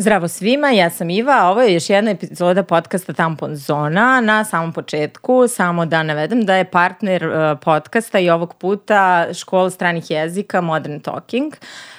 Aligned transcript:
Zdravo 0.00 0.28
svima, 0.28 0.70
ja 0.70 0.90
sam 0.90 1.10
Iva, 1.10 1.38
a 1.40 1.50
ovo 1.50 1.62
je 1.62 1.74
još 1.74 1.90
jedna 1.90 2.10
epizoda 2.10 2.62
podcasta 2.62 3.12
Tampon 3.12 3.56
Zona. 3.56 4.20
Na 4.20 4.44
samom 4.44 4.72
početku 4.72 5.48
samo 5.48 5.86
da 5.86 6.02
navedem 6.02 6.44
da 6.44 6.54
je 6.54 6.64
partner 6.64 7.26
uh, 7.26 7.58
podcasta 7.64 8.18
i 8.18 8.30
ovog 8.30 8.54
puta 8.54 9.26
škola 9.34 9.70
stranih 9.70 10.10
jezika 10.10 10.60
Modern 10.60 11.00
Talking. 11.00 11.52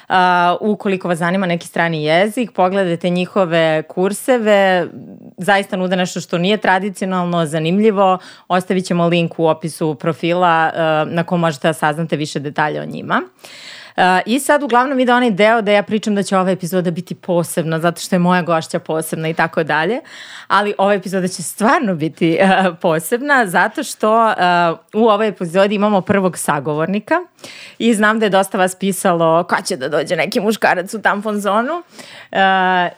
Uh, 0.08 0.14
ukoliko 0.60 1.08
vas 1.08 1.18
zanima 1.18 1.46
neki 1.46 1.66
strani 1.66 2.04
jezik, 2.04 2.52
pogledajte 2.52 3.10
njihove 3.10 3.82
kurseve, 3.82 4.86
zaista 5.38 5.76
nude 5.76 5.96
nešto 5.96 6.20
što 6.20 6.38
nije 6.38 6.56
tradicionalno, 6.56 7.46
zanimljivo. 7.46 8.18
Ostavit 8.48 8.86
ćemo 8.86 9.06
link 9.06 9.38
u 9.38 9.46
opisu 9.46 9.94
profila 9.94 10.70
uh, 10.74 11.12
na 11.12 11.24
kom 11.24 11.40
možete 11.40 11.68
da 11.68 11.72
saznate 11.72 12.16
više 12.16 12.40
detalja 12.40 12.82
o 12.82 12.86
njima. 12.86 13.22
Uh, 13.24 13.79
I 14.26 14.40
sad 14.40 14.62
uglavnom 14.62 15.00
ide 15.00 15.12
onaj 15.12 15.30
deo 15.30 15.62
da 15.62 15.72
ja 15.72 15.82
pričam 15.82 16.14
da 16.14 16.22
će 16.22 16.36
ova 16.36 16.50
epizoda 16.50 16.90
biti 16.90 17.14
posebna 17.14 17.78
zato 17.78 18.00
što 18.00 18.14
je 18.14 18.18
moja 18.18 18.42
gošća 18.42 18.78
posebna 18.78 19.28
i 19.28 19.34
tako 19.34 19.62
dalje. 19.62 20.00
Ali 20.48 20.74
ova 20.78 20.94
epizoda 20.94 21.28
će 21.28 21.42
stvarno 21.42 21.94
biti 21.94 22.38
uh, 22.42 22.76
posebna 22.80 23.46
zato 23.46 23.82
što 23.82 24.26
uh, 24.26 25.02
u 25.02 25.08
ovoj 25.08 25.28
epizodi 25.28 25.74
imamo 25.74 26.00
prvog 26.00 26.38
sagovornika 26.38 27.14
i 27.78 27.94
znam 27.94 28.18
da 28.18 28.26
je 28.26 28.30
dosta 28.30 28.58
vas 28.58 28.74
pisalo 28.74 29.44
kad 29.44 29.66
će 29.66 29.76
da 29.76 29.88
dođe 29.88 30.16
neki 30.16 30.40
muškarac 30.40 30.94
u 30.94 31.02
tampon 31.02 31.40
zonu. 31.40 31.72
Uh, 32.32 32.38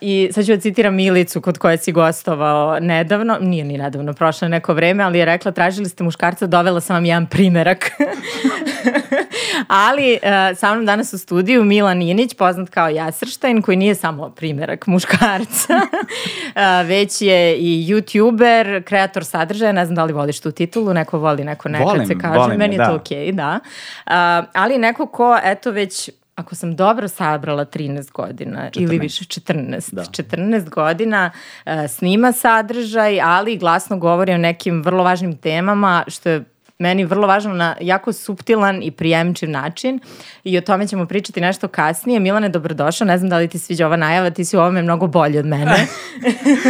I 0.00 0.30
sad 0.32 0.46
ću 0.46 0.52
da 0.52 0.60
citiram 0.60 0.94
Milicu 0.94 1.40
kod 1.40 1.58
koje 1.58 1.78
si 1.78 1.92
gostovao 1.92 2.80
nedavno, 2.80 3.38
nije 3.40 3.64
ni 3.64 3.78
nedavno, 3.78 4.12
prošlo 4.12 4.48
neko 4.48 4.74
vreme, 4.74 5.04
ali 5.04 5.18
je 5.18 5.24
rekla 5.24 5.52
tražili 5.52 5.88
ste 5.88 6.04
muškarca, 6.04 6.46
dovela 6.46 6.80
sam 6.80 6.96
vam 6.96 7.04
jedan 7.04 7.26
primerak. 7.26 7.90
ali 9.68 10.18
uh, 10.22 10.58
sa 10.58 10.74
mnom 10.74 10.86
danas 10.86 11.12
u 11.12 11.18
studiju 11.18 11.64
Milan 11.64 12.02
Inić, 12.02 12.34
poznat 12.34 12.70
kao 12.70 12.88
Jasrštajn, 12.88 13.62
koji 13.62 13.76
nije 13.76 13.94
samo 13.94 14.30
primerak 14.30 14.86
muškarca, 14.86 15.80
već 16.92 17.22
je 17.22 17.56
i 17.56 17.86
youtuber, 17.88 18.82
kreator 18.82 19.24
sadržaja, 19.24 19.72
ne 19.72 19.84
znam 19.86 19.96
da 19.96 20.04
li 20.04 20.12
voliš 20.12 20.40
tu 20.40 20.50
titulu, 20.50 20.94
neko 20.94 21.18
voli, 21.18 21.44
neko 21.44 21.68
nekad 21.68 21.88
volim, 21.88 22.06
se 22.06 22.18
kaže, 22.18 22.38
volim, 22.38 22.58
meni 22.58 22.74
je 22.74 22.78
da. 22.78 22.86
to 22.86 22.94
okej, 22.94 23.26
okay, 23.26 23.32
da. 23.32 23.60
Ali 24.54 24.78
neko 24.78 25.06
ko, 25.06 25.38
eto, 25.44 25.70
već 25.70 26.10
ako 26.34 26.54
sam 26.54 26.76
dobro 26.76 27.08
sabrala 27.08 27.64
13 27.64 28.12
godina 28.12 28.70
14. 28.70 28.82
ili 28.82 28.98
više 28.98 29.24
14, 29.24 29.94
da. 29.94 30.02
14 30.02 30.68
godina 30.68 31.30
uh, 31.66 31.72
snima 31.88 32.32
sadržaj, 32.32 33.20
ali 33.20 33.56
glasno 33.56 33.96
govori 33.96 34.32
o 34.32 34.38
nekim 34.38 34.82
vrlo 34.82 35.04
važnim 35.04 35.36
temama, 35.36 36.04
što 36.06 36.28
je 36.28 36.44
meni 36.78 37.04
vrlo 37.04 37.26
važno 37.26 37.54
na 37.54 37.76
jako 37.80 38.12
suptilan 38.12 38.82
i 38.82 38.90
prijemčiv 38.90 39.50
način 39.50 40.00
i 40.44 40.58
o 40.58 40.60
tome 40.60 40.86
ćemo 40.86 41.06
pričati 41.06 41.40
nešto 41.40 41.68
kasnije. 41.68 42.20
Milane, 42.20 42.48
dobrodošao, 42.48 43.06
ne 43.06 43.18
znam 43.18 43.30
da 43.30 43.38
li 43.38 43.48
ti 43.48 43.58
sviđa 43.58 43.86
ova 43.86 43.96
najava, 43.96 44.30
ti 44.30 44.44
si 44.44 44.56
u 44.56 44.60
ovome 44.60 44.82
mnogo 44.82 45.06
bolji 45.06 45.38
od 45.38 45.46
mene. 45.46 45.76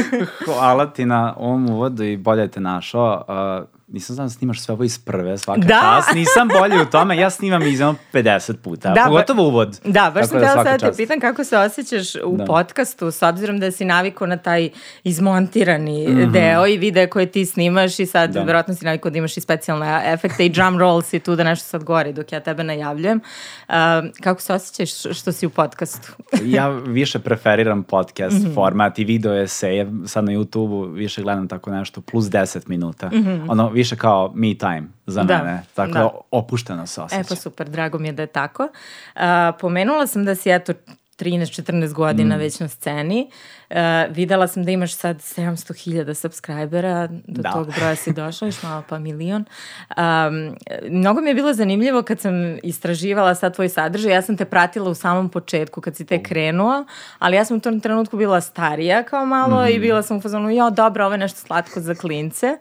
Hvala 0.45 0.86
ti 0.86 1.05
na 1.05 1.34
ovom 1.36 1.70
uvodu 1.70 2.05
i 2.05 2.17
bolje 2.17 2.48
te 2.48 2.61
našao. 2.61 3.25
Uh, 3.28 3.82
nisam 3.93 4.15
znam 4.15 4.27
da 4.27 4.31
snimaš 4.31 4.61
sve 4.61 4.73
ovo 4.73 4.85
iz 4.85 4.98
prve 4.98 5.39
svaka 5.39 5.61
Da. 5.61 5.81
čast. 5.97 6.15
Nisam 6.15 6.48
bolji 6.51 6.77
u 6.79 6.87
tome, 6.87 7.17
ja 7.17 7.31
snimam 7.31 7.62
iz 7.62 7.73
jedno 7.73 7.95
50 8.12 8.55
puta. 8.55 8.89
Da, 8.89 8.95
Da, 8.95 9.05
Pogotovo 9.05 9.43
uvod. 9.43 9.81
Da, 9.85 9.91
baš 10.05 10.23
sam 10.23 10.31
Tako 10.31 10.37
htjela 10.39 10.53
svaka 10.55 10.71
sad 10.71 10.81
da 10.81 10.91
te 10.91 10.97
pitam 10.97 11.21
kako 11.21 11.45
se 11.45 11.59
osjećaš 11.59 12.05
u 12.17 12.37
Da. 12.37 12.45
podcastu, 12.45 13.07
s 13.07 13.23
obzirom 13.23 13.59
da 13.59 13.70
si 13.70 13.85
navikao 13.85 14.27
na 14.27 14.37
taj 14.37 14.70
izmontirani 15.05 16.09
Mhm. 16.09 16.33
deo 16.33 16.67
i 16.67 16.79
video 16.79 17.07
koje 17.07 17.27
ti 17.27 17.47
snimaš 17.47 17.98
i 17.98 18.07
sad 18.07 18.31
Da. 18.31 18.43
verovatno 18.43 18.75
si 18.75 18.85
navikao 18.85 19.11
da 19.11 19.19
imaš 19.19 19.37
i 19.37 19.41
specijalne 19.41 20.03
efekte 20.07 20.47
i 20.47 20.51
drum 20.51 20.79
roll 20.79 21.03
si 21.03 21.20
tu 21.20 21.37
da 21.37 21.45
nešto 21.45 21.65
sad 21.65 21.85
gori 21.85 22.13
dok 22.13 22.33
ja 22.33 22.41
tebe 22.41 22.65
najavljujem. 22.65 23.20
Uh, 23.69 23.75
kako 24.17 24.41
se 24.41 24.55
osjećaš 24.55 24.91
što 25.13 25.33
si 25.33 25.47
u 25.47 25.51
podcastu? 25.51 26.13
ja 26.47 26.69
više 26.69 27.19
preferiram 27.19 27.83
podcast 27.83 28.36
Mhm. 28.36 28.55
format 28.55 28.98
i 28.98 29.05
video 29.05 29.35
eseje. 29.35 29.86
Sad 30.07 30.24
na 30.24 30.33
YouTube-u 30.33 30.83
više 30.83 31.23
gledam 31.23 31.48
tako 31.48 31.70
nešto 31.70 32.01
plus 32.03 32.24
10 32.24 32.69
minuta. 32.69 33.11
Ono, 33.48 33.69
više 33.83 33.97
kao 33.97 34.33
me 34.35 34.55
time 34.59 34.83
za. 35.07 35.23
Da, 35.23 35.39
mene. 35.39 35.63
Tako 35.75 35.93
da. 35.93 36.11
opušteno 36.31 36.87
se 36.87 37.01
osjeća. 37.01 37.20
E 37.20 37.25
pa 37.29 37.35
super, 37.35 37.69
drago 37.69 37.98
mi 37.98 38.09
je 38.09 38.13
da 38.13 38.23
je 38.23 38.27
tako. 38.27 38.63
Uh, 38.63 39.23
pomenula 39.61 40.07
sam 40.07 40.25
da 40.25 40.35
si 40.35 40.51
eto 40.51 40.73
13-14 41.19 41.92
godina 41.92 42.37
mm. 42.37 42.39
već 42.39 42.61
na 42.61 42.69
sceni. 42.69 43.31
Uh, 43.73 43.79
videla 44.17 44.49
sam 44.49 44.65
da 44.65 44.71
imaš 44.71 44.95
sad 44.95 45.17
700.000 45.17 46.15
subscribera, 46.15 47.07
do 47.07 47.43
Da. 47.43 47.53
tog 47.53 47.75
broja 47.77 47.97
si 47.97 48.13
došla, 48.13 48.49
još 48.49 48.63
malo 48.63 48.83
pa 48.89 48.99
milion. 48.99 49.45
Um, 49.97 50.57
mnogo 50.91 51.21
mi 51.21 51.31
je 51.31 51.35
bilo 51.35 51.55
zanimljivo 51.55 52.03
kad 52.03 52.21
sam 52.21 52.33
istraživala 52.63 53.35
sad 53.35 53.55
tvoj 53.55 53.69
sadržaj, 53.69 54.13
ja 54.13 54.23
sam 54.23 54.37
te 54.37 54.45
pratila 54.45 54.91
u 54.91 54.95
samom 54.95 55.29
početku 55.29 55.81
kad 55.81 55.97
si 55.97 56.07
te 56.07 56.23
krenuo, 56.23 56.85
ali 57.19 57.37
ja 57.37 57.45
sam 57.45 57.57
u 57.57 57.61
tom 57.61 57.81
trenutku 57.81 58.17
bila 58.17 58.41
starija 58.41 59.03
kao 59.03 59.27
malo 59.27 59.69
i 59.69 59.79
bila 59.79 60.03
sam 60.03 60.17
u 60.17 60.21
fazonu, 60.21 60.51
jo 60.51 60.71
dobro, 60.71 61.05
ovo 61.05 61.15
je 61.15 61.19
nešto 61.19 61.41
slatko 61.41 61.81
za 61.81 61.95
klince. 61.95 62.57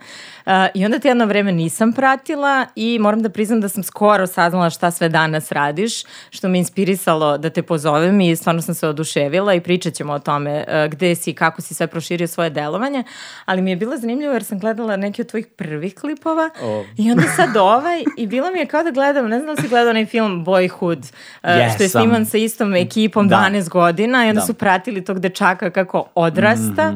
Uh, 0.45 0.51
I 0.73 0.85
onda 0.85 0.99
te 0.99 1.07
jedno 1.07 1.25
vreme 1.25 1.51
nisam 1.51 1.93
pratila 1.93 2.65
i 2.75 2.99
moram 2.99 3.21
da 3.21 3.29
priznam 3.29 3.61
da 3.61 3.69
sam 3.69 3.83
skoro 3.83 4.27
saznala 4.27 4.69
šta 4.69 4.91
sve 4.91 5.09
danas 5.09 5.51
radiš, 5.51 6.03
što 6.29 6.49
me 6.49 6.57
inspirisalo 6.57 7.37
da 7.37 7.49
te 7.49 7.61
pozovem 7.61 8.21
i 8.21 8.35
stvarno 8.35 8.61
sam 8.61 8.75
se 8.75 8.87
oduševila 8.87 9.53
i 9.53 9.61
pričat 9.61 9.93
ćemo 9.93 10.13
o 10.13 10.19
tome 10.19 10.65
uh, 10.67 10.91
gde 11.01 11.15
si 11.15 11.31
i 11.31 11.33
kako 11.33 11.61
si 11.61 11.73
sve 11.73 11.87
proširio 11.87 12.27
svoje 12.27 12.49
delovanje, 12.49 13.03
ali 13.45 13.61
mi 13.61 13.69
je 13.69 13.75
bilo 13.75 13.97
zanimljivo 13.97 14.33
jer 14.33 14.43
sam 14.43 14.59
gledala 14.59 14.95
neke 14.95 15.21
od 15.21 15.27
tvojih 15.27 15.47
prvih 15.47 15.95
klipova 15.95 16.49
O. 16.61 16.83
i 16.97 17.11
onda 17.11 17.23
sad 17.35 17.57
ovaj 17.57 18.03
i 18.17 18.27
bilo 18.27 18.51
mi 18.51 18.59
je 18.59 18.65
kao 18.65 18.83
da 18.83 18.91
gledam, 18.91 19.27
ne 19.27 19.39
znam 19.39 19.55
da 19.55 19.61
si 19.61 19.67
gledao 19.67 19.89
onaj 19.89 20.05
film 20.05 20.45
Boyhood, 20.45 21.13
uh, 21.43 21.49
što 21.75 21.83
je 21.83 21.89
sniman 21.89 22.25
sa 22.25 22.37
istom 22.37 22.75
ekipom 22.75 23.27
Da. 23.27 23.35
12 23.51 23.69
godina 23.69 24.25
i 24.25 24.29
onda 24.29 24.39
Da. 24.41 24.45
su 24.45 24.53
pratili 24.53 25.05
tog 25.05 25.19
dečaka 25.19 25.69
kako 25.69 26.05
odrasta. 26.15 26.93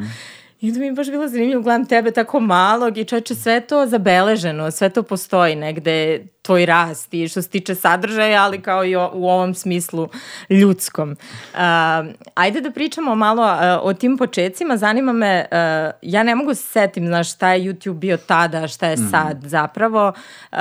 I 0.61 0.67
onda 0.67 0.79
mi 0.79 0.85
je 0.85 0.91
baš 0.91 1.07
bilo 1.09 1.27
zanimljivo, 1.27 1.61
gledam 1.61 1.85
tebe 1.85 2.11
tako 2.11 2.39
malog 2.39 2.97
i 2.97 3.05
čoveče, 3.05 3.35
sve 3.35 3.61
to 3.61 3.85
zabeleženo, 3.88 4.71
sve 4.71 4.89
to 4.89 5.03
postoji 5.03 5.55
negde, 5.55 6.25
tvoj 6.41 6.66
rast 6.66 7.13
i 7.13 7.27
što 7.27 7.41
se 7.41 7.49
tiče 7.49 7.75
sadržaja, 7.75 8.43
ali 8.43 8.61
kao 8.61 8.85
i 8.85 8.95
o, 8.95 9.11
u 9.13 9.29
ovom 9.29 9.53
smislu 9.53 10.09
ljudskom. 10.49 11.11
Uh, 11.11 11.59
ajde 12.35 12.61
da 12.61 12.71
pričamo 12.71 13.16
malo 13.16 13.43
uh, 13.43 13.59
o 13.81 13.93
tim 13.93 14.17
početcima, 14.17 14.77
zanima 14.77 15.13
me, 15.13 15.45
uh, 15.51 15.57
ja 16.01 16.23
ne 16.23 16.35
mogu 16.35 16.53
se 16.53 16.63
setim, 16.63 17.07
znaš, 17.07 17.33
šta 17.33 17.53
je 17.53 17.73
YouTube 17.73 17.93
bio 17.93 18.17
tada, 18.17 18.67
šta 18.67 18.87
je 18.87 18.97
sad 18.97 19.37
zapravo, 19.43 20.13
uh, 20.51 20.57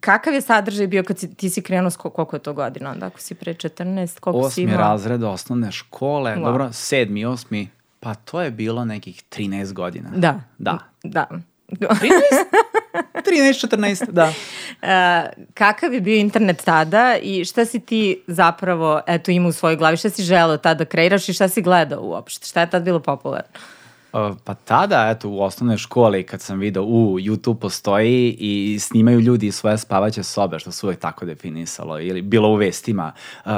kakav 0.00 0.34
je 0.34 0.40
sadržaj 0.40 0.86
bio 0.86 1.02
kad 1.02 1.18
si, 1.18 1.34
ti 1.34 1.50
si 1.50 1.62
krenuo, 1.62 1.90
koliko 1.90 2.36
je 2.36 2.40
to 2.40 2.52
godina 2.52 2.90
onda, 2.90 3.06
ako 3.06 3.20
si 3.20 3.34
pre 3.34 3.54
14, 3.54 4.20
koliko 4.20 4.50
si 4.50 4.62
Osmi 4.62 4.62
imao? 4.62 4.78
razred 4.78 5.22
osnovne 5.22 5.72
škole, 5.72 6.30
Wow. 6.36 6.44
dobro, 6.44 6.72
sedmi, 6.72 7.24
osmi, 7.24 7.68
pa 8.00 8.14
to 8.14 8.40
je 8.40 8.50
bilo 8.50 8.84
nekih 8.84 9.22
13 9.30 9.72
godina. 9.72 10.10
Da. 10.14 10.40
Da. 10.58 10.78
Da. 11.02 11.26
13, 11.68 13.66
14, 13.68 14.10
da. 14.18 14.32
E, 14.82 15.30
kakav 15.54 15.94
je 15.94 16.00
bio 16.00 16.16
internet 16.16 16.62
tada 16.64 17.16
i 17.22 17.44
šta 17.44 17.64
si 17.64 17.80
ti 17.80 18.22
zapravo 18.26 19.00
eto 19.06 19.30
imao 19.30 19.48
u 19.48 19.52
svojoj 19.52 19.76
glavi, 19.76 19.96
šta 19.96 20.10
si 20.10 20.22
želeo 20.22 20.56
tada 20.56 20.78
da 20.78 20.84
kreiraš 20.84 21.28
i 21.28 21.32
šta 21.32 21.48
si 21.48 21.62
gledao 21.62 22.02
uopšte, 22.02 22.46
šta 22.46 22.60
je 22.60 22.70
tad 22.70 22.82
bilo 22.82 23.00
popularno? 23.00 23.48
Uh, 24.12 24.36
Pa 24.44 24.54
tada, 24.54 25.10
eto, 25.10 25.28
u 25.28 25.42
osnovnoj 25.42 25.76
školi 25.76 26.22
kad 26.22 26.40
sam 26.40 26.58
video, 26.58 26.84
u, 26.84 27.18
YouTube 27.18 27.58
postoji 27.58 28.36
i 28.38 28.78
snimaju 28.80 29.20
ljudi 29.20 29.46
iz 29.46 29.54
svoje 29.54 29.78
spavaće 29.78 30.22
sobe, 30.22 30.58
što 30.58 30.72
se 30.72 30.86
uvek 30.86 30.98
tako 30.98 31.26
definisalo, 31.26 32.00
ili 32.00 32.22
bilo 32.22 32.48
u 32.48 32.54
vestima. 32.54 33.12
Uh, 33.44 33.50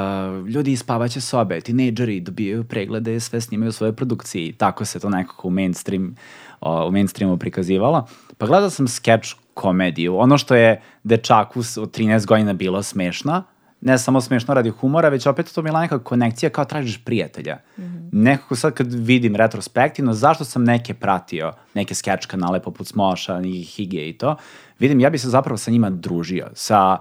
ljudi 0.47 0.71
iz 0.71 0.79
spavaće 0.79 1.21
sobe, 1.21 1.61
tinejdžeri 1.61 2.19
dobijaju 2.19 2.63
preglede, 2.63 3.19
sve 3.19 3.41
snimaju 3.41 3.69
u 3.69 3.71
svojoj 3.71 3.93
produkciji. 3.93 4.53
Tako 4.53 4.85
se 4.85 4.99
to 4.99 5.09
nekako 5.09 5.47
u 5.47 5.51
mainstream, 5.51 6.15
uh, 6.61 6.67
u 6.87 6.91
mainstreamu 6.91 7.37
prikazivalo. 7.37 8.07
Pa 8.37 8.45
gledao 8.45 8.69
sam 8.69 8.87
sketch 8.87 9.35
komediju. 9.53 10.17
Ono 10.17 10.37
što 10.37 10.55
je 10.55 10.81
dečaku 11.03 11.59
od 11.59 11.97
13 11.97 12.25
godina 12.25 12.53
bilo 12.53 12.83
smešno, 12.83 13.43
ne 13.85 13.97
samo 13.97 14.21
smešno 14.21 14.53
radi 14.53 14.69
humora, 14.69 15.09
već 15.09 15.27
opet 15.27 15.53
to 15.53 15.61
mi 15.61 15.67
je 15.67 15.71
bila 15.71 15.81
neka 15.81 15.99
konekcija 15.99 16.49
kao 16.49 16.65
tražiš 16.65 17.03
prijatelja. 17.05 17.57
Mm 17.77 17.81
-hmm. 17.83 18.09
Nekako 18.11 18.55
sad 18.55 18.73
kad 18.73 18.93
vidim 18.93 19.35
retrospektivno, 19.35 20.13
zašto 20.13 20.43
sam 20.43 20.63
neke 20.63 20.93
pratio, 20.93 21.53
neke 21.73 21.95
sketch 21.95 22.27
kanale 22.27 22.59
poput 22.59 22.87
Smoša, 22.87 23.39
nekih 23.39 23.69
Hige 23.69 24.09
i 24.09 24.17
to, 24.17 24.35
vidim 24.79 24.99
ja 24.99 25.09
bi 25.09 25.17
se 25.17 25.29
zapravo 25.29 25.57
sa 25.57 25.71
njima 25.71 25.89
družio, 25.89 26.47
sa 26.53 26.97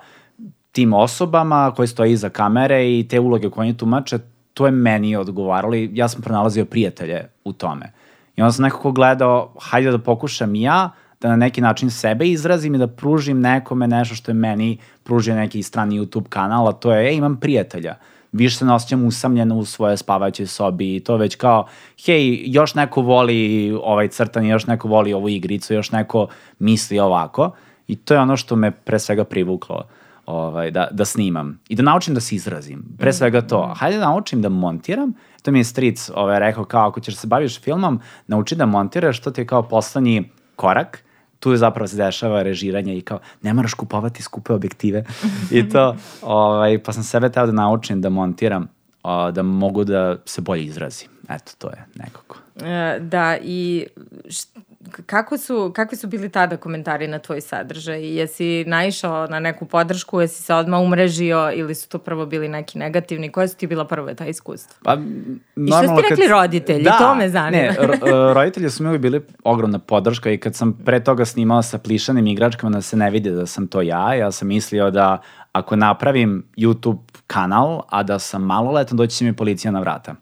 tim 0.72 0.92
osobama 0.92 1.72
koje 1.76 1.86
stoje 1.86 2.12
iza 2.12 2.28
kamere 2.28 2.98
i 2.98 3.08
te 3.08 3.20
uloge 3.20 3.50
koje 3.50 3.68
oni 3.68 3.76
tumače, 3.76 4.18
to 4.54 4.66
je 4.66 4.72
meni 4.72 5.16
odgovaralo 5.16 5.74
i 5.74 5.90
ja 5.92 6.08
sam 6.08 6.22
pronalazio 6.22 6.64
prijatelje 6.64 7.28
u 7.44 7.52
tome. 7.52 7.92
I 8.36 8.42
onda 8.42 8.52
sam 8.52 8.62
nekako 8.62 8.92
gledao, 8.92 9.54
hajde 9.60 9.90
da 9.90 9.98
pokušam 9.98 10.54
i 10.54 10.62
ja, 10.62 10.90
da 11.22 11.28
na 11.28 11.36
neki 11.36 11.60
način 11.60 11.90
sebe 11.90 12.26
izrazim 12.28 12.74
i 12.74 12.78
da 12.78 12.86
pružim 12.86 13.40
nekome 13.40 13.88
nešto 13.88 14.14
što 14.14 14.30
je 14.30 14.34
meni 14.34 14.78
pružio 15.02 15.34
neki 15.34 15.62
strani 15.62 16.00
YouTube 16.00 16.28
kanal, 16.28 16.68
a 16.68 16.72
to 16.72 16.92
je, 16.92 17.08
ej, 17.08 17.16
imam 17.16 17.36
prijatelja. 17.36 17.94
Više 18.32 18.56
se 18.56 18.64
ne 18.64 18.74
osjećam 18.74 19.04
usamljeno 19.04 19.56
u 19.56 19.64
svoje 19.64 19.96
spavaćoj 19.96 20.46
sobi 20.46 20.96
i 20.96 21.00
to 21.00 21.16
već 21.16 21.36
kao, 21.36 21.66
hej, 22.06 22.42
još 22.46 22.74
neko 22.74 23.02
voli 23.02 23.72
ovaj 23.82 24.08
crtan, 24.08 24.46
još 24.46 24.66
neko 24.66 24.88
voli 24.88 25.12
ovu 25.12 25.28
igricu, 25.28 25.74
još 25.74 25.92
neko 25.92 26.26
misli 26.58 26.98
ovako. 26.98 27.50
I 27.88 27.96
to 27.96 28.14
je 28.14 28.20
ono 28.20 28.36
što 28.36 28.56
me 28.56 28.70
pre 28.70 28.98
svega 28.98 29.24
privuklo. 29.24 29.82
ovaj, 30.26 30.70
da, 30.70 30.88
da 30.90 31.04
snimam 31.04 31.60
i 31.68 31.76
da 31.76 31.82
naučim 31.82 32.14
da 32.14 32.20
se 32.20 32.34
izrazim. 32.34 32.84
Pre 32.98 33.12
svega 33.12 33.40
to. 33.40 33.74
Hajde 33.76 33.98
da 33.98 34.04
naučim 34.04 34.42
da 34.42 34.48
montiram. 34.48 35.14
To 35.42 35.50
mi 35.50 35.58
je 35.60 35.64
stric 35.64 36.10
ovaj, 36.14 36.38
rekao 36.38 36.64
kao 36.64 36.88
ako 36.88 37.00
ćeš 37.00 37.16
se 37.16 37.26
baviš 37.26 37.60
filmom, 37.60 38.00
nauči 38.26 38.56
da 38.56 38.66
montiraš, 38.66 39.20
to 39.20 39.30
ti 39.30 39.40
je 39.40 39.46
kao 39.46 39.62
poslednji 39.62 40.30
korak 40.56 41.04
tu 41.42 41.56
zapravo 41.56 41.88
se 41.88 41.96
dešava 41.96 42.42
režiranje 42.42 42.96
i 42.96 43.00
kao 43.00 43.18
ne 43.42 43.54
moraš 43.54 43.74
kupovati 43.74 44.22
skupe 44.22 44.52
objektive 44.52 45.04
i 45.50 45.68
to, 45.68 45.96
ovaj, 46.22 46.78
pa 46.82 46.92
sam 46.92 47.02
sebe 47.02 47.30
teo 47.32 47.46
da 47.46 47.52
naučim 47.52 48.00
da 48.00 48.08
montiram, 48.08 48.68
a, 49.02 49.30
da 49.30 49.42
mogu 49.42 49.84
da 49.84 50.16
se 50.24 50.40
bolje 50.40 50.64
izrazim. 50.64 51.08
Eto, 51.28 51.52
to 51.58 51.68
je 51.68 51.84
nekako. 51.94 52.38
E, 52.64 52.98
da, 53.00 53.36
i 53.42 53.86
kako 55.06 55.38
su, 55.38 55.72
kakvi 55.74 55.96
su 55.98 56.06
bili 56.06 56.28
tada 56.28 56.56
komentari 56.56 57.08
na 57.08 57.18
tvoj 57.18 57.40
sadržaj? 57.40 58.16
Jesi 58.18 58.64
naišao 58.66 59.26
na 59.26 59.40
neku 59.40 59.66
podršku, 59.66 60.20
jesi 60.20 60.42
se 60.42 60.54
odmah 60.54 60.80
umrežio 60.80 61.52
ili 61.54 61.74
su 61.74 61.88
to 61.88 61.98
prvo 61.98 62.26
bili 62.26 62.48
neki 62.48 62.78
negativni? 62.78 63.32
Koje 63.32 63.48
su 63.48 63.56
ti 63.56 63.66
bila 63.66 63.84
prve 63.84 64.14
ta 64.14 64.26
iskustva? 64.26 64.76
Pa, 64.84 64.94
I 65.56 65.66
što 65.66 65.82
ste 65.82 66.08
rekli 66.08 66.26
kad... 66.26 66.30
roditelji? 66.30 66.84
Da, 66.84 66.98
to 66.98 67.14
me 67.14 67.28
zanima. 67.28 67.62
ne, 67.62 67.74
roditelji 68.34 68.70
su 68.70 68.82
mi 68.82 68.88
uvijek 68.88 69.02
bili 69.02 69.20
ogromna 69.44 69.78
podrška 69.78 70.30
i 70.30 70.38
kad 70.38 70.54
sam 70.54 70.72
pre 70.84 71.04
toga 71.04 71.24
snimao 71.24 71.62
sa 71.62 71.78
plišanim 71.78 72.26
igračkama 72.26 72.70
da 72.70 72.82
se 72.82 72.96
ne 72.96 73.10
vidi 73.10 73.30
da 73.30 73.46
sam 73.46 73.66
to 73.66 73.82
ja, 73.82 74.14
ja 74.14 74.30
sam 74.32 74.48
mislio 74.48 74.90
da 74.90 75.22
ako 75.52 75.76
napravim 75.76 76.46
YouTube 76.56 76.98
kanal, 77.26 77.82
a 77.88 78.02
da 78.02 78.18
sam 78.18 78.42
maloletan, 78.42 78.96
doći 78.96 79.16
će 79.16 79.24
mi 79.24 79.36
policija 79.36 79.70
na 79.70 79.80
vrata 79.80 80.14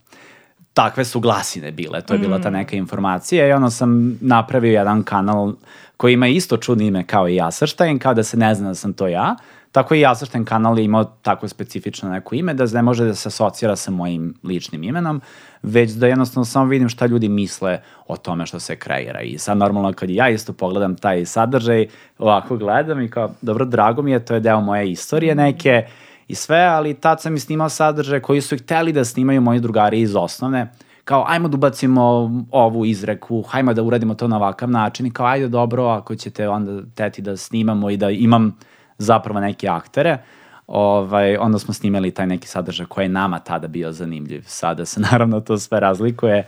takve 0.74 1.04
su 1.04 1.20
glasine 1.20 1.72
bile, 1.72 2.00
to 2.00 2.14
je 2.14 2.18
bila 2.18 2.38
ta 2.38 2.50
mm. 2.50 2.52
neka 2.52 2.76
informacija 2.76 3.48
i 3.48 3.52
onda 3.52 3.70
sam 3.70 4.18
napravio 4.20 4.72
jedan 4.72 5.02
kanal 5.02 5.52
koji 5.96 6.12
ima 6.12 6.28
isto 6.28 6.56
čudno 6.56 6.84
ime 6.84 7.06
kao 7.06 7.28
i 7.28 7.34
Jasrštajn, 7.34 7.98
kao 7.98 8.14
da 8.14 8.22
se 8.22 8.36
ne 8.36 8.54
zna 8.54 8.68
da 8.68 8.74
sam 8.74 8.92
to 8.92 9.08
ja, 9.08 9.36
tako 9.72 9.94
i 9.94 10.00
Jasrštajn 10.00 10.44
kanal 10.44 10.78
je 10.78 10.84
imao 10.84 11.04
tako 11.04 11.48
specifično 11.48 12.10
neko 12.10 12.34
ime, 12.34 12.54
da 12.54 12.66
ne 12.66 12.82
može 12.82 13.04
da 13.04 13.14
se 13.14 13.28
asocira 13.28 13.76
sa 13.76 13.90
mojim 13.90 14.34
ličnim 14.44 14.82
imenom, 14.82 15.20
već 15.62 15.90
da 15.90 16.06
jednostavno 16.06 16.44
samo 16.44 16.64
vidim 16.64 16.88
šta 16.88 17.06
ljudi 17.06 17.28
misle 17.28 17.80
o 18.06 18.16
tome 18.16 18.46
što 18.46 18.60
se 18.60 18.76
kreira. 18.76 19.20
I 19.20 19.38
sad 19.38 19.58
normalno 19.58 19.92
kad 19.92 20.10
ja 20.10 20.28
isto 20.28 20.52
pogledam 20.52 20.96
taj 20.96 21.24
sadržaj, 21.24 21.86
ovako 22.18 22.56
gledam 22.56 23.00
i 23.00 23.10
kao, 23.10 23.34
dobro, 23.42 23.64
drago 23.64 24.02
mi 24.02 24.12
je, 24.12 24.24
to 24.24 24.34
je 24.34 24.40
deo 24.40 24.60
moje 24.60 24.90
istorije 24.90 25.34
neke, 25.34 25.86
i 26.30 26.34
sve, 26.34 26.58
ali 26.58 26.94
tad 26.94 27.22
sam 27.22 27.34
i 27.34 27.40
snimao 27.40 27.68
sadržaje 27.68 28.22
koji 28.22 28.40
su 28.40 28.56
hteli 28.56 28.92
da 28.92 29.04
snimaju 29.04 29.40
moji 29.40 29.60
drugari 29.60 30.00
iz 30.00 30.16
osnovne, 30.16 30.72
kao 31.04 31.24
ajmo 31.28 31.48
da 31.48 31.56
ubacimo 31.56 32.02
ovu 32.50 32.84
izreku, 32.86 33.42
hajmo 33.42 33.74
da 33.74 33.82
uradimo 33.82 34.14
to 34.14 34.28
na 34.28 34.36
ovakav 34.36 34.70
način 34.70 35.06
i 35.06 35.10
kao 35.10 35.26
ajde 35.26 35.48
dobro 35.48 35.86
ako 35.86 36.16
ćete 36.16 36.48
onda 36.48 36.82
teti 36.94 37.22
da 37.22 37.36
snimamo 37.36 37.90
i 37.90 37.96
da 37.96 38.10
imam 38.10 38.56
zapravo 38.98 39.40
neke 39.40 39.68
aktere, 39.68 40.18
ovaj, 40.66 41.36
onda 41.36 41.58
smo 41.58 41.74
snimali 41.74 42.10
taj 42.10 42.26
neki 42.26 42.48
sadržaj 42.48 42.86
koji 42.86 43.04
je 43.04 43.08
nama 43.08 43.38
tada 43.38 43.68
bio 43.68 43.92
zanimljiv. 43.92 44.42
Sada 44.46 44.84
se 44.84 45.00
naravno 45.12 45.40
to 45.40 45.58
sve 45.58 45.80
razlikuje, 45.80 46.46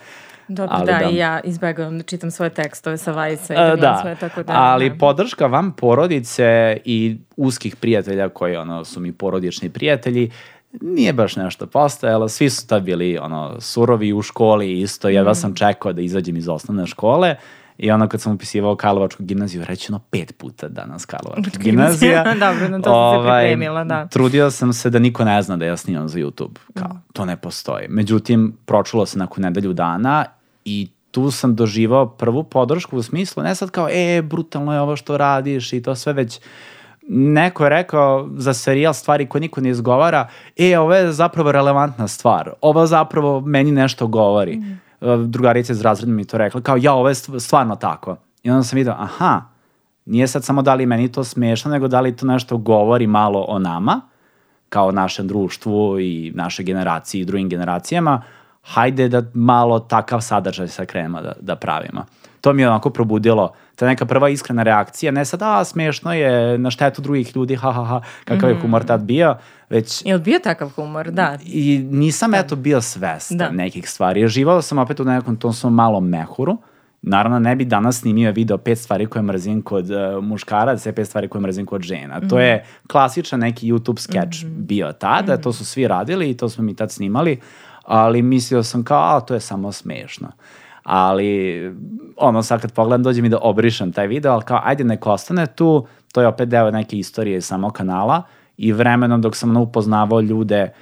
Dobro, 0.54 0.76
ali 0.76 0.86
da, 0.86 0.98
da, 0.98 1.10
i 1.10 1.16
ja 1.16 1.40
izbegavam 1.40 1.98
da 1.98 2.04
čitam 2.04 2.30
svoje 2.30 2.50
tekstove 2.50 2.96
sa 2.96 3.12
Vajsa 3.12 3.54
i 3.54 3.56
da, 3.56 3.76
da 3.76 3.98
sve, 4.02 4.16
tako 4.20 4.42
da... 4.42 4.52
Ali 4.56 4.90
da. 4.90 4.96
podrška 4.96 5.46
vam 5.46 5.72
porodice 5.72 6.76
i 6.84 7.16
uskih 7.36 7.76
prijatelja 7.76 8.28
koji 8.28 8.56
ono, 8.56 8.84
su 8.84 9.00
mi 9.00 9.12
porodični 9.12 9.70
prijatelji, 9.70 10.30
nije 10.80 11.12
baš 11.12 11.36
nešto 11.36 11.66
postojalo, 11.66 12.28
svi 12.28 12.50
su 12.50 12.66
tad 12.66 12.82
bili 12.82 13.18
ono, 13.18 13.60
surovi 13.60 14.12
u 14.12 14.22
školi 14.22 14.80
isto, 14.80 15.08
jedva 15.08 15.32
mm. 15.32 15.34
sam 15.34 15.54
čekao 15.54 15.92
da 15.92 16.00
izađem 16.00 16.36
iz 16.36 16.48
osnovne 16.48 16.86
škole 16.86 17.36
I 17.78 17.90
ono 17.90 18.08
kad 18.08 18.20
sam 18.20 18.32
upisivao 18.32 18.76
Karlovačku 18.76 19.22
gimnaziju, 19.24 19.64
reći 19.64 19.92
ono 19.92 19.98
pet 19.98 20.38
puta 20.38 20.68
danas 20.68 21.04
Karlovačka 21.04 21.58
gimnazija. 21.58 22.24
Dobro, 22.46 22.68
na 22.68 22.80
to 22.80 22.92
ovaj, 22.92 23.42
se 23.42 23.46
pripremila, 23.46 23.84
da. 23.84 24.06
Trudio 24.06 24.50
sam 24.50 24.72
se 24.72 24.90
da 24.90 24.98
niko 24.98 25.24
ne 25.24 25.42
zna 25.42 25.56
da 25.56 25.64
ja 25.64 25.76
snimam 25.76 26.08
za 26.08 26.18
YouTube. 26.18 26.58
Kao, 26.74 26.88
mm. 26.88 27.02
to 27.12 27.24
ne 27.24 27.36
postoji. 27.36 27.86
Međutim, 27.88 28.56
pročulo 28.66 29.06
se 29.06 29.18
nakon 29.18 29.42
nedelju 29.42 29.72
dana 29.72 30.24
i 30.64 30.88
tu 31.10 31.30
sam 31.30 31.54
doživao 31.54 32.06
prvu 32.06 32.44
podršku 32.44 32.96
u 32.96 33.02
smislu, 33.02 33.42
ne 33.42 33.54
sad 33.54 33.70
kao, 33.70 33.88
e, 33.90 34.22
brutalno 34.22 34.74
je 34.74 34.80
ovo 34.80 34.96
što 34.96 35.16
radiš 35.16 35.72
i 35.72 35.82
to 35.82 35.94
sve 35.94 36.12
već, 36.12 36.40
neko 37.08 37.64
je 37.64 37.70
rekao 37.70 38.28
za 38.36 38.54
serijal 38.54 38.94
stvari 38.94 39.26
koje 39.26 39.40
niko 39.40 39.60
ne 39.60 39.68
izgovara, 39.68 40.28
e, 40.56 40.78
ovo 40.78 40.94
je 40.94 41.12
zapravo 41.12 41.52
relevantna 41.52 42.08
stvar, 42.08 42.50
ovo 42.60 42.86
zapravo 42.86 43.40
meni 43.40 43.72
nešto 43.72 44.06
govori. 44.06 44.56
Mm. 44.56 44.80
Drugarica 45.26 45.72
iz 45.72 45.80
razreda 45.80 46.12
mi 46.12 46.24
to 46.24 46.38
rekla, 46.38 46.60
kao, 46.60 46.76
ja, 46.80 46.94
ovo 46.94 47.08
je 47.08 47.14
stvarno 47.14 47.76
tako. 47.76 48.16
I 48.42 48.50
onda 48.50 48.62
sam 48.62 48.76
vidio, 48.76 48.94
aha, 48.98 49.42
nije 50.04 50.26
sad 50.28 50.44
samo 50.44 50.62
da 50.62 50.74
li 50.74 50.86
meni 50.86 51.12
to 51.12 51.24
smešno, 51.24 51.70
nego 51.70 51.88
da 51.88 52.00
li 52.00 52.16
to 52.16 52.26
nešto 52.26 52.56
govori 52.56 53.06
malo 53.06 53.44
o 53.48 53.58
nama, 53.58 54.00
kao 54.68 54.92
našem 54.92 55.28
društvu 55.28 56.00
i 56.00 56.32
naše 56.34 56.62
generaciji 56.62 57.20
i 57.20 57.24
drugim 57.24 57.48
generacijama, 57.48 58.22
hajde 58.62 59.08
da 59.08 59.22
malo 59.34 59.78
takav 59.78 60.20
sadržaj 60.20 60.68
sa 60.68 60.84
krenemo 60.84 61.22
da, 61.22 61.32
da 61.40 61.56
pravimo. 61.56 62.04
To 62.40 62.52
mi 62.52 62.62
je 62.62 62.68
onako 62.68 62.90
probudilo, 62.90 63.52
ta 63.76 63.86
neka 63.86 64.06
prva 64.06 64.28
iskrena 64.28 64.62
reakcija, 64.62 65.12
ne 65.12 65.24
sad, 65.24 65.42
a 65.42 65.64
smešno 65.64 66.12
je, 66.12 66.58
na 66.58 66.70
štetu 66.70 67.02
drugih 67.02 67.36
ljudi, 67.36 67.56
ha, 67.56 67.72
ha, 67.72 67.84
ha, 67.84 68.00
kakav 68.24 68.48
mm 68.48 68.52
-hmm. 68.52 68.56
je 68.56 68.62
humor 68.62 68.84
tad 68.84 69.02
bio, 69.02 69.36
već... 69.70 70.02
Je 70.06 70.14
li 70.14 70.22
bio 70.22 70.38
takav 70.38 70.68
humor, 70.68 71.10
da? 71.10 71.38
I 71.44 71.86
nisam 71.90 72.30
da. 72.30 72.38
eto 72.38 72.56
bio 72.56 72.80
svestan 72.80 73.38
da. 73.38 73.50
nekih 73.50 73.90
stvari. 73.90 74.28
Živao 74.28 74.62
sam 74.62 74.78
opet 74.78 75.00
u 75.00 75.04
nekom 75.04 75.36
tom 75.36 75.52
svom 75.52 75.74
malom 75.74 76.08
mehuru, 76.08 76.58
Naravno, 77.04 77.38
ne 77.38 77.56
bi 77.56 77.64
danas 77.64 78.00
snimio 78.00 78.32
video 78.32 78.58
pet 78.58 78.78
stvari 78.78 79.06
koje 79.06 79.22
mrzim 79.22 79.62
kod 79.62 79.90
uh, 79.90 80.24
muškaraca, 80.24 80.92
pet 80.92 81.08
stvari 81.08 81.28
koje 81.28 81.42
mrzim 81.42 81.66
kod 81.66 81.82
žena. 81.82 82.18
Mm 82.18 82.22
-hmm. 82.22 82.30
To 82.30 82.38
je 82.38 82.56
mhm. 82.56 82.86
klasičan 82.88 83.40
neki 83.40 83.72
YouTube 83.72 83.98
sketch 83.98 84.44
mm 84.44 84.48
-hmm. 84.48 84.66
bio 84.66 84.92
tada, 84.92 85.32
mm 85.32 85.36
-hmm. 85.36 85.42
to 85.42 85.52
su 85.52 85.64
svi 85.64 85.88
radili 85.88 86.30
i 86.30 86.36
to 86.36 86.48
smo 86.48 86.64
mi 86.64 86.76
tad 86.76 86.90
snimali, 86.90 87.40
ali 87.92 88.22
mislio 88.22 88.62
sam 88.62 88.84
kao, 88.84 89.16
a 89.16 89.20
to 89.20 89.34
je 89.34 89.40
samo 89.40 89.72
smešno. 89.72 90.28
Ali, 90.82 91.60
ono, 92.16 92.42
sad 92.42 92.60
kad 92.60 92.72
pogledam, 92.72 93.02
dođe 93.02 93.22
mi 93.22 93.28
da 93.28 93.38
obrišem 93.42 93.92
taj 93.92 94.06
video, 94.06 94.32
ali 94.32 94.42
kao, 94.42 94.60
ajde, 94.64 94.84
neko 94.84 95.10
ostane 95.10 95.46
tu, 95.46 95.86
to 96.12 96.20
je 96.20 96.26
opet 96.26 96.48
deo 96.48 96.70
neke 96.70 96.98
istorije 96.98 97.36
iz 97.36 97.44
samog 97.44 97.72
kanala 97.72 98.22
i 98.56 98.72
vremenom 98.72 99.22
dok 99.22 99.36
sam 99.36 99.56
upoznavao 99.56 100.20
ljude 100.20 100.56
e, 100.56 100.72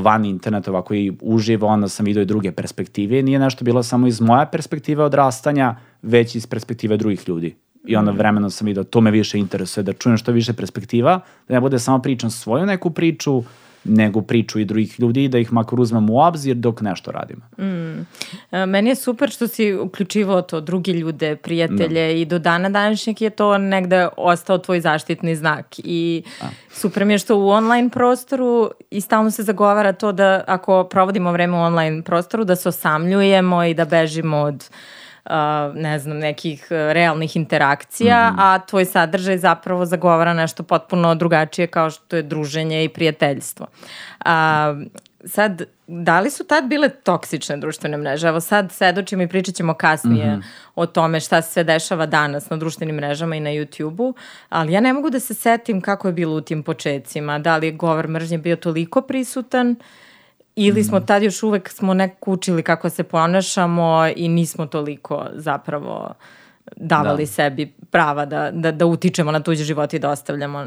van 0.00 0.24
interneta, 0.24 0.70
ovako 0.70 0.94
i 0.94 1.12
uživo, 1.20 1.66
onda 1.66 1.88
sam 1.88 2.06
vidio 2.06 2.22
i 2.22 2.26
druge 2.26 2.52
perspektive. 2.52 3.22
Nije 3.22 3.38
nešto 3.38 3.64
bilo 3.64 3.82
samo 3.82 4.06
iz 4.06 4.20
moje 4.20 4.46
perspektive 4.52 5.04
odrastanja, 5.04 5.76
već 6.02 6.34
iz 6.34 6.46
perspektive 6.46 6.96
drugih 6.96 7.28
ljudi. 7.28 7.56
I 7.86 7.96
onda 7.96 8.12
mm. 8.12 8.16
vremenom 8.16 8.50
sam 8.50 8.66
vidio, 8.66 8.84
to 8.84 9.00
me 9.00 9.10
više 9.10 9.38
interesuje, 9.38 9.84
da 9.84 9.92
čujem 9.92 10.16
što 10.16 10.32
više 10.32 10.52
perspektiva, 10.52 11.20
da 11.48 11.54
ne 11.54 11.60
bude 11.60 11.78
samo 11.78 11.98
pričam 11.98 12.30
svoju 12.30 12.66
neku 12.66 12.90
priču, 12.90 13.42
nego 13.84 14.22
priču 14.22 14.58
i 14.58 14.64
drugih 14.64 15.00
ljudi 15.00 15.28
da 15.28 15.38
ih 15.38 15.52
makar 15.52 15.80
uzmem 15.80 16.10
u 16.10 16.20
obzir 16.20 16.56
dok 16.56 16.80
nešto 16.80 17.10
radimo. 17.10 17.42
Mm. 17.58 18.06
E, 18.52 18.66
meni 18.66 18.90
je 18.90 18.94
super 18.94 19.30
što 19.30 19.48
si 19.48 19.74
uključivao 19.74 20.42
to 20.42 20.60
drugi 20.60 20.92
ljude, 20.92 21.36
prijatelje 21.36 22.06
da. 22.06 22.10
i 22.10 22.24
do 22.24 22.38
dana 22.38 22.68
današnjeg 22.68 23.22
je 23.22 23.30
to 23.30 23.58
negde 23.58 24.08
ostao 24.16 24.58
tvoj 24.58 24.80
zaštitni 24.80 25.36
znak 25.36 25.66
i 25.78 26.22
A. 26.42 26.46
super 26.70 27.04
mi 27.04 27.14
je 27.14 27.18
što 27.18 27.38
u 27.38 27.48
online 27.48 27.90
prostoru 27.90 28.70
i 28.90 29.00
stalno 29.00 29.30
se 29.30 29.42
zagovara 29.42 29.92
to 29.92 30.12
da 30.12 30.44
ako 30.46 30.84
provodimo 30.84 31.32
vreme 31.32 31.56
u 31.56 31.60
online 31.60 32.02
prostoru 32.02 32.44
da 32.44 32.56
se 32.56 32.68
osamljujemo 32.68 33.64
i 33.64 33.74
da 33.74 33.84
bežimo 33.84 34.36
od 34.36 34.54
uh, 34.54 35.01
ne 35.74 35.98
znam, 35.98 36.18
nekih 36.18 36.66
e, 36.70 36.92
realnih 36.92 37.36
interakcija, 37.36 38.30
mm 38.30 38.36
-hmm. 38.36 38.42
a 38.42 38.58
tvoj 38.58 38.84
sadržaj 38.84 39.38
zapravo 39.38 39.86
zagovara 39.86 40.34
nešto 40.34 40.62
potpuno 40.62 41.14
drugačije 41.14 41.66
kao 41.66 41.90
što 41.90 42.16
je 42.16 42.22
druženje 42.22 42.84
i 42.84 42.88
prijateljstvo. 42.88 43.66
A, 44.24 44.74
sad, 45.24 45.62
da 45.86 46.20
li 46.20 46.30
su 46.30 46.44
tad 46.44 46.64
bile 46.64 46.88
toksične 46.88 47.56
društvene 47.56 47.96
mreže? 47.96 48.28
Evo 48.28 48.40
sad 48.40 48.72
sedoćemo 48.72 49.22
i 49.22 49.28
pričat 49.28 49.54
ćemo 49.54 49.74
kasnije 49.74 50.26
mm 50.26 50.40
-hmm. 50.40 50.44
o 50.74 50.86
tome 50.86 51.20
šta 51.20 51.42
se 51.42 51.52
sve 51.52 51.64
dešava 51.64 52.06
danas 52.06 52.50
na 52.50 52.56
društvenim 52.56 52.96
mrežama 52.96 53.36
i 53.36 53.40
na 53.40 53.50
YouTube-u, 53.50 54.14
ali 54.48 54.72
ja 54.72 54.80
ne 54.80 54.92
mogu 54.92 55.10
da 55.10 55.20
se 55.20 55.34
setim 55.34 55.80
kako 55.80 56.08
je 56.08 56.12
bilo 56.12 56.36
u 56.36 56.40
tim 56.40 56.62
početcima. 56.62 57.38
Da 57.38 57.56
li 57.56 57.66
je 57.66 57.72
govor 57.72 58.08
mržnje 58.08 58.38
bio 58.38 58.56
toliko 58.56 59.00
prisutan 59.00 59.76
Ili 60.56 60.84
smo 60.84 60.98
mm. 60.98 61.06
tad 61.06 61.22
još 61.22 61.42
uvek 61.42 61.68
smo 61.68 61.94
nekako 61.94 62.32
učili 62.32 62.62
kako 62.62 62.90
se 62.90 63.02
ponašamo 63.02 64.06
i 64.16 64.28
nismo 64.28 64.66
toliko 64.66 65.26
zapravo 65.34 66.14
davali 66.76 67.22
da. 67.22 67.26
sebi 67.26 67.72
prava 67.90 68.24
da, 68.24 68.50
da, 68.50 68.72
da 68.72 68.86
utičemo 68.86 69.32
na 69.32 69.40
tuđe 69.40 69.64
živote 69.64 69.96
i 69.96 70.00
da 70.00 70.10
ostavljamo 70.10 70.66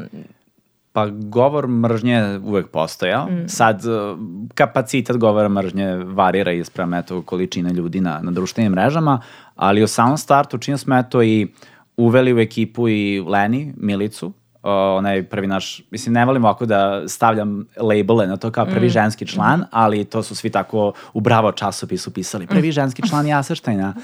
Pa 0.92 1.06
govor 1.06 1.68
mržnje 1.68 2.40
uvek 2.44 2.68
postoja. 2.68 3.26
Mm. 3.26 3.48
Sad, 3.48 3.84
uh, 3.84 4.18
kapacitet 4.54 5.16
govora 5.16 5.48
mržnje 5.48 5.96
varira 5.96 6.52
isprem 6.52 6.94
eto, 6.94 7.22
količine 7.22 7.72
ljudi 7.72 8.00
na, 8.00 8.20
na 8.22 8.30
društvenim 8.30 8.72
mrežama, 8.72 9.20
ali 9.56 9.82
u 9.82 9.86
samom 9.86 10.18
startu 10.18 10.58
čini 10.58 10.78
smo 10.78 10.98
eto 10.98 11.22
i 11.22 11.48
uveli 11.96 12.34
u 12.34 12.38
ekipu 12.38 12.88
i 12.88 13.20
Leni, 13.20 13.74
Milicu, 13.76 14.32
onaj 14.70 15.22
prvi 15.22 15.46
naš, 15.46 15.82
mislim 15.90 16.12
ne 16.12 16.24
volim 16.24 16.44
ovako 16.44 16.66
da 16.66 17.08
stavljam 17.08 17.66
labele 17.76 18.26
na 18.26 18.36
to 18.36 18.50
kao 18.50 18.66
prvi 18.66 18.86
mm. 18.86 18.90
ženski 18.90 19.26
član, 19.26 19.60
mm. 19.60 19.64
ali 19.70 20.04
to 20.04 20.22
su 20.22 20.34
svi 20.34 20.50
tako 20.50 20.92
u 21.12 21.20
Bravo 21.20 21.52
časopisu 21.52 22.10
pisali, 22.10 22.46
prvi 22.46 22.72
ženski 22.72 23.08
član 23.08 23.26
Jasrštajna. 23.26 23.94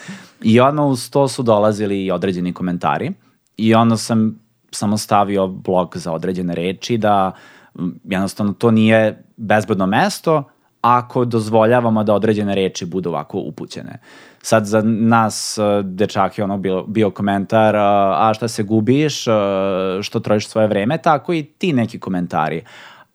I 0.43 0.61
odmah 0.61 0.87
uz 0.87 1.11
to 1.11 1.29
su 1.29 1.43
dolazili 1.43 2.05
i 2.05 2.11
određeni 2.11 2.53
komentari 2.53 3.13
i 3.57 3.75
onda 3.75 3.97
sam 3.97 4.39
samo 4.71 4.99
stavio 4.99 5.47
blok 5.47 5.97
za 5.97 6.13
određene 6.13 6.55
reči, 6.55 6.99
da 6.99 7.33
jednostavno 8.05 8.53
to 8.53 8.71
nije 8.71 9.25
bezbedno 9.37 9.87
mesto 9.87 10.45
ako 10.81 11.25
dozvoljavamo 11.25 12.05
da 12.05 12.15
određene 12.15 12.55
reči 12.55 12.87
budu 12.87 13.11
ovako 13.11 13.39
upućene. 13.39 13.99
Sad 14.43 14.67
za 14.67 14.83
nas 14.85 15.59
e, 15.59 15.83
dečake 15.83 16.45
ono 16.45 16.59
bio, 16.59 16.83
bio 16.83 17.11
komentar 17.11 17.77
a 17.77 18.33
šta 18.35 18.49
se 18.49 18.63
gubiš, 18.63 19.25
što 20.03 20.21
trojiš 20.21 20.49
svoje 20.49 20.67
vreme, 20.67 20.99
tako 20.99 21.33
i 21.33 21.43
ti 21.43 21.73
neki 21.73 21.99
komentari. 21.99 22.63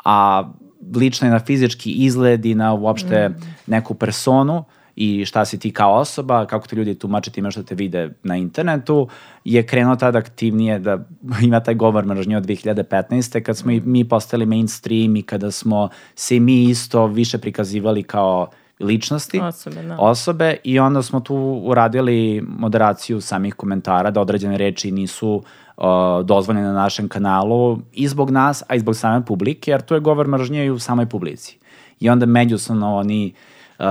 A 0.05 0.49
lično 0.95 1.27
je 1.27 1.31
na 1.31 1.39
fizički 1.39 1.91
izgled 1.91 2.45
i 2.45 2.55
na 2.55 2.73
uopšte 2.73 3.29
mm. 3.29 3.35
neku 3.67 3.93
personu 3.93 4.63
i 4.95 5.25
šta 5.25 5.45
si 5.45 5.59
ti 5.59 5.71
kao 5.71 5.93
osoba, 5.93 6.45
kako 6.45 6.67
te 6.67 6.75
ljudi 6.75 6.95
tumače 6.95 7.31
time 7.31 7.51
što 7.51 7.63
te 7.63 7.75
vide 7.75 8.09
na 8.23 8.35
internetu, 8.35 9.07
je 9.43 9.65
krenuo 9.65 9.95
tad 9.95 10.15
aktivnije 10.15 10.79
da 10.79 10.97
ima 11.43 11.59
taj 11.59 11.75
govor 11.75 12.05
mržnje 12.05 12.37
od 12.37 12.45
2015. 12.45 13.41
kad 13.41 13.57
smo 13.57 13.71
i 13.71 13.79
mi 13.79 14.09
postali 14.09 14.45
mainstream 14.45 15.15
i 15.15 15.23
kada 15.23 15.51
smo 15.51 15.89
se 16.15 16.39
mi 16.39 16.63
isto 16.63 17.07
više 17.07 17.37
prikazivali 17.37 18.03
kao 18.03 18.49
ličnosti, 18.79 19.39
osobe, 19.39 19.83
da. 19.83 19.97
osobe 19.99 20.55
i 20.63 20.79
onda 20.79 21.01
smo 21.01 21.19
tu 21.19 21.35
uradili 21.63 22.43
moderaciju 22.47 23.21
samih 23.21 23.53
komentara 23.53 24.11
da 24.11 24.21
određene 24.21 24.57
reči 24.57 24.91
nisu 24.91 25.43
uh, 25.77 25.83
dozvoljene 26.23 26.67
na 26.67 26.73
našem 26.73 27.09
kanalu 27.09 27.79
i 27.93 28.07
zbog 28.07 28.29
nas, 28.29 28.63
a 28.67 28.75
i 28.75 28.79
zbog 28.79 28.95
same 28.95 29.25
publike, 29.25 29.71
jer 29.71 29.81
tu 29.81 29.93
je 29.93 29.99
govor 29.99 30.27
mržnje 30.27 30.65
i 30.65 30.69
u 30.69 30.79
samoj 30.79 31.05
publici. 31.05 31.57
I 31.99 32.09
onda 32.09 32.25
međusobno 32.25 32.95
oni 32.95 33.33
uh, 33.79 33.85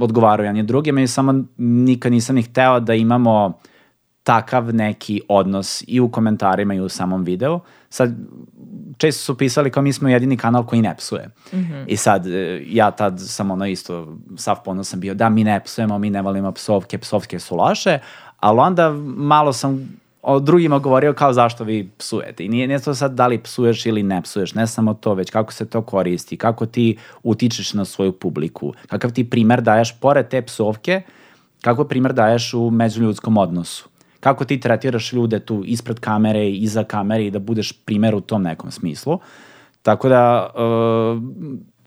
odgovaraju 0.00 0.46
jedni 0.46 0.62
drugima 0.62 1.00
i 1.00 1.06
samo 1.06 1.44
nikad 1.58 2.12
nisam 2.12 2.36
ni 2.36 2.42
hteo 2.42 2.80
da 2.80 2.94
imamo 2.94 3.58
takav 4.26 4.74
neki 4.74 5.20
odnos 5.28 5.84
i 5.86 6.00
u 6.00 6.08
komentarima 6.10 6.74
i 6.74 6.80
u 6.80 6.88
samom 6.88 7.24
videu. 7.24 7.60
Sad, 7.90 8.14
često 8.98 9.22
su 9.22 9.38
pisali 9.38 9.70
kao 9.70 9.82
mi 9.82 9.92
smo 9.92 10.08
jedini 10.08 10.36
kanal 10.36 10.66
koji 10.66 10.82
ne 10.82 10.94
psuje. 10.96 11.28
Mm 11.52 11.56
-hmm. 11.56 11.84
I 11.86 11.96
sad, 11.96 12.26
e, 12.26 12.62
ja 12.66 12.90
tad 12.90 13.20
sam 13.20 13.50
ono 13.50 13.66
isto, 13.66 14.16
sav 14.36 14.56
ponos 14.64 14.88
sam 14.88 15.00
bio, 15.00 15.14
da 15.14 15.28
mi 15.28 15.44
ne 15.44 15.60
psujemo, 15.64 15.98
mi 15.98 16.10
ne 16.10 16.22
volimo 16.22 16.52
psovke, 16.52 16.98
psovke 16.98 17.38
su 17.38 17.56
loše, 17.56 17.98
ali 18.40 18.58
onda 18.58 18.90
malo 19.16 19.52
sam 19.52 19.98
o 20.22 20.40
drugima 20.40 20.78
govorio 20.78 21.12
kao 21.12 21.32
zašto 21.32 21.64
vi 21.64 21.90
psujete. 21.98 22.44
I 22.44 22.48
nije, 22.48 22.66
nije 22.66 22.78
to 22.78 22.94
sad 22.94 23.14
da 23.14 23.26
li 23.26 23.38
psuješ 23.38 23.86
ili 23.86 24.02
ne 24.02 24.22
psuješ, 24.22 24.54
ne 24.54 24.66
samo 24.66 24.94
to, 24.94 25.14
već 25.14 25.30
kako 25.30 25.52
se 25.52 25.66
to 25.66 25.82
koristi, 25.82 26.36
kako 26.36 26.66
ti 26.66 26.96
utičeš 27.22 27.74
na 27.74 27.84
svoju 27.84 28.12
publiku, 28.12 28.72
kakav 28.86 29.12
ti 29.12 29.30
primer 29.30 29.60
daješ 29.60 30.00
pored 30.00 30.28
te 30.28 30.42
psovke, 30.42 31.02
kako 31.60 31.84
primer 31.84 32.12
daješ 32.12 32.54
u 32.54 32.70
međuljudskom 32.70 33.36
odnosu 33.36 33.88
kako 34.26 34.44
ti 34.44 34.60
tretiraš 34.60 35.12
ljude 35.12 35.38
tu 35.40 35.62
ispred 35.64 36.00
kamere 36.00 36.46
i 36.46 36.56
iza 36.56 36.84
kamere 36.84 37.26
i 37.26 37.30
da 37.30 37.38
budeš 37.38 37.72
primer 37.72 38.14
u 38.14 38.20
tom 38.20 38.42
nekom 38.42 38.70
smislu. 38.70 39.18
Tako 39.82 40.08
da 40.08 40.50
uh, 40.54 41.22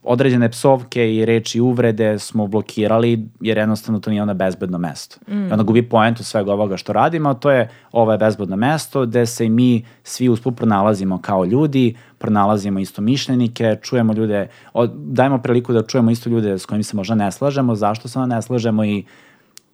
određene 0.03 0.49
psovke 0.49 1.15
i 1.15 1.25
reči 1.25 1.59
uvrede 1.59 2.19
smo 2.19 2.47
blokirali 2.47 3.27
jer 3.41 3.57
jednostavno 3.57 3.99
to 3.99 4.09
nije 4.09 4.21
onda 4.21 4.33
bezbedno 4.33 4.77
mesto. 4.77 5.17
Mm. 5.27 5.47
I 5.47 5.51
onda 5.51 5.63
gubi 5.63 5.89
poentu 5.89 6.23
svega 6.23 6.53
ovoga 6.53 6.77
što 6.77 6.93
radimo, 6.93 7.29
a 7.29 7.33
to 7.33 7.51
je 7.51 7.69
ovo 7.91 8.11
je 8.11 8.17
bezbedno 8.17 8.55
mesto 8.55 9.05
gde 9.05 9.25
se 9.25 9.49
mi 9.49 9.85
svi 10.03 10.29
usput 10.29 10.55
pronalazimo 10.55 11.21
kao 11.21 11.45
ljudi, 11.45 11.95
pronalazimo 12.17 12.79
isto 12.79 13.01
mišljenike, 13.01 13.77
čujemo 13.81 14.13
ljude, 14.13 14.47
od, 14.73 14.91
dajemo 14.95 15.37
priliku 15.37 15.73
da 15.73 15.83
čujemo 15.83 16.11
isto 16.11 16.29
ljude 16.29 16.59
s 16.59 16.65
kojim 16.65 16.83
se 16.83 16.95
možda 16.95 17.15
ne 17.15 17.31
slažemo, 17.31 17.75
zašto 17.75 18.07
se 18.07 18.19
ne 18.19 18.41
slažemo 18.41 18.85
i 18.85 19.03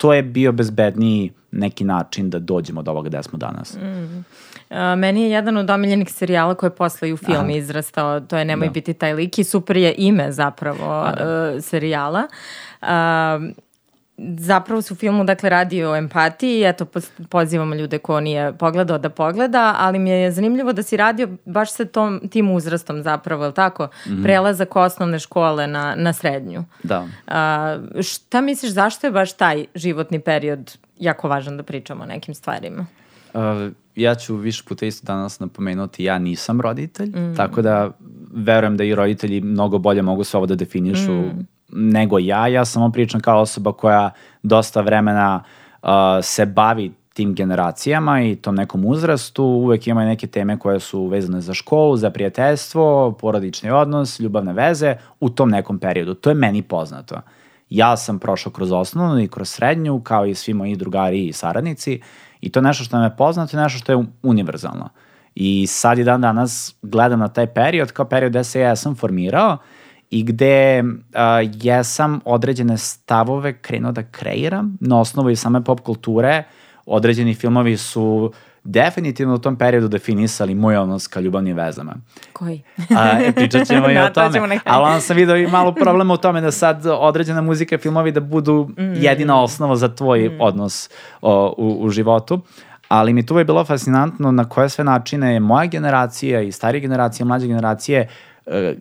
to 0.06 0.14
je 0.14 0.24
bio 0.24 0.52
bezbedniji 0.52 1.32
neki 1.52 1.84
način 1.84 2.30
da 2.30 2.40
dođemo 2.40 2.82
do 2.82 2.92
ovoga 2.92 3.10
gde 3.10 3.24
smo 3.24 3.38
danas. 3.38 3.78
Mm. 3.78 4.26
A, 4.70 4.96
meni 4.96 5.22
je 5.22 5.30
jedan 5.30 5.58
od 5.58 5.70
omiljenih 5.70 6.12
serijala 6.12 6.56
koji 6.56 6.68
je 6.68 6.76
posle 6.76 7.10
i 7.10 7.14
u 7.14 7.18
film 7.18 7.50
izrastao, 7.50 8.20
to 8.20 8.38
je 8.38 8.46
Nemoj 8.46 8.68
da. 8.68 8.72
biti 8.72 8.94
taj 8.94 9.14
lik 9.14 9.40
i 9.40 9.44
super 9.44 9.78
je 9.78 9.96
ime 9.98 10.32
zapravo 10.32 11.12
da. 11.18 11.54
uh, 11.56 11.64
serijala. 11.64 12.28
Uh, 12.82 12.88
zapravo 14.18 14.82
se 14.82 14.94
u 14.94 14.98
filmu 14.98 15.24
dakle 15.24 15.50
radi 15.50 15.84
o 15.84 15.96
empatiji, 15.96 16.64
eto 16.64 16.86
pozivamo 17.30 17.76
ljude 17.76 17.98
ko 17.98 18.20
nije 18.20 18.54
pogledao 18.58 18.98
da 18.98 19.10
pogleda, 19.10 19.76
ali 19.78 20.00
mi 20.00 20.10
je 20.10 20.32
zanimljivo 20.32 20.74
da 20.74 20.84
si 20.84 20.98
radio 20.98 21.30
baš 21.46 21.74
sa 21.74 21.86
tom, 21.86 22.22
tim 22.30 22.52
uzrastom 22.52 23.04
zapravo, 23.04 23.44
je 23.44 23.48
li 23.48 23.54
tako? 23.54 23.84
Mm 23.86 24.12
-hmm. 24.12 24.24
Prelazak 24.24 24.76
osnovne 24.76 25.20
škole 25.20 25.68
na, 25.68 25.96
na 25.96 26.14
srednju. 26.14 26.64
Da. 26.84 27.08
A, 27.28 27.78
šta 28.02 28.42
misliš, 28.42 28.72
zašto 28.72 29.08
je 29.08 29.12
baš 29.12 29.34
taj 29.34 29.66
životni 29.76 30.20
period 30.20 30.78
jako 31.00 31.28
važan 31.28 31.58
da 31.58 31.64
pričamo 31.64 32.04
o 32.04 32.08
nekim 32.08 32.36
stvarima? 32.36 32.86
Uh, 33.34 33.42
ja 33.96 34.16
ću 34.16 34.36
više 34.36 34.64
puta 34.68 34.86
isto 34.86 35.06
danas 35.06 35.40
napomenuti, 35.40 36.04
ja 36.04 36.20
nisam 36.20 36.62
roditelj, 36.62 37.10
mm. 37.10 37.36
tako 37.36 37.62
da 37.62 37.92
verujem 38.34 38.78
da 38.78 38.84
i 38.84 38.96
roditelji 38.96 39.42
mnogo 39.42 39.78
bolje 39.78 40.02
mogu 40.02 40.24
sve 40.24 40.38
ovo 40.38 40.46
da 40.46 40.56
definišu 40.56 41.12
mm 41.12 41.48
nego 41.76 42.20
ja. 42.20 42.48
Ja 42.48 42.66
samo 42.66 42.92
pričam 42.92 43.22
kao 43.22 43.42
osoba 43.42 43.72
koja 43.72 44.12
dosta 44.44 44.82
vremena 44.82 45.44
uh, 45.84 45.90
se 46.22 46.46
bavi 46.46 46.92
tim 47.14 47.34
generacijama 47.34 48.22
i 48.22 48.36
tom 48.36 48.56
nekom 48.56 48.86
uzrastu. 48.86 49.44
Uvek 49.44 49.88
imaju 49.88 50.08
neke 50.08 50.28
teme 50.28 50.60
koje 50.60 50.80
su 50.80 51.08
vezane 51.08 51.42
za 51.42 51.54
školu, 51.54 51.98
za 51.98 52.10
prijateljstvo, 52.10 53.12
porodični 53.12 53.72
odnos, 53.72 54.20
ljubavne 54.20 54.54
veze 54.54 54.96
u 55.20 55.30
tom 55.30 55.50
nekom 55.50 55.80
periodu. 55.80 56.14
To 56.14 56.30
je 56.30 56.36
meni 56.36 56.62
poznato. 56.62 57.22
Ja 57.70 57.98
sam 57.98 58.20
prošao 58.20 58.52
kroz 58.52 58.72
osnovnu 58.72 59.20
i 59.20 59.28
kroz 59.28 59.50
srednju, 59.50 60.02
kao 60.02 60.26
i 60.26 60.36
svi 60.36 60.54
moji 60.54 60.76
drugari 60.76 61.26
i 61.26 61.34
saradnici, 61.34 62.02
i 62.42 62.52
to 62.52 62.60
je 62.60 62.64
nešto 62.64 62.84
što 62.84 62.98
nam 62.98 63.06
je 63.06 63.18
poznato 63.18 63.58
i 63.58 63.60
nešto 63.60 63.80
što 63.80 63.92
je 63.92 64.06
univerzalno. 64.24 64.90
I 65.36 65.68
sad 65.68 66.00
i 66.00 66.04
dan 66.04 66.22
danas 66.22 66.76
gledam 66.82 67.20
na 67.20 67.28
taj 67.28 67.48
period 67.48 67.92
kao 67.92 68.06
period 68.06 68.32
gde 68.32 68.44
se 68.44 68.60
ja 68.60 68.76
sam 68.76 68.96
formirao 68.96 69.58
i 70.10 70.24
gde 70.24 70.84
uh, 70.84 70.90
jesam 71.54 72.20
određene 72.26 72.78
stavove 72.78 73.58
krenuo 73.58 73.92
da 73.92 74.04
kreiram 74.04 74.78
na 74.82 75.00
osnovu 75.00 75.30
i 75.30 75.36
same 75.36 75.64
pop 75.64 75.80
kulture. 75.80 76.44
Određeni 76.86 77.34
filmovi 77.34 77.78
su 77.78 78.32
definitivno 78.66 79.36
u 79.36 79.38
tom 79.38 79.56
periodu 79.56 79.88
definisali 79.88 80.56
moj 80.56 80.78
odnos 80.78 81.08
ka 81.08 81.20
ljubavnim 81.20 81.58
vezama. 81.58 81.94
Koji? 82.34 82.62
A, 82.98 83.20
e, 83.22 83.32
pričat 83.32 83.68
ćemo 83.68 83.90
i 83.92 83.98
o 83.98 84.10
tome. 84.10 84.60
Ali 84.66 84.86
onda 84.86 85.00
sam 85.00 85.18
vidio 85.18 85.38
i 85.38 85.48
malo 85.48 85.72
problema 85.72 86.14
u 86.14 86.18
tome 86.18 86.42
da 86.42 86.52
sad 86.52 86.86
određena 86.86 87.42
muzika, 87.42 87.78
filmovi 87.78 88.12
da 88.12 88.20
budu 88.20 88.70
mm. 88.78 88.94
jedina 88.94 89.42
osnova 89.42 89.76
za 89.76 89.96
tvoj 89.96 90.30
mm. 90.30 90.42
odnos 90.42 90.90
o, 91.22 91.56
u, 91.58 91.86
u 91.86 91.90
životu. 91.90 92.42
Ali 92.88 93.14
mi 93.14 93.26
tu 93.26 93.38
je 93.38 93.46
bilo 93.46 93.66
fascinantno 93.66 94.32
na 94.32 94.50
koje 94.50 94.70
sve 94.70 94.84
načine 94.84 95.34
je 95.34 95.40
moja 95.40 95.66
generacija 95.66 96.42
i 96.42 96.52
starije 96.52 96.82
generacije, 96.82 97.26
mlađe 97.26 97.48
generacije 97.48 98.08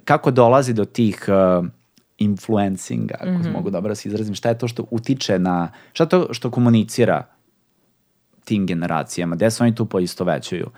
kako 0.05 0.31
dolazi 0.31 0.73
do 0.73 0.85
tih 0.85 1.27
uh, 1.29 1.67
influencinga, 2.19 3.15
ako 3.21 3.31
mm 3.31 3.43
-hmm. 3.43 3.53
mogu 3.53 3.71
dobro 3.71 3.89
da 3.89 3.95
se 3.95 4.09
izrazim, 4.09 4.35
šta 4.35 4.49
je 4.49 4.59
to 4.59 4.69
što 4.69 4.85
utiče 4.91 5.39
na, 5.39 5.73
šta 5.93 6.05
je 6.05 6.09
to 6.09 6.29
što 6.31 6.51
komunicira 6.51 7.27
tim 8.45 8.67
generacijama, 8.67 9.37
gde 9.37 9.51
se 9.51 9.63
oni 9.63 9.75
tu 9.75 9.87
poistovećuju. 9.87 10.71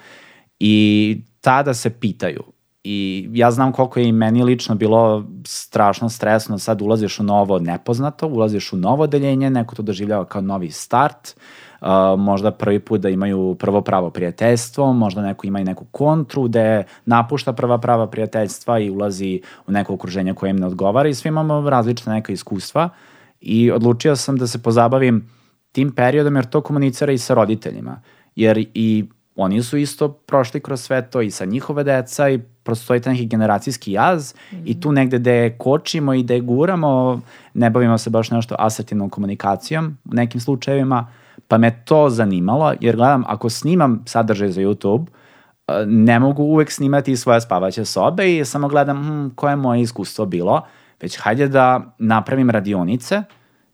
I 0.60 1.20
tada 1.40 1.74
se 1.74 1.90
pitaju, 1.90 2.42
i 2.84 3.28
ja 3.32 3.50
znam 3.50 3.72
koliko 3.72 4.00
je 4.00 4.08
i 4.08 4.12
meni 4.12 4.44
lično 4.44 4.74
bilo 4.74 5.26
strašno 5.46 6.08
stresno, 6.08 6.58
sad 6.58 6.82
ulaziš 6.82 7.20
u 7.20 7.22
novo 7.22 7.58
nepoznato, 7.58 8.26
ulaziš 8.26 8.72
u 8.72 8.76
novo 8.76 9.06
deljenje, 9.06 9.50
neko 9.50 9.74
to 9.74 9.82
doživljava 9.82 10.24
kao 10.24 10.42
novi 10.42 10.70
start, 10.70 11.36
uh, 11.36 11.42
možda 12.18 12.50
prvi 12.50 12.78
put 12.78 13.00
da 13.00 13.08
imaju 13.08 13.56
prvo 13.58 13.80
pravo 13.80 14.10
prijateljstvo, 14.10 14.92
možda 14.92 15.22
neko 15.22 15.46
ima 15.46 15.60
i 15.60 15.64
neku 15.64 15.84
kontru 15.90 16.42
gde 16.42 16.84
napušta 17.04 17.52
prva 17.52 17.78
prava 17.78 18.06
prijateljstva 18.06 18.78
i 18.78 18.90
ulazi 18.90 19.40
u 19.66 19.72
neko 19.72 19.94
okruženje 19.94 20.34
koje 20.34 20.50
im 20.50 20.56
ne 20.56 20.66
odgovara 20.66 21.08
i 21.08 21.14
svi 21.14 21.28
imamo 21.28 21.70
različite 21.70 22.10
neka 22.10 22.32
iskustva 22.32 22.88
i 23.40 23.70
odlučio 23.70 24.16
sam 24.16 24.36
da 24.36 24.46
se 24.46 24.62
pozabavim 24.62 25.28
tim 25.72 25.92
periodom 25.92 26.36
jer 26.36 26.44
to 26.44 26.60
komunicira 26.60 27.12
i 27.12 27.18
sa 27.18 27.34
roditeljima. 27.34 28.00
Jer 28.36 28.66
i 28.74 29.04
oni 29.36 29.62
su 29.62 29.76
isto 29.76 30.08
prošli 30.08 30.60
kroz 30.60 30.80
sve 30.80 31.10
to 31.10 31.20
i 31.20 31.30
sa 31.30 31.44
njihove 31.44 31.84
deca 31.84 32.28
i 32.28 32.38
prostoji 32.38 33.00
taj 33.00 33.12
neki 33.12 33.26
generacijski 33.26 33.92
jaz 33.92 34.34
mm 34.34 34.56
-hmm. 34.56 34.62
i 34.64 34.80
tu 34.80 34.92
negde 34.92 35.18
gde 35.18 35.56
kočimo 35.58 36.14
i 36.14 36.22
gde 36.22 36.40
guramo, 36.40 37.20
ne 37.54 37.70
bavimo 37.70 37.98
se 37.98 38.10
baš 38.10 38.30
nešto 38.30 38.54
asertivnom 38.58 39.10
komunikacijom 39.10 39.98
u 40.04 40.14
nekim 40.14 40.40
slučajevima, 40.40 41.06
Pa 41.48 41.58
me 41.58 41.84
to 41.84 42.10
zanimalo, 42.10 42.74
jer 42.80 42.96
gledam, 42.96 43.24
ako 43.26 43.50
snimam 43.50 44.02
sadržaj 44.06 44.48
za 44.48 44.60
YouTube, 44.60 45.06
e, 45.68 45.86
ne 45.86 46.18
mogu 46.18 46.42
uvek 46.42 46.70
snimati 46.70 47.16
svoje 47.16 47.40
spavaće 47.40 47.84
sobe 47.84 48.36
i 48.36 48.44
samo 48.44 48.68
gledam 48.68 48.96
hm, 49.06 49.34
koje 49.34 49.52
je 49.52 49.56
moje 49.56 49.80
iskustvo 49.80 50.26
bilo, 50.26 50.62
već 51.00 51.18
hajde 51.18 51.48
da 51.48 51.94
napravim 51.98 52.50
radionice 52.50 53.22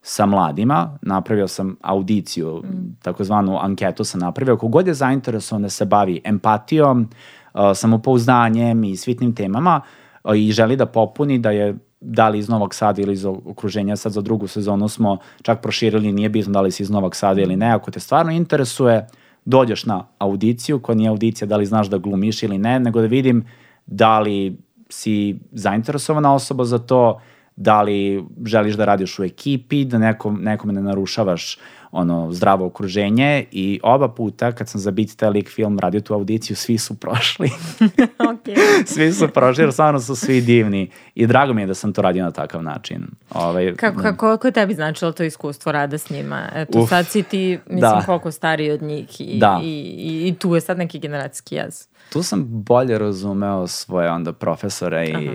sa 0.02 0.26
mladima, 0.26 0.98
napravio 1.02 1.48
sam 1.48 1.76
audiciju, 1.80 2.62
mm. 2.64 2.96
takozvanu 3.02 3.58
anketu 3.62 4.04
sam 4.04 4.20
napravio, 4.20 4.56
kogod 4.56 4.86
je 4.86 4.94
zainteresovan 4.94 5.62
da 5.62 5.68
se 5.68 5.84
bavi 5.84 6.20
empatijom, 6.24 7.08
uh, 7.54 7.60
samopouzdanjem 7.74 8.84
i 8.84 8.96
svitnim 8.96 9.34
temama 9.34 9.80
uh, 10.24 10.36
i 10.36 10.52
želi 10.52 10.76
da 10.76 10.86
popuni 10.86 11.38
da 11.38 11.50
je 11.50 11.78
da 12.02 12.28
li 12.28 12.38
iz 12.38 12.48
Novog 12.48 12.74
Sada 12.74 13.02
ili 13.02 13.12
iz 13.12 13.24
okruženja, 13.24 13.96
sad 13.96 14.12
za 14.12 14.20
drugu 14.20 14.46
sezonu 14.46 14.88
smo 14.88 15.18
čak 15.42 15.62
proširili, 15.62 16.12
nije 16.12 16.28
bitno 16.28 16.52
da 16.52 16.60
li 16.60 16.70
si 16.70 16.82
iz 16.82 16.90
Novog 16.90 17.16
Sada 17.16 17.40
ili 17.40 17.56
ne, 17.56 17.70
ako 17.72 17.90
te 17.90 18.00
stvarno 18.00 18.32
interesuje, 18.32 19.06
dođeš 19.44 19.84
na 19.84 20.06
audiciju, 20.18 20.80
koja 20.80 20.96
nije 20.96 21.08
audicija 21.08 21.48
da 21.48 21.56
li 21.56 21.66
znaš 21.66 21.86
da 21.86 21.98
glumiš 21.98 22.42
ili 22.42 22.58
ne, 22.58 22.80
nego 22.80 23.00
da 23.00 23.06
vidim 23.06 23.44
da 23.86 24.20
li 24.20 24.58
si 24.88 25.38
zainteresovana 25.52 26.34
osoba 26.34 26.64
za 26.64 26.78
to, 26.78 27.20
da 27.56 27.82
li 27.82 28.24
želiš 28.46 28.74
da 28.74 28.84
radiš 28.84 29.18
u 29.18 29.24
ekipi, 29.24 29.84
da 29.84 29.98
nekom, 29.98 30.38
nekome 30.42 30.72
ne 30.72 30.82
narušavaš 30.82 31.58
ono 31.92 32.32
zdravo 32.32 32.66
okruženje 32.66 33.44
i 33.50 33.80
oba 33.82 34.08
puta 34.08 34.52
kad 34.52 34.68
sam 34.68 34.80
za 34.80 34.90
Beat 34.90 35.08
taj 35.16 35.30
lik 35.30 35.48
film 35.48 35.78
radio 35.78 36.00
tu 36.00 36.14
audiciju, 36.14 36.56
svi 36.56 36.78
su 36.78 36.94
prošli. 36.94 37.50
okay. 38.32 38.56
svi 38.94 39.12
su 39.12 39.28
prošli 39.28 39.64
jer 39.64 39.72
stvarno 39.72 40.00
su 40.00 40.16
svi 40.16 40.40
divni 40.40 40.90
i 41.14 41.26
drago 41.26 41.52
mi 41.52 41.62
je 41.62 41.66
da 41.66 41.74
sam 41.74 41.92
to 41.92 42.02
radio 42.02 42.24
na 42.24 42.30
takav 42.30 42.62
način. 42.62 43.06
Ovaj, 43.30 43.74
kako, 43.76 44.02
kako, 44.02 44.16
koliko 44.16 44.48
je 44.48 44.52
tebi 44.52 44.74
značilo 44.74 45.12
to 45.12 45.22
iskustvo 45.24 45.72
rada 45.72 45.98
s 45.98 46.10
njima? 46.10 46.48
Eto, 46.54 46.80
Uf, 46.80 46.88
sad 46.88 47.06
si 47.06 47.22
ti, 47.22 47.58
mislim, 47.66 47.80
da. 47.80 48.02
koliko 48.06 48.30
stariji 48.30 48.70
od 48.70 48.82
njih 48.82 49.20
i, 49.20 49.38
da. 49.38 49.60
i, 49.62 49.68
i, 49.98 50.28
i 50.28 50.34
tu 50.34 50.54
je 50.54 50.60
sad 50.60 50.78
neki 50.78 50.98
generacijski 50.98 51.54
jaz 51.54 51.86
tu 52.12 52.22
sam 52.22 52.44
bolje 52.44 52.98
razumeo 52.98 53.66
svoje 53.66 54.10
onda 54.10 54.32
profesore 54.32 55.06
i, 55.06 55.28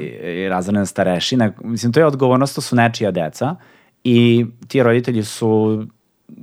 i 0.43 0.49
razredne 0.49 0.85
starešine. 0.85 1.53
Mislim, 1.63 1.93
to 1.93 1.99
je 1.99 2.05
odgovornost, 2.05 2.55
to 2.55 2.61
su 2.61 2.75
nečija 2.75 3.11
deca 3.11 3.55
i 4.03 4.45
ti 4.67 4.83
roditelji 4.83 5.23
su 5.23 5.83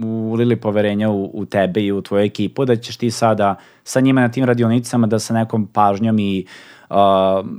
ulili 0.05 0.57
poverenja 0.57 1.11
u, 1.11 1.31
u 1.35 1.45
tebe 1.47 1.83
i 1.83 1.93
u 1.93 2.03
tvoju 2.03 2.25
ekipu, 2.25 2.65
da 2.65 2.77
ćeš 2.77 2.97
ti 2.97 3.11
sada 3.11 3.57
sa 3.85 4.01
njima 4.01 4.21
na 4.21 4.29
tim 4.29 4.45
radionicama 4.45 5.07
da 5.07 5.19
sa 5.19 5.35
nekom 5.35 5.67
pažnjom 5.67 6.19
i, 6.19 6.47
uh, 6.91 6.97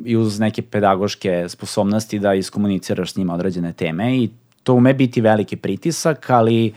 i 0.05 0.17
uz 0.17 0.39
neke 0.39 0.61
pedagoške 0.61 1.49
sposobnosti 1.49 2.19
da 2.19 2.33
iskomuniciraš 2.33 3.13
s 3.13 3.17
njima 3.17 3.33
određene 3.33 3.73
teme 3.73 4.17
i 4.17 4.29
to 4.63 4.73
ume 4.73 4.93
biti 4.93 5.21
veliki 5.21 5.55
pritisak, 5.55 6.29
ali 6.29 6.73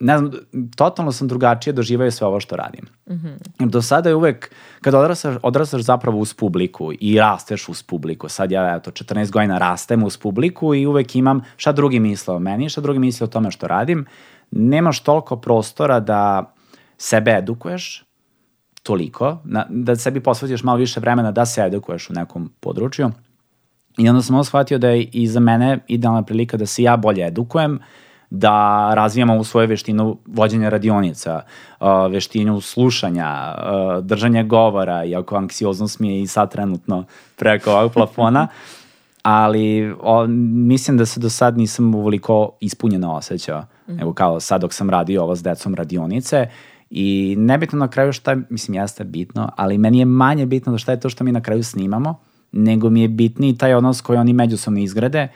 ne 0.00 0.18
znam, 0.18 0.30
totalno 0.76 1.12
sam 1.12 1.28
drugačije 1.28 1.72
doživao 1.72 2.10
sve 2.10 2.26
ovo 2.26 2.40
što 2.40 2.56
radim. 2.56 2.84
Mm 3.08 3.12
-hmm. 3.12 3.70
Do 3.70 3.82
sada 3.82 4.08
je 4.08 4.14
uvek, 4.14 4.50
kada 4.80 4.98
odrastaš, 4.98 5.36
odrastaš 5.42 5.82
zapravo 5.82 6.18
uz 6.18 6.34
publiku 6.34 6.92
i 7.00 7.18
rasteš 7.18 7.68
uz 7.68 7.82
publiku, 7.82 8.28
sad 8.28 8.50
ja 8.50 8.76
eto 8.76 8.90
14 8.90 9.30
godina 9.30 9.58
rastem 9.58 10.02
uz 10.02 10.16
publiku 10.16 10.74
i 10.74 10.86
uvek 10.86 11.16
imam 11.16 11.40
šta 11.56 11.72
drugi 11.72 12.00
misle 12.00 12.34
o 12.34 12.38
meni, 12.38 12.68
šta 12.68 12.80
drugi 12.80 12.98
misle 12.98 13.24
o 13.24 13.28
tome 13.28 13.50
što 13.50 13.66
radim, 13.66 14.06
nemaš 14.54 15.00
toliko 15.00 15.36
prostora 15.36 16.00
da 16.00 16.52
sebe 16.98 17.30
edukuješ, 17.30 18.04
toliko, 18.82 19.38
na, 19.44 19.66
da 19.70 19.96
sebi 19.96 20.20
posvetiš 20.20 20.62
malo 20.62 20.78
više 20.78 21.00
vremena 21.00 21.32
da 21.32 21.46
se 21.46 21.62
edukuješ 21.62 22.10
u 22.10 22.12
nekom 22.12 22.52
području. 22.60 23.10
I 23.98 24.08
onda 24.08 24.22
sam 24.22 24.34
ovo 24.34 24.44
shvatio 24.44 24.78
da 24.78 24.88
je 24.88 25.02
i 25.02 25.26
za 25.26 25.40
mene 25.40 25.78
idealna 25.88 26.22
prilika 26.22 26.56
da 26.56 26.66
se 26.66 26.82
ja 26.82 26.96
bolje 26.96 27.26
edukujem, 27.26 27.78
da 28.30 28.90
razvijamo 28.94 29.36
u 29.36 29.44
svoje 29.44 29.66
veštinu 29.66 30.18
vođenja 30.26 30.68
radionica, 30.68 31.40
veštinu 32.10 32.60
slušanja, 32.60 33.54
držanja 34.02 34.42
govora, 34.42 35.04
iako 35.04 35.36
anksioznost 35.36 36.00
mi 36.00 36.08
je 36.08 36.22
i 36.22 36.26
sad 36.26 36.52
trenutno 36.52 37.04
preko 37.36 37.72
ovog 37.72 37.92
plafona, 37.92 38.48
ali 39.24 39.94
o, 40.00 40.26
mislim 40.66 40.96
da 40.96 41.06
se 41.06 41.20
do 41.20 41.30
sad 41.30 41.58
nisam 41.58 41.94
uvoliko 41.94 42.50
ispunjeno 42.60 43.14
osjećao. 43.14 43.64
Mm. 43.88 44.00
Evo 44.00 44.12
kao 44.12 44.40
sad 44.40 44.60
dok 44.60 44.74
sam 44.74 44.90
radio 44.90 45.22
ovo 45.22 45.36
s 45.36 45.42
decom 45.42 45.74
radionice 45.74 46.46
i 46.90 47.34
nebitno 47.38 47.78
na 47.78 47.88
kraju 47.88 48.12
šta, 48.12 48.36
mislim 48.50 48.74
jeste 48.74 49.04
bitno, 49.04 49.50
ali 49.56 49.78
meni 49.78 49.98
je 49.98 50.04
manje 50.04 50.46
bitno 50.46 50.72
da 50.72 50.78
šta 50.78 50.92
je 50.92 51.00
to 51.00 51.10
što 51.10 51.24
mi 51.24 51.32
na 51.32 51.40
kraju 51.40 51.64
snimamo, 51.64 52.18
nego 52.52 52.90
mi 52.90 53.02
je 53.02 53.08
bitniji 53.08 53.58
taj 53.58 53.74
odnos 53.74 54.00
koji 54.00 54.18
oni 54.18 54.32
međusobno 54.32 54.80
izgrade 54.80 55.28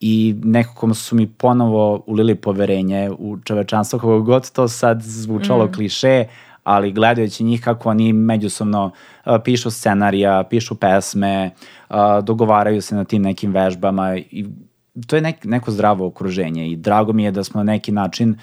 i 0.00 0.34
nekako 0.44 0.94
su 0.94 1.16
mi 1.16 1.26
ponovo 1.26 2.02
ulili 2.06 2.34
poverenje 2.34 3.10
u 3.18 3.38
čovečanstvo, 3.44 3.98
kako 3.98 4.20
god 4.20 4.50
to 4.50 4.68
sad 4.68 5.02
zvučalo 5.02 5.66
mm. 5.66 5.72
kliše, 5.72 6.24
ali 6.64 6.92
gledajući 6.92 7.44
njih 7.44 7.60
kako 7.60 7.90
oni 7.90 8.12
međusobno 8.12 8.90
pišu 9.44 9.70
scenarija, 9.70 10.44
pišu 10.50 10.74
pesme, 10.74 11.50
dogovaraju 12.22 12.82
se 12.82 12.94
na 12.94 13.04
tim 13.04 13.22
nekim 13.22 13.52
vežbama 13.52 14.16
i 14.16 14.46
to 15.06 15.16
je 15.16 15.22
nek, 15.22 15.44
neko 15.44 15.70
zdravo 15.70 16.06
okruženje 16.06 16.70
i 16.70 16.76
drago 16.76 17.12
mi 17.12 17.24
je 17.24 17.30
da 17.30 17.44
smo 17.44 17.58
na 17.58 17.72
neki 17.72 17.92
način 17.92 18.36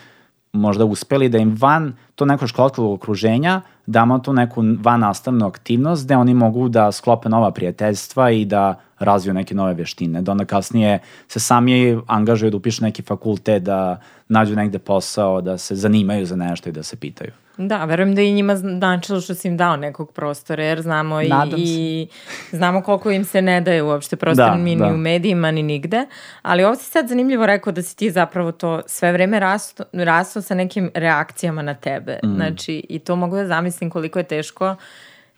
možda 0.53 0.85
uspeli 0.85 1.29
da 1.29 1.37
im 1.37 1.55
van 1.59 1.93
to 2.15 2.25
neko 2.25 2.47
školskog 2.47 2.93
okruženja 2.93 3.61
damo 3.85 4.19
tu 4.19 4.33
neku 4.33 4.63
van 4.79 4.99
nastavnu 4.99 5.47
aktivnost 5.47 6.05
gde 6.05 6.15
oni 6.17 6.33
mogu 6.33 6.69
da 6.69 6.91
sklope 6.91 7.29
nova 7.29 7.51
prijateljstva 7.51 8.31
i 8.31 8.45
da 8.45 8.75
razviju 8.99 9.33
neke 9.33 9.55
nove 9.55 9.73
veštine, 9.73 10.21
da 10.21 10.31
onda 10.31 10.45
kasnije 10.45 10.99
se 11.27 11.39
sami 11.39 11.99
angažuju 12.07 12.51
da 12.51 12.57
upišu 12.57 12.83
neki 12.83 13.01
fakultet, 13.01 13.63
da 13.63 14.01
nađu 14.29 14.55
negde 14.55 14.79
posao, 14.79 15.41
da 15.41 15.57
se 15.57 15.75
zanimaju 15.75 16.25
za 16.25 16.35
nešto 16.35 16.69
i 16.69 16.71
da 16.71 16.83
se 16.83 16.95
pitaju. 16.95 17.31
Da, 17.57 17.85
verujem 17.85 18.15
da 18.15 18.21
i 18.21 18.33
njima 18.33 18.55
značilo 18.55 19.21
što 19.21 19.33
si 19.33 19.47
im 19.47 19.57
dao 19.57 19.75
nekog 19.75 20.11
prostora, 20.11 20.63
jer 20.63 20.81
znamo 20.81 21.21
i, 21.21 21.31
i 21.57 22.07
znamo 22.51 22.81
koliko 22.81 23.11
im 23.11 23.25
se 23.25 23.41
ne 23.41 23.61
daje 23.61 23.83
uopšte 23.83 24.15
prostor 24.15 24.45
da, 24.45 24.55
ni, 24.55 24.75
da. 24.75 24.85
ni 24.85 24.93
u 24.93 24.97
medijima, 24.97 25.51
ni 25.51 25.63
nigde. 25.63 26.05
Ali 26.41 26.63
ovo 26.63 26.75
si 26.75 26.85
sad 26.85 27.07
zanimljivo 27.07 27.45
rekao 27.45 27.73
da 27.73 27.81
si 27.81 27.97
ti 27.97 28.11
zapravo 28.11 28.51
to 28.51 28.81
sve 28.85 29.11
vreme 29.11 29.39
rasto, 29.39 29.83
rasto 29.93 30.41
sa 30.41 30.55
nekim 30.55 30.91
reakcijama 30.93 31.61
na 31.61 31.73
tebe. 31.73 32.19
Mm. 32.23 32.35
Znači, 32.35 32.85
i 32.89 32.99
to 32.99 33.15
mogu 33.15 33.35
da 33.35 33.47
zamislim 33.47 33.89
koliko 33.89 34.19
je 34.19 34.23
teško 34.23 34.75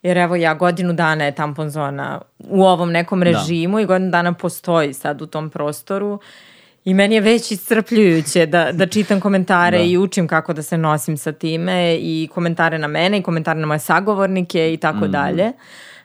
Jer 0.03 0.17
evo 0.17 0.36
ja 0.36 0.53
godinu 0.53 0.93
dana 0.93 1.25
je 1.25 1.36
tampon 1.36 1.69
zona 1.69 2.21
u 2.39 2.63
ovom 2.63 2.91
nekom 2.91 3.19
da. 3.19 3.25
režimu 3.25 3.77
da. 3.77 3.82
i 3.82 3.86
godinu 3.86 4.12
dana 4.12 4.34
postoji 4.34 4.93
sad 4.93 5.21
u 5.21 5.27
tom 5.27 5.49
prostoru 5.49 6.19
I 6.89 6.93
meni 6.93 7.15
je 7.15 7.21
već 7.21 7.52
iscrpljujuće 7.52 8.45
da, 8.45 8.71
da 8.71 8.88
čitam 8.95 9.19
komentare 9.21 9.78
da. 9.78 9.84
i 9.84 9.97
učim 9.97 10.28
kako 10.28 10.54
da 10.54 10.63
se 10.63 10.78
nosim 10.78 11.17
sa 11.17 11.32
time 11.32 11.95
i 11.95 12.30
komentare 12.34 12.80
na 12.80 12.88
mene 12.88 13.17
i 13.17 13.23
komentare 13.23 13.60
na 13.60 13.67
moje 13.67 13.80
sagovornike 13.80 14.73
i 14.73 14.78
tako 14.78 15.06
mm. 15.06 15.12
dalje. 15.12 15.52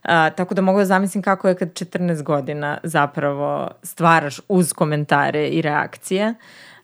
A, 0.03 0.31
tako 0.31 0.55
da 0.55 0.62
mogu 0.62 0.79
da 0.79 0.85
zamislim 0.85 1.23
kako 1.23 1.49
je 1.49 1.55
kad 1.55 1.68
14 1.73 2.23
godina 2.23 2.79
zapravo 2.83 3.70
stvaraš 3.83 4.40
uz 4.49 4.73
komentare 4.73 5.49
i 5.49 5.62
reakcije. 5.62 6.35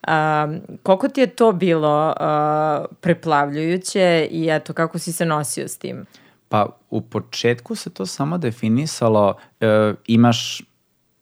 A, 0.02 0.48
koliko 0.82 1.08
ti 1.08 1.20
je 1.20 1.26
to 1.26 1.52
bilo 1.52 2.14
a, 2.16 2.84
preplavljujuće 3.00 4.28
i 4.30 4.48
eto 4.50 4.72
kako 4.72 4.98
si 4.98 5.12
se 5.12 5.26
nosio 5.26 5.68
s 5.68 5.78
tim? 5.78 6.06
Pa 6.48 6.66
u 6.90 7.00
početku 7.00 7.74
se 7.74 7.90
to 7.90 8.06
samo 8.06 8.38
definisalo, 8.38 9.34
e, 9.60 9.94
imaš 10.06 10.62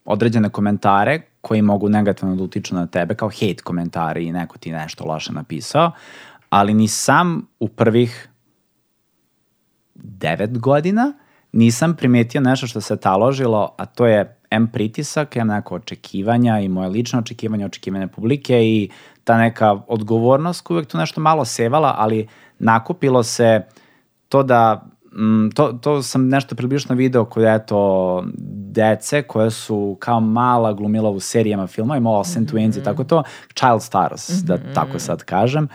određene 0.04 0.50
komentare 0.50 1.20
koji 1.48 1.62
mogu 1.62 1.88
negativno 1.88 2.36
da 2.36 2.42
utiču 2.42 2.74
na 2.74 2.86
tebe, 2.86 3.14
kao 3.14 3.28
hate 3.28 3.62
komentari 3.64 4.26
i 4.26 4.32
neko 4.32 4.58
ti 4.58 4.72
nešto 4.72 5.04
loše 5.04 5.32
napisao, 5.32 5.92
ali 6.50 6.74
ni 6.74 6.88
sam 6.88 7.46
u 7.60 7.68
prvih 7.68 8.28
devet 9.94 10.58
godina 10.58 11.12
nisam 11.52 11.96
primetio 11.96 12.40
nešto 12.40 12.66
što 12.66 12.80
se 12.80 12.96
taložilo, 12.96 13.74
a 13.78 13.86
to 13.86 14.06
je 14.06 14.36
M 14.50 14.68
pritisak, 14.72 15.36
M 15.36 15.46
neko 15.48 15.74
očekivanja 15.74 16.60
i 16.60 16.68
moje 16.68 16.88
lično 16.88 17.18
očekivanje, 17.18 17.66
očekivanje 17.66 18.06
publike 18.06 18.62
i 18.62 18.90
ta 19.24 19.38
neka 19.38 19.72
odgovornost 19.88 20.60
koja 20.60 20.76
uvek 20.76 20.88
tu 20.88 20.98
nešto 20.98 21.20
malo 21.20 21.44
sevala, 21.44 21.94
ali 21.98 22.28
nakupilo 22.58 23.22
se 23.22 23.62
to 24.28 24.42
da 24.42 24.86
Mm, 25.12 25.48
to, 25.54 25.72
to 25.72 26.02
sam 26.02 26.28
nešto 26.28 26.54
približno 26.54 26.94
video 26.94 27.24
kod 27.24 27.44
eto 27.44 28.24
dece 28.72 29.22
koje 29.22 29.50
su 29.50 29.96
kao 30.00 30.20
mala 30.20 30.72
glumila 30.72 31.10
u 31.10 31.20
serijama 31.20 31.66
filma, 31.66 31.96
ima 31.96 32.10
Olsen 32.10 32.42
mm 32.42 32.46
-hmm. 32.46 32.52
Twins 32.52 32.80
i 32.80 32.84
tako 32.84 33.04
to, 33.04 33.22
Child 33.54 33.82
Stars, 33.82 34.28
mm 34.28 34.32
-hmm. 34.32 34.46
da 34.46 34.54
mhm. 34.54 34.74
tako 34.74 34.98
sad 34.98 35.24
kažem. 35.24 35.68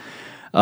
Uh, 0.53 0.59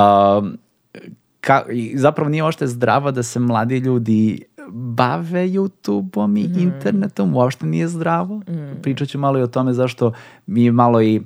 ka, 1.41 1.63
zapravo 1.95 2.29
nije 2.29 2.43
ošte 2.43 2.67
zdravo 2.67 3.12
da 3.12 3.23
se 3.23 3.39
mladi 3.39 3.77
ljudi 3.77 4.43
bave 4.69 5.47
YouTube-om 5.47 6.38
i 6.38 6.47
mm 6.47 6.53
-hmm. 6.53 6.62
internetom, 6.62 7.36
uopšte 7.36 7.65
nije 7.65 7.88
zdravo. 7.88 8.38
Mm 8.38 8.43
-hmm. 8.47 8.81
Pričat 8.81 9.07
ću 9.07 9.19
malo 9.19 9.39
i 9.39 9.43
o 9.43 9.47
tome 9.47 9.73
zašto 9.73 10.12
mi 10.45 10.71
malo 10.71 11.01
i 11.01 11.21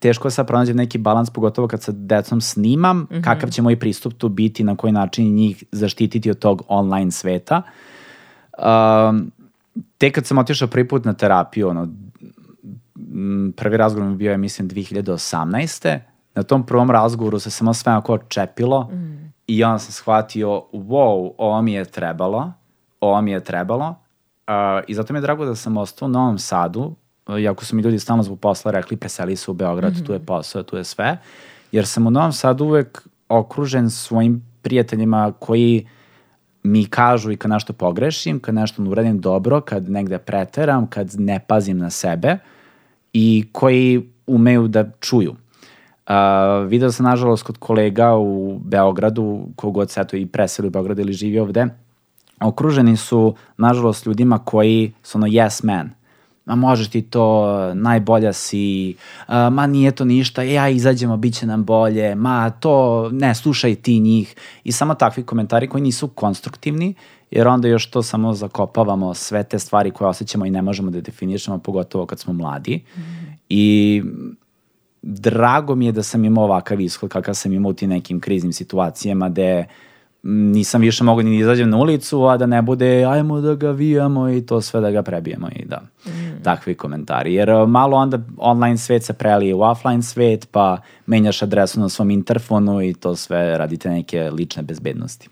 teško 0.00 0.28
je 0.28 0.32
sad 0.32 0.46
pronađem 0.46 0.76
neki 0.76 0.98
balans, 0.98 1.30
pogotovo 1.30 1.68
kad 1.68 1.82
sa 1.82 1.92
decom 1.92 2.40
snimam, 2.40 2.98
mm 2.98 3.06
-hmm. 3.10 3.24
kakav 3.24 3.50
će 3.50 3.62
moj 3.62 3.78
pristup 3.78 4.14
tu 4.14 4.28
biti, 4.28 4.64
na 4.64 4.76
koji 4.76 4.92
način 4.92 5.34
njih 5.34 5.64
zaštititi 5.72 6.30
od 6.30 6.38
tog 6.38 6.62
online 6.68 7.10
sveta. 7.10 7.62
Um, 8.58 9.32
tek 9.98 10.14
kad 10.14 10.26
sam 10.26 10.38
otišao 10.38 10.68
prvi 10.68 10.88
put 10.88 11.04
na 11.04 11.12
terapiju, 11.12 11.68
ono, 11.68 11.88
prvi 13.56 13.76
razgovor 13.76 14.08
mi 14.08 14.16
bio 14.16 14.30
je, 14.30 14.38
mislim, 14.38 14.68
2018. 14.68 15.98
Na 16.34 16.42
tom 16.42 16.66
prvom 16.66 16.90
razgovoru 16.90 17.38
se 17.38 17.50
samo 17.50 17.74
sve 17.74 17.92
onako 17.92 18.18
čepilo 18.18 18.82
mm. 18.92 19.32
i 19.46 19.64
onda 19.64 19.78
sam 19.78 19.92
shvatio, 19.92 20.48
wow, 20.72 21.30
ovo 21.38 21.62
mi 21.62 21.72
je 21.72 21.84
trebalo, 21.84 22.52
ovo 23.00 23.20
mi 23.22 23.30
je 23.30 23.44
trebalo. 23.44 23.88
Uh, 23.88 24.84
I 24.86 24.94
zato 24.94 25.12
mi 25.12 25.18
je 25.18 25.20
drago 25.20 25.44
da 25.44 25.54
sam 25.54 25.76
ostao 25.76 26.06
u 26.06 26.10
Novom 26.10 26.38
Sadu, 26.38 26.94
iako 27.38 27.64
su 27.64 27.76
mi 27.76 27.82
ljudi 27.82 27.98
stalno 27.98 28.22
zbog 28.22 28.40
posla 28.40 28.70
rekli 28.70 28.96
preseli 28.96 29.36
se 29.36 29.50
u 29.50 29.54
Beograd, 29.54 29.92
mm 29.92 29.96
-hmm. 29.96 30.06
tu 30.06 30.12
je 30.12 30.18
posao, 30.18 30.62
tu 30.62 30.76
je 30.76 30.84
sve, 30.84 31.18
jer 31.72 31.86
sam 31.86 32.06
u 32.06 32.10
Novom 32.10 32.32
Sadu 32.32 32.64
uvek 32.64 33.08
okružen 33.28 33.90
svojim 33.90 34.44
prijateljima 34.62 35.32
koji 35.38 35.86
mi 36.62 36.86
kažu 36.86 37.30
i 37.30 37.36
kad 37.36 37.50
nešto 37.50 37.72
pogrešim, 37.72 38.40
kad 38.40 38.54
nešto 38.54 38.82
ne 38.82 38.90
uradim 38.90 39.20
dobro, 39.20 39.60
kad 39.60 39.90
negde 39.90 40.18
preteram, 40.18 40.86
kad 40.86 41.10
ne 41.18 41.40
pazim 41.46 41.78
na 41.78 41.90
sebe 41.90 42.38
i 43.12 43.48
koji 43.52 44.10
umeju 44.26 44.68
da 44.68 44.90
čuju. 45.00 45.30
Uh, 45.30 46.68
video 46.68 46.92
sam, 46.92 47.04
nažalost, 47.04 47.42
kod 47.42 47.58
kolega 47.58 48.16
u 48.16 48.58
Beogradu, 48.58 49.46
kogod 49.56 49.90
se 49.90 50.00
eto 50.00 50.16
i 50.16 50.26
preseli 50.26 50.68
u 50.68 50.70
Beogradu 50.70 51.00
ili 51.00 51.12
živi 51.12 51.38
ovde, 51.38 51.66
okruženi 52.40 52.96
su, 52.96 53.34
nažalost, 53.56 54.06
ljudima 54.06 54.38
koji 54.38 54.92
su 55.02 55.18
ono 55.18 55.26
yes 55.26 55.64
man. 55.64 55.90
Ma 56.50 56.56
možeš 56.56 56.88
ti 56.88 57.02
to, 57.02 57.46
najbolja 57.74 58.32
si, 58.32 58.96
ma 59.52 59.66
nije 59.66 59.90
to 59.90 60.04
ništa, 60.04 60.42
e, 60.42 60.52
ja 60.52 60.68
izađemo, 60.68 61.16
bit 61.16 61.34
će 61.34 61.46
nam 61.46 61.64
bolje, 61.64 62.14
ma 62.14 62.50
to, 62.50 63.08
ne, 63.12 63.34
slušaj 63.34 63.74
ti 63.74 64.00
njih. 64.00 64.34
I 64.64 64.72
samo 64.72 64.94
takvi 64.94 65.22
komentari 65.22 65.68
koji 65.68 65.82
nisu 65.82 66.08
konstruktivni, 66.08 66.94
jer 67.30 67.48
onda 67.48 67.68
još 67.68 67.90
to 67.90 68.02
samo 68.02 68.34
zakopavamo 68.34 69.14
sve 69.14 69.44
te 69.44 69.58
stvari 69.58 69.90
koje 69.90 70.08
osjećamo 70.08 70.46
i 70.46 70.50
ne 70.50 70.62
možemo 70.62 70.90
da 70.90 71.00
definišemo, 71.00 71.58
pogotovo 71.58 72.06
kad 72.06 72.18
smo 72.18 72.32
mladi. 72.32 72.82
Mm. 72.96 73.00
I 73.48 74.02
drago 75.02 75.74
mi 75.74 75.86
je 75.86 75.92
da 75.92 76.02
sam 76.02 76.24
imao 76.24 76.44
ovakav 76.44 76.80
ishod 76.80 77.10
kakav 77.10 77.34
sam 77.34 77.52
imao 77.52 77.70
u 77.70 77.74
tim 77.74 77.90
nekim 77.90 78.20
kriznim 78.20 78.52
situacijama 78.52 79.28
gde 79.28 79.66
nisam 80.22 80.80
više 80.80 81.04
mogao 81.04 81.22
ni 81.22 81.30
da 81.30 81.36
izađem 81.36 81.70
na 81.70 81.76
ulicu, 81.76 82.24
a 82.24 82.36
da 82.36 82.46
ne 82.46 82.62
bude 82.62 83.04
ajmo 83.04 83.40
da 83.40 83.54
ga 83.54 83.70
vijamo 83.70 84.30
i 84.30 84.46
to 84.46 84.60
sve 84.60 84.80
da 84.80 84.90
ga 84.90 85.02
prebijemo 85.02 85.48
i 85.56 85.64
da, 85.64 85.80
mm. 86.06 86.42
takvi 86.42 86.74
komentari. 86.74 87.34
Jer 87.34 87.50
uh, 87.50 87.68
malo 87.68 87.96
onda 87.96 88.18
online 88.38 88.78
svet 88.78 89.04
se 89.04 89.12
prelije 89.12 89.54
u 89.54 89.62
offline 89.62 90.02
svet, 90.02 90.48
pa 90.50 90.78
menjaš 91.06 91.42
adresu 91.42 91.80
na 91.80 91.88
svom 91.88 92.10
interfonu 92.10 92.82
i 92.82 92.94
to 92.94 93.16
sve 93.16 93.58
radite 93.58 93.90
neke 93.90 94.30
lične 94.30 94.62
bezbednosti. 94.62 95.28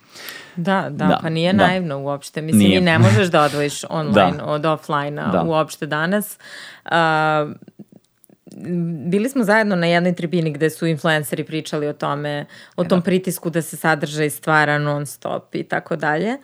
Da, 0.57 0.87
da, 0.91 1.07
da 1.07 1.19
pa 1.23 1.29
nije 1.29 1.53
da. 1.53 1.67
naivno 1.67 1.99
uopšte. 1.99 2.43
Mislim, 2.43 2.69
nije. 2.69 2.79
i 2.79 2.81
ne 2.81 2.99
možeš 2.99 3.29
da 3.29 3.43
odvojiš 3.43 3.85
online 3.91 4.37
da. 4.37 4.45
od 4.45 4.65
offline-a 4.65 5.31
da. 5.31 5.43
uopšte 5.43 5.87
danas. 5.87 6.39
Uh, 6.85 6.91
bili 9.11 9.29
smo 9.29 9.45
zajedno 9.45 9.77
na 9.77 9.87
jednoj 9.87 10.15
tribini 10.15 10.53
gde 10.53 10.71
su 10.71 10.87
influenceri 10.87 11.45
pričali 11.45 11.89
o 11.89 11.93
tome, 11.93 12.47
o 12.77 12.85
tom 12.85 12.99
da. 12.99 13.05
pritisku 13.05 13.51
da 13.51 13.63
se 13.63 13.77
sadržaj 13.77 14.31
stvara 14.31 14.79
non 14.79 15.07
stop 15.07 15.55
i 15.55 15.63
tako 15.63 15.97
dalje. 15.97 16.37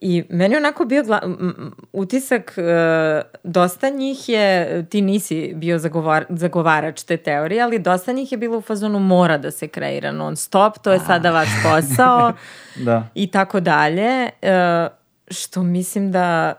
I 0.00 0.24
meni 0.28 0.56
onako 0.56 0.84
bio 0.84 1.02
gla, 1.02 1.20
utisak, 1.92 2.54
uh, 2.56 2.64
dosta 3.44 3.88
njih 3.88 4.28
je, 4.28 4.84
ti 4.90 5.02
nisi 5.02 5.52
bio 5.54 5.78
zagovar, 5.78 6.24
zagovarač 6.28 7.02
te 7.02 7.16
teorije, 7.16 7.62
ali 7.62 7.78
dosta 7.78 8.12
njih 8.12 8.32
je 8.32 8.38
bilo 8.38 8.58
u 8.58 8.60
fazonu 8.60 8.98
mora 8.98 9.38
da 9.38 9.50
se 9.50 9.68
kreira 9.68 10.12
non 10.12 10.36
stop, 10.36 10.78
to 10.78 10.92
je 10.92 10.98
sada 10.98 11.30
vaš 11.30 11.48
posao 11.62 12.32
da. 12.86 13.08
i 13.14 13.30
tako 13.30 13.60
dalje. 13.60 14.28
Uh, 14.42 14.98
što 15.30 15.62
mislim 15.62 16.12
da 16.12 16.54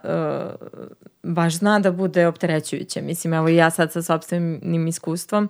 baš 1.22 1.54
zna 1.54 1.78
da 1.78 1.92
bude 1.92 2.26
opterećujuće. 2.26 3.02
Mislim, 3.02 3.34
evo 3.34 3.48
i 3.48 3.56
ja 3.56 3.70
sad 3.70 3.92
sa 3.92 4.02
sobstvenim 4.02 4.86
iskustvom 4.86 5.48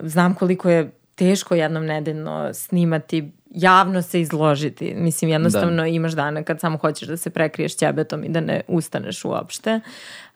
znam 0.00 0.34
koliko 0.34 0.70
je 0.70 0.90
teško 1.14 1.54
jednom 1.54 1.86
nedeljno 1.86 2.54
snimati, 2.54 3.32
javno 3.50 4.02
se 4.02 4.20
izložiti. 4.20 4.94
Mislim, 4.94 5.30
jednostavno 5.30 5.82
da. 5.82 5.86
imaš 5.86 6.12
dana 6.12 6.42
kad 6.42 6.60
samo 6.60 6.78
hoćeš 6.78 7.08
da 7.08 7.16
se 7.16 7.30
prekriješ 7.30 7.76
ćebetom 7.76 8.24
i 8.24 8.28
da 8.28 8.40
ne 8.40 8.60
ustaneš 8.68 9.24
uopšte. 9.24 9.80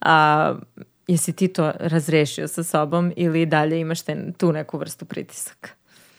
A, 0.01 0.55
jesi 1.07 1.33
ti 1.33 1.49
to 1.49 1.73
razrešio 1.81 2.49
sa 2.49 2.63
sobom 2.63 3.13
ili 3.17 3.47
dalje 3.47 3.81
imaš 3.81 4.03
te, 4.03 4.33
tu 4.37 4.53
neku 4.53 4.79
vrstu 4.79 5.05
pritisaka? 5.05 5.71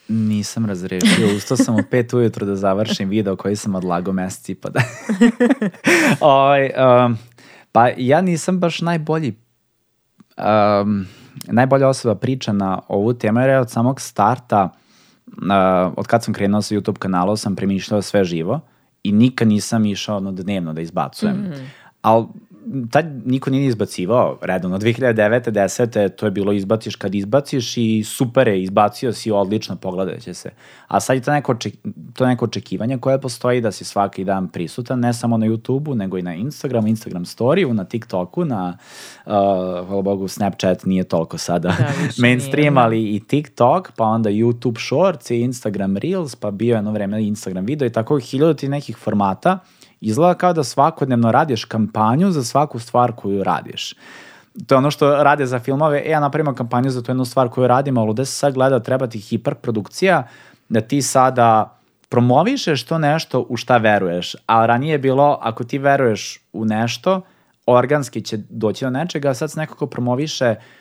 Nisam 0.07 0.65
razrešio, 0.65 1.35
ustao 1.37 1.57
sam 1.57 1.75
u 1.75 1.83
pet 1.91 2.13
ujutro 2.13 2.45
da 2.45 2.55
završim 2.55 3.09
video 3.09 3.35
koji 3.35 3.55
sam 3.55 3.75
odlagao 3.75 4.13
mesec 4.13 4.49
i 4.49 4.55
pa 4.55 4.69
da. 4.69 4.81
Oj, 6.19 6.71
um, 7.05 7.17
Pa 7.71 7.89
ja 7.97 8.21
nisam 8.21 8.59
baš 8.59 8.81
najbolji 8.81 9.35
um, 10.39 11.05
najbolja 11.47 11.87
osoba 11.87 12.15
priča 12.15 12.53
na 12.53 12.81
ovu 12.87 13.13
temu, 13.13 13.39
jer 13.39 13.59
od 13.59 13.69
samog 13.69 14.01
starta, 14.01 14.69
uh, 15.27 15.93
od 15.97 16.07
kad 16.07 16.23
sam 16.23 16.33
krenuo 16.33 16.61
sa 16.61 16.75
YouTube 16.75 16.97
kanalom, 16.97 17.37
sam 17.37 17.55
premišljao 17.55 18.01
sve 18.01 18.23
živo 18.23 18.59
i 19.03 19.11
nikad 19.11 19.47
nisam 19.47 19.85
išao 19.85 20.17
ono 20.17 20.31
dnevno 20.31 20.73
da 20.73 20.81
izbacujem. 20.81 21.35
Mm 21.35 21.51
-hmm. 21.51 21.65
Ali 22.01 22.25
tad 22.91 23.05
niko 23.25 23.49
nije 23.49 23.67
izbacivao 23.67 24.37
redovno. 24.41 24.79
2009. 24.79 25.51
10. 25.51 26.09
to 26.09 26.25
je 26.25 26.31
bilo 26.31 26.53
izbaciš 26.53 26.95
kad 26.95 27.15
izbaciš 27.15 27.77
i 27.77 28.03
super 28.03 28.47
je, 28.47 28.63
izbacio 28.63 29.13
si 29.13 29.31
odlično, 29.31 29.75
pogledat 29.75 30.21
će 30.21 30.33
se. 30.33 30.49
A 30.87 30.99
sad 30.99 31.15
je 31.15 31.21
to 31.21 31.31
neko, 31.31 31.51
oček, 31.51 31.73
to 32.13 32.27
neko 32.27 32.45
očekivanje 32.45 32.97
koje 32.97 33.21
postoji 33.21 33.61
da 33.61 33.71
si 33.71 33.85
svaki 33.85 34.23
dan 34.23 34.47
prisutan, 34.47 34.99
ne 34.99 35.13
samo 35.13 35.37
na 35.37 35.45
YouTube-u, 35.45 35.95
nego 35.95 36.17
i 36.17 36.21
na 36.21 36.33
Instagramu, 36.33 36.87
Instagram 36.87 37.25
storiju, 37.25 37.73
na 37.73 37.83
TikToku, 37.83 38.45
na, 38.45 38.77
uh, 39.25 39.31
hvala 39.87 40.01
Bogu, 40.01 40.27
Snapchat 40.27 40.85
nije 40.85 41.03
toliko 41.03 41.37
sada 41.37 41.69
da, 41.77 41.93
mainstream, 42.23 42.73
nije, 42.73 42.83
ali 42.83 43.15
i 43.15 43.19
TikTok, 43.19 43.91
pa 43.95 44.03
onda 44.03 44.29
YouTube 44.29 44.87
Shorts 44.87 45.31
i 45.31 45.41
Instagram 45.41 45.97
Reels, 45.97 46.35
pa 46.35 46.51
bio 46.51 46.75
jedno 46.75 46.91
vreme 46.91 47.23
Instagram 47.23 47.65
video 47.65 47.85
i 47.85 47.91
tako 47.91 48.19
hiljadu 48.19 48.53
ti 48.53 48.69
nekih 48.69 48.97
formata 48.97 49.59
Izgleda 50.01 50.33
kao 50.33 50.53
da 50.53 50.63
svakodnevno 50.63 51.31
radiš 51.31 51.65
kampanju 51.65 52.31
za 52.31 52.43
svaku 52.43 52.79
stvar 52.79 53.11
koju 53.11 53.43
radiš. 53.43 53.95
To 54.67 54.75
je 54.75 54.77
ono 54.77 54.91
što 54.91 55.23
rade 55.23 55.45
za 55.45 55.59
filmove, 55.59 56.01
e, 56.05 56.09
ja 56.09 56.19
napravimo 56.19 56.55
kampanju 56.55 56.89
za 56.89 57.03
tu 57.03 57.11
jednu 57.11 57.25
stvar 57.25 57.49
koju 57.49 57.67
radimo, 57.67 58.01
ali 58.01 58.13
gde 58.13 58.25
se 58.25 58.31
sad 58.31 58.53
gleda, 58.53 58.79
treba 58.79 59.07
ti 59.07 59.19
hiperprodukcija, 59.19 60.27
da 60.69 60.81
ti 60.81 61.01
sada 61.01 61.77
promovišeš 62.09 62.83
to 62.83 62.97
nešto 62.97 63.45
u 63.49 63.57
šta 63.57 63.77
veruješ. 63.77 64.35
A 64.45 64.65
ranije 64.65 64.91
je 64.91 64.97
bilo, 64.97 65.39
ako 65.41 65.63
ti 65.63 65.77
veruješ 65.77 66.39
u 66.53 66.65
nešto, 66.65 67.21
organski 67.65 68.21
će 68.21 68.37
doći 68.49 68.85
do 68.85 68.89
nečega, 68.89 69.29
a 69.29 69.33
sad 69.33 69.51
se 69.51 69.59
nekako 69.59 69.87
promoviše 69.87 70.55
uh, 70.57 70.78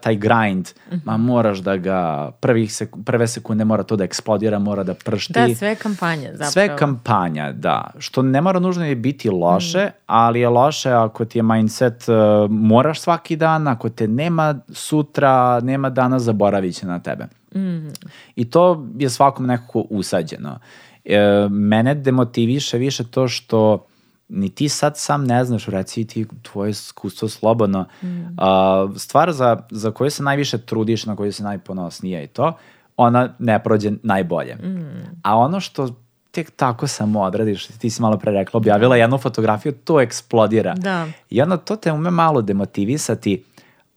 taj 0.00 0.16
grind, 0.16 0.68
mm 0.68 0.94
-hmm. 0.94 1.00
ma 1.04 1.16
moraš 1.16 1.58
da 1.58 1.76
ga, 1.76 2.30
prvih 2.40 2.74
sek 2.74 2.96
prve 3.04 3.26
sekunde 3.26 3.64
mora 3.64 3.82
to 3.82 3.96
da 3.96 4.04
eksplodira, 4.04 4.58
mora 4.58 4.82
da 4.82 4.94
pršti. 4.94 5.32
Da, 5.32 5.54
sve 5.54 5.74
kampanja 5.74 6.30
zapravo. 6.30 6.50
Sve 6.50 6.76
kampanja, 6.76 7.52
da. 7.52 7.90
Što 7.98 8.22
ne 8.22 8.40
mora 8.40 8.58
nužno 8.58 8.86
je 8.86 8.96
biti 8.96 9.30
loše, 9.30 9.84
mm. 9.86 10.02
ali 10.06 10.40
je 10.40 10.48
loše 10.48 10.90
ako 10.90 11.24
ti 11.24 11.38
je 11.38 11.42
mindset 11.42 12.08
uh, 12.08 12.14
moraš 12.50 13.00
svaki 13.00 13.36
dan, 13.36 13.68
ako 13.68 13.88
te 13.88 14.08
nema 14.08 14.58
sutra, 14.72 15.60
nema 15.60 15.90
dana, 15.90 16.18
zaboravit 16.18 16.74
će 16.74 16.86
na 16.86 16.98
tebe. 16.98 17.26
Mm. 17.54 17.88
I 18.36 18.50
to 18.50 18.86
je 18.98 19.10
svakom 19.10 19.46
nekako 19.46 19.84
usađeno. 19.90 20.58
E, 21.04 21.48
mene 21.50 21.94
demotiviše 21.94 22.78
više 22.78 23.04
to 23.04 23.28
što 23.28 23.86
ni 24.28 24.48
ti 24.48 24.68
sad 24.68 24.98
sam 24.98 25.24
ne 25.24 25.44
znaš, 25.44 25.66
reci 25.66 26.04
ti 26.06 26.26
tvoje 26.42 26.70
iskustvo 26.70 27.28
slobodno. 27.28 27.86
Mm. 28.02 28.06
Uh, 28.06 28.96
stvar 28.96 29.32
za, 29.32 29.56
za 29.70 29.90
koju 29.90 30.10
se 30.10 30.22
najviše 30.22 30.58
trudiš, 30.58 31.06
na 31.06 31.16
koju 31.16 31.32
se 31.32 31.42
najponosnije 31.42 32.24
i 32.24 32.26
to, 32.26 32.56
ona 32.96 33.34
ne 33.38 33.62
prođe 33.62 33.92
najbolje. 34.02 34.54
Mm. 34.54 35.20
A 35.22 35.36
ono 35.36 35.60
što 35.60 35.88
tek 36.30 36.50
tako 36.50 36.86
samo 36.86 37.20
odradiš, 37.20 37.66
ti 37.66 37.90
si 37.90 38.02
malo 38.02 38.18
pre 38.18 38.32
rekla, 38.32 38.58
objavila 38.58 38.96
da. 38.96 38.96
jednu 38.96 39.18
fotografiju, 39.18 39.72
to 39.72 40.00
eksplodira. 40.00 40.74
Da. 40.74 41.06
I 41.30 41.42
onda 41.42 41.56
to 41.56 41.76
te 41.76 41.92
ume 41.92 42.10
malo 42.10 42.42
demotivisati. 42.42 43.44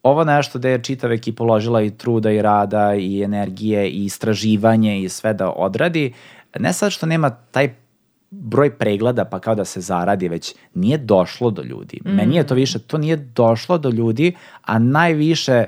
Ovo 0.04 0.24
nešto 0.24 0.60
da 0.60 0.70
je 0.70 0.84
čitava 0.84 1.14
ekipa 1.14 1.44
uložila 1.44 1.82
i 1.82 1.90
truda 1.90 2.32
i 2.32 2.42
rada 2.42 2.96
i 2.96 3.24
energije 3.24 3.90
i 3.90 4.06
istraživanje 4.06 5.02
i 5.02 5.10
sve 5.10 5.34
da 5.34 5.50
odradi, 5.50 6.14
ne 6.60 6.74
sad 6.74 6.92
što 6.92 7.06
nema 7.06 7.30
taj 7.30 7.74
broj 8.32 8.78
pregleda 8.78 9.26
pa 9.26 9.40
kao 9.40 9.56
da 9.56 9.66
se 9.66 9.82
zaradi, 9.82 10.30
već 10.30 10.56
nije 10.74 10.98
došlo 10.98 11.52
do 11.52 11.62
ljudi. 11.62 12.00
Mm. 12.06 12.10
Meni 12.10 12.36
je 12.36 12.48
to 12.48 12.56
više, 12.56 12.80
to 12.80 12.98
nije 12.98 13.16
došlo 13.16 13.78
do 13.78 13.90
ljudi, 13.90 14.36
a 14.62 14.80
najviše 14.80 15.66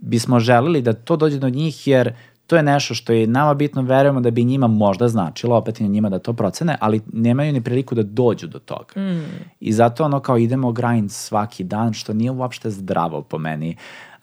bismo 0.00 0.40
želeli 0.40 0.82
da 0.82 0.92
to 0.92 1.16
dođe 1.16 1.38
do 1.38 1.48
njih 1.48 1.88
jer 1.88 2.14
to 2.46 2.56
je 2.56 2.62
nešto 2.62 2.94
što 2.94 3.12
je 3.12 3.26
nama 3.26 3.54
bitno, 3.54 3.82
verujemo 3.82 4.20
da 4.20 4.30
bi 4.30 4.44
njima 4.44 4.66
možda 4.66 5.08
značilo, 5.08 5.56
opet 5.56 5.80
i 5.80 5.82
na 5.82 5.88
njima 5.88 6.08
da 6.08 6.18
to 6.18 6.32
procene, 6.32 6.76
ali 6.80 7.00
nemaju 7.12 7.52
ni 7.52 7.60
priliku 7.60 7.94
da 7.94 8.02
dođu 8.02 8.46
do 8.46 8.58
toga. 8.58 9.00
Mm. 9.00 9.24
I 9.60 9.72
zato 9.72 10.04
ono 10.04 10.20
kao 10.20 10.38
idemo 10.38 10.72
grind 10.72 11.12
svaki 11.12 11.64
dan, 11.64 11.92
što 11.92 12.12
nije 12.12 12.30
uopšte 12.30 12.70
zdravo 12.70 13.22
po 13.22 13.38
meni. 13.38 13.76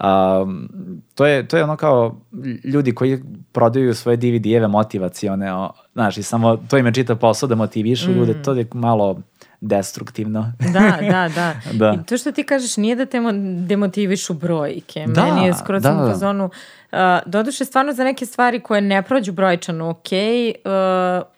Um, 0.04 0.70
to, 1.16 1.26
je, 1.26 1.48
to 1.48 1.58
je 1.58 1.64
ono 1.64 1.76
kao 1.76 2.16
ljudi 2.64 2.96
koji 2.96 3.24
prodaju 3.52 3.96
svoje 3.96 4.18
DVD-eve 4.18 4.68
motivacione, 4.68 5.54
o, 5.54 5.70
znaš, 5.94 6.18
i 6.18 6.24
samo 6.24 6.58
to 6.58 6.78
im 6.78 6.86
je 6.86 6.94
čita 6.94 7.16
posao 7.16 7.50
da 7.50 7.56
motivišu 7.56 8.12
mm. 8.12 8.14
ljude, 8.14 8.42
to 8.42 8.54
je 8.54 8.68
malo 8.74 9.22
destruktivno. 9.62 10.54
da, 10.74 10.98
da, 11.12 11.30
da, 11.36 11.54
da. 11.80 11.98
I 12.02 12.06
to 12.06 12.18
što 12.18 12.32
ti 12.32 12.44
kažeš 12.44 12.78
nije 12.78 12.96
da 12.96 13.06
te 13.06 13.20
demotivišu 13.68 14.34
brojke. 14.34 15.06
Da, 15.08 15.26
Meni 15.26 15.46
je 15.46 15.54
skoro 15.54 15.80
da, 15.80 15.90
sam 15.90 16.04
u 16.04 16.08
fazonu, 16.08 16.46
uh, 16.46 17.00
doduše 17.26 17.66
stvarno 17.66 17.94
za 17.94 18.04
neke 18.04 18.26
stvari 18.26 18.60
koje 18.60 18.82
ne 18.82 19.02
prođu 19.02 19.32
brojčano 19.32 19.90
ok, 19.90 20.08
uh, 20.08 21.34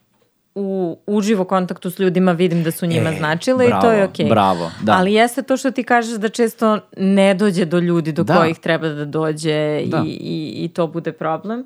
u 0.56 0.98
uživo 1.08 1.44
kontaktu 1.44 1.92
s 1.92 2.00
ljudima 2.00 2.32
vidim 2.32 2.64
da 2.64 2.72
su 2.72 2.86
njima 2.86 3.10
e, 3.10 3.18
značile 3.18 3.68
bravo, 3.68 3.80
i 3.80 3.82
to 3.82 3.92
je 3.92 4.04
okej. 4.04 4.26
Okay. 4.26 4.30
Bravo, 4.30 4.72
da. 4.82 4.94
Ali 4.94 5.14
jeste 5.14 5.42
to 5.42 5.58
što 5.58 5.72
ti 5.72 5.84
kažeš 5.84 6.18
da 6.18 6.30
često 6.30 6.80
ne 6.98 7.34
dođe 7.34 7.66
do 7.66 7.80
ljudi 7.80 8.12
do 8.12 8.24
da. 8.24 8.38
kojih 8.38 8.60
treba 8.60 8.88
da 8.88 9.06
dođe 9.06 9.82
da. 9.86 10.04
I, 10.06 10.10
i, 10.10 10.66
i 10.66 10.70
to 10.74 10.88
bude 10.88 11.12
problem. 11.12 11.60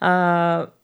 Uh, 0.00 0.06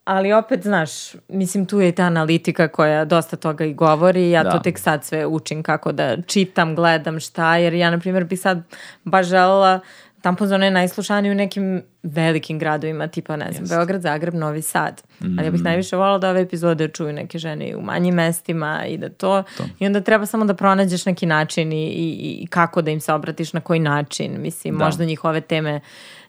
ali 0.04 0.32
opet, 0.32 0.62
znaš, 0.62 0.90
mislim 1.28 1.66
tu 1.66 1.80
je 1.80 1.88
i 1.88 1.92
ta 1.92 2.02
analitika 2.02 2.68
koja 2.68 3.04
dosta 3.04 3.36
toga 3.36 3.64
i 3.64 3.74
govori, 3.74 4.30
ja 4.30 4.42
da. 4.42 4.50
to 4.50 4.58
tek 4.58 4.78
sad 4.78 5.04
sve 5.04 5.26
učim 5.26 5.62
kako 5.62 5.92
da 5.92 6.22
čitam, 6.22 6.74
gledam 6.74 7.20
šta, 7.20 7.56
jer 7.56 7.74
ja, 7.74 7.90
na 7.90 7.98
primjer, 7.98 8.24
bih 8.24 8.40
sad 8.40 8.62
baš 9.04 9.26
želela 9.26 9.80
tampon 10.24 10.48
zona 10.48 10.64
je 10.64 10.70
najslušanija 10.70 11.32
u 11.32 11.34
nekim 11.34 11.82
velikim 12.02 12.58
gradovima, 12.58 13.06
tipa, 13.06 13.36
ne 13.36 13.52
znam, 13.52 13.62
Jest. 13.62 13.74
Beograd, 13.74 14.02
Zagreb, 14.02 14.34
Novi 14.34 14.62
Sad. 14.62 15.02
Ali 15.20 15.46
ja 15.46 15.50
bih 15.50 15.62
najviše 15.62 15.96
volala 15.96 16.18
da 16.18 16.30
ove 16.30 16.40
epizode 16.40 16.88
čuju 16.88 17.12
neke 17.12 17.38
žene 17.38 17.68
i 17.68 17.74
u 17.74 17.80
manjim 17.80 18.14
mestima 18.14 18.86
i 18.86 18.98
da 18.98 19.08
to, 19.08 19.42
I 19.78 19.86
onda 19.86 20.00
treba 20.00 20.26
samo 20.26 20.44
da 20.44 20.54
pronađeš 20.54 21.06
neki 21.06 21.26
način 21.26 21.72
i, 21.72 21.86
i, 21.86 22.38
i 22.42 22.46
kako 22.46 22.82
da 22.82 22.90
im 22.90 23.00
se 23.00 23.12
obratiš, 23.12 23.52
na 23.52 23.60
koji 23.60 23.80
način. 23.80 24.40
Mislim, 24.40 24.78
Da. 24.78 24.84
možda 24.84 25.04
njih 25.04 25.24
ove 25.24 25.40
teme 25.40 25.80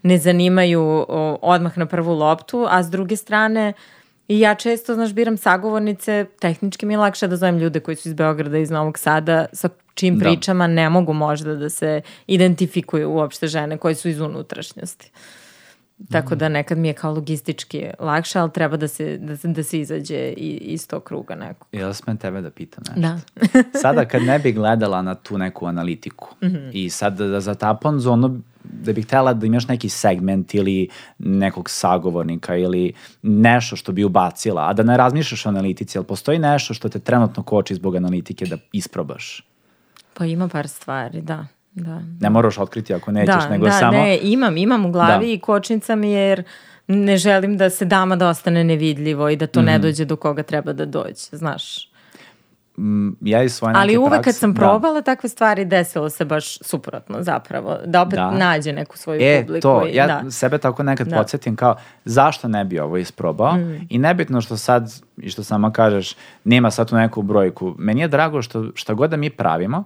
ne 0.04 0.18
zanimaju 0.18 0.82
o, 0.82 1.40
odmah 1.42 1.78
na 1.78 1.86
prvu 1.86 2.14
loptu, 2.14 2.68
a 2.70 2.84
s 2.84 2.90
druge 2.90 3.16
strane, 3.16 3.74
I 4.28 4.40
ja 4.40 4.56
često, 4.56 4.94
znaš, 4.94 5.14
biram 5.14 5.38
sagovornice, 5.38 6.26
tehnički 6.40 6.86
mi 6.86 6.94
je 6.94 6.98
lakše 6.98 7.28
da 7.28 7.36
zovem 7.36 7.58
ljude 7.58 7.80
koji 7.80 7.96
su 7.96 8.10
iz 8.10 8.14
Beograda, 8.14 8.58
iz 8.58 8.70
Novog 8.70 8.98
Sada, 8.98 9.46
sa 9.54 9.70
čim 9.94 10.18
Da. 10.18 10.26
pričama 10.26 10.68
ne 10.68 10.90
mogu 10.90 11.14
možda 11.14 11.56
da 11.56 11.70
se 11.70 12.02
identifikuju 12.28 13.12
uopšte 13.12 13.48
žene 13.48 13.78
koje 13.78 13.96
su 13.96 14.10
iz 14.10 14.20
unutrašnjosti. 14.20 15.12
Tako 16.12 16.36
da 16.36 16.50
nekad 16.50 16.78
mi 16.78 16.88
je 16.88 16.94
kao 16.94 17.14
logistički 17.14 17.86
lakše, 18.00 18.40
ali 18.40 18.52
treba 18.52 18.78
da 18.78 18.88
se, 18.88 19.18
da, 19.18 19.38
se- 19.38 19.48
da 19.48 19.64
se 19.64 19.80
izađe 19.80 20.16
i, 20.28 20.50
iz 20.58 20.88
tog 20.88 21.04
kruga 21.04 21.36
nekog. 21.36 21.68
Jel 21.72 21.94
smem 21.94 22.18
tebe 22.18 22.42
da 22.42 22.50
pitam 22.50 22.84
nešto? 22.88 23.02
Da. 23.02 23.20
Sada 23.82 24.06
kad 24.06 24.22
ne 24.24 24.40
bi 24.40 24.52
gledala 24.52 25.02
na 25.02 25.16
tu 25.16 25.38
neku 25.38 25.66
analitiku 25.66 26.36
Mhm. 26.44 26.70
i 26.74 26.90
sad 26.90 27.14
da 27.14 27.40
za 27.40 27.54
tapon 27.56 28.00
zonu 28.00 28.42
da 28.64 28.94
bih 28.94 29.06
htela 29.06 29.34
da 29.34 29.46
imaš 29.46 29.68
neki 29.68 29.90
segment 29.90 30.54
ili 30.54 30.90
nekog 31.20 31.70
sagovornika 31.70 32.56
ili 32.56 32.94
nešto 33.22 33.76
što 33.76 33.92
bi 33.92 34.04
ubacila, 34.04 34.70
a 34.70 34.74
da 34.74 34.84
ne 34.84 34.98
razmišljaš 34.98 35.46
o 35.46 35.50
analitici, 35.50 35.98
ali 35.98 36.08
postoji 36.08 36.40
nešto 36.40 36.74
što 36.74 36.90
te 36.90 37.00
trenutno 37.00 37.44
koči 37.44 37.76
zbog 37.76 37.96
analitike 37.96 38.46
da 38.46 38.58
isprobaš. 38.72 39.48
Pa 40.14 40.26
ima 40.26 40.48
par 40.48 40.68
stvari, 40.68 41.22
da. 41.22 41.46
Da. 41.76 42.02
Ne 42.20 42.30
moraš 42.30 42.58
otkriti 42.58 42.94
ako 42.94 43.12
nećeš, 43.12 43.36
da, 43.36 43.50
nego 43.50 43.66
da, 43.66 43.72
samo... 43.72 43.92
ne, 43.94 44.20
imam, 44.20 44.58
imam 44.58 44.86
u 44.86 44.92
glavi 44.92 45.26
Da. 45.26 45.32
i 45.32 45.40
kočnica 45.40 45.96
mi 45.96 46.12
je 46.12 46.22
jer 46.22 46.44
ne 46.88 47.18
želim 47.18 47.58
da 47.58 47.70
se 47.70 47.86
dama 47.86 48.16
da 48.16 48.28
ostane 48.28 48.64
nevidljivo 48.64 49.30
i 49.30 49.36
da 49.36 49.48
to 49.48 49.60
Mhm. 49.60 49.66
ne 49.66 49.80
dođe 49.80 50.06
do 50.06 50.16
koga 50.16 50.44
treba 50.44 50.74
da 50.74 50.86
dođe, 50.86 51.14
znaš. 51.32 51.90
Mm, 52.78 53.10
ja 53.22 53.44
iz 53.44 53.54
svoje 53.54 53.74
neke 53.74 53.82
Ali 53.82 53.98
uvek 53.98 54.12
kad 54.14 54.24
prakse- 54.24 54.32
sam 54.34 54.54
da. 54.54 54.60
probala 54.60 55.02
takve 55.02 55.30
stvari, 55.30 55.66
desilo 55.66 56.10
se 56.10 56.26
baš 56.26 56.58
suprotno 56.58 57.18
zapravo. 57.22 57.78
Da 57.86 58.02
opet 58.02 58.14
Da. 58.16 58.32
nađe 58.32 58.74
neku 58.74 58.98
svoju 58.98 59.20
E, 59.22 59.42
publiku. 59.42 59.62
to, 59.62 59.88
i- 59.88 59.96
ja 59.96 60.08
da. 60.08 60.32
sebe 60.32 60.58
tako 60.58 60.84
nekad 60.84 61.08
Da. 61.08 61.16
podsjetim 61.16 61.56
kao 61.56 61.76
zašto 62.06 62.48
ne 62.48 62.66
bi 62.66 62.80
ovo 62.80 62.98
isprobao 62.98 63.54
Mm. 63.54 63.88
i 63.90 63.98
nebitno 63.98 64.42
što 64.42 64.58
sad, 64.58 64.92
i 65.18 65.30
što 65.30 65.44
sama 65.44 65.72
kažeš, 65.72 66.16
nema 66.44 66.72
sad 66.72 66.90
tu 66.90 66.96
neku 66.96 67.22
brojku. 67.22 67.76
Meni 67.78 68.02
je 68.02 68.08
drago 68.08 68.42
što 68.42 68.66
šta 68.74 68.94
god 68.94 69.10
da 69.10 69.18
mi 69.18 69.30
pravimo, 69.30 69.84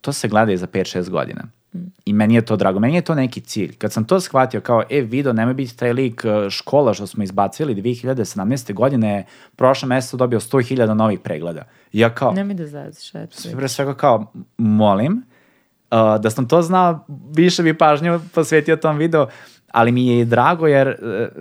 to 0.00 0.12
se 0.12 0.28
gleda 0.28 0.52
i 0.52 0.56
za 0.56 0.66
5-6 0.66 1.10
godina. 1.10 1.42
Mm. 1.74 1.78
I 2.04 2.12
meni 2.12 2.34
je 2.34 2.44
to 2.44 2.56
drago. 2.56 2.80
Meni 2.80 2.94
je 2.94 3.02
to 3.02 3.14
neki 3.14 3.40
cilj. 3.40 3.76
Kad 3.76 3.92
sam 3.92 4.04
to 4.04 4.20
shvatio 4.20 4.60
kao, 4.60 4.82
e, 4.90 5.00
video, 5.00 5.32
nemoj 5.32 5.54
biti 5.54 5.76
taj 5.76 5.92
lik 5.92 6.24
e, 6.24 6.50
škola 6.50 6.94
što 6.94 7.06
smo 7.06 7.24
izbacili 7.24 7.74
2017. 7.74 8.74
godine, 8.74 9.26
prošle 9.56 9.88
meseca 9.88 10.16
dobio 10.16 10.40
100.000 10.40 10.94
novih 10.94 11.20
pregleda. 11.20 11.64
Ja 11.92 12.14
kao, 12.14 12.32
Nemoj 12.32 12.54
da 12.54 12.66
zaziš, 12.66 13.14
eto. 13.14 13.36
pre 13.56 13.68
svega 13.68 13.94
kao, 13.94 14.32
molim, 14.58 15.12
uh, 15.90 16.20
da 16.20 16.30
sam 16.30 16.48
to 16.48 16.62
znao, 16.62 17.06
više 17.36 17.62
bi 17.62 17.78
pažnju 17.78 18.20
posvetio 18.34 18.76
tom 18.76 18.96
videu, 18.96 19.26
ali 19.70 19.92
mi 19.92 20.06
je 20.06 20.20
i 20.20 20.24
drago 20.24 20.66
jer 20.66 20.88
uh, 20.88 20.96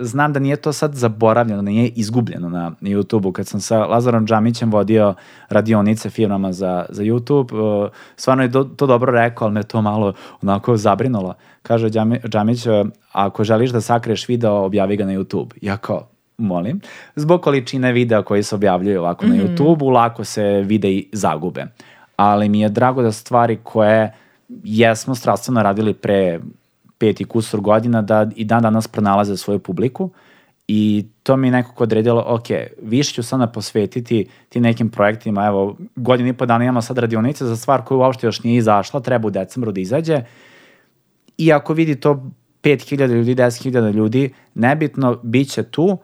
znam 0.05 0.33
da 0.33 0.39
nije 0.39 0.55
to 0.55 0.73
sad 0.73 0.95
zaboravljeno, 0.95 1.61
nije 1.61 1.87
izgubljeno 1.87 2.49
na, 2.49 2.71
YouTube-u. 2.81 3.31
Kad 3.31 3.47
sam 3.47 3.61
sa 3.61 3.85
Lazarom 3.85 4.27
Džamićem 4.27 4.71
vodio 4.71 5.13
radionice 5.49 6.09
firmama 6.09 6.51
za, 6.51 6.85
za 6.89 7.03
YouTube, 7.03 7.83
uh, 7.83 7.89
stvarno 8.15 8.43
je 8.43 8.51
to 8.51 8.87
dobro 8.87 9.11
rekao, 9.11 9.45
ali 9.45 9.53
me 9.53 9.63
to 9.63 9.81
malo 9.81 10.13
onako 10.41 10.77
zabrinulo. 10.77 11.33
Kaže 11.61 11.89
Džami, 11.89 12.19
Džamić, 12.29 12.65
uh, 12.65 12.73
ako 13.11 13.43
želiš 13.43 13.71
da 13.71 13.81
sakriješ 13.81 14.27
video, 14.27 14.65
objavi 14.65 14.97
ga 14.97 15.05
na 15.05 15.13
YouTube. 15.13 15.49
Ja 15.61 15.77
kao, 15.77 16.07
molim, 16.37 16.81
zbog 17.15 17.41
količine 17.41 17.91
videa 17.91 18.21
koji 18.21 18.43
se 18.43 18.55
objavljuju 18.55 18.99
ovako 18.99 19.25
na 19.25 19.35
YouTube-u, 19.35 19.89
lako 19.89 20.23
se 20.23 20.43
videi 20.43 21.09
zagube. 21.13 21.65
Ali 22.15 22.49
mi 22.49 22.61
je 22.61 22.69
drago 22.69 23.01
da 23.01 23.11
stvari 23.11 23.59
koje 23.63 24.13
jesmo 24.63 25.15
strastveno 25.15 25.63
radili 25.63 25.93
pre 25.93 26.39
pet 26.99 27.21
i 27.21 27.25
kusur 27.25 27.61
godina, 27.61 28.01
da 28.01 28.27
i 28.35 28.45
dan 28.45 28.61
danas 28.61 28.87
pronalaze 28.87 29.37
svoju 29.37 29.59
publiku 29.59 30.09
i 30.67 31.05
to 31.23 31.37
mi 31.37 31.47
je 31.47 31.51
nekako 31.51 31.83
odredilo, 31.83 32.23
ok, 32.27 32.47
više 32.81 33.13
ću 33.13 33.23
sada 33.23 33.47
posvetiti 33.47 34.27
ti 34.49 34.59
nekim 34.59 34.89
projektima, 34.89 35.45
evo, 35.45 35.77
godinu 35.95 36.29
i 36.29 36.33
po 36.33 36.45
dana 36.45 36.63
imamo 36.63 36.81
sad 36.81 36.97
radionice 36.97 37.45
za 37.45 37.55
stvar 37.55 37.81
koja 37.81 37.97
uopšte 37.97 38.27
još 38.27 38.43
nije 38.43 38.57
izašla, 38.57 38.99
treba 38.99 39.27
u 39.27 39.31
decembru 39.31 39.71
da 39.71 39.81
izađe, 39.81 40.23
i 41.37 41.53
ako 41.53 41.73
vidi 41.73 41.95
to 41.95 42.31
5000 42.63 43.07
ljudi, 43.07 43.35
10.000 43.35 43.93
ljudi, 43.93 44.33
nebitno, 44.55 45.19
bit 45.23 45.49
će 45.49 45.63
tu, 45.63 45.97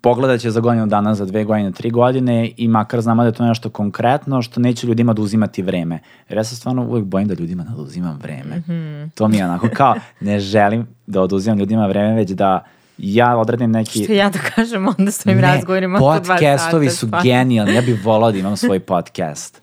pogledat 0.00 0.40
će 0.40 0.50
za 0.50 0.60
godinu 0.60 0.86
dana, 0.86 1.14
za 1.14 1.24
dve 1.24 1.44
godine, 1.44 1.72
tri 1.72 1.90
godine 1.90 2.50
i 2.56 2.68
makar 2.68 3.00
znamo 3.00 3.22
da 3.22 3.28
je 3.28 3.32
to 3.32 3.44
nešto 3.44 3.70
konkretno 3.70 4.42
što 4.42 4.60
neće 4.60 4.86
ljudima 4.86 5.12
da 5.12 5.22
uzimati 5.22 5.62
vreme. 5.62 5.98
Jer 6.28 6.36
ja 6.36 6.44
se 6.44 6.56
stvarno 6.56 6.82
uvek 6.82 7.04
bojim 7.04 7.28
da 7.28 7.34
ljudima 7.34 7.64
da 7.64 7.82
uzimam 7.82 8.18
vreme. 8.22 8.56
Mhm. 8.56 9.08
To 9.14 9.28
mi 9.28 9.36
je 9.36 9.44
onako 9.44 9.68
kao, 9.74 9.94
ne 10.20 10.40
želim 10.40 10.86
da 11.06 11.22
oduzimam 11.22 11.58
ljudima 11.58 11.86
vreme, 11.86 12.14
već 12.14 12.30
da 12.30 12.64
ja 12.98 13.36
odredim 13.36 13.70
neki... 13.70 14.04
Što 14.04 14.12
ja 14.12 14.30
da 14.30 14.38
kažem 14.54 14.88
onda 14.98 15.10
svojim 15.10 15.40
razgovorima 15.40 15.98
po 15.98 16.04
dva 16.04 16.34
podcastovi 16.34 16.90
su 16.90 17.06
stvarno. 17.06 17.24
genijalni. 17.24 17.74
Ja 17.74 17.80
bih 17.80 18.04
volao 18.04 18.32
da 18.32 18.38
imam 18.38 18.56
svoj 18.56 18.80
podcast. 18.80 19.62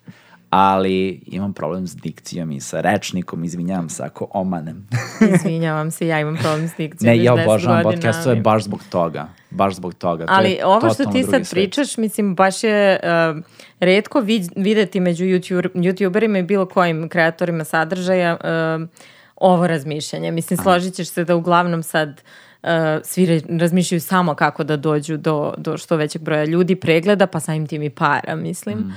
Ali 0.50 1.22
imam 1.26 1.54
problem 1.54 1.88
s 1.88 1.96
dikcijom 1.96 2.52
i 2.52 2.60
sa 2.60 2.82
rečnikom, 2.82 3.44
izvinjavam 3.44 3.90
se 3.90 4.04
ako 4.04 4.28
omanem. 4.34 4.88
Izvinjavam 5.36 5.92
se, 5.92 6.08
ja 6.08 6.20
imam 6.20 6.38
problem 6.38 6.68
s 6.68 6.76
dikcijom. 6.78 7.16
Ne, 7.16 7.24
ja 7.24 7.34
10 7.34 7.44
obožavam 7.44 7.84
podcastove 7.84 8.36
baš 8.36 8.63
zbog 8.63 8.84
toga. 8.90 9.28
Baš 9.58 9.76
zbog 9.76 9.93
toga. 9.93 10.26
To 10.26 10.34
Ali 10.36 10.52
je 10.52 10.65
ovo 10.65 10.93
što 10.93 11.06
ti 11.06 11.24
sad 11.24 11.32
svet. 11.32 11.50
pričaš, 11.52 11.98
mislim, 11.98 12.36
baš 12.36 12.63
je 12.63 13.00
uh, 13.04 13.43
redko 13.80 14.20
vid, 14.20 14.52
videti 14.56 15.00
među 15.00 15.26
YouTube, 15.26 15.70
youtuberima 15.74 16.39
i 16.39 16.43
bilo 16.43 16.65
kojim 16.65 17.10
kreatorima 17.10 17.63
sadržaja 17.63 18.38
uh, 18.43 18.88
ovo 19.36 19.67
razmišljanje. 19.67 20.32
Mislim, 20.32 20.58
složit 20.58 20.93
ćeš 20.93 21.10
se 21.10 21.24
da 21.24 21.36
uglavnom 21.36 21.84
sad 21.84 22.22
uh, 22.63 22.70
svi 23.04 23.41
razmišljaju 23.60 24.02
samo 24.02 24.36
kako 24.36 24.63
da 24.63 24.78
dođu 24.78 25.17
do, 25.17 25.54
do 25.58 25.78
što 25.78 25.96
većeg 25.96 26.22
broja 26.22 26.46
ljudi, 26.46 26.76
pregleda, 26.76 27.28
pa 27.28 27.39
samim 27.39 27.67
tim 27.67 27.84
i 27.84 27.89
para, 27.89 28.36
mislim. 28.36 28.78
Mm. 28.78 28.93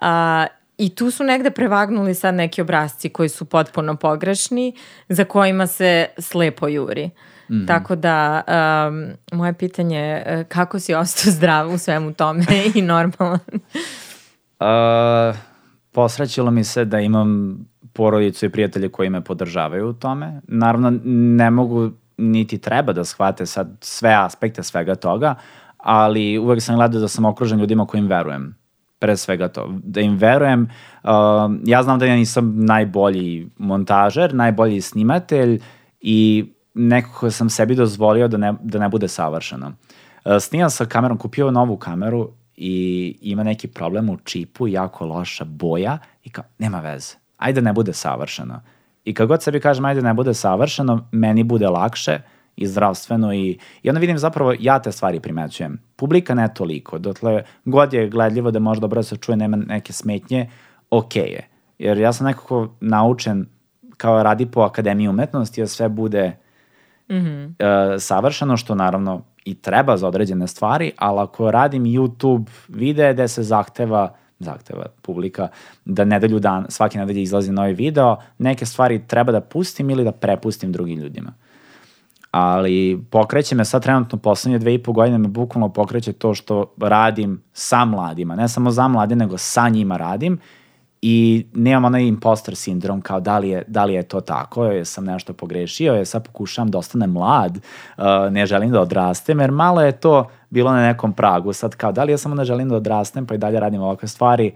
A, 0.00 0.46
I 0.80 0.94
tu 0.94 1.10
su 1.10 1.24
negde 1.24 1.50
prevagnuli 1.50 2.14
sad 2.14 2.34
neki 2.34 2.62
obrazci 2.62 3.08
koji 3.08 3.28
su 3.28 3.44
potpuno 3.44 3.96
pogrešni, 3.96 4.72
za 5.08 5.24
kojima 5.24 5.66
se 5.66 6.06
slepo 6.18 6.68
juri. 6.68 7.10
Mhm. 7.50 7.66
Tako 7.66 7.96
da, 7.96 8.42
um, 8.88 9.38
moje 9.38 9.52
pitanje 9.52 9.98
je 9.98 10.22
e, 10.26 10.44
kako 10.44 10.80
si 10.80 10.94
ostao 10.94 11.32
zdrav 11.32 11.74
u 11.74 11.78
svemu 11.78 12.12
tome 12.12 12.44
i 12.74 12.82
normalan? 12.82 13.40
Uh, 14.60 15.36
posrećilo 15.92 16.50
mi 16.50 16.64
se 16.64 16.84
da 16.84 17.00
imam 17.00 17.58
porodicu 17.92 18.46
i 18.46 18.48
prijatelje 18.48 18.88
koji 18.88 19.10
me 19.10 19.24
podržavaju 19.24 19.88
u 19.88 19.92
tome. 19.92 20.40
Naravno, 20.48 20.98
ne 21.04 21.50
mogu 21.50 21.90
niti 22.16 22.58
treba 22.58 22.92
da 22.92 23.04
shvate 23.04 23.46
sad 23.46 23.76
sve 23.80 24.14
aspekte 24.18 24.62
svega 24.62 24.94
toga, 24.94 25.34
ali 25.76 26.38
uvek 26.38 26.62
sam 26.62 26.76
gledao 26.76 27.00
da 27.00 27.08
sam 27.08 27.24
okružen 27.24 27.60
ljudima 27.60 27.86
kojim 27.86 28.06
verujem. 28.06 28.56
Pre 28.98 29.16
svega 29.16 29.48
to. 29.48 29.74
Da 29.82 30.00
im 30.00 30.16
verujem. 30.16 30.62
Uh, 31.02 31.10
ja 31.64 31.82
znam 31.82 31.98
da 31.98 32.06
ja 32.06 32.16
nisam 32.16 32.64
najbolji 32.64 33.48
montažer, 33.58 34.34
najbolji 34.34 34.80
snimatelj 34.80 35.60
i 36.00 36.52
nekako 36.88 37.30
sam 37.30 37.50
sebi 37.50 37.74
dozvolio 37.74 38.28
da 38.28 38.36
ne, 38.36 38.54
da 38.62 38.78
ne 38.78 38.88
bude 38.88 39.08
savršeno. 39.08 39.66
Uh, 40.24 40.32
snimam 40.40 40.70
sa 40.70 40.86
kamerom, 40.86 41.18
kupio 41.18 41.50
novu 41.50 41.76
kameru 41.76 42.30
i 42.56 43.18
ima 43.20 43.42
neki 43.42 43.68
problem 43.68 44.10
u 44.10 44.16
čipu, 44.24 44.68
jako 44.68 45.06
loša 45.06 45.44
boja 45.44 45.98
i 46.24 46.30
kao, 46.30 46.44
nema 46.58 46.80
veze, 46.80 47.14
ajde 47.36 47.62
ne 47.62 47.72
bude 47.72 47.92
savršeno. 47.92 48.60
I 49.04 49.14
kad 49.14 49.28
god 49.28 49.42
sebi 49.42 49.60
kažem, 49.60 49.84
ajde 49.84 50.02
ne 50.02 50.14
bude 50.14 50.34
savršeno, 50.34 51.08
meni 51.12 51.44
bude 51.44 51.68
lakše 51.68 52.18
i 52.56 52.66
zdravstveno 52.66 53.34
i, 53.34 53.58
i 53.82 53.88
onda 53.88 54.00
vidim 54.00 54.18
zapravo 54.18 54.54
ja 54.60 54.78
te 54.78 54.92
stvari 54.92 55.20
primećujem. 55.20 55.78
Publika 55.96 56.34
ne 56.34 56.54
toliko, 56.54 56.98
dotle 56.98 57.42
god 57.64 57.92
je 57.92 58.08
gledljivo 58.08 58.50
da 58.50 58.58
može 58.58 58.80
dobro 58.80 58.98
da 58.98 59.02
se 59.02 59.16
čuje, 59.16 59.36
nema 59.36 59.56
neke 59.56 59.92
smetnje, 59.92 60.50
ok 60.90 61.16
je. 61.16 61.48
Jer 61.78 61.98
ja 61.98 62.12
sam 62.12 62.26
nekako 62.26 62.68
naučen 62.80 63.46
kao 63.96 64.22
radi 64.22 64.46
po 64.46 64.60
Akademiji 64.60 65.08
umetnosti, 65.08 65.60
da 65.60 65.66
sve 65.66 65.88
bude 65.88 66.36
e, 67.10 67.98
savršeno, 67.98 68.56
što 68.56 68.74
naravno 68.74 69.22
i 69.44 69.54
treba 69.54 69.96
za 69.96 70.08
određene 70.08 70.46
stvari, 70.46 70.92
ali 70.96 71.20
ako 71.20 71.50
radim 71.50 71.84
YouTube 71.84 72.46
videe 72.68 73.12
gde 73.12 73.28
se 73.28 73.42
zahteva 73.42 74.14
zahteva 74.40 74.86
publika 75.02 75.48
da 75.84 76.04
nedelju 76.04 76.38
dan, 76.38 76.66
svake 76.68 76.98
nedelje 76.98 77.22
izlazi 77.22 77.52
novi 77.52 77.74
video, 77.74 78.16
neke 78.38 78.66
stvari 78.66 79.06
treba 79.06 79.32
da 79.32 79.40
pustim 79.40 79.90
ili 79.90 80.04
da 80.04 80.12
prepustim 80.12 80.72
drugim 80.72 80.98
ljudima. 80.98 81.32
Ali 82.30 83.04
pokreće 83.10 83.54
me 83.54 83.64
sad 83.64 83.82
trenutno 83.82 84.18
poslednje 84.18 84.58
dve 84.58 84.74
i 84.74 84.82
po 84.82 84.92
godine 84.92 85.18
me 85.18 85.28
bukvalno 85.28 85.68
pokreće 85.68 86.12
to 86.12 86.34
što 86.34 86.74
radim 86.80 87.42
sa 87.52 87.84
mladima, 87.84 88.36
ne 88.36 88.48
samo 88.48 88.70
za 88.70 88.88
mlade, 88.88 89.16
nego 89.16 89.38
sa 89.38 89.68
njima 89.68 89.96
radim 89.96 90.38
i 91.02 91.46
nemam 91.54 91.84
onaj 91.84 92.06
imposter 92.06 92.56
sindrom 92.56 93.00
kao 93.00 93.20
da 93.20 93.38
li 93.38 93.48
je, 93.48 93.64
da 93.66 93.84
li 93.84 93.94
je 93.94 94.02
to 94.02 94.20
tako, 94.20 94.64
je 94.64 94.84
sam 94.84 95.04
nešto 95.04 95.32
pogrešio, 95.32 95.94
je 95.94 96.04
sad 96.04 96.26
pokušavam 96.26 96.70
da 96.70 96.78
ostanem 96.78 97.10
mlad, 97.10 97.56
uh, 97.56 98.04
ne 98.30 98.46
želim 98.46 98.70
da 98.70 98.80
odrastem, 98.80 99.40
jer 99.40 99.50
malo 99.50 99.80
je 99.80 99.92
to 99.92 100.30
bilo 100.50 100.72
na 100.72 100.86
nekom 100.86 101.12
pragu, 101.12 101.52
sad 101.52 101.74
kao 101.74 101.92
da 101.92 102.04
li 102.04 102.12
ja 102.12 102.18
samo 102.18 102.34
ne 102.34 102.44
želim 102.44 102.68
da 102.68 102.76
odrastem 102.76 103.26
pa 103.26 103.34
i 103.34 103.38
dalje 103.38 103.60
radim 103.60 103.82
ovakve 103.82 104.08
stvari, 104.08 104.52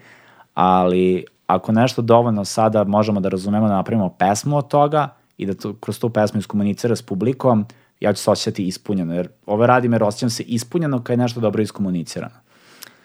ali 0.54 1.24
ako 1.46 1.72
nešto 1.72 2.02
dovoljno 2.02 2.44
sada 2.44 2.84
možemo 2.84 3.20
da 3.20 3.28
razumemo 3.28 3.68
da 3.68 3.74
napravimo 3.74 4.08
pesmu 4.08 4.56
od 4.56 4.68
toga 4.68 5.08
i 5.36 5.46
da 5.46 5.54
to, 5.54 5.74
kroz 5.80 5.98
tu 5.98 6.10
pesmu 6.10 6.40
iskomunicira 6.40 6.96
s 6.96 7.02
publikom, 7.02 7.66
ja 8.00 8.12
ću 8.12 8.22
se 8.22 8.30
osjećati 8.30 8.66
ispunjeno, 8.66 9.14
jer 9.14 9.28
ove 9.46 9.66
radim 9.66 9.92
jer 9.92 10.02
osjećam 10.02 10.30
se 10.30 10.42
ispunjeno 10.42 11.02
kad 11.02 11.18
je 11.18 11.22
nešto 11.22 11.40
dobro 11.40 11.62
iskomunicirano. 11.62 12.43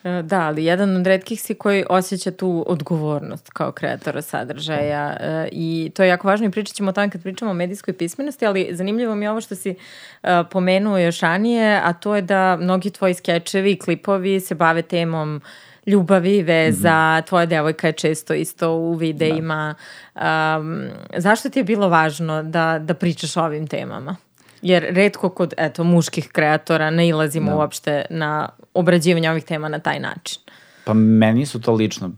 E, 0.04 0.22
da, 0.22 0.42
ali 0.42 0.66
jedan 0.66 0.96
od 0.96 1.08
redkih 1.08 1.42
si 1.42 1.54
koji 1.54 1.86
osjeća 1.90 2.32
tu 2.32 2.66
odgovornost 2.68 3.50
kao 3.50 3.72
kreatora 3.72 4.22
sadržaja 4.22 5.18
e, 5.20 5.50
i 5.52 5.92
to 5.96 6.04
je 6.04 6.10
jako 6.10 6.28
važno 6.28 6.48
i 6.48 6.52
pričat 6.52 6.76
ćemo 6.76 6.90
o 6.90 6.94
tome 6.94 7.10
kad 7.10 7.24
pričamo 7.24 7.52
o 7.52 7.54
medijskoj 7.54 7.94
pismenosti, 7.94 8.46
ali 8.46 8.70
zanimljivo 8.72 9.16
mi 9.16 9.26
je 9.26 9.32
ovo 9.32 9.42
što 9.42 9.56
si 9.56 9.76
e, 10.24 10.44
pomenuo 10.52 10.98
još 10.98 11.20
ranije, 11.20 11.82
a 11.84 11.94
to 11.94 12.16
je 12.16 12.22
da 12.22 12.58
mnogi 12.62 12.90
tvoji 12.90 13.14
skečevi 13.14 13.72
i 13.72 13.80
klipovi 13.80 14.40
se 14.40 14.56
bave 14.56 14.82
temom 14.82 15.42
ljubavi, 15.86 16.44
veza, 16.44 16.90
mm 16.90 17.22
-hmm. 17.22 17.28
tvoja 17.28 17.46
devojka 17.46 17.88
je 17.88 17.94
često 17.94 18.34
isto 18.34 18.72
u 18.72 18.94
videima. 18.94 19.76
Da. 20.16 20.58
Um, 20.60 20.90
zašto 21.18 21.50
ti 21.50 21.60
je 21.60 21.64
bilo 21.64 21.90
važno 21.90 22.44
da, 22.44 22.80
da 22.80 22.94
pričaš 22.94 23.38
o 23.38 23.44
ovim 23.44 23.68
temama? 23.68 24.16
Jer 24.62 24.86
redko 24.90 25.30
kod 25.30 25.54
eto, 25.58 25.84
muških 25.84 26.28
kreatora 26.28 26.90
ne 26.90 27.08
ilazimo 27.08 27.52
da. 27.52 27.58
uopšte 27.58 28.06
na 28.10 28.50
obrađivanje 28.74 29.32
ovih 29.32 29.44
tema 29.44 29.70
na 29.70 29.80
taj 29.80 30.00
način. 30.00 30.42
Pa 30.86 30.94
meni 30.94 31.46
su 31.46 31.62
to 31.62 31.74
lično 31.74 32.12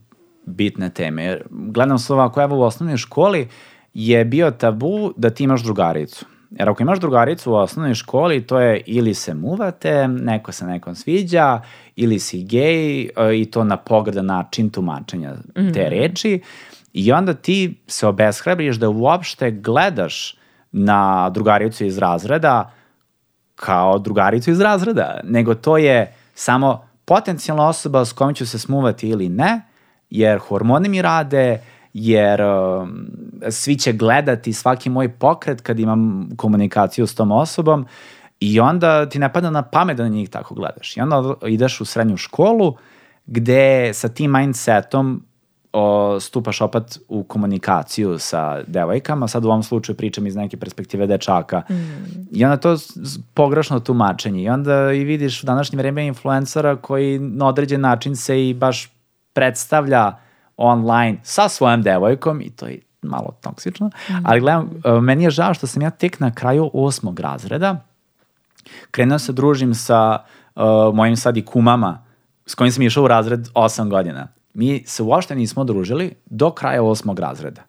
bitne 0.45 0.89
teme. 0.89 1.23
Jer 1.23 1.43
gledam 1.49 1.99
se 1.99 2.13
ovako, 2.13 2.41
evo 2.41 2.57
u 2.57 2.61
osnovnoj 2.61 2.97
školi 2.97 3.47
je 3.93 4.25
bio 4.25 4.51
tabu 4.51 5.13
da 5.17 5.29
ti 5.29 5.43
imaš 5.43 5.63
drugaricu. 5.63 6.25
Jer 6.51 6.69
ako 6.69 6.83
imaš 6.83 6.99
drugaricu 6.99 7.51
u 7.51 7.55
osnovnoj 7.55 7.93
školi, 7.93 8.47
to 8.47 8.59
je 8.59 8.81
ili 8.85 9.13
se 9.13 9.33
muvate, 9.33 10.07
neko 10.07 10.51
se 10.51 10.65
nekom 10.65 10.95
sviđa, 10.95 11.61
ili 11.95 12.19
si 12.19 12.43
gej 12.43 13.01
e, 13.01 13.09
i 13.35 13.45
to 13.51 13.63
na 13.63 13.77
pogrdan 13.77 14.25
način 14.25 14.69
tumačenja 14.69 15.33
te 15.55 15.61
mm. 15.61 15.89
reči. 15.89 16.41
I 16.93 17.11
onda 17.11 17.33
ti 17.33 17.81
se 17.87 18.07
obeshrabriš 18.07 18.75
da 18.75 18.89
uopšte 18.89 19.51
gledaš 19.51 20.37
na 20.71 21.29
drugaricu 21.29 21.85
iz 21.85 21.97
razreda 21.97 22.71
kao 23.55 23.99
drugaricu 23.99 24.51
iz 24.51 24.59
razreda, 24.59 25.19
nego 25.23 25.55
to 25.55 25.77
je 25.77 26.15
samo 26.33 26.87
potencijalna 27.05 27.67
osoba 27.67 28.05
s 28.05 28.13
kojom 28.13 28.33
ću 28.33 28.45
se 28.45 28.59
smuvati 28.59 29.09
ili 29.09 29.29
ne, 29.29 29.61
jer 30.09 30.39
hormoni 30.39 30.89
mi 30.89 31.01
rade, 31.01 31.61
jer 31.93 32.41
uh, 32.41 32.87
svi 33.49 33.75
će 33.75 33.93
gledati 33.93 34.53
svaki 34.53 34.89
moj 34.89 35.09
pokret 35.09 35.61
kad 35.61 35.79
imam 35.79 36.29
komunikaciju 36.37 37.07
s 37.07 37.15
tom 37.15 37.31
osobom 37.31 37.85
i 38.39 38.59
onda 38.59 39.09
ti 39.09 39.19
ne 39.19 39.33
pada 39.33 39.49
na 39.49 39.61
pamet 39.61 39.97
da 39.97 40.03
na 40.03 40.09
njih 40.09 40.29
tako 40.29 40.55
gledaš. 40.55 40.97
I 40.97 41.01
onda 41.01 41.33
ideš 41.47 41.81
u 41.81 41.85
srednju 41.85 42.17
školu 42.17 42.75
gde 43.25 43.93
sa 43.93 44.09
tim 44.09 44.31
mindsetom 44.31 45.25
o, 45.73 46.19
stupaš 46.19 46.61
opet 46.61 46.99
u 47.07 47.23
komunikaciju 47.23 48.19
sa 48.19 48.63
devojkama, 48.67 49.27
sad 49.27 49.45
u 49.45 49.47
ovom 49.47 49.63
slučaju 49.63 49.95
pričam 49.95 50.27
iz 50.27 50.35
neke 50.35 50.57
perspektive 50.57 51.07
dečaka. 51.07 51.61
Mm. 51.69 51.73
I 52.31 52.45
onda 52.45 52.57
to 52.57 52.77
pogrešno 53.33 53.79
tumačenje. 53.79 54.43
I 54.43 54.49
onda 54.49 54.91
i 54.91 55.03
vidiš 55.03 55.43
u 55.43 55.45
današnje 55.45 55.77
vreme 55.77 56.07
influencera 56.07 56.75
koji 56.75 57.19
na 57.19 57.47
određen 57.47 57.81
način 57.81 58.15
se 58.15 58.49
i 58.49 58.53
baš 58.53 58.91
predstavlja 59.33 60.13
online 60.57 61.17
sa 61.23 61.49
svojom 61.49 61.81
devojkom 61.81 62.41
i 62.41 62.49
to 62.49 62.67
je 62.67 62.79
malo 63.01 63.37
toksično. 63.41 63.87
Mm. 63.87 64.13
Ali 64.23 64.39
gledam, 64.39 64.69
e, 64.85 65.01
meni 65.01 65.23
je 65.23 65.29
žao 65.29 65.53
što 65.53 65.67
sam 65.67 65.81
ja 65.81 65.89
tek 65.89 66.19
na 66.19 66.31
kraju 66.31 66.71
osmog 66.73 67.19
razreda 67.19 67.85
krenuo 68.91 69.19
se 69.19 69.33
družim 69.33 69.73
sa 69.73 70.17
uh, 70.55 70.63
mojim 70.93 71.17
sad 71.17 71.37
i 71.37 71.45
kumama 71.45 72.03
s 72.45 72.55
kojim 72.55 72.71
sam 72.71 72.83
išao 72.83 73.03
u 73.03 73.07
razred 73.07 73.47
8 73.53 73.89
godina 73.89 74.27
mi 74.53 74.83
se 74.85 75.03
uopšte 75.03 75.35
nismo 75.35 75.63
družili 75.63 76.13
do 76.25 76.51
kraja 76.51 76.83
osmog 76.83 77.19
razreda. 77.19 77.61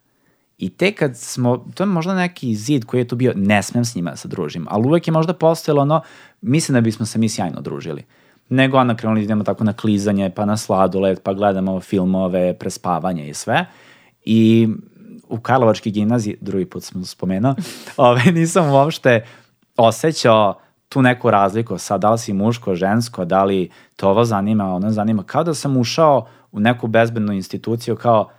I 0.59 0.69
te 0.69 0.93
kad 0.93 1.17
smo, 1.17 1.67
to 1.75 1.83
je 1.83 1.87
možda 1.87 2.15
neki 2.15 2.55
zid 2.55 2.85
koji 2.85 3.01
je 3.01 3.09
tu 3.09 3.17
bio, 3.17 3.33
ne 3.37 3.63
smem 3.63 3.85
s 3.85 3.95
njima 3.95 4.11
da 4.11 4.17
se 4.17 4.29
družim, 4.29 4.67
ali 4.71 4.87
uvek 4.87 5.09
je 5.09 5.13
možda 5.13 5.33
postojalo 5.33 5.83
ono, 5.83 6.01
mislim 6.41 6.75
da 6.75 6.81
bismo 6.81 7.07
se 7.07 7.19
mi 7.19 7.29
sjajno 7.29 7.61
družili. 7.61 8.05
Nego 8.49 8.79
onda 8.79 8.97
krenuli 8.97 9.21
da 9.21 9.25
idemo 9.25 9.45
tako 9.45 9.65
na 9.65 9.73
klizanje, 9.73 10.31
pa 10.31 10.45
na 10.45 10.57
sladoled, 10.57 11.21
pa 11.21 11.33
gledamo 11.33 11.81
filmove, 11.81 12.55
prespavanje 12.59 13.29
i 13.29 13.35
sve. 13.35 13.67
I 14.25 14.69
u 15.29 15.41
Karlovački 15.41 15.91
gimnaziji, 15.91 16.37
drugi 16.41 16.65
put 16.65 16.83
sam 16.83 17.05
spomenuo, 17.05 17.55
ove, 17.97 18.23
nisam 18.33 18.71
uopšte 18.71 19.25
osjećao 19.77 20.59
tu 20.89 21.03
neku 21.03 21.31
razliku, 21.31 21.79
sad 21.79 22.01
da 22.01 22.11
li 22.11 22.19
si 22.19 22.33
muško, 22.33 22.75
žensko, 22.75 23.25
da 23.25 23.45
li 23.45 23.71
to 23.97 24.09
ovo 24.09 24.25
zanima, 24.25 24.75
ono 24.75 24.91
zanima, 24.91 25.23
kao 25.23 25.45
da 25.45 25.55
sam 25.55 25.77
ušao 25.77 26.27
u 26.53 26.61
neku 26.61 26.87
bezbednu 26.87 27.33
instituciju 27.33 27.97
kao 27.97 28.31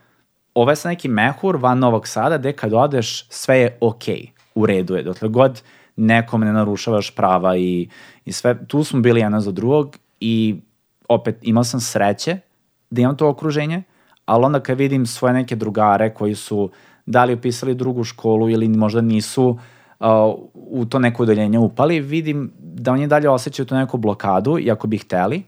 ovo 0.53 0.71
je 0.71 0.75
sa 0.75 0.89
neki 0.89 1.07
mehur 1.07 1.55
van 1.55 1.79
Novog 1.79 2.07
Sada 2.07 2.37
gde 2.37 2.53
kad 2.53 2.73
odeš 2.73 3.25
sve 3.29 3.57
je 3.57 3.77
okej, 3.81 4.15
okay, 4.15 4.29
u 4.55 4.65
redu 4.65 4.95
je, 4.95 5.03
dotle 5.03 5.29
god 5.29 5.61
nekom 5.95 6.41
ne 6.41 6.53
narušavaš 6.53 7.11
prava 7.15 7.57
i, 7.57 7.89
i 8.25 8.31
sve, 8.31 8.65
tu 8.67 8.83
smo 8.83 9.01
bili 9.01 9.19
jedna 9.19 9.41
za 9.41 9.51
drugog 9.51 9.97
i 10.19 10.55
opet 11.09 11.37
imao 11.41 11.63
sam 11.63 11.79
sreće 11.79 12.37
da 12.89 13.01
imam 13.01 13.17
to 13.17 13.29
okruženje, 13.29 13.83
ali 14.25 14.45
onda 14.45 14.59
kad 14.59 14.77
vidim 14.77 15.05
svoje 15.05 15.33
neke 15.33 15.55
drugare 15.55 16.13
koji 16.13 16.35
su 16.35 16.71
da 17.05 17.25
li 17.25 17.33
upisali 17.33 17.75
drugu 17.75 18.03
školu 18.03 18.49
ili 18.49 18.67
možda 18.67 19.01
nisu 19.01 19.47
uh, 19.99 20.07
u 20.53 20.85
to 20.85 20.99
neko 20.99 21.23
udeljenje 21.23 21.59
upali, 21.59 21.99
vidim 21.99 22.51
da 22.59 22.91
oni 22.91 23.07
dalje 23.07 23.29
osjećaju 23.29 23.65
tu 23.65 23.75
neku 23.75 23.97
blokadu 23.97 24.59
i 24.59 24.71
ako 24.71 24.87
bi 24.87 24.97
hteli, 24.97 25.43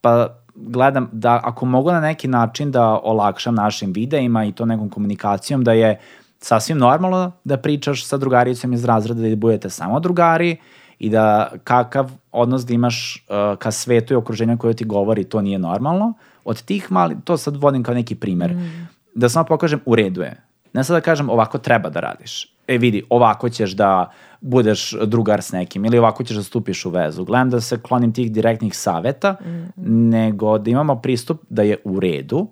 pa 0.00 0.41
gledam 0.54 1.08
da 1.12 1.40
ako 1.44 1.66
mogu 1.66 1.92
na 1.92 2.00
neki 2.00 2.28
način 2.28 2.70
da 2.70 3.00
olakšam 3.02 3.54
našim 3.54 3.92
videima 3.92 4.44
i 4.44 4.52
to 4.52 4.64
nekom 4.64 4.90
komunikacijom 4.90 5.64
da 5.64 5.72
je 5.72 6.00
sasvim 6.40 6.78
normalno 6.78 7.32
da 7.44 7.56
pričaš 7.56 8.06
sa 8.06 8.16
drugaricom 8.16 8.72
iz 8.72 8.84
razreda 8.84 9.28
da 9.28 9.36
budete 9.36 9.70
samo 9.70 10.00
drugari 10.00 10.56
i 10.98 11.10
da 11.10 11.52
kakav 11.64 12.10
odnos 12.32 12.66
da 12.66 12.74
imaš 12.74 13.26
uh, 13.28 13.58
ka 13.58 13.70
svetu 13.70 14.14
i 14.14 14.16
okruženju 14.16 14.58
koje 14.58 14.74
ti 14.74 14.84
govori 14.84 15.24
to 15.24 15.40
nije 15.40 15.58
normalno. 15.58 16.12
Od 16.44 16.62
tih 16.62 16.92
mali, 16.92 17.16
to 17.24 17.36
sad 17.36 17.56
vodim 17.56 17.82
kao 17.82 17.94
neki 17.94 18.14
primer, 18.14 18.54
mm. 18.54 18.88
da 19.14 19.28
samo 19.28 19.44
pokažem 19.44 19.80
u 19.84 19.94
redu 19.94 20.22
je. 20.22 20.42
Ne 20.72 20.84
sad 20.84 20.96
da 20.96 21.00
kažem 21.00 21.30
ovako 21.30 21.58
treba 21.58 21.90
da 21.90 22.00
radiš. 22.00 22.54
E 22.68 22.78
vidi, 22.78 23.02
ovako 23.10 23.48
ćeš 23.48 23.72
da 23.72 24.10
budeš 24.40 24.94
drugar 25.04 25.42
s 25.42 25.52
nekim 25.52 25.84
ili 25.84 25.98
ovako 25.98 26.24
ćeš 26.24 26.36
da 26.36 26.42
stupiš 26.42 26.86
u 26.86 26.90
vezu. 26.90 27.24
Gledam 27.24 27.50
da 27.50 27.60
se 27.60 27.80
klonim 27.82 28.12
tih 28.12 28.32
direktnih 28.32 28.76
saveta, 28.76 29.32
mm 29.32 29.44
-hmm. 29.44 29.72
nego 30.10 30.58
da 30.58 30.70
imamo 30.70 31.00
pristup 31.00 31.42
da 31.48 31.62
je 31.62 31.76
u 31.84 32.00
redu 32.00 32.48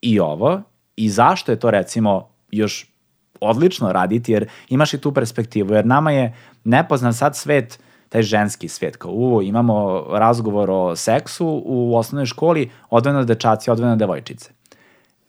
i 0.00 0.20
ovo 0.20 0.62
i 0.96 1.08
zašto 1.08 1.52
je 1.52 1.58
to 1.58 1.70
recimo 1.70 2.28
još 2.50 2.92
odlično 3.40 3.92
raditi 3.92 4.32
jer 4.32 4.48
imaš 4.68 4.94
i 4.94 4.98
tu 4.98 5.12
perspektivu 5.12 5.74
jer 5.74 5.86
nama 5.86 6.10
je 6.10 6.34
nepoznat 6.64 7.16
sad 7.16 7.36
svet 7.36 7.78
taj 8.08 8.22
ženski 8.22 8.68
svet, 8.68 8.96
kao 8.96 9.10
u, 9.10 9.42
imamo 9.42 10.04
razgovor 10.10 10.70
o 10.70 10.96
seksu 10.96 11.62
u 11.64 11.96
osnovnoj 11.96 12.26
školi, 12.26 12.70
odvojeno 12.90 13.24
dečaci, 13.24 13.70
odvojeno 13.70 13.96
devojčice. 13.96 14.50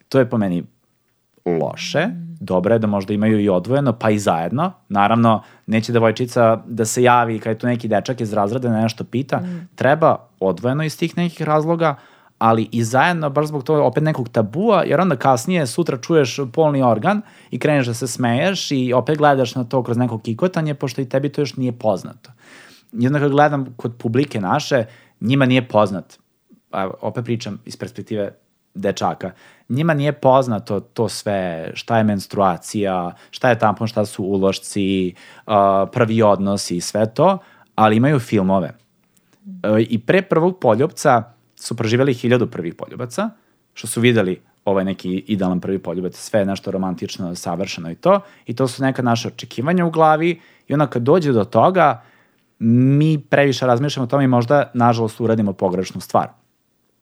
To 0.08 0.18
je 0.18 0.30
po 0.30 0.38
meni 0.38 0.64
loše, 1.44 2.06
mm. 2.06 2.27
Dobro 2.40 2.74
je 2.74 2.78
da 2.78 2.86
možda 2.86 3.14
imaju 3.14 3.40
i 3.40 3.48
odvojeno, 3.48 3.92
pa 3.92 4.10
i 4.10 4.18
zajedno. 4.18 4.72
Naravno, 4.88 5.42
neće 5.66 5.92
devojčica 5.92 6.62
da 6.66 6.84
se 6.84 7.02
javi 7.02 7.38
kad 7.38 7.50
je 7.50 7.58
tu 7.58 7.66
neki 7.66 7.88
dečak 7.88 8.20
iz 8.20 8.32
razreda 8.32 8.80
nešto 8.80 9.04
pita. 9.04 9.38
Mm. 9.38 9.68
Treba 9.74 10.16
odvojeno 10.40 10.84
iz 10.84 10.98
tih 10.98 11.16
nekih 11.16 11.42
razloga, 11.42 11.96
ali 12.38 12.68
i 12.72 12.84
zajedno, 12.84 13.30
baš 13.30 13.46
zbog 13.46 13.64
toga 13.64 13.82
opet 13.82 14.02
nekog 14.02 14.28
tabua, 14.28 14.82
jer 14.82 15.00
onda 15.00 15.16
kasnije 15.16 15.66
sutra 15.66 15.96
čuješ 15.96 16.40
polni 16.52 16.82
organ 16.82 17.22
i 17.50 17.58
kreneš 17.58 17.86
da 17.86 17.94
se 17.94 18.06
smeješ 18.06 18.70
i 18.70 18.92
opet 18.92 19.18
gledaš 19.18 19.54
na 19.54 19.64
to 19.64 19.82
kroz 19.82 19.96
neko 19.96 20.18
kikotanje, 20.18 20.74
pošto 20.74 21.00
i 21.00 21.08
tebi 21.08 21.28
to 21.28 21.40
još 21.40 21.56
nije 21.56 21.72
poznato. 21.72 22.30
I 22.92 23.06
onda 23.06 23.18
kad 23.18 23.30
gledam 23.30 23.74
kod 23.76 23.94
publike 23.98 24.40
naše, 24.40 24.84
njima 25.20 25.46
nije 25.46 25.68
poznat, 25.68 26.18
a, 26.72 26.90
opet 27.00 27.24
pričam 27.24 27.60
iz 27.64 27.76
perspektive 27.76 28.32
dečaka, 28.78 29.30
njima 29.68 29.94
nije 29.94 30.12
poznato 30.12 30.80
to 30.80 31.08
sve, 31.08 31.70
šta 31.74 31.98
je 31.98 32.04
menstruacija, 32.04 33.12
šta 33.30 33.48
je 33.48 33.58
tampon, 33.58 33.88
šta 33.88 34.04
su 34.06 34.24
ulošci, 34.24 35.14
uh, 35.46 35.52
prvi 35.92 36.22
odnos 36.22 36.70
i 36.70 36.80
sve 36.80 37.14
to, 37.14 37.38
ali 37.74 37.96
imaju 37.96 38.18
filmove. 38.18 38.72
Uh, 39.44 39.80
I 39.88 39.98
pre 39.98 40.22
prvog 40.22 40.58
poljubca 40.60 41.22
su 41.56 41.76
proživjeli 41.76 42.14
hiljadu 42.14 42.46
prvih 42.46 42.74
poljubaca, 42.74 43.30
što 43.74 43.86
su 43.86 44.00
videli 44.00 44.40
ovaj 44.64 44.84
neki 44.84 45.24
idealan 45.26 45.60
prvi 45.60 45.78
poljubac, 45.78 46.16
sve 46.16 46.40
je 46.40 46.46
nešto 46.46 46.70
romantično, 46.70 47.34
savršeno 47.34 47.90
i 47.90 47.94
to, 47.94 48.20
i 48.46 48.56
to 48.56 48.68
su 48.68 48.82
neka 48.82 49.02
naša 49.02 49.28
očekivanja 49.28 49.86
u 49.86 49.90
glavi 49.90 50.40
i 50.68 50.72
onda 50.72 50.86
kad 50.86 51.02
dođe 51.02 51.32
do 51.32 51.44
toga, 51.44 52.02
mi 52.58 53.18
previše 53.18 53.66
razmišljamo 53.66 54.04
o 54.04 54.06
tome 54.06 54.24
i 54.24 54.28
možda, 54.28 54.70
nažalost, 54.74 55.20
uradimo 55.20 55.52
pogrešnu 55.52 56.00
stvar. 56.00 56.28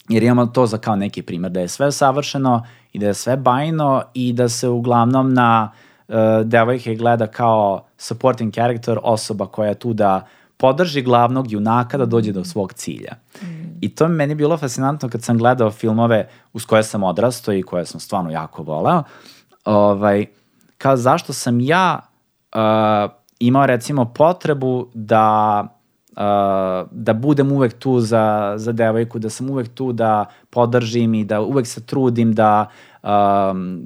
Jer 0.09 0.23
imamo 0.23 0.47
to 0.47 0.67
za 0.67 0.79
kao 0.79 0.97
neki 0.97 1.23
primer, 1.23 1.51
da 1.51 1.61
je 1.61 1.69
sve 1.69 1.93
savršeno 1.93 2.67
i 2.93 2.99
da 2.99 3.07
je 3.07 3.15
sve 3.15 3.37
bajno 3.37 4.03
i 4.15 4.33
da 4.33 4.49
se 4.49 4.69
uglavnom 4.69 5.35
na 5.35 5.73
uh, 6.09 6.15
devojke 6.45 6.95
gleda 6.95 7.27
kao 7.27 7.85
supporting 7.99 8.53
character, 8.53 8.99
osoba 9.03 9.47
koja 9.47 9.69
je 9.69 9.75
tu 9.75 9.93
da 9.93 10.27
podrži 10.57 11.03
glavnog 11.03 11.53
junaka 11.53 11.99
da 11.99 12.07
dođe 12.07 12.33
do 12.33 12.45
svog 12.45 12.73
cilja. 12.73 13.13
Mm. 13.43 13.47
I 13.81 13.95
to 13.95 14.09
meni 14.09 14.35
bilo 14.35 14.57
fascinantno 14.57 15.09
kad 15.09 15.23
sam 15.23 15.39
gledao 15.39 15.71
filmove 15.71 16.29
uz 16.53 16.65
koje 16.65 16.83
sam 16.83 17.03
odrastao 17.03 17.55
i 17.55 17.63
koje 17.63 17.87
sam 17.87 18.01
stvarno 18.01 18.31
jako 18.31 18.63
voleo. 18.63 19.03
Ovaj, 19.65 20.27
kao 20.79 20.97
zašto 20.97 21.33
sam 21.33 21.61
ja 21.61 22.01
uh, 22.55 23.11
imao 23.39 23.67
recimo 23.67 24.05
potrebu 24.05 24.89
da 24.95 25.65
da 26.91 27.13
budem 27.15 27.53
uvek 27.53 27.79
tu 27.79 28.01
za, 28.01 28.55
za 28.57 28.73
devojku, 28.73 29.19
da 29.19 29.31
sam 29.31 29.51
uvek 29.51 29.69
tu 29.69 29.93
da 29.93 30.25
podržim 30.51 31.15
i 31.15 31.25
da 31.25 31.41
uvek 31.41 31.67
se 31.67 31.87
trudim 31.87 32.33
da 32.33 32.67
um, 33.03 33.83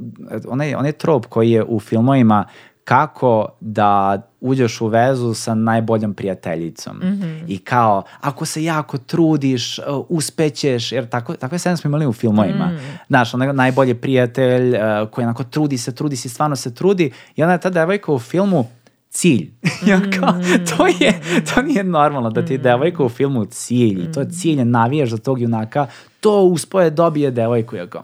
onaj, 0.48 0.74
onaj 0.74 0.92
trop 0.92 1.26
koji 1.26 1.50
je 1.50 1.64
u 1.64 1.80
filmovima 1.80 2.44
kako 2.84 3.48
da 3.60 4.22
uđeš 4.40 4.80
u 4.80 4.86
vezu 4.86 5.34
sa 5.34 5.54
najboljom 5.54 6.14
prijateljicom. 6.14 6.96
Mm 6.96 7.02
-hmm. 7.02 7.44
I 7.48 7.58
kao, 7.58 8.02
ako 8.20 8.44
se 8.44 8.64
jako 8.64 8.98
trudiš, 8.98 9.78
uh, 9.78 9.84
uspećeš, 10.08 10.92
jer 10.92 11.08
tako, 11.08 11.34
takve 11.34 11.58
scene 11.58 11.76
smo 11.76 11.88
imali 11.88 12.06
u 12.06 12.12
filmovima. 12.12 12.66
Mm. 12.66 12.78
Znaš, 13.08 13.34
onaj 13.34 13.52
najbolji 13.52 13.94
prijatelj 13.94 14.74
uh, 14.74 15.08
koji 15.10 15.24
onako 15.24 15.44
trudi 15.44 15.78
se, 15.78 15.94
trudi 15.94 16.16
se, 16.16 16.28
stvarno 16.28 16.56
se 16.56 16.74
trudi 16.74 17.12
i 17.36 17.42
onda 17.42 17.52
je 17.52 17.60
ta 17.60 17.70
devojka 17.70 18.12
u 18.12 18.18
filmu 18.18 18.66
cilj. 19.10 19.50
ja 19.90 20.00
kao, 20.18 20.32
to, 20.76 20.86
je, 20.86 21.20
to 21.54 21.62
nije 21.62 21.84
normalno 21.84 22.30
da 22.30 22.44
ti 22.44 22.52
je 22.52 22.58
mm. 22.58 22.62
devojka 22.62 23.04
u 23.04 23.08
filmu 23.08 23.44
cilj 23.44 24.02
i 24.02 24.12
to 24.12 24.20
je 24.20 24.30
cilj, 24.30 24.64
navijaš 24.64 25.10
za 25.10 25.18
tog 25.18 25.40
junaka, 25.40 25.86
to 26.20 26.42
uspoje 26.42 26.90
dobije 26.90 27.30
devojku. 27.30 27.76
Ja 27.76 27.86
kao, 27.86 28.02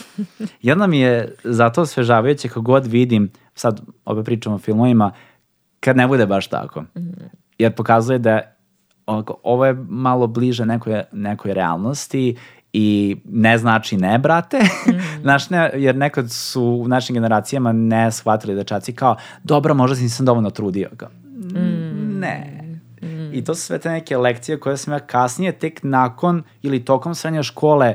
Jedna 0.62 0.86
mi 0.86 1.00
je 1.00 1.34
zato 1.44 1.86
svežavajuće 1.86 2.48
kako 2.48 2.60
god 2.60 2.86
vidim, 2.86 3.30
sad 3.54 3.80
opet 4.04 4.24
pričamo 4.24 4.56
o 4.56 4.58
filmovima, 4.58 5.12
kad 5.80 5.96
ne 5.96 6.06
bude 6.06 6.26
baš 6.26 6.46
tako. 6.46 6.84
Jer 7.58 7.74
pokazuje 7.74 8.18
da 8.18 8.40
ovo 9.42 9.66
je 9.66 9.74
malo 9.88 10.26
bliže 10.26 10.66
nekoj, 10.66 11.02
nekoj 11.12 11.54
realnosti 11.54 12.36
i 12.72 13.16
ne 13.24 13.58
znači 13.58 13.96
ne, 13.96 14.18
brate. 14.18 14.58
Mm. 14.58 14.92
Znaš, 15.22 15.50
ne, 15.50 15.70
jer 15.74 15.96
nekad 15.96 16.30
su 16.30 16.62
u 16.62 16.88
našim 16.88 17.14
generacijama 17.14 17.72
ne 17.72 18.12
shvatili 18.12 18.54
dečaci 18.54 18.92
kao, 18.92 19.16
dobro, 19.44 19.74
možda 19.74 19.96
si 19.96 20.02
nisam 20.02 20.26
dovoljno 20.26 20.50
trudio. 20.50 20.88
Kao, 20.96 21.08
mm. 21.08 22.18
Ne. 22.18 22.62
Mm. 23.02 23.34
I 23.34 23.44
to 23.44 23.54
su 23.54 23.60
sve 23.60 23.78
te 23.78 23.90
neke 23.90 24.16
lekcije 24.16 24.60
koje 24.60 24.76
sam 24.76 24.92
ja 24.92 24.98
kasnije, 24.98 25.52
tek 25.52 25.80
nakon 25.82 26.42
ili 26.62 26.84
tokom 26.84 27.14
srednje 27.14 27.42
škole, 27.42 27.94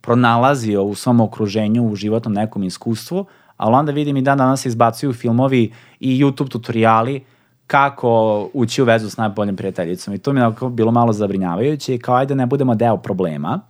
pronalazio 0.00 0.84
u 0.84 0.94
svom 0.94 1.20
okruženju, 1.20 1.86
u 1.86 1.96
životnom 1.96 2.34
nekom 2.34 2.62
iskustvu, 2.62 3.26
ali 3.56 3.74
onda 3.74 3.92
vidim 3.92 4.16
i 4.16 4.22
dan 4.22 4.38
danas 4.38 4.66
izbacuju 4.66 5.12
filmovi 5.12 5.72
i 6.00 6.24
YouTube 6.24 6.48
tutoriali 6.48 7.24
kako 7.66 8.48
ući 8.54 8.82
u 8.82 8.84
vezu 8.84 9.10
s 9.10 9.16
najboljim 9.16 9.56
prijateljicom. 9.56 10.14
I 10.14 10.18
to 10.18 10.32
mi 10.32 10.40
je 10.40 10.50
bilo 10.70 10.92
malo 10.92 11.12
zabrinjavajuće 11.12 11.94
i 11.94 11.98
kao 11.98 12.14
ajde 12.14 12.34
ne 12.34 12.46
budemo 12.46 12.74
deo 12.74 12.96
problema, 12.96 13.60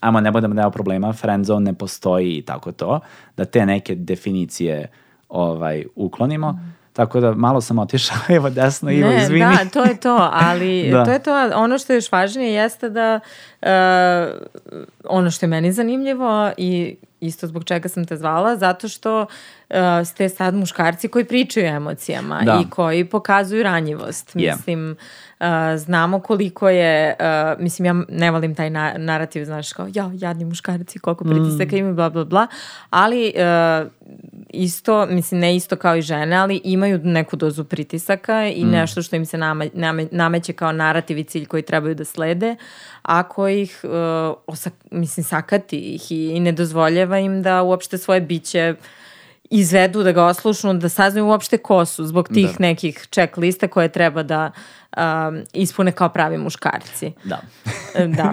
ajmo 0.00 0.20
ne 0.20 0.30
budemo 0.30 0.54
deo 0.54 0.70
problema, 0.70 1.12
friendzone 1.12 1.64
ne 1.64 1.74
postoji 1.74 2.36
i 2.36 2.42
tako 2.42 2.72
to, 2.72 3.00
da 3.36 3.44
te 3.44 3.66
neke 3.66 3.94
definicije 3.94 4.88
ovaj, 5.28 5.84
uklonimo. 5.94 6.52
Mm. 6.52 6.76
Tako 6.92 7.20
da 7.20 7.34
malo 7.34 7.60
sam 7.60 7.78
otišao, 7.78 8.16
evo 8.36 8.50
desno, 8.50 8.90
Ivo, 8.90 9.08
ne, 9.08 9.22
izvini. 9.22 9.40
Da, 9.40 9.70
to 9.72 9.84
je 9.84 9.96
to, 9.96 10.30
ali 10.32 10.88
da. 10.92 11.04
to 11.04 11.10
je 11.10 11.18
to. 11.18 11.50
Ono 11.54 11.78
što 11.78 11.92
je 11.92 11.96
još 11.96 12.12
važnije 12.12 12.52
jeste 12.52 12.88
da 12.88 13.20
uh, 13.62 13.68
ono 15.04 15.30
što 15.30 15.46
je 15.46 15.50
meni 15.50 15.72
zanimljivo 15.72 16.50
i 16.56 16.96
isto 17.20 17.46
zbog 17.46 17.64
čega 17.64 17.88
sam 17.88 18.04
te 18.04 18.16
zvala, 18.16 18.56
zato 18.56 18.88
što 18.88 19.20
uh, 19.20 19.76
ste 20.06 20.28
sad 20.28 20.54
muškarci 20.54 21.08
koji 21.08 21.24
pričaju 21.24 21.66
emocijama 21.66 22.42
da. 22.44 22.62
i 22.66 22.70
koji 22.70 23.04
pokazuju 23.04 23.62
ranjivost. 23.62 24.34
Yeah. 24.34 24.56
Mislim, 24.56 24.90
uh, 24.90 24.96
znamo 25.76 26.20
koliko 26.20 26.68
je, 26.68 27.16
uh, 27.20 27.62
mislim, 27.62 27.86
ja 27.86 28.04
ne 28.08 28.30
volim 28.30 28.54
taj 28.54 28.70
na, 28.70 28.94
narativ, 28.98 29.44
znaš, 29.44 29.72
kao, 29.72 29.88
ja, 29.94 30.10
jadni 30.14 30.44
muškarci, 30.44 30.98
koliko 30.98 31.24
pritisaka 31.24 31.76
mm. 31.76 31.78
imaju, 31.78 31.94
bla, 31.94 32.10
bla, 32.10 32.24
bla, 32.24 32.46
ali 32.90 33.32
uh, 33.36 33.90
isto, 34.50 35.06
mislim, 35.06 35.40
ne 35.40 35.56
isto 35.56 35.76
kao 35.76 35.96
i 35.96 36.02
žene, 36.02 36.36
ali 36.36 36.60
imaju 36.64 37.00
neku 37.04 37.36
dozu 37.36 37.64
pritisaka 37.64 38.48
i 38.48 38.64
mm. 38.64 38.70
nešto 38.70 39.02
što 39.02 39.16
im 39.16 39.26
se 39.26 39.38
name, 39.38 39.68
name, 39.74 40.06
nameće 40.10 40.52
kao 40.52 40.72
narativ 40.72 41.18
i 41.18 41.24
cilj 41.24 41.46
koji 41.46 41.62
trebaju 41.62 41.94
da 41.94 42.04
slede, 42.04 42.56
ako 43.02 43.48
ih, 43.48 43.80
uh, 43.84 43.90
osak, 44.46 44.72
mislim, 44.90 45.24
sakati 45.24 45.78
ih 45.78 46.12
i, 46.12 46.30
i 46.30 46.40
ne 46.40 46.52
dozvoljava 46.52 47.18
im 47.18 47.42
da 47.42 47.62
uopšte 47.62 47.98
svoje 47.98 48.20
biće 48.20 48.74
izvedu, 49.50 50.02
da 50.02 50.12
ga 50.12 50.24
oslušnu, 50.24 50.74
da 50.74 50.88
saznaju 50.88 51.26
uopšte 51.26 51.58
ko 51.58 51.84
su 51.84 52.06
zbog 52.06 52.28
tih 52.28 52.46
da. 52.46 52.56
nekih 52.58 53.06
checklista 53.10 53.68
koje 53.68 53.88
treba 53.88 54.22
da 54.22 54.50
um, 54.96 55.42
ispune 55.52 55.92
kao 55.92 56.08
pravi 56.08 56.38
muškarci. 56.38 57.12
Da. 57.24 57.40
da. 58.18 58.32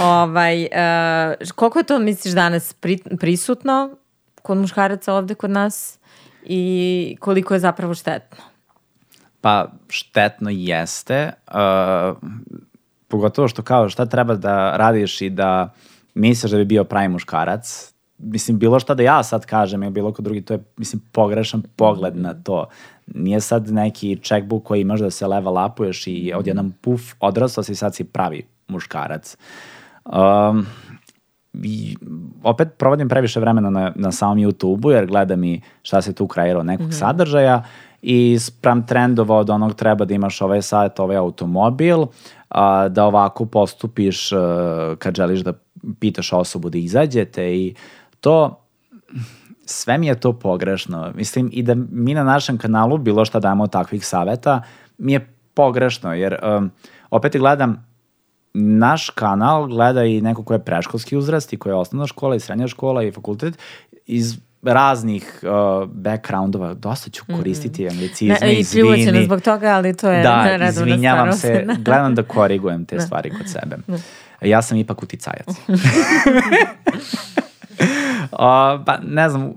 ovaj, 0.00 0.62
uh, 0.62 1.48
koliko 1.54 1.78
je 1.78 1.84
to, 1.84 1.98
misliš, 1.98 2.34
danas 2.34 2.72
pri, 2.72 2.98
prisutno 3.20 3.96
kod 4.42 4.58
muškaraca 4.58 5.14
ovde 5.14 5.34
kod 5.34 5.50
nas 5.50 5.98
i 6.44 7.16
koliko 7.20 7.54
je 7.54 7.60
zapravo 7.60 7.94
štetno? 7.94 8.44
Pa 9.40 9.72
štetno 9.88 10.50
jeste, 10.50 11.32
uh, 11.46 12.18
pogotovo 13.08 13.48
što 13.48 13.62
kao 13.62 13.88
šta 13.88 14.06
treba 14.06 14.34
da 14.34 14.76
radiš 14.76 15.20
i 15.20 15.30
da 15.30 15.74
misliš 16.14 16.52
da 16.52 16.58
bi 16.58 16.64
bio 16.64 16.84
pravi 16.84 17.08
muškarac, 17.08 17.89
mislim, 18.22 18.58
bilo 18.58 18.80
šta 18.80 18.94
da 18.94 19.02
ja 19.02 19.22
sad 19.22 19.46
kažem 19.46 19.82
ili 19.82 19.92
bilo 19.92 20.12
ko 20.12 20.22
drugi, 20.22 20.42
to 20.42 20.54
je, 20.54 20.64
mislim, 20.76 21.02
pogrešan 21.12 21.62
pogled 21.76 22.16
na 22.16 22.34
to. 22.34 22.66
Nije 23.06 23.40
sad 23.40 23.70
neki 23.70 24.16
checkbook 24.22 24.62
koji 24.62 24.80
imaš 24.80 25.00
da 25.00 25.10
se 25.10 25.26
level 25.26 25.66
upuješ 25.66 26.06
i 26.06 26.32
odjednom 26.36 26.72
puf, 26.80 27.02
odrastao 27.20 27.64
si 27.64 27.74
sad 27.74 27.94
si 27.94 28.04
pravi 28.04 28.46
muškarac. 28.68 29.36
Um, 30.04 30.66
i 31.52 31.96
opet 32.42 32.68
provodim 32.78 33.08
previše 33.08 33.40
vremena 33.40 33.70
na, 33.70 33.92
na 33.96 34.12
samom 34.12 34.38
YouTube-u 34.38 34.90
jer 34.90 35.06
gledam 35.06 35.44
i 35.44 35.60
šta 35.82 36.02
se 36.02 36.12
tu 36.12 36.26
kreira 36.26 36.58
od 36.58 36.66
nekog 36.66 36.86
mm 36.86 36.90
-hmm. 36.90 36.98
sadržaja 36.98 37.62
i 38.02 38.38
sprem 38.38 38.86
trendova 38.86 39.36
od 39.36 39.50
onog 39.50 39.74
treba 39.74 40.04
da 40.04 40.14
imaš 40.14 40.40
ovaj 40.40 40.62
sajt, 40.62 41.00
ovaj 41.00 41.16
automobil, 41.16 42.06
a, 42.48 42.88
da 42.88 43.04
ovako 43.04 43.46
postupiš 43.46 44.32
a, 44.32 44.94
kad 44.98 45.16
želiš 45.16 45.40
da 45.40 45.52
pitaš 46.00 46.32
osobu 46.32 46.70
da 46.70 46.78
izađete 46.78 47.56
i 47.56 47.74
to 48.20 48.66
sve 49.64 49.98
mi 49.98 50.06
je 50.06 50.20
to 50.20 50.32
pogrešno. 50.32 51.12
Mislim 51.14 51.50
i 51.52 51.62
da 51.62 51.74
mi 51.90 52.14
na 52.14 52.24
našem 52.24 52.58
kanalu 52.58 52.98
bilo 52.98 53.24
šta 53.24 53.40
damo 53.40 53.66
takvih 53.66 54.06
saveta 54.06 54.62
mi 54.98 55.12
je 55.12 55.34
pogrešno 55.54 56.14
jer 56.14 56.36
um, 56.42 56.70
opet 57.10 57.36
gledam 57.36 57.90
naš 58.54 59.10
kanal 59.10 59.66
gleda 59.66 60.04
i 60.04 60.20
neko 60.20 60.44
ko 60.44 60.52
je 60.52 60.64
preškolski 60.64 61.16
uzrast 61.16 61.52
i 61.52 61.56
ko 61.56 61.68
je 61.68 61.74
osnovna 61.74 62.06
škola 62.06 62.36
i 62.36 62.40
srednja 62.40 62.68
škola 62.68 63.02
i 63.02 63.12
fakultet 63.12 63.58
iz 64.06 64.38
raznih 64.62 65.40
uh, 65.42 65.88
backgroundova, 65.88 66.74
dosta 66.74 67.10
ću 67.10 67.24
mhm. 67.28 67.38
koristiti 67.38 67.82
mm 67.82 67.86
-hmm. 67.86 67.92
anglicizme, 67.92 68.36
ne, 68.40 68.54
I 68.54 68.60
izvini. 68.60 69.24
zbog 69.24 69.40
toga, 69.40 69.66
ali 69.66 69.96
to 69.96 70.10
je 70.10 70.22
Da, 70.22 70.68
izvinjavam 70.68 71.32
se, 71.32 71.66
gledam 71.78 72.14
da 72.14 72.22
korigujem 72.22 72.84
te 72.84 72.96
da. 72.96 73.02
stvari 73.02 73.30
kod 73.30 73.50
sebe. 73.50 73.76
Ja 74.40 74.62
sam 74.62 74.78
ipak 74.78 75.02
uticajac. 75.02 75.46
uh, 78.32 78.84
pa 78.86 78.98
ne 79.02 79.28
znam, 79.28 79.54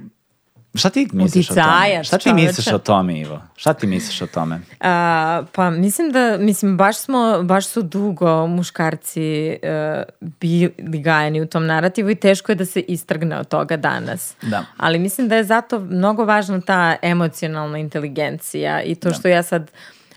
Šta 0.75 0.89
ti 0.89 1.07
misliš 1.13 1.51
o 1.51 1.53
tome? 1.53 2.03
Šta 2.03 2.17
ti 2.17 2.33
misliš 2.33 2.67
o 2.67 2.77
tome, 2.77 3.19
Ivo? 3.19 3.41
Šta 3.55 3.73
ti 3.73 3.87
misliš 3.87 4.21
o 4.21 4.27
tome? 4.27 4.61
A, 4.79 5.43
pa 5.51 5.69
mislim 5.69 6.11
da, 6.11 6.37
mislim, 6.39 6.77
baš 6.77 6.97
smo, 6.97 7.43
baš 7.43 7.67
su 7.67 7.81
dugo 7.81 8.47
muškarci 8.47 9.57
uh, 9.63 10.03
bili 10.39 10.73
gajeni 11.01 11.41
u 11.41 11.45
tom 11.45 11.65
narativu 11.65 12.09
i 12.09 12.15
teško 12.15 12.51
je 12.51 12.55
da 12.55 12.65
se 12.65 12.79
istrgne 12.79 13.37
od 13.37 13.47
toga 13.47 13.77
danas. 13.77 14.35
Da. 14.41 14.65
Ali 14.77 14.99
mislim 14.99 15.27
da 15.27 15.35
je 15.35 15.43
zato 15.43 15.79
mnogo 15.79 16.25
važna 16.25 16.61
ta 16.61 16.95
emocionalna 17.01 17.77
inteligencija 17.77 18.81
i 18.81 18.95
to 18.95 19.09
da. 19.09 19.15
što 19.15 19.27
ja 19.27 19.43
sad 19.43 19.71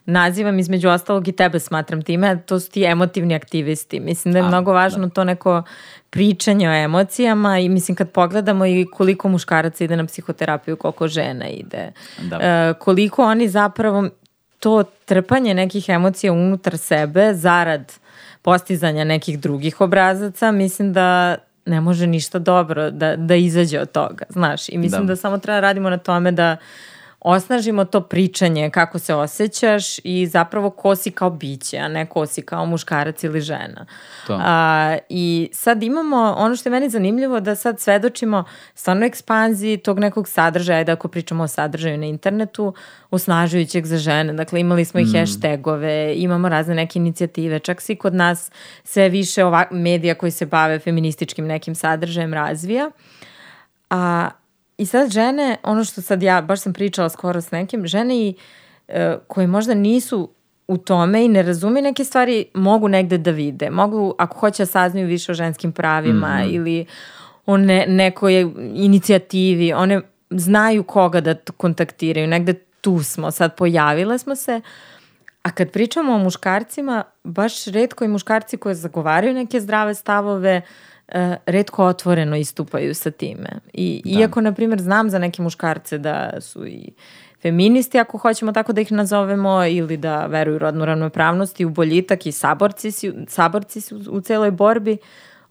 nazivam 0.07 0.59
između 0.59 0.89
ostalog 0.89 1.29
i 1.29 1.33
tebe 1.33 1.61
smatram 1.61 2.03
time, 2.03 2.43
to 2.47 2.61
su 2.61 2.71
ti 2.71 2.85
emotivni 2.85 3.35
aktivisti. 3.35 4.01
Mislim 4.01 4.33
da 4.33 4.39
je 4.39 4.45
A, 4.45 4.49
mnogo 4.49 4.73
važno 4.73 5.07
da. 5.07 5.15
to 5.15 5.25
neko 5.25 5.63
pričanje 6.17 6.71
o 6.71 6.75
emocijama 6.75 7.59
i 7.59 7.69
mislim 7.69 7.97
kad 7.97 8.11
pogledamo 8.11 8.67
i 8.67 8.87
koliko 8.93 9.29
muškaraca 9.29 9.85
ide 9.85 9.97
na 9.97 10.07
psihoterapiju, 10.07 10.77
koliko 10.77 11.09
žena 11.09 11.49
ide. 11.49 11.93
Da. 12.23 12.39
E, 12.43 12.75
koliko 12.79 13.25
oni 13.25 13.49
zapravo 13.49 14.09
to 14.61 14.85
trpanje 15.05 15.55
nekih 15.55 15.89
emocija 15.89 16.33
unutar 16.33 16.79
sebe 16.79 17.35
zarad 17.35 17.93
postizanja 18.43 19.05
nekih 19.05 19.41
drugih 19.41 19.81
obrazaca, 19.81 20.53
mislim 20.53 20.93
da 20.93 21.37
ne 21.67 21.81
može 21.81 22.07
ništa 22.07 22.39
dobro 22.39 22.91
da, 22.91 23.17
da 23.17 23.35
izađe 23.35 23.81
od 23.81 23.93
toga, 23.93 24.25
znaš. 24.29 24.69
I 24.69 24.79
mislim 24.79 25.07
da, 25.07 25.13
da 25.13 25.17
samo 25.17 25.39
treba 25.39 25.57
da 25.57 25.61
radimo 25.61 25.91
na 25.91 25.99
tome 25.99 26.33
da 26.33 26.57
osnažimo 27.21 27.85
to 27.85 28.01
pričanje, 28.01 28.71
kako 28.71 28.99
se 28.99 29.15
osjećaš 29.15 29.99
i 30.05 30.27
zapravo 30.27 30.71
ko 30.71 30.97
si 30.97 31.11
kao 31.11 31.31
biće, 31.31 31.79
a 31.79 31.89
ne 31.89 32.07
ko 32.07 32.27
si 32.27 32.43
kao 32.43 32.67
muškarac 32.67 33.25
ili 33.25 33.41
žena. 33.41 33.87
To. 34.27 34.39
A, 34.43 34.97
I 35.09 35.51
sad 35.53 35.83
imamo, 35.83 36.35
ono 36.39 36.57
što 36.57 36.69
je 36.69 36.71
meni 36.71 36.91
zanimljivo, 36.91 37.41
da 37.41 37.55
sad 37.55 37.81
svedočimo 37.81 38.45
stvarno 38.75 39.07
ekspanziji 39.07 39.77
tog 39.77 39.99
nekog 39.99 40.29
sadržaja, 40.29 40.85
da 40.85 40.93
ako 40.93 41.09
pričamo 41.09 41.45
o 41.45 41.49
sadržaju 41.49 41.99
na 41.99 42.07
internetu, 42.07 42.75
osnažujućeg 43.11 43.87
za 43.87 43.99
žene. 43.99 44.33
Dakle, 44.33 44.61
imali 44.61 44.85
smo 44.85 45.01
i 45.01 45.05
mm. 45.05 45.13
hashtagove, 45.13 46.15
imamo 46.17 46.49
razne 46.49 46.75
neke 46.75 46.99
inicijative, 46.99 47.59
čak 47.59 47.81
si 47.81 47.97
kod 47.97 48.15
nas 48.15 48.51
sve 48.85 49.09
više 49.09 49.45
ova, 49.45 49.65
medija 49.71 50.15
koji 50.15 50.33
se 50.33 50.47
bave 50.47 50.79
feminističkim 50.79 51.47
nekim 51.47 51.75
sadržajem 51.75 52.35
razvija. 52.35 52.91
A, 53.91 54.31
I 54.79 54.87
sad 54.87 55.11
žene, 55.11 55.57
ono 55.63 55.85
što 55.85 56.03
sad 56.03 56.23
ja, 56.23 56.41
baš 56.41 56.61
sam 56.61 56.73
pričala 56.73 57.09
skoro 57.09 57.41
s 57.41 57.51
nekim, 57.51 57.87
žene 57.87 58.19
i 58.19 58.35
e, 58.89 59.17
koje 59.29 59.47
možda 59.47 59.75
nisu 59.75 60.31
u 60.69 60.77
tome 60.77 61.25
i 61.25 61.29
ne 61.29 61.43
razume 61.43 61.83
neke 61.83 62.05
stvari, 62.05 62.45
mogu 62.55 62.89
negde 62.89 63.19
da 63.19 63.31
vide. 63.31 63.71
Mogu, 63.71 64.15
ako 64.19 64.39
hoće 64.39 64.63
da 64.63 64.67
saznaju 64.67 65.07
više 65.07 65.33
o 65.33 65.35
ženskim 65.35 65.73
pravima 65.73 66.29
mm 66.29 66.41
-hmm. 66.41 66.55
ili 66.55 66.87
o 67.47 67.57
ne, 67.57 67.85
nekoj 67.89 68.41
inicijativi, 68.75 69.73
one 69.73 70.01
znaju 70.31 70.83
koga 70.83 71.21
da 71.21 71.35
kontaktiraju, 71.57 72.27
negde 72.27 72.55
tu 72.81 73.03
smo, 73.03 73.31
sad 73.31 73.57
pojavile 73.57 74.19
smo 74.19 74.35
se, 74.35 74.61
a 75.43 75.51
kad 75.51 75.71
pričamo 75.71 76.13
o 76.13 76.19
muškarcima, 76.19 77.05
baš 77.25 77.65
redko 77.65 78.05
i 78.05 78.09
muškarci 78.09 78.57
koji 78.57 78.75
zagovaraju 78.75 79.35
neke 79.35 79.61
zdrave 79.61 79.95
stavove, 79.95 80.57
uh, 80.57 80.96
redko 81.47 81.85
otvoreno 81.85 82.37
istupaju 82.37 82.95
sa 82.95 83.11
time. 83.11 83.49
I, 83.73 84.03
da. 84.05 84.21
Iako, 84.21 84.41
na 84.41 84.53
primjer, 84.53 84.83
znam 84.83 85.11
za 85.11 85.19
neke 85.19 85.43
muškarce 85.43 85.99
da 85.99 86.41
su 86.41 86.67
i 86.67 86.93
feministi, 87.43 87.99
ako 87.99 88.19
hoćemo 88.19 88.53
tako 88.53 88.73
da 88.73 88.81
ih 88.81 88.93
nazovemo, 88.93 89.67
ili 89.67 89.97
da 89.97 90.27
veruju 90.27 90.59
rodnu 90.59 90.85
ravnopravnost 90.85 91.61
i 91.61 91.65
u 91.65 91.71
boljitak 91.71 92.27
i 92.27 92.33
saborci, 92.33 92.91
si, 92.91 93.13
saborci 93.29 93.81
su 93.81 94.01
u 94.11 94.21
celoj 94.21 94.51
borbi, 94.51 94.99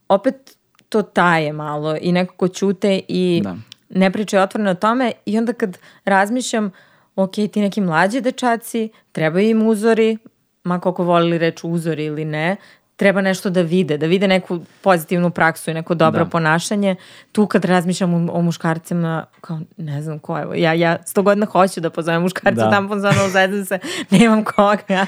opet 0.10 0.58
to 0.90 1.02
taje 1.02 1.54
malo 1.54 1.98
i 2.02 2.12
nekako 2.12 2.48
ćute 2.48 3.02
i 3.08 3.42
da. 3.44 3.56
ne 3.90 4.12
pričaju 4.12 4.44
otvoreno 4.44 4.72
o 4.72 4.76
tome 4.76 5.12
i 5.26 5.38
onda 5.38 5.54
kad 5.54 5.78
razmišljam, 6.06 6.72
ok, 7.16 7.34
ti 7.34 7.62
neki 7.62 7.82
mlađi 7.82 8.22
dečaci, 8.22 8.90
trebaju 9.12 9.50
im 9.50 9.68
uzori, 9.68 10.18
ma 10.64 10.80
koliko 10.80 11.04
volili 11.04 11.38
reč 11.38 11.64
uzori 11.64 12.06
ili 12.06 12.26
ne, 12.26 12.56
treba 12.96 13.22
nešto 13.22 13.50
da 13.50 13.62
vide, 13.62 13.98
da 13.98 14.06
vide 14.06 14.28
neku 14.28 14.60
pozitivnu 14.82 15.30
praksu 15.30 15.72
i 15.72 15.74
neko 15.74 15.96
dobro 15.96 16.24
da. 16.24 16.30
ponašanje. 16.30 16.96
Tu 17.32 17.46
kad 17.48 17.66
razmišljam 17.66 18.30
o 18.30 18.42
muškarcima, 18.42 19.26
kao 19.42 19.60
ne 19.78 20.02
znam 20.02 20.20
ko 20.20 20.38
je, 20.38 20.62
ja, 20.62 20.74
ja 20.74 20.98
sto 21.06 21.22
godina 21.22 21.46
hoću 21.46 21.82
da 21.82 21.90
pozovem 21.90 22.22
muškarca 22.22 22.64
da. 22.64 22.70
tampon 22.70 23.00
za 23.00 23.10
ono 23.10 23.30
zezam 23.30 23.66
se, 23.66 23.80
nemam 24.20 24.44
koga. 24.44 25.06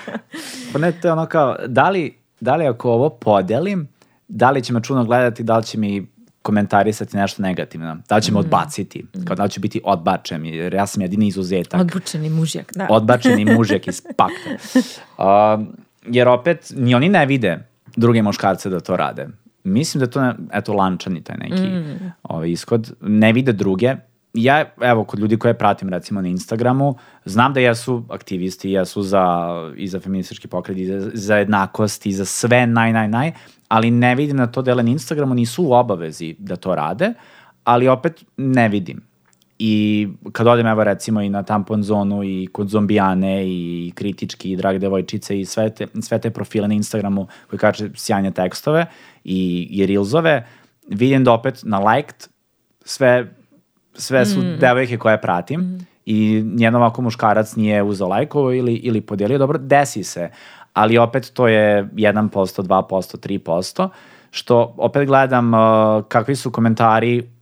pa 0.74 0.80
ne, 0.80 0.92
to 0.92 1.08
je 1.08 1.12
ono 1.12 1.26
kao, 1.26 1.56
da 1.68 1.90
li, 1.90 2.18
da 2.40 2.56
li 2.56 2.68
ako 2.68 2.92
ovo 2.92 3.10
podelim, 3.10 3.88
da 4.28 4.52
li 4.52 4.64
će 4.64 4.74
me 4.74 4.84
čuno 4.84 5.04
gledati, 5.04 5.44
da 5.44 5.58
li 5.58 5.64
će 5.64 5.78
mi 5.78 6.08
komentarisati 6.42 7.18
nešto 7.18 7.42
negativno, 7.42 7.98
da 8.10 8.16
li 8.16 8.22
će 8.22 8.32
me 8.32 8.36
mm. 8.36 8.40
odbaciti, 8.40 9.06
kao 9.26 9.36
da 9.36 9.44
li 9.44 9.50
će 9.50 9.60
biti 9.60 9.82
odbačen, 9.84 10.46
jer 10.46 10.74
ja 10.74 10.88
sam 10.88 11.02
jedini 11.02 11.28
izuzetak. 11.28 11.82
Odbučeni 11.82 12.30
mužjak, 12.30 12.72
da. 12.76 12.88
Odbačeni 12.90 13.46
mužjak 13.46 13.88
iz 13.88 14.02
pakta. 14.18 14.80
Uh, 15.18 15.66
jer 16.16 16.28
opet, 16.28 16.74
ni 16.76 16.96
oni 16.96 17.10
ne 17.10 17.26
vide 17.26 17.68
druge 17.98 18.22
muškarce 18.22 18.70
da 18.70 18.80
to 18.80 18.98
rade. 18.98 19.28
Mislim 19.64 20.00
da 20.00 20.08
to, 20.08 20.34
eto, 20.54 20.74
lančani 20.74 21.24
taj 21.24 21.38
neki 21.38 21.62
mm. 21.62 22.12
ovaj, 22.24 22.52
ishod. 22.52 22.94
Ne 23.02 23.34
vide 23.34 23.54
druge. 23.54 23.96
Ja, 24.34 24.66
evo, 24.82 25.04
kod 25.04 25.20
ljudi 25.20 25.38
koje 25.38 25.58
pratim, 25.58 25.90
recimo, 25.90 26.22
na 26.22 26.28
Instagramu, 26.28 26.96
znam 27.26 27.54
da 27.54 27.60
jesu 27.60 28.04
aktivisti, 28.10 28.72
jesu 28.72 29.02
za, 29.02 29.24
i 29.78 29.88
za 29.88 30.00
feministički 30.00 30.48
pokret, 30.48 30.78
i 30.78 30.86
za, 30.86 31.12
za 31.14 31.36
jednakost, 31.36 32.06
i 32.06 32.14
za 32.14 32.26
sve 32.26 32.68
naj, 32.68 32.94
naj, 32.94 33.08
naj, 33.08 33.32
ali 33.68 33.92
ne 33.92 34.16
vidim 34.16 34.38
da 34.38 34.48
to 34.48 34.62
dele 34.62 34.84
na 34.84 34.90
Instagramu, 34.90 35.34
nisu 35.34 35.64
u 35.64 35.74
obavezi 35.74 36.36
da 36.40 36.56
to 36.56 36.76
rade, 36.76 37.14
ali 37.64 37.88
opet 37.88 38.24
ne 38.38 38.70
vidim. 38.70 39.07
I 39.60 40.08
kad 40.32 40.48
odem 40.48 40.68
evo 40.68 40.84
recimo 40.84 41.22
i 41.22 41.30
na 41.30 41.44
tampon 41.44 41.84
zonu 41.84 42.24
i 42.24 42.48
kod 42.52 42.70
zombijane 42.70 43.48
i 43.48 43.92
kritički 43.96 44.52
i 44.52 44.56
drage 44.56 44.80
devojčice 44.80 45.40
i 45.40 45.46
sve 45.46 45.70
te, 45.70 45.88
sve 46.02 46.20
te 46.20 46.30
profile 46.30 46.68
na 46.68 46.74
Instagramu 46.74 47.28
koji 47.50 47.60
kaže 47.60 47.90
sjajne 47.96 48.32
tekstove 48.32 48.86
i, 49.24 49.68
i 49.72 49.86
reelsove, 49.86 50.48
vidim 50.88 51.24
da 51.24 51.34
opet 51.34 51.60
na 51.64 51.80
liked 51.80 52.28
sve, 52.86 53.34
sve 53.94 54.26
su 54.26 54.40
mm. 54.40 54.58
devojke 54.60 54.98
koje 54.98 55.22
pratim 55.22 55.62
mm. 55.62 55.88
i 56.06 56.44
nijedan 56.46 56.76
ovako 56.76 57.02
muškarac 57.02 57.56
nije 57.56 57.84
uzao 57.84 58.08
lajkovo 58.08 58.54
ili, 58.54 58.74
ili 58.74 59.02
podijelio, 59.02 59.38
dobro, 59.38 59.58
desi 59.58 60.04
se, 60.04 60.30
ali 60.74 60.98
opet 60.98 61.32
to 61.34 61.48
je 61.48 61.84
1%, 61.84 62.30
2%, 62.62 63.40
3%, 63.40 63.90
što 64.32 64.74
opet 64.78 65.08
gledam 65.08 65.54
uh, 65.54 65.60
kakvi 66.08 66.36
su 66.36 66.52
komentari 66.52 67.37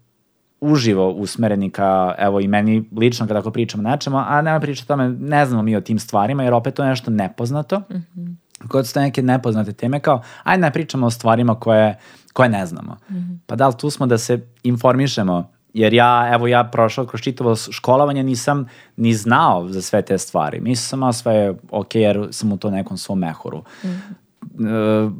uživo 0.62 1.12
usmereni 1.12 1.70
ka, 1.70 2.16
evo 2.18 2.40
i 2.40 2.48
meni 2.48 2.90
lično 2.98 3.28
kada 3.28 3.40
ako 3.40 3.52
pričam 3.52 3.80
o 3.80 3.90
nečemu, 3.90 4.18
a 4.18 4.42
nema 4.42 4.60
priča 4.60 4.84
o 4.84 4.88
tome, 4.88 5.10
ne 5.10 5.46
znamo 5.46 5.64
mi 5.64 5.76
o 5.76 5.82
tim 5.82 6.00
stvarima, 6.00 6.44
jer 6.44 6.54
opet 6.54 6.74
to 6.74 6.84
je 6.84 6.90
nešto 6.90 7.12
nepoznato. 7.12 7.80
Mm 7.80 7.96
-hmm. 8.16 8.36
Kod 8.68 8.88
su 8.88 9.00
neke 9.00 9.22
nepoznate 9.22 9.74
teme 9.74 10.00
kao, 10.00 10.22
ajde 10.44 10.62
ne 10.62 10.72
pričamo 10.72 11.08
o 11.08 11.12
stvarima 11.12 11.60
koje, 11.60 11.98
koje 12.34 12.50
ne 12.50 12.66
znamo. 12.66 12.98
Mm 13.10 13.16
-hmm. 13.16 13.38
Pa 13.46 13.56
da 13.56 13.68
li 13.68 13.74
tu 13.78 13.90
smo 13.90 14.06
da 14.06 14.18
se 14.18 14.48
informišemo 14.64 15.50
jer 15.74 15.94
ja, 15.94 16.30
evo 16.34 16.48
ja 16.48 16.64
prošao 16.64 17.06
kroz 17.06 17.22
čitavo 17.22 17.56
školovanje, 17.56 18.24
nisam 18.24 18.66
ni 18.98 19.14
znao 19.14 19.68
za 19.70 19.82
sve 19.82 20.02
te 20.02 20.18
stvari. 20.18 20.60
Mislim 20.60 20.84
sam 20.88 21.00
imao 21.00 21.14
sve 21.14 21.54
ok, 21.72 21.96
jer 21.96 22.28
sam 22.32 22.52
u 22.52 22.58
to 22.58 22.72
nekom 22.72 22.98
svom 22.98 23.20
mehoru. 23.20 23.64
Mm 23.84 23.88
-hmm. 23.88 25.10
e, 25.10 25.12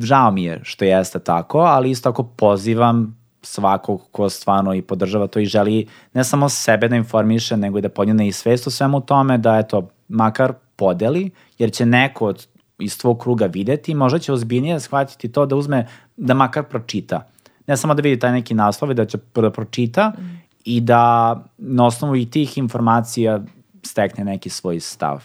žao 0.00 0.30
mi 0.30 0.44
je 0.44 0.60
što 0.62 0.84
jeste 0.84 1.18
tako, 1.18 1.58
ali 1.58 1.90
isto 1.90 2.10
tako 2.10 2.22
pozivam 2.22 3.23
svakog 3.46 4.02
ko 4.12 4.28
stvarno 4.28 4.74
i 4.74 4.82
podržava 4.82 5.26
to 5.26 5.40
i 5.40 5.46
želi 5.46 5.86
ne 6.14 6.24
samo 6.24 6.48
sebe 6.48 6.88
da 6.88 6.96
informiše, 6.96 7.56
nego 7.56 7.78
i 7.78 7.82
da 7.82 7.88
podnjene 7.88 8.28
i 8.28 8.32
svest 8.32 8.66
o 8.66 8.70
svemu 8.70 9.00
tome, 9.00 9.38
da 9.38 9.58
eto, 9.58 9.88
makar 10.08 10.52
podeli, 10.76 11.30
jer 11.58 11.72
će 11.72 11.86
neko 11.86 12.26
od, 12.26 12.46
iz 12.78 12.98
tvog 12.98 13.18
kruga 13.22 13.46
videti, 13.46 13.94
možda 13.94 14.18
će 14.18 14.32
ozbiljnije 14.32 14.80
shvatiti 14.80 15.32
to 15.32 15.46
da 15.46 15.56
uzme, 15.56 15.86
da 16.16 16.34
makar 16.34 16.64
pročita. 16.64 17.26
Ne 17.66 17.76
samo 17.76 17.94
da 17.94 18.02
vidi 18.02 18.18
taj 18.18 18.32
neki 18.32 18.54
naslov, 18.54 18.94
da 18.94 19.06
će 19.06 19.18
da 19.34 19.50
pročita 19.50 20.12
mm. 20.18 20.42
i 20.64 20.80
da 20.80 21.44
na 21.58 21.86
osnovu 21.86 22.16
i 22.16 22.30
tih 22.30 22.58
informacija 22.58 23.40
stekne 23.82 24.24
neki 24.24 24.50
svoj 24.50 24.80
stav. 24.80 25.24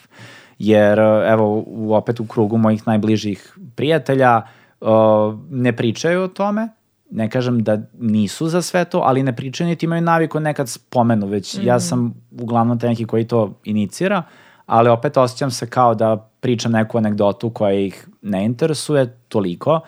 Jer, 0.60 1.00
evo, 1.26 1.66
opet 1.98 2.20
u 2.20 2.28
krugu 2.28 2.58
mojih 2.58 2.88
najbližih 2.88 3.58
prijatelja 3.76 4.42
uh, 4.82 4.90
ne 5.50 5.76
pričaju 5.76 6.22
o 6.22 6.28
tome, 6.28 6.70
ne 7.12 7.30
kažem 7.30 7.64
da 7.64 7.78
nisu 8.00 8.48
za 8.48 8.62
sve 8.62 8.86
to, 8.86 9.00
ali 9.00 9.24
ne 9.24 9.36
pričaju 9.36 9.68
niti 9.68 9.86
imaju 9.86 10.02
naviku 10.02 10.40
nekad 10.40 10.70
spomenu, 10.70 11.28
već 11.28 11.58
mm 11.58 11.62
-hmm. 11.62 11.68
ja 11.68 11.76
mhm. 11.76 11.82
sam 11.82 12.14
uglavnom 12.42 12.80
taj 12.80 12.90
neki 12.90 13.06
koji 13.06 13.28
to 13.28 13.54
inicira, 13.64 14.24
ali 14.66 14.90
opet 14.90 15.18
osjećam 15.18 15.52
se 15.52 15.70
kao 15.70 15.96
da 15.96 16.30
pričam 16.40 16.72
neku 16.72 16.98
anegdotu 16.98 17.50
koja 17.50 17.74
ih 17.74 18.08
ne 18.22 18.46
interesuje 18.46 19.18
toliko, 19.28 19.80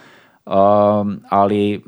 um, 0.45 1.19
ali 1.29 1.83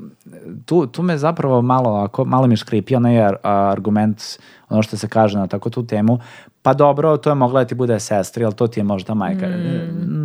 tu, 0.66 0.88
tu 0.88 1.02
me 1.02 1.18
zapravo 1.18 1.62
malo, 1.62 1.96
ako, 1.96 2.26
malo 2.26 2.48
mi 2.48 2.58
škripi 2.58 2.96
onaj 2.96 3.22
ar, 3.22 3.36
argument, 3.44 4.22
ono 4.70 4.84
što 4.84 4.98
se 4.98 5.08
kaže 5.08 5.38
na 5.38 5.48
tako 5.48 5.70
tu 5.70 5.88
temu, 5.88 6.20
pa 6.62 6.74
dobro, 6.74 7.18
to 7.18 7.30
je 7.30 7.36
mogla 7.36 7.62
da 7.62 7.68
ti 7.68 7.76
bude 7.76 8.00
sestra, 8.00 8.46
ali 8.46 8.56
to 8.56 8.68
ti 8.68 8.80
je 8.80 8.84
možda 8.84 9.14
majka. 9.14 9.48
Mm, 9.48 10.23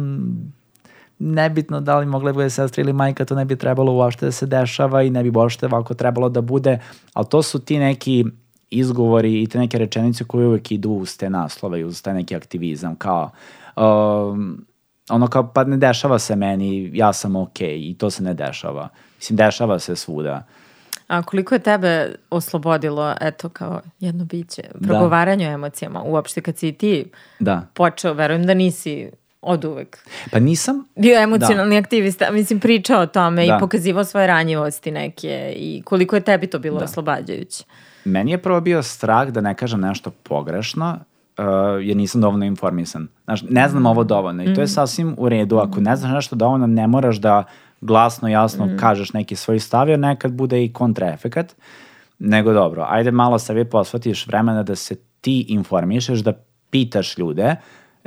nebitno 1.18 1.80
da 1.80 1.98
li 1.98 2.06
mogla 2.06 2.32
da 2.32 2.34
bude 2.34 2.50
sestra 2.50 2.82
ili 2.82 2.92
majka, 2.92 3.24
to 3.24 3.34
ne 3.34 3.44
bi 3.44 3.56
trebalo 3.56 3.92
uopšte 3.92 4.26
da 4.26 4.32
se 4.32 4.46
dešava 4.46 5.02
i 5.02 5.10
ne 5.10 5.22
bi 5.22 5.32
uopšte 5.34 5.66
ovako 5.66 5.94
trebalo 5.94 6.28
da 6.28 6.40
bude, 6.40 6.78
ali 7.12 7.26
to 7.26 7.42
su 7.42 7.58
ti 7.58 7.78
neki 7.78 8.24
izgovori 8.70 9.42
i 9.42 9.46
te 9.46 9.58
neke 9.58 9.78
rečenice 9.78 10.24
koje 10.24 10.46
uvek 10.46 10.72
idu 10.72 10.90
uz 10.90 11.16
te 11.16 11.30
naslove 11.30 11.80
i 11.80 11.84
uz 11.84 12.02
taj 12.02 12.14
neki 12.14 12.36
aktivizam, 12.36 12.96
kao 12.96 13.30
um, 13.76 14.66
ono 15.10 15.26
kao 15.26 15.52
pa 15.52 15.64
ne 15.64 15.76
dešava 15.76 16.18
se 16.18 16.36
meni, 16.36 16.90
ja 16.94 17.12
sam 17.12 17.36
okej 17.36 17.68
okay, 17.68 17.90
i 17.90 17.94
to 17.98 18.10
se 18.10 18.22
ne 18.22 18.34
dešava. 18.34 18.88
Mislim, 19.16 19.36
dešava 19.36 19.78
se 19.78 19.96
svuda. 19.96 20.46
A 21.06 21.22
koliko 21.22 21.54
je 21.54 21.58
tebe 21.58 22.14
oslobodilo, 22.30 23.14
eto, 23.20 23.48
kao 23.48 23.80
jedno 24.00 24.24
biće, 24.24 24.62
progovaranje 24.82 25.44
da. 25.44 25.50
o 25.50 25.54
emocijama, 25.54 26.02
uopšte 26.02 26.40
kad 26.40 26.56
si 26.56 26.72
ti 26.72 27.10
da. 27.40 27.66
počeo, 27.74 28.12
verujem 28.12 28.46
da 28.46 28.54
nisi 28.54 29.10
Od 29.48 29.64
uvek. 29.64 29.98
Pa 30.30 30.38
nisam. 30.38 30.84
Bio 30.96 31.22
emocionalni 31.22 31.74
da. 31.74 31.78
aktivista, 31.78 32.30
mislim 32.30 32.60
pričao 32.60 33.02
o 33.02 33.06
tome 33.06 33.46
da. 33.46 33.56
i 33.56 33.60
pokazivao 33.60 34.04
svoje 34.04 34.26
ranjivosti 34.26 34.90
neke 34.90 35.52
i 35.56 35.82
koliko 35.84 36.16
je 36.16 36.20
tebi 36.20 36.46
to 36.46 36.58
bilo 36.58 36.78
da. 36.78 36.84
oslobađajuće. 36.84 37.64
Meni 38.04 38.30
je 38.30 38.38
prvo 38.38 38.60
bio 38.60 38.82
strah 38.82 39.28
da 39.28 39.40
ne 39.40 39.54
kažem 39.54 39.80
nešto 39.80 40.10
pogrešno, 40.10 40.98
uh, 41.38 41.44
jer 41.82 41.96
nisam 41.96 42.20
dovoljno 42.20 42.44
informisan. 42.44 43.08
Znaš, 43.24 43.42
ne 43.42 43.68
znam 43.68 43.82
mm. 43.82 43.86
ovo 43.86 44.04
dovoljno 44.04 44.42
i 44.42 44.54
to 44.54 44.60
je 44.60 44.64
mm. 44.64 44.68
sasvim 44.68 45.14
u 45.18 45.28
redu. 45.28 45.58
Ako 45.58 45.80
ne 45.80 45.96
znaš 45.96 46.12
nešto 46.12 46.36
dovoljno, 46.36 46.66
ne 46.66 46.86
moraš 46.86 47.16
da 47.16 47.44
glasno, 47.80 48.28
jasno 48.28 48.66
mm. 48.66 48.76
kažeš 48.76 49.12
neki 49.12 49.36
svoj 49.36 49.58
stav, 49.58 49.88
jer 49.88 49.98
nekad 49.98 50.32
bude 50.32 50.64
i 50.64 50.72
kontraefekat. 50.72 51.54
Nego 52.18 52.52
dobro, 52.52 52.86
ajde 52.88 53.10
malo 53.10 53.38
sebi 53.38 53.64
posvatiš 53.64 54.26
vremena 54.26 54.62
da 54.62 54.76
se 54.76 54.94
ti 55.20 55.46
informišeš, 55.48 56.18
da 56.18 56.32
pitaš 56.70 57.18
ljude, 57.18 57.56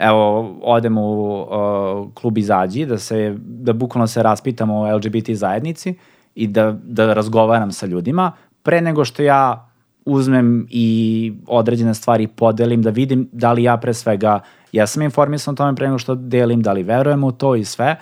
evo, 0.01 0.55
odem 0.61 0.97
u 0.97 1.41
uh, 1.41 2.13
klub 2.13 2.37
Izađi, 2.37 2.85
da, 2.85 2.97
se, 2.97 3.35
da 3.39 3.73
bukvalno 3.73 4.07
se 4.07 4.23
raspitamo 4.23 4.75
o 4.75 4.95
LGBT 4.95 5.29
zajednici 5.29 5.95
i 6.35 6.47
da, 6.47 6.77
da 6.83 7.13
razgovaram 7.13 7.71
sa 7.71 7.85
ljudima, 7.85 8.31
pre 8.63 8.81
nego 8.81 9.05
što 9.05 9.23
ja 9.23 9.69
uzmem 10.05 10.67
i 10.69 11.33
određene 11.47 11.93
stvari 11.93 12.27
podelim, 12.27 12.81
da 12.81 12.89
vidim 12.89 13.29
da 13.31 13.53
li 13.53 13.63
ja 13.63 13.77
pre 13.77 13.93
svega, 13.93 14.39
ja 14.71 14.87
sam 14.87 15.01
informisan 15.01 15.53
o 15.53 15.55
tome 15.55 15.75
pre 15.75 15.87
nego 15.87 15.97
što 15.97 16.15
delim, 16.15 16.61
da 16.61 16.73
li 16.73 16.83
verujem 16.83 17.23
u 17.23 17.31
to 17.31 17.55
i 17.55 17.65
sve. 17.65 17.95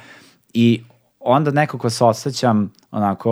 I 0.53 0.81
onda 1.19 1.51
nekako 1.51 1.89
se 1.89 2.03
osjećam 2.03 2.71
onako 2.91 3.29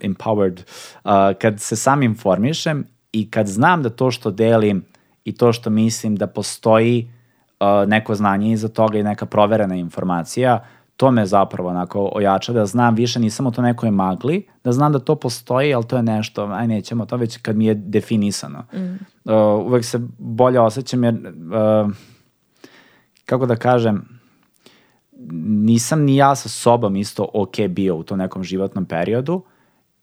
empowered 0.00 0.60
uh, 1.04 1.10
kad 1.40 1.60
se 1.60 1.76
sam 1.76 2.02
informišem 2.02 2.84
i 3.12 3.30
kad 3.30 3.46
znam 3.46 3.82
da 3.82 3.90
to 3.90 4.10
što 4.10 4.30
delim 4.30 4.84
i 5.24 5.36
to 5.36 5.52
što 5.52 5.70
mislim 5.70 6.16
da 6.16 6.26
postoji 6.26 7.10
uh, 7.60 7.88
neko 7.88 8.14
znanje 8.14 8.52
iza 8.52 8.68
toga 8.68 8.98
i 8.98 9.02
neka 9.02 9.26
proverena 9.26 9.74
informacija, 9.74 10.64
to 10.96 11.10
me 11.10 11.26
zapravo 11.26 11.68
onako 11.68 12.10
ojača 12.14 12.52
da 12.52 12.66
znam 12.66 12.94
više 12.94 13.20
nisam 13.20 13.46
u 13.46 13.50
to 13.50 13.62
nekoj 13.62 13.90
magli, 13.90 14.46
da 14.64 14.72
znam 14.72 14.92
da 14.92 14.98
to 14.98 15.14
postoji, 15.14 15.74
ali 15.74 15.86
to 15.86 15.96
je 15.96 16.02
nešto, 16.02 16.44
aj 16.44 16.66
nećemo 16.66 17.06
to 17.06 17.16
već 17.16 17.36
kad 17.36 17.56
mi 17.56 17.66
je 17.66 17.74
definisano. 17.74 18.64
Mm. 18.72 18.78
Uh, 19.24 19.66
uvek 19.66 19.84
se 19.84 19.98
bolje 20.18 20.60
osjećam 20.60 21.04
jer, 21.04 21.14
uh, 21.14 21.90
kako 23.24 23.46
da 23.46 23.56
kažem, 23.56 24.18
nisam 25.42 26.02
ni 26.02 26.16
ja 26.16 26.34
sa 26.34 26.48
sobom 26.48 26.96
isto 26.96 27.28
ok 27.34 27.60
bio 27.68 27.96
u 27.96 28.02
tom 28.02 28.18
nekom 28.18 28.44
životnom 28.44 28.84
periodu 28.84 29.42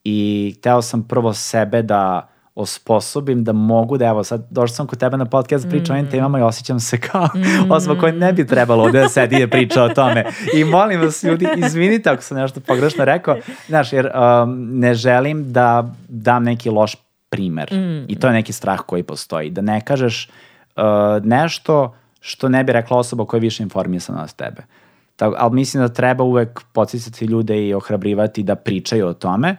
i 0.04 0.54
hteo 0.58 0.82
sam 0.82 1.04
prvo 1.04 1.34
sebe 1.34 1.82
da 1.82 2.30
osposobim 2.56 3.44
da 3.44 3.54
mogu 3.54 3.98
da, 3.98 4.06
evo 4.06 4.24
sad, 4.24 4.48
došao 4.50 4.76
sam 4.76 4.88
kod 4.88 5.00
tebe 5.00 5.18
na 5.18 5.26
podcast, 5.26 5.70
pričam 5.70 5.96
mm. 5.96 6.00
ovim 6.00 6.12
temama 6.12 6.40
i 6.40 6.42
osjećam 6.42 6.80
se 6.80 7.00
kao 7.00 7.26
mm. 7.26 7.72
osoba 7.72 8.00
koja 8.00 8.14
ne 8.14 8.34
bi 8.34 8.48
trebalo 8.48 8.84
ovde 8.84 9.00
da 9.00 9.10
sedi 9.10 9.36
i 9.36 9.40
da 9.40 9.48
priča 9.48 9.84
o 9.84 9.90
tome. 9.90 10.26
I 10.54 10.64
molim 10.64 11.02
vas 11.02 11.24
ljudi, 11.24 11.48
izvinite 11.58 12.10
ako 12.10 12.22
sam 12.22 12.38
nešto 12.38 12.60
pogrešno 12.60 13.06
rekao, 13.06 13.38
znaš, 13.68 13.94
jer 13.94 14.06
um, 14.06 14.80
ne 14.80 14.94
želim 14.94 15.54
da 15.54 15.94
dam 16.08 16.44
neki 16.44 16.70
loš 16.70 16.96
primer 17.30 17.74
mm. 17.74 18.06
i 18.08 18.20
to 18.20 18.28
je 18.28 18.34
neki 18.34 18.54
strah 18.54 18.80
koji 18.80 19.04
postoji. 19.04 19.50
Da 19.50 19.62
ne 19.62 19.82
kažeš 19.82 20.30
uh, 20.76 20.84
nešto 21.24 21.96
što 22.20 22.50
ne 22.50 22.64
bi 22.64 22.72
rekla 22.72 22.98
osoba 22.98 23.26
koja 23.26 23.38
je 23.38 23.42
više 23.42 23.64
informisana 23.64 24.24
od 24.24 24.34
tebe. 24.34 24.62
Tako, 25.16 25.36
ali 25.40 25.56
mislim 25.56 25.84
da 25.84 25.94
treba 25.94 26.24
uvek 26.24 26.62
podsjetiti 26.74 27.26
ljude 27.26 27.68
i 27.68 27.74
ohrabrivati 27.74 28.44
da 28.44 28.56
pričaju 28.56 29.08
o 29.08 29.14
tome 29.14 29.56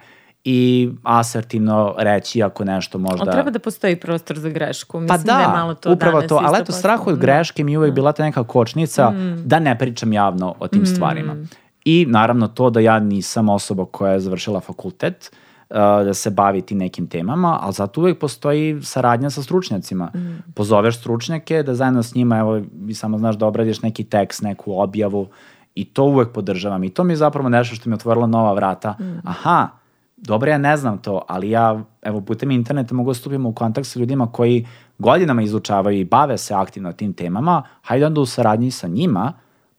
i 0.48 0.90
asertivno 1.02 1.94
reći 1.98 2.42
ako 2.42 2.64
nešto 2.64 2.98
možda... 2.98 3.20
Ali 3.20 3.32
treba 3.32 3.50
da 3.50 3.58
postoji 3.58 3.96
prostor 3.96 4.38
za 4.38 4.48
grešku. 4.48 5.00
Mislim 5.00 5.18
pa 5.18 5.24
da, 5.24 5.32
da 5.32 5.40
je 5.40 5.48
malo 5.48 5.74
to 5.74 5.92
upravo 5.92 6.22
to. 6.22 6.40
Ali 6.44 6.58
eto, 6.60 6.72
strah 6.72 7.06
od 7.06 7.18
greške 7.18 7.64
mi 7.64 7.76
uvek 7.76 7.90
da. 7.90 7.94
bila 7.94 8.12
ta 8.12 8.22
neka 8.22 8.44
kočnica 8.44 9.10
mm. 9.10 9.42
da 9.44 9.58
ne 9.58 9.78
pričam 9.78 10.12
javno 10.12 10.54
o 10.60 10.68
tim 10.68 10.82
mm. 10.82 10.86
stvarima. 10.86 11.36
I 11.84 12.06
naravno 12.08 12.48
to 12.48 12.70
da 12.70 12.80
ja 12.80 12.98
nisam 12.98 13.48
osoba 13.48 13.84
koja 13.84 14.12
je 14.12 14.20
završila 14.20 14.60
fakultet, 14.60 15.30
uh, 15.70 15.76
da 15.76 16.14
se 16.14 16.30
bavi 16.30 16.62
ti 16.62 16.74
nekim 16.74 17.06
temama, 17.06 17.58
ali 17.62 17.72
zato 17.72 18.00
uvek 18.00 18.18
postoji 18.18 18.82
saradnja 18.82 19.30
sa 19.30 19.42
stručnjacima. 19.42 20.10
Mm. 20.14 20.52
Pozoveš 20.54 20.98
stručnjake 20.98 21.62
da 21.62 21.74
zajedno 21.74 22.02
s 22.02 22.14
njima, 22.14 22.38
evo, 22.38 22.62
samo 22.94 23.18
znaš 23.18 23.36
da 23.36 23.46
obradiš 23.46 23.82
neki 23.82 24.04
tekst, 24.04 24.42
neku 24.42 24.80
objavu 24.80 25.26
i 25.74 25.84
to 25.84 26.04
uvek 26.04 26.32
podržavam. 26.32 26.84
I 26.84 26.90
to 26.90 27.04
mi 27.04 27.12
je 27.12 27.16
zapravo 27.16 27.48
nešto 27.48 27.76
što 27.76 27.90
mi 27.90 27.94
je 27.94 27.96
otvorilo 27.96 28.26
nova 28.26 28.52
vrata. 28.52 28.96
Mm. 29.00 29.20
Aha, 29.24 29.68
dobro, 30.16 30.50
ja 30.50 30.58
ne 30.58 30.76
znam 30.76 30.98
to, 30.98 31.22
ali 31.28 31.50
ja, 31.50 31.84
evo, 32.02 32.20
putem 32.20 32.50
interneta 32.50 32.94
mogu 32.94 33.10
da 33.10 33.14
stupim 33.14 33.46
u 33.46 33.54
kontakt 33.54 33.86
sa 33.86 33.98
ljudima 33.98 34.32
koji 34.32 34.66
godinama 34.98 35.42
izučavaju 35.42 35.98
i 35.98 36.04
bave 36.04 36.38
se 36.38 36.54
aktivno 36.54 36.92
tim 36.92 37.12
temama, 37.12 37.62
hajde 37.82 38.06
onda 38.06 38.20
u 38.20 38.26
saradnji 38.26 38.70
sa 38.70 38.88
njima 38.88 39.32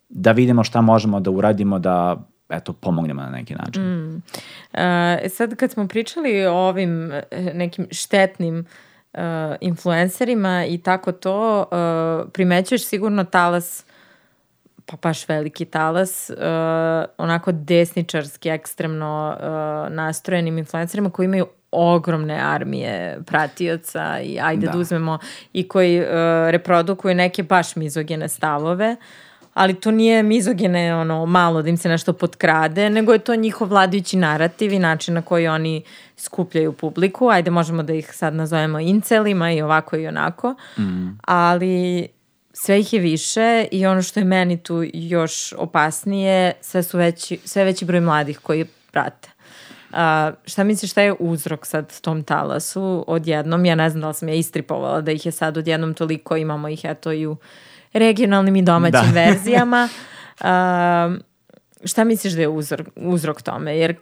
da 0.09 0.31
vidimo 0.31 0.63
šta 0.63 0.81
možemo 0.81 1.19
da 1.19 1.31
uradimo 1.31 1.79
da 1.79 2.17
eto, 2.49 2.73
pomognemo 2.73 3.21
na 3.21 3.29
neki 3.29 3.55
način. 3.55 3.83
Mm. 3.83 4.23
E, 4.73 5.29
sad 5.29 5.55
kad 5.55 5.71
smo 5.71 5.87
pričali 5.87 6.45
o 6.45 6.53
ovim 6.53 7.11
e, 7.11 7.23
nekim 7.53 7.87
štetnim 7.91 8.65
uh, 9.13 9.21
influencerima 9.61 10.65
i 10.65 10.77
tako 10.77 11.11
to, 11.11 11.59
uh, 11.61 12.29
primećuješ 12.31 12.85
sigurno 12.85 13.23
talas 13.23 13.85
pa 14.91 14.97
baš 15.01 15.29
veliki 15.29 15.65
talas, 15.65 16.29
uh, 16.29 16.37
onako 17.17 17.51
desničarski, 17.51 18.49
ekstremno 18.49 19.37
uh, 19.39 19.95
nastrojenim 19.95 20.57
influencerima 20.57 21.09
koji 21.09 21.25
imaju 21.25 21.47
ogromne 21.71 22.39
armije 22.41 23.19
pratioca 23.25 24.19
i 24.19 24.39
ajde 24.39 24.65
da, 24.65 24.71
da 24.71 24.77
uzmemo 24.77 25.19
i 25.53 25.67
koji 25.67 25.99
uh, 25.99 26.07
reprodukuju 26.49 27.15
neke 27.15 27.43
baš 27.43 27.75
mizogene 27.75 28.27
stavove, 28.29 28.95
ali 29.53 29.73
to 29.73 29.91
nije 29.91 30.23
mizogene 30.23 30.95
ono 30.95 31.25
malo 31.25 31.61
da 31.61 31.69
im 31.69 31.77
se 31.77 31.89
nešto 31.89 32.13
potkrade, 32.13 32.89
nego 32.89 33.13
je 33.13 33.19
to 33.19 33.35
njihov 33.35 33.67
vladajući 33.67 34.17
narativ 34.17 34.73
i 34.73 34.79
način 34.79 35.13
na 35.13 35.21
koji 35.21 35.47
oni 35.47 35.83
skupljaju 36.17 36.73
publiku. 36.73 37.29
Ajde 37.29 37.51
možemo 37.51 37.83
da 37.83 37.93
ih 37.93 38.13
sad 38.13 38.33
nazovemo 38.33 38.79
incelima 38.79 39.51
i 39.51 39.61
ovako 39.61 39.97
i 39.97 40.07
onako, 40.07 40.55
mm. 40.77 41.17
ali 41.25 42.07
sve 42.59 42.79
ih 42.79 42.93
je 42.93 42.99
više 42.99 43.67
i 43.71 43.85
ono 43.85 44.01
što 44.01 44.19
je 44.19 44.23
meni 44.23 44.63
tu 44.63 44.83
još 44.93 45.53
opasnije, 45.57 46.53
sve 46.61 46.83
su 46.83 46.97
veći, 46.97 47.39
sve 47.45 47.63
veći 47.63 47.85
broj 47.85 48.01
mladih 48.01 48.39
koji 48.39 48.65
prate. 48.91 49.29
Uh, 49.89 49.97
šta 50.45 50.63
misliš 50.63 50.91
šta 50.91 51.01
je 51.01 51.15
uzrok 51.19 51.65
sad 51.65 52.01
tom 52.01 52.23
talasu 52.23 53.05
odjednom? 53.07 53.65
Ja 53.65 53.75
ne 53.75 53.89
znam 53.89 54.01
da 54.01 54.07
li 54.07 54.13
sam 54.13 54.29
ja 54.29 54.35
istripovala 54.35 55.01
da 55.01 55.11
ih 55.11 55.25
je 55.25 55.31
sad 55.31 55.57
odjednom 55.57 55.93
toliko, 55.93 56.37
imamo 56.37 56.67
ih 56.67 56.79
eto 56.83 57.11
i 57.11 57.27
u 57.27 57.37
regionalnim 57.93 58.55
i 58.55 58.61
domaćim 58.61 59.13
da. 59.13 59.19
verzijama. 59.21 59.89
Uh, 60.39 60.47
šta 61.83 62.03
misliš 62.03 62.33
da 62.33 62.41
je 62.41 62.47
uzrok, 62.47 62.87
uzrok 62.95 63.41
tome? 63.41 63.77
Jer 63.77 63.95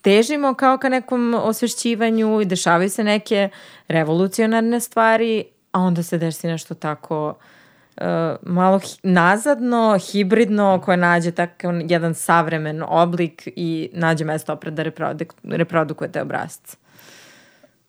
težimo 0.00 0.54
kao 0.54 0.78
ka 0.78 0.88
nekom 0.88 1.34
osvešćivanju 1.34 2.40
i 2.40 2.44
dešavaju 2.44 2.90
se 2.90 3.04
neke 3.04 3.48
revolucionarne 3.88 4.80
stvari, 4.80 5.44
a 5.72 5.80
onda 5.80 6.02
se 6.02 6.18
desi 6.18 6.46
nešto 6.46 6.74
tako 6.74 7.28
uh, 8.00 8.06
malo 8.42 8.78
hi 8.78 8.96
nazadno, 9.02 9.98
hibridno, 9.98 10.80
koje 10.84 10.96
nađe 10.96 11.30
takav 11.30 11.90
jedan 11.90 12.14
savremen 12.14 12.82
oblik 12.88 13.48
i 13.56 13.90
nađe 13.92 14.24
mesto 14.24 14.52
opred 14.52 14.74
da 14.74 14.82
reproduk 14.82 15.34
reprodukuje 15.44 16.12
te 16.12 16.22
obrazce. 16.22 16.76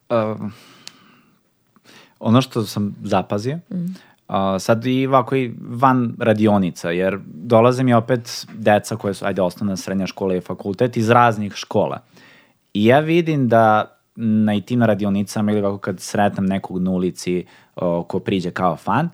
Uh, 0.10 0.50
ono 2.20 2.42
što 2.42 2.64
sam 2.66 2.96
zapazio, 3.04 3.60
mm. 3.70 3.96
Uh, 4.28 4.36
sad 4.60 4.86
i 4.86 5.08
ovako 5.08 5.36
i 5.36 5.54
van 5.60 6.16
radionica, 6.20 6.92
jer 6.92 7.20
dolaze 7.26 7.84
mi 7.84 7.94
opet 7.94 8.48
deca 8.54 8.96
koje 8.96 9.14
su, 9.14 9.26
ajde, 9.26 9.42
osnovna 9.42 9.78
srednja 9.78 10.08
škola 10.08 10.36
i 10.36 10.42
fakultet 10.42 10.98
iz 10.98 11.10
raznih 11.10 11.54
škola. 11.56 12.00
I 12.74 12.86
ja 12.86 13.00
vidim 13.00 13.48
da 13.48 13.93
na 14.16 14.54
i 14.54 14.62
tim 14.62 14.84
radionicama 14.84 15.52
ili 15.52 15.62
ovako 15.62 15.78
kad 15.78 16.00
sretnem 16.00 16.46
nekog 16.46 16.82
na 16.82 16.92
ulici 16.92 17.46
o, 17.76 18.04
ko 18.04 18.20
priđe 18.20 18.52
kao 18.52 18.78
fan, 18.78 19.10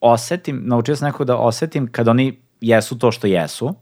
osetim, 0.00 0.62
naučio 0.64 0.96
sam 0.96 1.06
nekog 1.06 1.26
da 1.26 1.36
osetim 1.36 1.86
kad 1.92 2.08
oni 2.08 2.38
jesu 2.60 2.98
to 2.98 3.12
što 3.12 3.26
jesu 3.26 3.74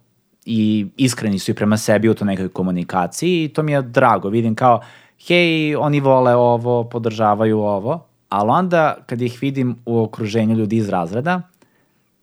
i 0.45 0.87
iskreni 0.97 1.39
su 1.39 1.51
i 1.51 1.55
prema 1.55 1.77
sebi 1.77 2.09
u 2.09 2.15
to 2.15 2.25
nekoj 2.25 2.49
komunikaciji 2.49 3.45
i 3.45 3.49
to 3.49 3.63
mi 3.63 3.73
je 3.73 3.83
drago, 3.83 4.29
vidim 4.29 4.55
kao 4.55 4.81
hej, 5.27 5.77
oni 5.77 6.01
vole 6.01 6.35
ovo, 6.35 6.85
podržavaju 6.85 7.59
ovo, 7.59 8.07
ali 8.29 8.51
onda 8.51 8.97
kad 9.07 9.23
ih 9.23 9.39
vidim 9.41 9.77
u 9.87 9.99
okruženju 10.03 10.55
ljudi 10.55 10.77
iz 10.77 10.89
razreda, 10.89 11.43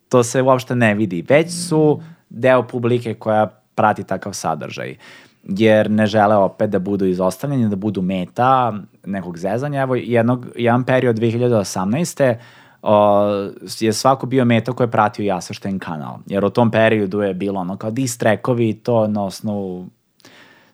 to 0.10 0.24
se 0.24 0.42
uopšte 0.42 0.76
ne 0.76 0.94
vidi. 0.96 1.26
Već 1.30 1.52
su 1.68 2.02
deo 2.30 2.68
publike 2.68 3.14
koja 3.14 3.46
prati 3.76 4.04
takav 4.04 4.34
sadržaj 4.34 4.96
jer 5.44 5.92
ne 5.92 6.06
žele 6.06 6.36
opet 6.36 6.70
da 6.70 6.80
budu 6.80 7.06
izostavljeni, 7.06 7.70
da 7.70 7.76
budu 7.76 8.02
meta 8.02 8.74
nekog 9.06 9.38
zezanja. 9.38 9.82
Evo, 9.82 9.96
jednog, 9.96 10.46
jedan 10.56 10.84
period 10.84 11.18
2018 11.18 12.36
o, 12.82 13.52
je 13.80 13.94
svako 13.94 14.26
bio 14.26 14.46
meta 14.46 14.74
koji 14.74 14.88
je 14.88 14.92
pratio 14.92 15.24
Jasašten 15.24 15.80
kanal. 15.80 16.18
Jer 16.26 16.46
u 16.46 16.50
tom 16.50 16.72
periodu 16.72 17.22
je 17.22 17.34
bilo 17.34 17.60
ono 17.60 17.78
kao 17.78 17.92
distrekovi 17.92 18.70
i 18.70 18.74
to 18.74 19.08
na 19.08 19.24
osnovu 19.24 19.88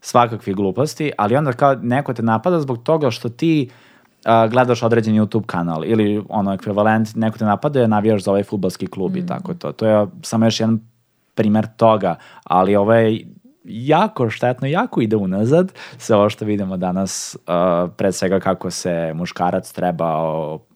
svakakvih 0.01 0.55
gluposti, 0.55 1.11
ali 1.17 1.35
onda 1.35 1.53
kao 1.53 1.75
neko 1.75 2.13
te 2.13 2.23
napada 2.23 2.59
zbog 2.59 2.83
toga 2.83 3.11
što 3.11 3.29
ti 3.29 3.69
uh, 4.25 4.51
gledaš 4.51 4.83
određen 4.83 5.15
YouTube 5.15 5.45
kanal 5.45 5.85
ili 5.85 6.23
ono 6.29 6.53
ekvivalent, 6.53 7.15
neko 7.15 7.37
te 7.37 7.45
napada 7.45 7.83
i 7.83 7.87
navijaš 7.87 8.23
za 8.23 8.31
ovaj 8.31 8.43
futbalski 8.43 8.87
klub 8.87 9.11
mm. 9.15 9.17
i 9.17 9.25
tako 9.25 9.53
to. 9.53 9.71
To 9.71 9.87
je 9.87 10.07
samo 10.21 10.45
još 10.45 10.59
jedan 10.59 10.79
primer 11.35 11.67
toga, 11.77 12.15
ali 12.43 12.75
ovo 12.75 12.93
je 12.93 13.25
jako 13.67 14.29
štetno, 14.29 14.67
jako 14.67 15.01
ide 15.01 15.15
unazad 15.15 15.71
sve 15.97 16.15
ovo 16.15 16.29
što 16.29 16.45
vidimo 16.45 16.77
danas, 16.77 17.37
uh, 17.37 17.91
pred 17.91 18.15
svega 18.15 18.39
kako 18.39 18.71
se 18.71 19.11
muškarac 19.15 19.71
treba 19.71 20.15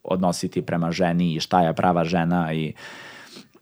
odnositi 0.04 0.62
prema 0.62 0.92
ženi 0.92 1.34
i 1.34 1.40
šta 1.40 1.62
je 1.62 1.74
prava 1.74 2.04
žena 2.04 2.54
i 2.54 2.74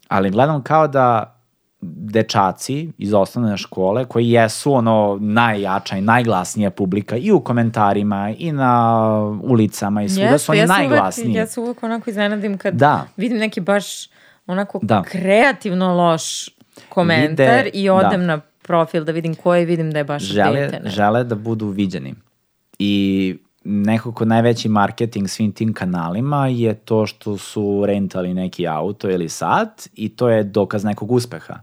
ali 0.07 0.29
gledam 0.29 0.63
kao 0.63 0.87
da 0.87 1.33
dečaci 1.81 2.91
iz 2.97 3.13
osnovne 3.13 3.57
škole 3.57 4.05
koji 4.05 4.29
jesu 4.29 4.73
ono 4.73 5.17
najjača 5.21 5.97
i 5.97 6.01
najglasnija 6.01 6.71
publika 6.71 7.15
i 7.17 7.31
u 7.31 7.39
komentarima 7.39 8.33
i 8.37 8.51
na 8.51 9.03
ulicama 9.43 10.03
i 10.03 10.09
svuda 10.09 10.37
su 10.37 10.51
oni 10.51 10.59
ja 10.59 10.65
najglasniji. 10.67 11.27
Uvek, 11.27 11.37
ja 11.37 11.47
se 11.47 11.59
uvek 11.59 11.83
onako 11.83 12.09
iznenadim 12.09 12.57
kad 12.57 12.73
Da. 12.73 13.05
vidim 13.17 13.37
neki 13.37 13.61
baš 13.61 13.85
onako 14.47 14.79
Da. 14.81 15.03
kreativno 15.03 15.95
loš 15.95 16.49
komentar 16.89 17.47
Vide- 17.57 17.69
i 17.73 17.89
odem 17.89 18.19
da. 18.19 18.25
na 18.27 18.39
profil 18.67 19.03
da 19.03 19.11
vidim 19.11 19.35
ko 19.35 19.55
je 19.55 19.65
vidim 19.65 19.91
da 19.91 19.99
je 19.99 20.03
baš 20.03 20.23
žele, 20.23 20.59
dete. 20.59 20.79
ne. 20.83 20.89
žele 20.89 21.23
da 21.23 21.35
budu 21.35 21.67
viđeni. 21.67 22.13
I 22.79 23.35
nekako 23.63 24.25
najveći 24.25 24.69
marketing 24.69 25.29
svim 25.29 25.51
tim 25.51 25.73
kanalima 25.73 26.47
je 26.47 26.73
to 26.73 27.05
što 27.05 27.37
su 27.37 27.83
rentali 27.85 28.33
neki 28.33 28.67
auto 28.67 29.09
ili 29.09 29.29
sat 29.29 29.87
i 29.93 30.09
to 30.09 30.29
je 30.29 30.43
dokaz 30.43 30.83
nekog 30.83 31.11
uspeha. 31.11 31.59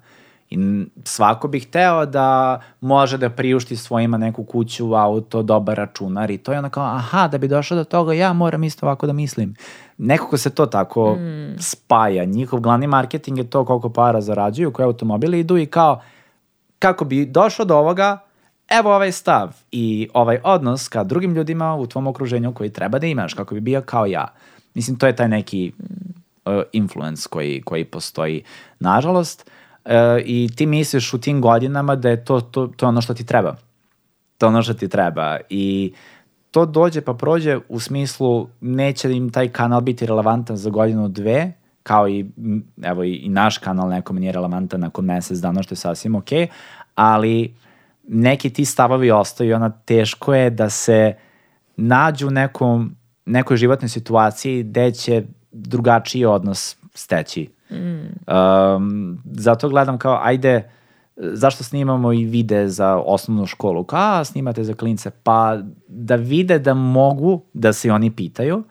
I 0.51 0.59
svako 1.05 1.49
bi 1.49 1.61
hteo 1.61 2.07
da 2.07 2.61
može 2.81 3.19
da 3.19 3.31
priušti 3.31 3.77
svojima 3.77 4.17
neku 4.17 4.45
kuću, 4.45 4.95
auto, 4.95 5.43
dobar 5.43 5.77
računar 5.77 6.31
i 6.31 6.39
to 6.39 6.53
je 6.53 6.59
ono 6.59 6.71
kao, 6.71 6.85
aha, 6.85 7.29
da 7.29 7.39
bi 7.39 7.49
došao 7.49 7.79
do 7.79 7.85
toga, 7.85 8.13
ja 8.13 8.33
moram 8.33 8.65
isto 8.65 8.87
ovako 8.87 9.07
da 9.07 9.13
mislim. 9.13 9.55
Nekako 9.99 10.37
se 10.37 10.51
to 10.51 10.67
tako 10.67 11.19
spaja. 11.59 12.25
Njihov 12.25 12.61
glavni 12.61 12.87
marketing 12.87 13.39
je 13.39 13.51
to 13.51 13.65
koliko 13.65 13.91
para 13.91 14.21
zarađuju, 14.21 14.73
koje 14.73 14.85
automobili 14.85 15.41
idu 15.41 15.59
i 15.59 15.67
kao, 15.67 16.01
kako 16.85 17.05
bi 17.05 17.27
došlo 17.27 17.65
do 17.65 17.77
ovoga, 17.77 18.19
evo 18.69 18.95
ovaj 18.95 19.13
stav 19.13 19.57
i 19.73 20.09
ovaj 20.15 20.39
odnos 20.45 20.89
ka 20.89 21.05
drugim 21.05 21.35
ljudima 21.35 21.75
u 21.75 21.87
tvom 21.87 22.07
okruženju 22.07 22.55
koji 22.55 22.71
treba 22.71 22.99
da 22.99 23.07
imaš, 23.07 23.35
kako 23.35 23.55
bi 23.55 23.61
bio 23.61 23.83
kao 23.83 24.07
ja. 24.07 24.29
Mislim, 24.75 24.99
to 24.99 25.07
je 25.07 25.17
taj 25.17 25.29
neki 25.29 25.73
uh, 26.45 26.63
influence 26.73 27.29
koji, 27.31 27.63
koji 27.65 27.85
postoji. 27.85 28.43
Nažalost, 28.81 29.51
uh, 29.85 29.91
i 30.25 30.49
ti 30.57 30.67
misliš 30.67 31.15
u 31.15 31.21
tim 31.21 31.41
godinama 31.41 31.97
da 31.97 32.11
je 32.11 32.25
to, 32.25 32.41
to, 32.41 32.67
to 32.67 32.89
ono 32.89 33.01
što 33.01 33.15
ti 33.15 33.27
treba. 33.27 33.57
To 34.39 34.47
ono 34.47 34.63
što 34.63 34.75
ti 34.75 34.89
treba. 34.89 35.39
I 35.51 35.93
to 36.51 36.67
dođe 36.67 37.01
pa 37.01 37.15
prođe 37.15 37.59
u 37.69 37.81
smislu 37.81 38.49
neće 38.61 39.13
im 39.13 39.31
taj 39.31 39.49
kanal 39.49 39.81
biti 39.81 40.07
relevantan 40.07 40.57
za 40.57 40.71
godinu 40.71 41.09
dve, 41.09 41.53
kao 41.85 42.09
i, 42.09 42.27
evo, 42.83 43.05
i, 43.05 43.15
i 43.15 43.29
naš 43.29 43.59
kanal 43.59 43.89
nekom 43.89 44.17
nije 44.17 44.33
relevantan 44.33 44.81
nakon 44.81 45.05
mesec 45.05 45.39
dana, 45.39 45.63
što 45.63 45.73
je 45.73 45.77
sasvim 45.77 46.15
okej, 46.15 46.49
ali 46.95 47.55
neki 48.09 48.51
ti 48.51 48.65
stavovi 48.65 49.11
ostaju 49.11 49.51
i 49.51 49.55
ona 49.55 49.71
teško 49.71 50.35
je 50.35 50.51
da 50.51 50.71
se 50.71 51.15
nađu 51.77 52.27
u 52.27 52.31
nekom, 52.31 52.97
nekoj 53.27 53.57
životnoj 53.57 53.89
situaciji 53.89 54.63
gde 54.63 54.93
će 54.93 55.23
drugačiji 55.53 56.25
odnos 56.25 56.77
steći. 56.95 57.51
Um, 57.71 59.23
zato 59.25 59.69
gledam 59.69 59.99
kao, 59.99 60.21
ajde, 60.23 60.71
zašto 61.17 61.65
snimamo 61.65 62.13
i 62.13 62.25
vide 62.25 62.69
za 62.69 62.97
osnovnu 62.97 63.47
školu? 63.47 63.85
Kao, 63.85 64.21
a, 64.21 64.25
snimate 64.25 64.65
za 64.65 64.75
klince? 64.75 65.11
Pa 65.11 65.59
da 65.89 66.17
vide 66.17 66.59
da 66.59 66.75
mogu 66.75 67.43
da 67.53 67.73
se 67.73 67.93
oni 67.93 68.11
pitaju 68.11 68.65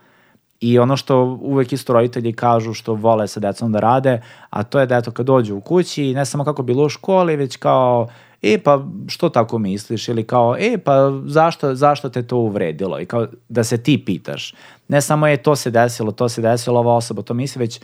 i 0.64 0.80
ono 0.80 0.98
što 0.98 1.40
uvek 1.42 1.74
isto 1.74 1.94
roditelji 1.94 2.34
kažu 2.34 2.74
što 2.74 2.94
vole 2.94 3.28
sa 3.28 3.40
decom 3.40 3.72
da 3.72 3.80
rade, 3.80 4.22
a 4.50 4.64
to 4.64 4.80
je 4.80 4.86
da 4.86 4.98
eto 4.98 5.12
kad 5.12 5.26
dođu 5.26 5.56
u 5.56 5.62
kući, 5.62 6.14
ne 6.14 6.26
samo 6.26 6.44
kako 6.44 6.64
bilo 6.64 6.86
u 6.86 6.90
školi, 6.90 7.36
već 7.36 7.58
kao 7.58 8.08
e 8.42 8.58
pa 8.64 8.86
što 9.08 9.30
tako 9.30 9.58
misliš 9.58 10.08
ili 10.08 10.24
kao 10.24 10.56
e 10.60 10.78
pa 10.78 11.12
zašto, 11.26 11.76
zašto 11.76 12.10
te 12.10 12.24
to 12.24 12.38
uvredilo 12.38 13.00
i 13.00 13.06
kao 13.06 13.28
da 13.50 13.64
se 13.64 13.78
ti 13.78 14.06
pitaš. 14.06 14.54
Ne 14.88 15.02
samo 15.02 15.28
je 15.28 15.44
to 15.44 15.56
se 15.56 15.72
desilo, 15.72 16.12
to 16.12 16.30
se 16.30 16.42
desilo, 16.42 16.80
ova 16.80 16.96
osoba 16.96 17.22
to 17.22 17.34
misli, 17.34 17.60
već 17.60 17.82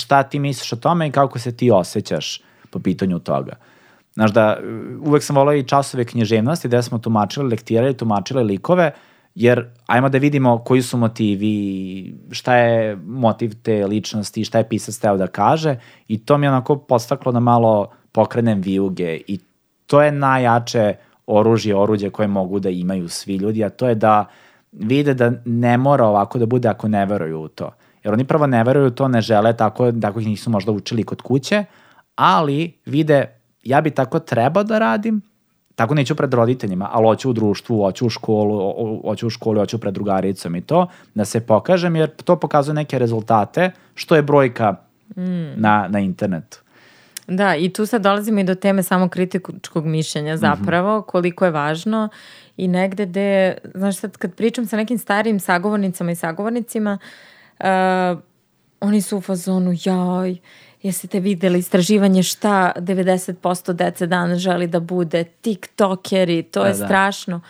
šta 0.00 0.22
ti 0.22 0.38
misliš 0.38 0.72
o 0.72 0.76
tome 0.76 1.08
i 1.08 1.12
kako 1.12 1.38
se 1.38 1.56
ti 1.56 1.70
osjećaš 1.70 2.40
po 2.70 2.78
pitanju 2.78 3.18
toga. 3.18 3.56
Znaš 4.14 4.32
da, 4.32 4.58
uvek 5.04 5.22
sam 5.22 5.36
volao 5.36 5.54
i 5.54 5.62
časove 5.62 6.04
književnosti 6.04 6.68
gde 6.68 6.82
smo 6.82 6.98
tumačili, 6.98 7.48
lektirali, 7.48 7.96
tumačili 7.96 8.44
likove, 8.44 8.92
jer 9.34 9.66
ajmo 9.86 10.08
da 10.08 10.18
vidimo 10.18 10.58
koji 10.58 10.82
su 10.82 10.96
motivi, 10.98 12.14
šta 12.30 12.56
je 12.56 12.96
motiv 12.96 13.52
te 13.62 13.86
ličnosti, 13.86 14.44
šta 14.44 14.58
je 14.58 14.68
pisac 14.68 14.98
teo 14.98 15.16
da 15.16 15.26
kaže 15.26 15.76
i 16.08 16.18
to 16.24 16.38
mi 16.38 16.46
je 16.46 16.50
onako 16.50 16.76
podstaklo 16.76 17.32
da 17.32 17.40
malo 17.40 17.90
pokrenem 18.12 18.60
vijuge 18.60 19.20
i 19.26 19.38
to 19.86 20.02
je 20.02 20.12
najjače 20.12 20.94
oružje, 21.26 21.76
oruđe 21.76 22.10
koje 22.10 22.28
mogu 22.28 22.60
da 22.60 22.70
imaju 22.70 23.08
svi 23.08 23.36
ljudi, 23.36 23.64
a 23.64 23.70
to 23.70 23.88
je 23.88 23.94
da 23.94 24.26
vide 24.72 25.14
da 25.14 25.32
ne 25.44 25.76
mora 25.78 26.06
ovako 26.06 26.38
da 26.38 26.46
bude 26.46 26.68
ako 26.68 26.88
ne 26.88 27.06
veruju 27.06 27.40
u 27.40 27.48
to. 27.48 27.70
Jer 28.04 28.14
oni 28.14 28.24
prvo 28.24 28.46
ne 28.46 28.64
veruju 28.64 28.86
u 28.86 28.90
to, 28.90 29.08
ne 29.08 29.20
žele 29.20 29.56
tako, 29.56 29.92
tako 29.92 30.20
ih 30.20 30.26
nisu 30.26 30.50
možda 30.50 30.72
učili 30.72 31.02
kod 31.02 31.22
kuće, 31.22 31.64
ali 32.14 32.72
vide 32.86 33.26
ja 33.62 33.80
bi 33.80 33.90
tako 33.90 34.18
trebao 34.18 34.64
da 34.64 34.78
radim, 34.78 35.22
tako 35.74 35.94
neću 35.94 36.14
pred 36.14 36.34
roditeljima, 36.34 36.88
ali 36.92 37.06
hoću 37.06 37.30
u 37.30 37.32
društvu, 37.32 37.82
hoću 37.82 38.06
u 38.06 38.10
školu, 38.10 39.02
hoću 39.02 39.26
u 39.26 39.30
školu, 39.30 39.60
hoću 39.60 39.78
pred 39.78 39.94
drugaricom 39.94 40.56
i 40.56 40.60
to, 40.60 40.86
da 41.14 41.24
se 41.24 41.40
pokažem, 41.40 41.96
jer 41.96 42.10
to 42.10 42.36
pokazuje 42.36 42.74
neke 42.74 42.98
rezultate, 42.98 43.70
što 43.94 44.16
je 44.16 44.22
brojka 44.22 44.76
na, 45.56 45.88
na 45.88 46.00
internetu. 46.00 46.60
Da, 47.28 47.56
i 47.56 47.72
tu 47.72 47.86
sad 47.86 48.02
dolazimo 48.02 48.40
i 48.40 48.44
do 48.44 48.54
teme 48.54 48.82
samo 48.82 49.08
kritičkog 49.08 49.84
Mhm. 49.84 49.90
mišljenja 49.90 50.36
zapravo, 50.36 51.02
koliko 51.02 51.44
je 51.44 51.50
važno 51.50 52.08
i 52.56 52.68
negde 52.68 53.06
gde, 53.06 53.56
znaš 53.74 53.96
sad 53.96 54.16
kad 54.16 54.34
pričam 54.34 54.66
sa 54.66 54.76
nekim 54.76 54.98
starijim 54.98 55.40
sagovornicama 55.40 56.12
i 56.12 56.14
sagovornicima, 56.14 56.98
uh, 57.60 57.66
oni 58.80 59.00
su 59.02 59.16
u 59.16 59.20
fazonu, 59.20 59.72
jaj, 59.84 60.36
jeste 60.84 61.08
te 61.08 61.20
videli 61.20 61.58
istraživanje 61.58 62.22
šta 62.22 62.72
90% 62.76 63.72
dece 63.72 64.06
danas 64.06 64.38
želi 64.38 64.66
da 64.66 64.80
bude, 64.80 65.24
tiktokeri, 65.24 66.42
to 66.42 66.60
Da, 66.60 66.66
je 66.66 66.74
da. 66.74 66.84
strašno. 66.86 67.40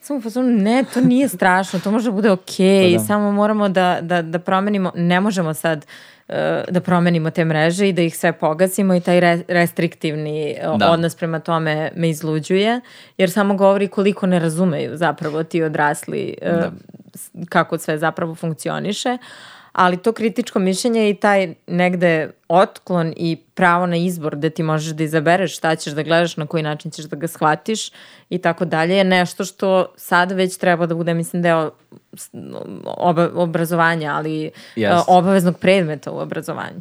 Samo 0.00 0.20
fazonu, 0.20 0.48
ne, 0.52 0.84
to 0.94 1.00
nije 1.00 1.28
strašno, 1.28 1.80
to 1.80 1.90
može 1.90 2.04
da 2.04 2.12
bude 2.12 2.30
okej, 2.30 2.92
Pa 2.92 2.98
da. 2.98 3.04
samo 3.04 3.32
moramo 3.32 3.68
da, 3.68 3.98
da, 4.02 4.22
da 4.22 4.38
promenimo, 4.38 4.92
ne 4.94 5.20
možemo 5.20 5.54
sad 5.54 5.86
e, 6.28 6.64
da 6.70 6.80
promenimo 6.80 7.30
te 7.30 7.44
mreže 7.44 7.88
i 7.88 7.92
da 7.92 8.02
ih 8.02 8.16
sve 8.16 8.32
pogasimo 8.32 8.94
i 8.94 9.00
taj 9.00 9.20
re, 9.20 9.42
restriktivni 9.48 10.50
e, 10.50 10.56
Da. 10.78 10.90
odnos 10.90 11.14
prema 11.14 11.40
tome 11.40 11.92
me 11.96 12.10
izluđuje, 12.10 12.80
jer 13.18 13.30
samo 13.30 13.54
govori 13.54 13.88
koliko 13.88 14.26
ne 14.26 14.38
razumeju 14.38 14.96
zapravo 14.96 15.42
ti 15.42 15.62
odrasli 15.62 16.36
e, 16.42 16.52
Da. 16.52 16.70
kako 17.48 17.78
sve 17.78 17.98
zapravo 17.98 18.34
funkcioniše, 18.34 19.18
ali 19.74 19.96
to 19.96 20.12
kritičko 20.12 20.58
mišljenje 20.58 21.10
i 21.10 21.14
taj 21.14 21.54
negde 21.66 22.30
otklon 22.48 23.12
i 23.16 23.36
pravo 23.54 23.86
na 23.86 23.96
izbor 23.96 24.36
da 24.36 24.50
ti 24.50 24.62
možeš 24.62 24.92
da 24.92 25.04
izabereš 25.04 25.56
šta 25.56 25.76
ćeš 25.76 25.92
da 25.92 26.02
gledaš, 26.02 26.36
na 26.36 26.46
koji 26.46 26.62
način 26.62 26.90
ćeš 26.90 27.04
da 27.04 27.16
ga 27.16 27.28
shvatiš 27.28 27.90
i 28.30 28.38
tako 28.38 28.64
dalje 28.64 28.96
je 28.96 29.04
nešto 29.04 29.44
što 29.44 29.86
sad 29.96 30.32
već 30.32 30.56
treba 30.56 30.86
da 30.86 30.94
bude, 30.94 31.14
mislim, 31.14 31.42
deo 31.42 31.70
s- 32.12 32.30
oba, 32.86 33.30
obrazovanja, 33.34 34.12
ali 34.12 34.50
Jest. 34.76 34.94
uh, 34.98 35.04
obaveznog 35.08 35.58
predmeta 35.58 36.10
u 36.10 36.18
obrazovanju. 36.18 36.80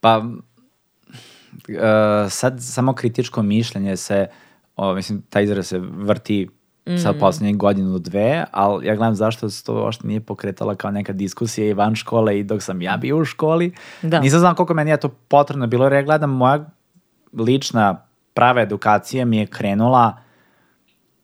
Pa, 0.00 0.18
uh, 0.18 0.34
sad 2.30 2.58
samo 2.60 2.94
kritičko 2.94 3.42
mišljenje 3.42 3.96
se, 3.96 4.26
o, 4.76 4.94
mislim, 4.94 5.22
taj 5.22 5.44
izraz 5.44 5.66
se 5.66 5.78
vrti 5.78 6.48
sad 7.02 7.16
Mm. 7.16 7.18
poslednjih 7.18 7.56
godinu 7.56 7.92
do 7.92 7.98
dve, 7.98 8.44
ali 8.50 8.86
ja 8.86 8.96
gledam 8.96 9.14
zašto 9.14 9.50
se 9.50 9.64
to 9.64 9.74
uopšte 9.74 10.06
nije 10.06 10.20
pokretala 10.20 10.74
kao 10.74 10.90
neka 10.90 11.12
diskusija 11.12 11.68
i 11.68 11.72
van 11.72 11.94
škole 11.94 12.38
i 12.38 12.44
dok 12.44 12.62
sam 12.62 12.82
ja 12.82 12.96
bio 12.96 13.16
u 13.16 13.24
školi. 13.24 13.72
Da. 14.02 14.20
Nisam 14.20 14.40
znam 14.40 14.54
koliko 14.54 14.74
meni 14.74 14.90
je 14.90 15.00
to 15.00 15.08
potrebno 15.08 15.66
bilo, 15.66 15.84
jer 15.84 15.92
ja 15.92 16.02
gledam 16.02 16.30
moja 16.30 16.64
lična 17.38 18.06
prava 18.34 18.62
edukacija 18.62 19.24
mi 19.24 19.36
je 19.36 19.46
krenula 19.46 20.16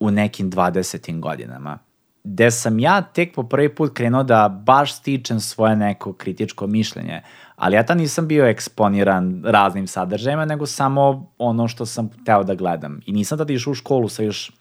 u 0.01 0.11
nekim 0.11 0.51
20. 0.51 1.21
godinama 1.21 1.79
gde 2.25 2.51
sam 2.51 2.79
ja 2.79 3.03
tek 3.03 3.35
po 3.35 3.43
prvi 3.43 3.75
put 3.75 3.95
krenuo 3.95 4.23
da 4.23 4.49
baš 4.49 4.95
stičem 4.95 5.41
svoje 5.41 5.77
neko 5.77 6.13
kritičko 6.13 6.67
mišljenje. 6.67 7.23
Ali 7.57 7.77
ja 7.77 7.87
tad 7.87 7.97
nisam 7.97 8.29
bio 8.29 8.47
eksponiran 8.47 9.43
raznim 9.45 9.87
sadržajima, 9.87 10.45
nego 10.45 10.67
samo 10.67 11.33
ono 11.39 11.69
što 11.69 11.87
sam 11.87 12.11
teo 12.25 12.45
da 12.45 12.55
gledam. 12.55 13.01
I 13.07 13.13
nisam 13.13 13.39
tada 13.39 13.53
išao 13.53 13.71
u 13.71 13.75
školu 13.75 14.09
sa 14.09 14.23
još 14.23 14.53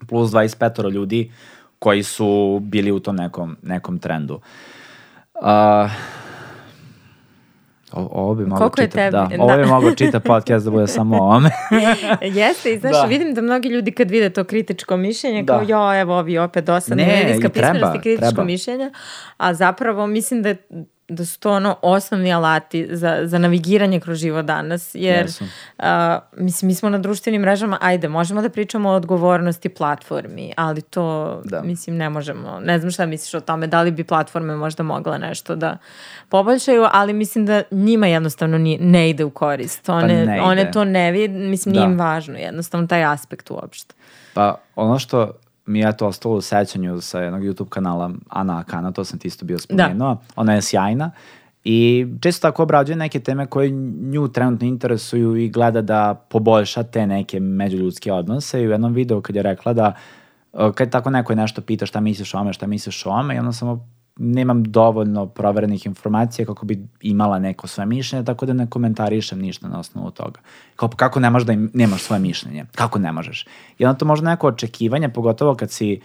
plus 0.00 0.30
25 0.30 0.58
ljudi 0.90 1.32
koji 1.78 2.02
su 2.02 2.58
bili 2.62 2.92
u 2.92 3.00
tom 3.00 3.16
nekom, 3.16 3.56
nekom 3.62 3.98
trendu. 3.98 4.40
Uh, 5.34 5.90
o, 7.92 8.08
ovo 8.12 8.34
bi 8.34 8.44
mogao 8.44 8.68
čita, 8.70 8.98
tebi- 8.98 9.10
da, 9.10 9.28
da. 9.28 9.42
ovo 9.44 9.56
bi 9.56 9.66
mogao 9.66 9.90
čita 9.92 10.20
podcast 10.20 10.64
da 10.64 10.70
bude 10.70 10.86
samo 10.86 11.16
o 11.18 11.28
ome. 11.28 11.50
Jeste, 12.40 12.72
i 12.72 12.78
znaš, 12.78 12.92
Da. 12.92 13.04
vidim 13.04 13.34
da 13.34 13.42
mnogi 13.42 13.68
ljudi 13.68 13.92
kad 13.92 14.10
vide 14.10 14.30
to 14.30 14.44
kritičko 14.44 14.96
mišljenje, 14.96 15.42
Da. 15.42 15.52
kao 15.54 15.62
jo, 15.62 16.00
evo 16.00 16.18
ovi 16.18 16.38
opet 16.38 16.64
dosadni, 16.64 17.04
Ne, 17.04 17.24
medijska 17.24 17.48
pismenost 17.50 17.96
i 17.96 18.00
kritičko 18.00 18.26
treba. 18.26 18.44
mišljenje, 18.44 18.90
a 19.36 19.54
zapravo 19.54 20.06
mislim 20.06 20.42
da 20.42 20.48
je 20.48 20.56
da 21.08 21.24
su 21.24 21.40
to 21.40 21.52
ono 21.52 21.76
osnovni 21.82 22.32
alati 22.32 22.88
za, 22.90 23.20
za 23.24 23.38
navigiranje 23.38 24.00
kroz 24.00 24.18
život 24.18 24.44
danas, 24.44 24.90
jer 24.94 25.24
Jesu. 25.24 25.44
uh, 25.78 25.84
mislim, 26.34 26.66
mi 26.66 26.74
smo 26.74 26.88
na 26.90 26.98
društvenim 26.98 27.42
mrežama, 27.42 27.78
ajde, 27.80 28.08
možemo 28.08 28.42
da 28.42 28.48
pričamo 28.48 28.90
o 28.90 28.94
odgovornosti 28.94 29.68
platformi, 29.68 30.52
ali 30.56 30.82
to, 30.82 31.40
Da. 31.44 31.62
mislim, 31.62 31.96
ne 31.96 32.10
možemo. 32.10 32.60
Ne 32.60 32.78
znam 32.78 32.90
šta 32.90 33.06
misliš 33.06 33.34
o 33.34 33.40
tome, 33.40 33.66
da 33.66 33.82
li 33.82 33.90
bi 33.90 34.04
platforme 34.04 34.56
možda 34.56 34.82
mogla 34.82 35.18
nešto 35.18 35.56
da 35.56 35.78
poboljšaju, 36.28 36.86
ali 36.92 37.12
mislim 37.12 37.46
da 37.46 37.62
njima 37.70 38.06
jednostavno 38.06 38.58
ni, 38.58 38.78
ne 38.78 39.10
ide 39.10 39.24
u 39.24 39.30
korist. 39.30 39.88
One, 39.88 40.38
Pa 40.38 40.44
one 40.44 40.70
to 40.70 40.84
ne 40.84 41.12
vide, 41.12 41.38
mislim, 41.38 41.72
nije 41.72 41.86
Da. 41.86 41.92
im 41.92 41.98
važno, 41.98 42.38
jednostavno 42.38 42.86
taj 42.86 43.04
aspekt 43.04 43.50
uopšte. 43.50 43.94
Pa 44.34 44.58
ono 44.76 44.98
što 44.98 45.32
mi 45.68 45.78
je 45.78 45.96
to 45.96 46.06
ostalo 46.06 46.34
u 46.34 46.40
sećanju 46.40 47.00
sa 47.00 47.20
jednog 47.20 47.42
YouTube 47.42 47.68
kanala 47.68 48.10
Ana 48.28 48.58
Akana, 48.58 48.92
to 48.92 49.04
sam 49.04 49.18
ti 49.18 49.28
isto 49.28 49.44
bio 49.44 49.58
spomenuo, 49.58 50.16
ona 50.36 50.54
je 50.54 50.62
sjajna 50.62 51.10
i 51.64 52.06
često 52.20 52.48
tako 52.48 52.62
obrađuje 52.62 52.96
neke 52.96 53.20
teme 53.20 53.46
koje 53.46 53.70
nju 54.10 54.28
trenutno 54.28 54.66
interesuju 54.66 55.36
i 55.36 55.48
gleda 55.48 55.82
da 55.82 56.14
poboljša 56.30 56.82
te 56.82 57.06
neke 57.06 57.40
međuljudske 57.40 58.12
odnose. 58.12 58.62
I 58.62 58.68
u 58.68 58.70
jednom 58.70 58.92
videu 58.92 59.20
kad 59.20 59.36
je 59.36 59.42
rekla 59.42 59.72
da 59.72 59.94
e, 60.52 60.70
kad 60.74 60.90
tako 60.90 61.10
neko 61.10 61.32
je 61.32 61.36
nešto 61.36 61.60
pita 61.60 61.86
šta 61.86 62.00
misliš 62.00 62.34
o 62.34 62.38
ome, 62.38 62.52
šta 62.52 62.66
misliš 62.66 63.06
o 63.06 63.10
ome, 63.10 63.36
i 63.36 63.38
onda 63.38 63.52
samo 63.52 63.88
nemam 64.18 64.64
dovoljno 64.64 65.26
proverenih 65.26 65.86
informacija 65.86 66.46
kako 66.46 66.66
bi 66.66 66.86
imala 67.00 67.38
neko 67.38 67.66
svoje 67.66 67.86
mišljenje, 67.86 68.24
tako 68.24 68.46
da 68.46 68.52
ne 68.52 68.70
komentarišem 68.70 69.38
ništa 69.38 69.68
na 69.68 69.78
osnovu 69.78 70.10
toga. 70.10 70.40
Kao, 70.76 70.88
kako 70.88 71.20
ne 71.20 71.30
možeš 71.30 71.46
da 71.46 71.52
im, 71.52 71.70
nemaš 71.74 72.02
svoje 72.02 72.20
mišljenje? 72.20 72.64
Kako 72.74 72.98
ne 72.98 73.12
možeš? 73.12 73.46
I 73.78 73.84
onda 73.84 73.98
to 73.98 74.04
možda 74.04 74.30
neko 74.30 74.46
očekivanje, 74.46 75.08
pogotovo 75.08 75.54
kad 75.54 75.70
si 75.70 76.00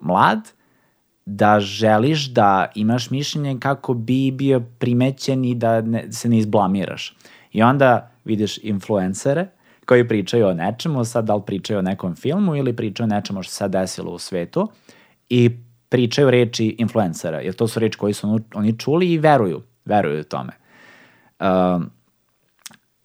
mlad, 0.00 0.52
da 1.26 1.60
želiš 1.60 2.30
da 2.30 2.72
imaš 2.74 3.10
mišljenje 3.10 3.56
kako 3.60 3.94
bi 3.94 4.30
bio 4.30 4.60
primećen 4.78 5.44
i 5.44 5.54
da 5.54 5.80
ne, 5.80 6.12
se 6.12 6.28
ne 6.28 6.38
izblamiraš. 6.38 7.16
I 7.52 7.62
onda 7.62 8.10
vidiš 8.24 8.58
influencere 8.62 9.46
koji 9.86 10.08
pričaju 10.08 10.46
o 10.46 10.54
nečemu, 10.54 11.04
sad 11.04 11.24
da 11.24 11.34
li 11.34 11.42
pričaju 11.46 11.78
o 11.78 11.82
nekom 11.82 12.14
filmu 12.14 12.56
ili 12.56 12.76
pričaju 12.76 13.04
o 13.04 13.14
nečemu 13.14 13.42
što 13.42 13.50
se 13.50 13.56
sad 13.56 13.70
desilo 13.70 14.12
u 14.12 14.18
svetu 14.18 14.68
i 15.28 15.50
pričaju 15.92 16.30
reči 16.30 16.76
influencera, 16.78 17.40
jer 17.40 17.54
to 17.54 17.68
su 17.68 17.80
reči 17.80 17.98
koji 17.98 18.12
su 18.12 18.40
oni 18.54 18.78
čuli 18.78 19.12
i 19.12 19.18
veruju, 19.18 19.62
veruju 19.84 20.24
tome. 20.24 20.52
Um, 21.40 21.90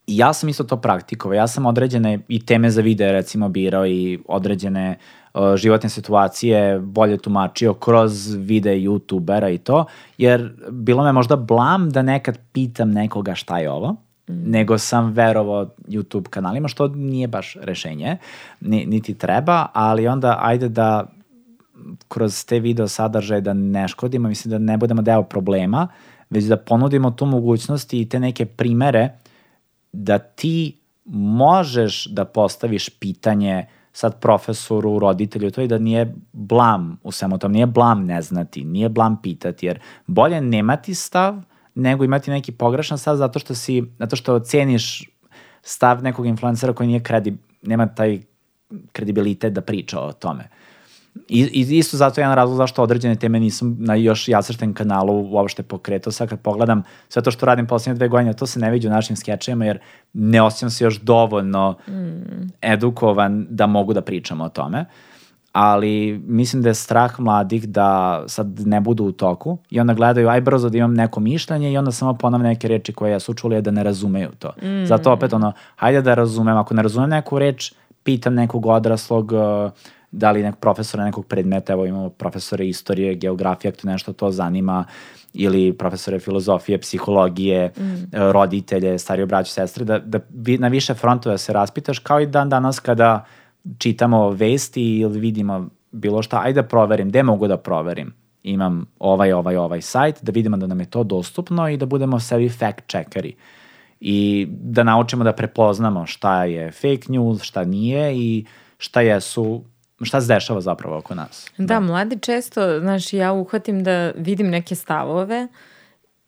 I 0.07 0.17
ja 0.17 0.33
sam 0.33 0.49
isto 0.49 0.63
to 0.63 0.77
praktikovao. 0.77 1.35
Ja 1.35 1.47
sam 1.47 1.65
određene 1.65 2.19
i 2.27 2.39
teme 2.45 2.69
za 2.69 2.81
videe 2.81 3.11
recimo 3.11 3.49
birao 3.49 3.87
i 3.87 4.19
određene 4.27 4.95
uh, 5.33 5.55
životne 5.55 5.89
situacije 5.89 6.79
bolje 6.79 7.17
tumačio 7.17 7.73
kroz 7.73 8.35
videe 8.35 8.75
youtubera 8.75 9.53
i 9.53 9.57
to, 9.57 9.85
jer 10.17 10.53
bilo 10.71 11.03
me 11.03 11.11
možda 11.11 11.35
blam 11.35 11.89
da 11.89 12.01
nekad 12.01 12.39
pitam 12.53 12.91
nekoga 12.91 13.35
šta 13.35 13.59
je 13.59 13.71
ovo, 13.71 13.95
nego 14.27 14.77
sam 14.77 15.11
verovao 15.11 15.69
YouTube 15.87 16.29
kanalima, 16.29 16.67
što 16.67 16.87
nije 16.87 17.27
baš 17.27 17.57
rešenje, 17.61 18.17
ni, 18.61 18.85
niti 18.85 19.13
treba, 19.13 19.67
ali 19.73 20.07
onda 20.07 20.37
ajde 20.41 20.69
da 20.69 21.16
kroz 22.07 22.45
te 22.45 22.59
video 22.59 22.87
sadržaje 22.87 23.41
da 23.41 23.53
ne 23.53 23.87
škodimo, 23.87 24.29
mislim 24.29 24.51
da 24.51 24.57
ne 24.57 24.77
budemo 24.77 25.01
deo 25.01 25.23
problema, 25.23 25.87
već 26.29 26.45
da 26.45 26.57
ponudimo 26.57 27.11
tu 27.11 27.25
mogućnost 27.25 27.93
i 27.93 28.09
te 28.09 28.19
neke 28.19 28.45
primere 28.45 29.09
da 29.91 30.17
ti 30.19 30.79
možeš 31.05 32.05
da 32.05 32.25
postaviš 32.25 32.89
pitanje 32.89 33.65
sad 33.91 34.19
profesoru, 34.19 34.99
roditelju, 34.99 35.51
to 35.51 35.61
je 35.61 35.67
da 35.67 35.77
nije 35.77 36.15
blam 36.33 36.99
u 37.03 37.11
svemu 37.11 37.37
tom, 37.37 37.51
nije 37.51 37.65
blam 37.65 38.05
ne 38.05 38.21
znati, 38.21 38.63
nije 38.63 38.89
blam 38.89 39.21
pitati, 39.21 39.65
jer 39.65 39.79
bolje 40.07 40.41
nemati 40.41 40.95
stav 40.95 41.41
nego 41.75 42.03
imati 42.03 42.31
neki 42.31 42.51
pogrešan 42.51 42.97
stav 42.97 43.15
zato 43.15 43.39
što 43.39 43.55
si, 43.55 43.83
zato 43.99 44.15
što 44.15 44.39
ceniš 44.39 45.09
stav 45.61 46.03
nekog 46.03 46.25
influencera 46.25 46.73
koji 46.73 46.87
nije 46.87 47.03
kredi, 47.03 47.37
nema 47.61 47.87
taj 47.87 48.21
kredibilitet 48.91 49.53
da 49.53 49.61
priča 49.61 49.99
o 49.99 50.13
tome. 50.13 50.49
I, 51.29 51.41
i 51.41 51.77
isto 51.77 51.97
zato 51.97 52.21
je 52.21 52.23
jedan 52.23 52.35
razlog 52.35 52.57
zašto 52.57 52.83
određene 52.83 53.15
teme 53.15 53.39
nisam 53.39 53.77
na 53.79 53.95
još 53.95 54.27
jasršten 54.27 54.73
kanalu 54.73 55.29
uopšte 55.31 55.63
pokretao. 55.63 56.11
Sad 56.11 56.29
kad 56.29 56.39
pogledam 56.39 56.83
sve 57.09 57.21
to 57.21 57.31
što 57.31 57.45
radim 57.45 57.67
poslednje 57.67 57.97
dve 57.97 58.07
godine, 58.07 58.33
to 58.33 58.45
se 58.45 58.59
ne 58.59 58.71
vidi 58.71 58.87
u 58.87 58.91
našim 58.91 59.15
skečevima 59.15 59.65
jer 59.65 59.79
ne 60.13 60.41
osjećam 60.41 60.69
se 60.69 60.83
još 60.83 60.99
dovoljno 60.99 61.75
mm. 61.87 61.91
edukovan 62.61 63.47
da 63.49 63.67
mogu 63.67 63.93
da 63.93 64.01
pričam 64.01 64.41
o 64.41 64.49
tome. 64.49 64.85
Ali 65.51 66.21
mislim 66.27 66.61
da 66.61 66.69
je 66.69 66.73
strah 66.73 67.19
mladih 67.19 67.69
da 67.69 68.23
sad 68.27 68.67
ne 68.67 68.81
budu 68.81 69.03
u 69.03 69.11
toku 69.11 69.57
i 69.69 69.79
onda 69.79 69.93
gledaju 69.93 70.29
aj 70.29 70.41
brzo 70.41 70.69
da 70.69 70.77
imam 70.77 70.93
neko 70.93 71.19
mišljenje 71.19 71.71
i 71.71 71.77
onda 71.77 71.91
samo 71.91 72.13
ponavljam 72.13 72.49
neke 72.49 72.67
reči 72.67 72.93
koje 72.93 73.19
su 73.19 73.33
čuli 73.33 73.61
da 73.61 73.71
ne 73.71 73.83
razumeju 73.83 74.29
to. 74.39 74.51
Mm. 74.61 74.85
Zato 74.85 75.11
opet 75.11 75.33
ono, 75.33 75.53
hajde 75.75 76.01
da 76.01 76.13
razumem, 76.13 76.57
ako 76.57 76.73
ne 76.73 76.81
razumem 76.81 77.09
neku 77.09 77.39
reč, 77.39 77.73
pitam 78.03 78.33
nekog 78.33 78.65
odraslog 78.65 79.31
uh, 79.31 79.71
da 80.17 80.31
li 80.31 80.43
nekog 80.43 80.59
profesora 80.59 81.05
nekog 81.05 81.25
predmeta, 81.25 81.73
evo 81.73 81.85
imamo 81.85 82.09
profesore 82.09 82.67
istorije, 82.67 83.15
geografije, 83.15 83.69
ako 83.69 83.87
nešto 83.87 84.13
to 84.13 84.31
zanima, 84.31 84.85
ili 85.33 85.73
profesore 85.73 86.19
filozofije, 86.19 86.77
psihologije, 86.81 87.71
mm. 87.77 88.07
roditelje, 88.11 88.99
starije 88.99 89.25
braće, 89.25 89.51
sestre, 89.51 89.85
da, 89.85 89.99
da 89.99 90.19
vi, 90.29 90.57
na 90.57 90.67
više 90.67 90.93
frontova 90.93 91.37
se 91.37 91.53
raspitaš, 91.53 91.99
kao 91.99 92.19
i 92.19 92.25
dan 92.25 92.49
danas 92.49 92.79
kada 92.79 93.25
čitamo 93.77 94.29
vesti 94.29 94.97
ili 94.99 95.19
vidimo 95.19 95.69
bilo 95.91 96.21
šta, 96.21 96.41
ajde 96.43 96.61
da 96.61 96.67
proverim, 96.67 97.09
gde 97.09 97.23
mogu 97.23 97.47
da 97.47 97.57
proverim? 97.57 98.13
Imam 98.43 98.85
ovaj, 98.99 99.31
ovaj, 99.31 99.55
ovaj 99.55 99.81
sajt, 99.81 100.19
da 100.21 100.31
vidimo 100.31 100.57
da 100.57 100.67
nam 100.67 100.79
je 100.79 100.85
to 100.85 101.03
dostupno 101.03 101.69
i 101.69 101.77
da 101.77 101.85
budemo 101.85 102.19
sebi 102.19 102.49
fact 102.49 102.87
checkeri 102.87 103.35
i 103.99 104.47
da 104.49 104.83
naučimo 104.83 105.23
da 105.23 105.33
prepoznamo 105.33 106.05
šta 106.05 106.43
je 106.43 106.71
fake 106.71 107.07
news, 107.09 107.41
šta 107.41 107.63
nije 107.63 108.15
i 108.17 108.45
šta 108.77 109.01
jesu 109.01 109.63
šta 110.01 110.21
se 110.21 110.27
dešava 110.27 110.61
zapravo 110.61 110.97
oko 110.97 111.15
nas. 111.15 111.51
Da, 111.57 111.65
da, 111.65 111.79
mladi 111.79 112.19
često, 112.19 112.79
znaš, 112.79 113.13
ja 113.13 113.31
uhvatim 113.33 113.83
da 113.83 114.11
vidim 114.11 114.49
neke 114.49 114.75
stavove 114.75 115.47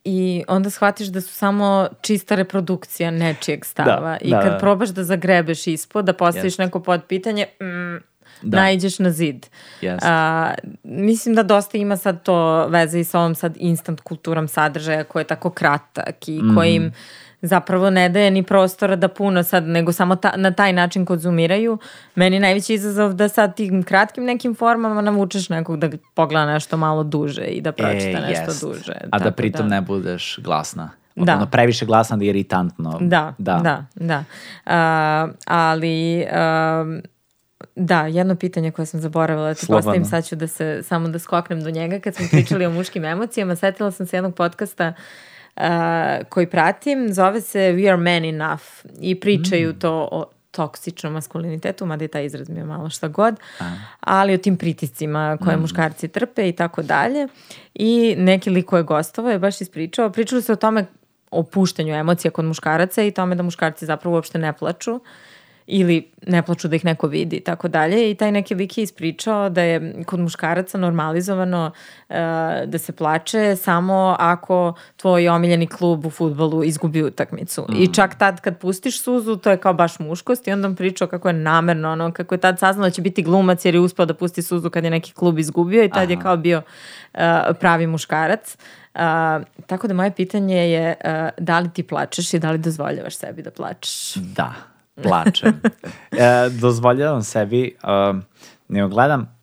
i 0.03 0.43
onda 0.47 0.69
shvatiš 0.69 1.07
da 1.07 1.21
su 1.21 1.33
samo 1.33 1.87
čista 2.01 2.35
reprodukcija 2.35 3.11
nečijeg 3.11 3.65
stava. 3.65 4.09
Da, 4.11 4.17
I 4.21 4.29
da, 4.29 4.41
kad 4.41 4.51
da. 4.51 4.57
probaš 4.57 4.89
da 4.89 5.03
zagrebeš 5.03 5.67
ispod, 5.67 6.05
da 6.05 6.13
postaviš 6.13 6.45
Jeste. 6.45 6.63
neko 6.63 6.79
podpitanje, 6.81 7.45
mm, 7.61 7.97
Da. 8.41 8.57
naiđeš 8.57 8.99
na 8.99 9.11
zid. 9.11 9.47
Jeste. 9.81 10.07
A, 10.07 10.53
mislim 10.83 11.35
da 11.35 11.43
dosta 11.43 11.77
ima 11.77 11.97
sad 11.97 12.23
to 12.23 12.67
veze 12.67 12.99
i 12.99 13.03
sa 13.03 13.19
ovom 13.19 13.35
sad 13.35 13.53
instant 13.57 14.01
kulturom 14.01 14.47
sadržaja 14.47 15.03
koji 15.03 15.21
je 15.21 15.27
tako 15.27 15.49
kratak 15.49 16.27
i 16.27 16.41
Mhm. 16.41 16.55
koji 16.55 16.75
im 16.75 16.91
zapravo 17.41 17.89
ne 17.89 18.09
daje 18.09 18.31
ni 18.31 18.43
prostora 18.43 18.95
da 18.95 19.07
puno 19.07 19.43
sad, 19.43 19.63
nego 19.63 19.91
samo 19.91 20.15
ta, 20.15 20.33
na 20.35 20.51
taj 20.51 20.73
način 20.73 21.05
konzumiraju. 21.05 21.77
Meni 22.15 22.35
je 22.35 22.39
najveći 22.39 22.73
izazov 22.73 23.13
da 23.13 23.29
sad 23.29 23.55
tim 23.55 23.83
kratkim 23.83 24.23
nekim 24.23 24.55
formama 24.55 25.01
navučeš 25.01 25.49
nekog 25.49 25.79
da 25.79 25.89
pogleda 26.13 26.45
nešto 26.45 26.77
malo 26.77 27.03
duže 27.03 27.41
i 27.43 27.61
da 27.61 27.71
pročita 27.71 28.19
nešto 28.19 28.43
E, 28.43 28.45
jest. 28.45 28.63
duže. 28.65 28.93
A 29.11 29.19
da 29.19 29.31
pritom 29.31 29.67
ne 29.67 29.81
budeš 29.81 30.39
glasna. 30.43 30.89
Da. 31.15 31.35
Ono, 31.35 31.45
previše 31.45 31.85
glasna 31.85 32.17
da 32.17 32.23
je 32.23 32.29
iritantno. 32.29 32.97
Da, 33.01 33.33
da, 33.37 33.59
da. 33.63 33.85
da. 33.95 34.23
A, 34.65 35.27
ali... 35.45 36.25
Um, 36.81 37.01
Da, 37.75 38.01
jedno 38.01 38.35
pitanje 38.35 38.71
koje 38.71 38.85
sam 38.85 38.99
zaboravila 38.99 39.47
da 39.47 39.53
ti 39.53 39.65
Slobodno. 39.65 39.77
postavim, 39.91 40.05
sad 40.05 40.25
ću 40.27 40.35
da 40.35 40.47
se, 40.47 40.83
samo 40.83 41.07
da 41.07 41.19
skoknem 41.19 41.63
do 41.63 41.69
njega. 41.69 41.99
Kad 41.99 42.15
smo 42.15 42.25
pričali 42.31 42.65
o 42.65 42.71
muškim 42.71 43.05
emocijama, 43.05 43.55
setila 43.55 43.91
sam 43.91 44.05
se 44.05 44.17
jednog 44.17 44.35
podcasta 44.35 44.87
uh, 44.87 44.93
koji 46.29 46.47
pratim, 46.47 47.13
zove 47.13 47.41
se 47.41 47.59
We 47.59 47.87
are 47.87 47.97
men 47.97 48.25
enough 48.25 48.63
i 49.01 49.19
pričaju 49.19 49.69
Mm. 49.69 49.79
to 49.79 50.09
o 50.11 50.25
toksičnom 50.51 51.13
maskulinitetu, 51.13 51.85
mada 51.85 52.03
je 52.03 52.07
taj 52.07 52.25
izraz 52.25 52.49
mi 52.49 52.57
je 52.59 52.63
malo 52.63 52.89
šta 52.89 53.07
god, 53.07 53.35
ali 53.99 54.33
o 54.33 54.37
tim 54.37 54.57
pritiscima 54.57 55.37
koje 55.43 55.57
Mm. 55.57 55.61
muškarci 55.61 56.07
trpe 56.07 56.49
i 56.49 56.51
tako 56.51 56.81
dalje. 56.83 57.27
I 57.73 58.15
neki 58.17 58.49
lik 58.49 58.65
koji 58.65 58.79
je 58.79 58.83
gostovao 58.83 59.31
je 59.31 59.39
baš 59.39 59.61
ispričao, 59.61 60.09
pričalo 60.09 60.41
se 60.41 60.51
o 60.53 60.55
tome 60.55 60.85
o 61.31 61.43
puštanju 61.43 61.93
emocija 61.95 62.31
kod 62.31 62.45
muškaraca 62.45 63.03
i 63.03 63.11
tome 63.11 63.35
da 63.35 63.43
muškarci 63.43 63.85
zapravo 63.85 64.15
uopšte 64.15 64.37
ne 64.39 64.53
plaču 64.53 64.99
ili 65.69 66.11
ne 66.27 66.41
plaču 66.41 66.67
da 66.67 66.75
ih 66.75 66.85
neko 66.85 67.07
vidi 67.07 67.35
i 67.35 67.39
tako 67.39 67.67
dalje 67.67 68.11
i 68.11 68.15
taj 68.15 68.31
neki 68.31 68.55
lik 68.55 68.77
je 68.77 68.83
ispričao 68.83 69.49
da 69.49 69.61
je 69.61 70.03
kod 70.05 70.19
muškaraca 70.19 70.77
normalizovano 70.77 71.71
uh, 72.09 72.15
da 72.65 72.77
se 72.77 72.91
plače 72.91 73.55
samo 73.55 74.15
ako 74.19 74.73
tvoj 74.97 75.29
omiljeni 75.29 75.67
klub 75.67 76.05
u 76.05 76.09
futbolu 76.09 76.63
izgubi 76.63 77.03
utakmicu 77.03 77.65
mm. 77.69 77.75
i 77.81 77.93
čak 77.93 78.15
tad 78.17 78.41
kad 78.41 78.57
pustiš 78.57 79.01
suzu 79.01 79.35
to 79.35 79.51
je 79.51 79.57
kao 79.57 79.73
baš 79.73 79.99
muškost 79.99 80.47
i 80.47 80.51
onda 80.51 80.67
on 80.67 80.75
pričao 80.75 81.07
kako 81.07 81.27
je 81.27 81.33
namerno 81.33 81.91
ono 81.91 82.11
kako 82.11 82.35
je 82.35 82.39
tad 82.39 82.59
saznao 82.59 82.87
da 82.87 82.91
će 82.91 83.01
biti 83.01 83.23
glumac 83.23 83.65
jer 83.65 83.75
je 83.75 83.81
uspeo 83.81 84.05
da 84.05 84.13
pusti 84.13 84.41
suzu 84.41 84.69
kad 84.69 84.83
je 84.83 84.89
neki 84.89 85.13
klub 85.13 85.39
izgubio 85.39 85.83
i 85.83 85.89
tad 85.89 86.03
Aha. 86.03 86.11
je 86.11 86.19
kao 86.19 86.37
bio 86.37 86.57
uh, 87.13 87.19
pravi 87.59 87.87
muškarac 87.87 88.57
Uh, 88.93 89.01
tako 89.67 89.87
da 89.87 89.93
moje 89.93 90.11
pitanje 90.11 90.71
je 90.71 90.95
uh, 91.05 91.11
da 91.37 91.59
li 91.59 91.69
ti 91.73 91.83
plačeš 91.83 92.33
i 92.33 92.39
da 92.39 92.51
li 92.51 92.57
dozvoljavaš 92.57 93.15
sebi 93.15 93.41
da 93.41 93.51
plačeš? 93.51 94.13
Da, 94.15 94.53
plačem. 95.03 95.61
e, 96.11 96.49
dozvoljavam 96.49 97.23
sebi, 97.23 97.75
um, 97.83 98.23
ne 98.67 98.87
gledam 98.87 99.39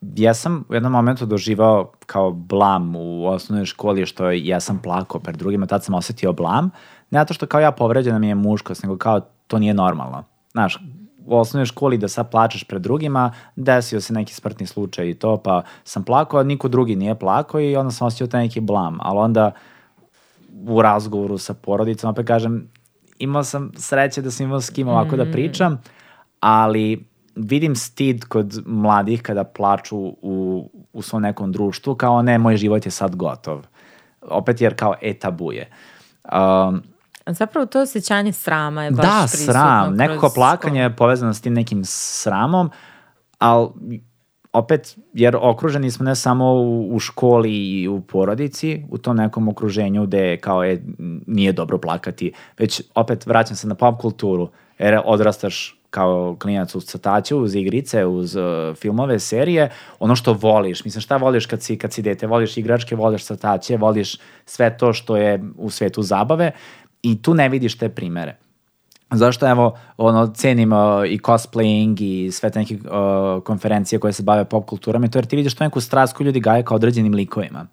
ja 0.00 0.34
sam 0.34 0.64
u 0.68 0.74
jednom 0.74 0.92
momentu 0.92 1.26
doživao 1.26 1.92
kao 2.06 2.30
blam 2.30 2.96
u 2.96 3.26
osnovnoj 3.26 3.66
školi 3.66 4.06
što 4.06 4.30
ja 4.30 4.60
sam 4.60 4.78
plakao 4.82 5.20
pred 5.20 5.36
drugima, 5.36 5.66
tad 5.66 5.84
sam 5.84 5.94
osetio 5.94 6.32
blam, 6.32 6.70
ne 7.10 7.20
zato 7.20 7.34
što 7.34 7.46
kao 7.46 7.60
ja 7.60 7.72
povređena 7.72 8.18
mi 8.18 8.28
je 8.28 8.34
muškost, 8.34 8.82
nego 8.82 8.96
kao 8.96 9.20
to 9.46 9.58
nije 9.58 9.74
normalno. 9.74 10.24
Znaš, 10.52 10.78
u 11.26 11.36
osnovnoj 11.36 11.66
školi 11.66 11.98
da 11.98 12.08
sad 12.08 12.30
plačeš 12.30 12.64
pred 12.64 12.82
drugima, 12.82 13.32
desio 13.56 14.00
se 14.00 14.12
neki 14.12 14.34
smrtni 14.34 14.66
slučaj 14.66 15.10
i 15.10 15.14
to, 15.14 15.36
pa 15.36 15.62
sam 15.84 16.04
plakao, 16.04 16.40
a 16.40 16.42
niko 16.42 16.68
drugi 16.68 16.96
nije 16.96 17.18
plakao 17.18 17.60
i 17.60 17.76
onda 17.76 17.90
sam 17.90 18.06
osjetio 18.06 18.26
taj 18.26 18.42
neki 18.42 18.60
blam, 18.60 18.98
ali 19.00 19.18
onda 19.18 19.50
u 20.66 20.82
razgovoru 20.82 21.38
sa 21.38 21.54
porodicom, 21.54 22.10
opet 22.10 22.26
kažem, 22.26 22.70
imao 23.20 23.44
sam 23.44 23.72
sreće 23.76 24.22
da 24.22 24.30
sam 24.30 24.46
imao 24.46 24.60
s 24.60 24.70
kim 24.70 24.88
ovako 24.88 25.14
mm. 25.14 25.18
da 25.18 25.24
pričam, 25.32 25.82
ali 26.40 27.04
vidim 27.36 27.76
stid 27.76 28.24
kod 28.24 28.62
mladih 28.66 29.22
kada 29.22 29.44
plaču 29.44 29.96
u, 30.22 30.70
u 30.92 31.02
svom 31.02 31.22
nekom 31.22 31.52
društvu, 31.52 31.94
kao 31.94 32.22
ne, 32.22 32.38
moj 32.38 32.56
život 32.56 32.86
je 32.86 32.90
sad 32.90 33.16
gotov. 33.16 33.66
Opet 34.20 34.60
jer 34.60 34.74
kao 34.76 34.94
etabuje. 35.02 35.70
Um, 36.24 36.82
Zapravo 37.26 37.66
to 37.66 37.80
osjećanje 37.80 38.32
srama 38.32 38.84
je 38.84 38.90
baš 38.90 39.06
da, 39.06 39.26
prisutno. 39.30 39.52
Da, 39.52 39.58
sram. 39.58 39.94
Nekako 39.94 40.30
plakanje 40.34 40.80
je 40.80 40.96
povezano 40.96 41.34
s 41.34 41.40
tim 41.40 41.54
nekim 41.54 41.84
sramom, 41.84 42.70
ali 43.38 43.68
opet, 44.52 44.98
jer 45.12 45.36
okruženi 45.40 45.90
smo 45.90 46.04
ne 46.04 46.14
samo 46.14 46.52
u, 46.52 46.94
u 46.94 46.98
školi 46.98 47.52
i 47.52 47.88
u 47.88 48.00
porodici, 48.00 48.82
u 48.90 48.98
tom 48.98 49.16
nekom 49.16 49.48
okruženju 49.48 50.06
gde 50.06 50.36
kao 50.36 50.64
je, 50.64 50.82
nije 51.26 51.52
dobro 51.52 51.78
plakati, 51.78 52.32
već 52.58 52.82
opet 52.94 53.26
vraćam 53.26 53.56
se 53.56 53.68
na 53.68 53.74
pop 53.74 54.00
kulturu, 54.00 54.48
jer 54.78 55.00
odrastaš 55.04 55.76
kao 55.90 56.36
klinac 56.40 56.74
uz 56.74 56.84
crtaće, 56.84 57.34
uz 57.34 57.54
igrice, 57.54 58.06
uz 58.06 58.36
uh, 58.36 58.76
filmove, 58.76 59.18
serije, 59.18 59.70
ono 59.98 60.16
što 60.16 60.32
voliš. 60.32 60.84
Mislim, 60.84 61.00
šta 61.00 61.16
voliš 61.16 61.46
kad 61.46 61.62
si, 61.62 61.78
kad 61.78 61.92
si 61.92 62.02
dete? 62.02 62.26
Voliš 62.26 62.56
igračke, 62.56 62.96
voliš 62.96 63.24
crtaće, 63.24 63.76
voliš 63.76 64.18
sve 64.44 64.76
to 64.76 64.92
što 64.92 65.16
je 65.16 65.42
u 65.56 65.70
svetu 65.70 66.02
zabave 66.02 66.52
i 67.02 67.22
tu 67.22 67.34
ne 67.34 67.48
vidiš 67.48 67.78
te 67.78 67.88
primere. 67.88 68.36
Zašto 69.12 69.48
evo, 69.48 69.78
ono, 69.96 70.26
cenim 70.26 70.72
uh, 70.72 70.78
i 71.06 71.18
cosplaying 71.18 71.96
i 72.00 72.32
sve 72.32 72.50
te 72.50 72.58
neke 72.58 72.74
uh, 72.74 73.42
konferencije 73.42 73.98
koje 73.98 74.12
se 74.12 74.22
bave 74.22 74.44
pop 74.44 74.66
kulturom, 74.66 75.02
je 75.02 75.10
to 75.10 75.18
jer 75.18 75.26
ti 75.26 75.36
vidiš 75.36 75.54
to 75.54 75.64
neku 75.64 75.80
strast 75.80 76.16
koju 76.16 76.24
ljudi 76.24 76.40
gaje 76.40 76.62
kao 76.62 76.74
određenim 76.74 77.14
likovima. 77.14 77.66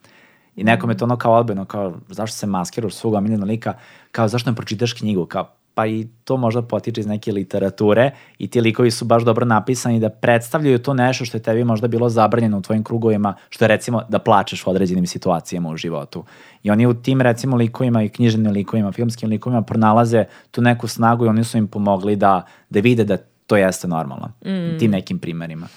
I 0.55 0.63
nekom 0.63 0.89
je 0.89 0.97
to 0.97 1.05
ono 1.05 1.17
kao 1.17 1.33
odbeno, 1.33 1.65
kao 1.65 1.93
zašto 2.09 2.37
se 2.37 2.47
maskiraš 2.47 2.93
svog 2.93 3.13
omiljena 3.13 3.45
lika, 3.45 3.73
kao 4.11 4.27
zašto 4.27 4.49
ne 4.49 4.55
pročitaš 4.55 4.93
knjigu, 4.93 5.25
kao 5.25 5.47
pa 5.77 5.85
i 5.85 6.07
to 6.23 6.37
možda 6.37 6.61
potiče 6.61 7.01
iz 7.01 7.07
neke 7.07 7.31
literature 7.31 8.11
i 8.37 8.47
ti 8.47 8.61
likovi 8.61 8.91
su 8.91 9.05
baš 9.05 9.23
dobro 9.23 9.45
napisani 9.45 9.99
da 9.99 10.09
predstavljaju 10.09 10.79
to 10.79 10.93
nešto 10.93 11.25
što 11.25 11.37
je 11.37 11.41
tebi 11.41 11.63
možda 11.63 11.87
bilo 11.87 12.09
zabranjeno 12.09 12.57
u 12.57 12.61
tvojim 12.61 12.83
krugovima, 12.83 13.33
što 13.49 13.65
je 13.65 13.69
recimo 13.69 14.01
da 14.09 14.19
plačeš 14.19 14.67
u 14.67 14.69
određenim 14.69 15.07
situacijama 15.07 15.69
u 15.69 15.77
životu. 15.77 16.23
I 16.63 16.71
oni 16.71 16.87
u 16.87 16.93
tim 16.93 17.21
recimo 17.21 17.55
likovima 17.55 18.03
i 18.03 18.09
književnim 18.09 18.51
likovima, 18.51 18.91
filmskim 18.91 19.29
likovima 19.29 19.61
pronalaze 19.61 20.25
tu 20.51 20.61
neku 20.61 20.87
snagu 20.87 21.25
i 21.25 21.27
oni 21.27 21.43
su 21.43 21.57
im 21.57 21.67
pomogli 21.67 22.15
da, 22.15 22.45
da 22.69 22.79
vide 22.79 23.03
da 23.03 23.17
to 23.47 23.57
jeste 23.57 23.87
normalno. 23.87 24.31
Mm. 24.45 24.79
Tim 24.79 24.91
nekim 24.91 25.19
primerima. 25.19 25.67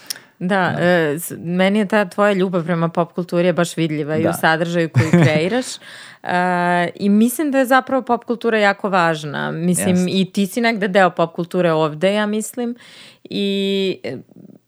Da, 0.41 0.75
da. 0.77 0.83
E, 0.83 1.17
meni 1.37 1.79
je 1.79 1.87
ta 1.87 2.05
tvoja 2.05 2.33
ljubav 2.33 2.63
prema 2.63 2.89
pop 2.89 3.13
kulturi 3.13 3.47
je 3.47 3.53
baš 3.53 3.77
vidljiva 3.77 4.13
da. 4.13 4.19
i 4.19 4.21
u 4.21 4.23
da. 4.23 4.33
sadržaju 4.33 4.89
koji 4.89 5.11
kreiraš. 5.23 5.65
e, 6.23 6.89
I 6.95 7.09
mislim 7.09 7.51
da 7.51 7.57
je 7.59 7.65
zapravo 7.65 8.01
pop 8.01 8.23
kultura 8.23 8.59
jako 8.59 8.89
važna. 8.89 9.51
Mislim, 9.51 9.95
Jest. 9.95 10.07
i 10.09 10.31
ti 10.33 10.47
si 10.47 10.61
negde 10.61 10.87
deo 10.87 11.09
pop 11.09 11.35
kulture 11.35 11.71
ovde, 11.71 12.13
ja 12.13 12.25
mislim. 12.25 12.75
I 13.23 13.99
e, 14.03 14.17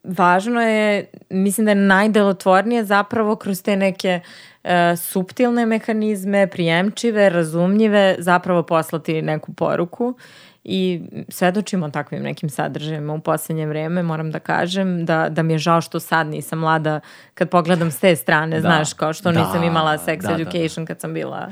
važno 0.04 0.62
je, 0.62 1.06
mislim 1.30 1.66
da 1.66 1.72
je 1.72 1.76
najdelotvornije 1.76 2.86
zapravo 2.86 3.36
kroz 3.36 3.64
te 3.64 3.76
neke 3.76 4.20
e, 4.64 4.96
suptilne 4.96 5.66
mehanizme, 5.66 6.48
prijemčive, 6.48 7.30
razumljive, 7.30 8.16
zapravo 8.20 8.64
poslati 8.64 9.22
neku 9.22 9.54
poruku 9.54 10.16
i 10.64 11.02
svedočimo 11.30 11.90
takvim 11.90 12.24
nekim 12.24 12.50
sadržajima 12.50 13.14
u 13.14 13.20
poslednje 13.20 13.68
vreme, 13.68 14.04
moram 14.04 14.32
da 14.32 14.40
kažem, 14.40 15.06
da, 15.06 15.30
da 15.30 15.44
mi 15.44 15.54
je 15.54 15.58
žao 15.58 15.82
što 15.82 16.00
sad 16.00 16.28
nisam 16.28 16.60
mlada 16.60 17.00
kad 17.34 17.50
pogledam 17.50 17.92
s 17.92 18.00
te 18.00 18.16
strane, 18.16 18.56
da. 18.56 18.62
znaš, 18.62 18.94
kao 18.94 19.14
što 19.14 19.32
da. 19.32 19.40
nisam 19.40 19.64
imala 19.64 19.98
sex 19.98 20.22
da, 20.22 20.28
da 20.28 20.34
education 20.34 20.86
da. 20.86 20.88
kad 20.88 21.00
sam 21.00 21.14
bila 21.14 21.52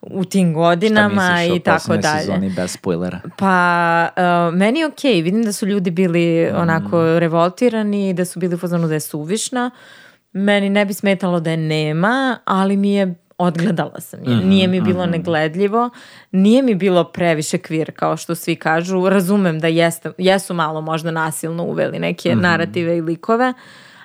u 0.00 0.24
tim 0.24 0.54
godinama 0.54 1.44
i 1.44 1.60
tako 1.60 1.96
dalje. 1.96 2.20
sezoni 2.20 2.50
bez 2.56 2.72
spoilera? 2.72 3.20
Pa, 3.36 4.08
uh, 4.16 4.54
meni 4.54 4.80
je 4.80 4.86
okej, 4.86 5.14
okay. 5.14 5.22
vidim 5.22 5.42
da 5.42 5.52
su 5.52 5.66
ljudi 5.66 5.90
bili 5.90 6.50
mm. 6.52 6.56
onako 6.56 7.18
revoltirani, 7.18 8.14
da 8.14 8.24
su 8.24 8.38
bili 8.40 8.54
u 8.54 8.58
fazonu 8.58 8.88
da 8.88 8.94
je 8.94 9.00
suvišna, 9.00 9.70
Meni 10.32 10.70
ne 10.70 10.84
bi 10.84 10.94
smetalo 10.94 11.40
da 11.40 11.50
je 11.50 11.56
nema, 11.56 12.38
ali 12.44 12.76
mi 12.76 12.94
je 12.94 13.14
odgledala 13.42 14.00
sam 14.00 14.20
je. 14.24 14.28
Mm 14.28 14.40
-hmm, 14.40 14.44
nije 14.44 14.68
mi 14.68 14.80
bilo 14.80 15.06
mm 15.06 15.08
-hmm. 15.08 15.12
negledljivo, 15.12 15.90
nije 16.32 16.62
mi 16.62 16.74
bilo 16.74 17.04
previše 17.04 17.58
kvir 17.58 17.92
kao 17.96 18.16
što 18.16 18.34
svi 18.34 18.56
kažu. 18.56 19.08
Razumem 19.08 19.60
da 19.60 19.68
jeste, 19.68 20.12
jesu 20.18 20.54
malo 20.54 20.80
možda 20.80 21.10
nasilno 21.10 21.64
uveli 21.64 21.98
neke 21.98 22.34
mm 22.34 22.38
-hmm. 22.38 22.42
narative 22.42 22.96
i 22.96 23.00
likove, 23.00 23.52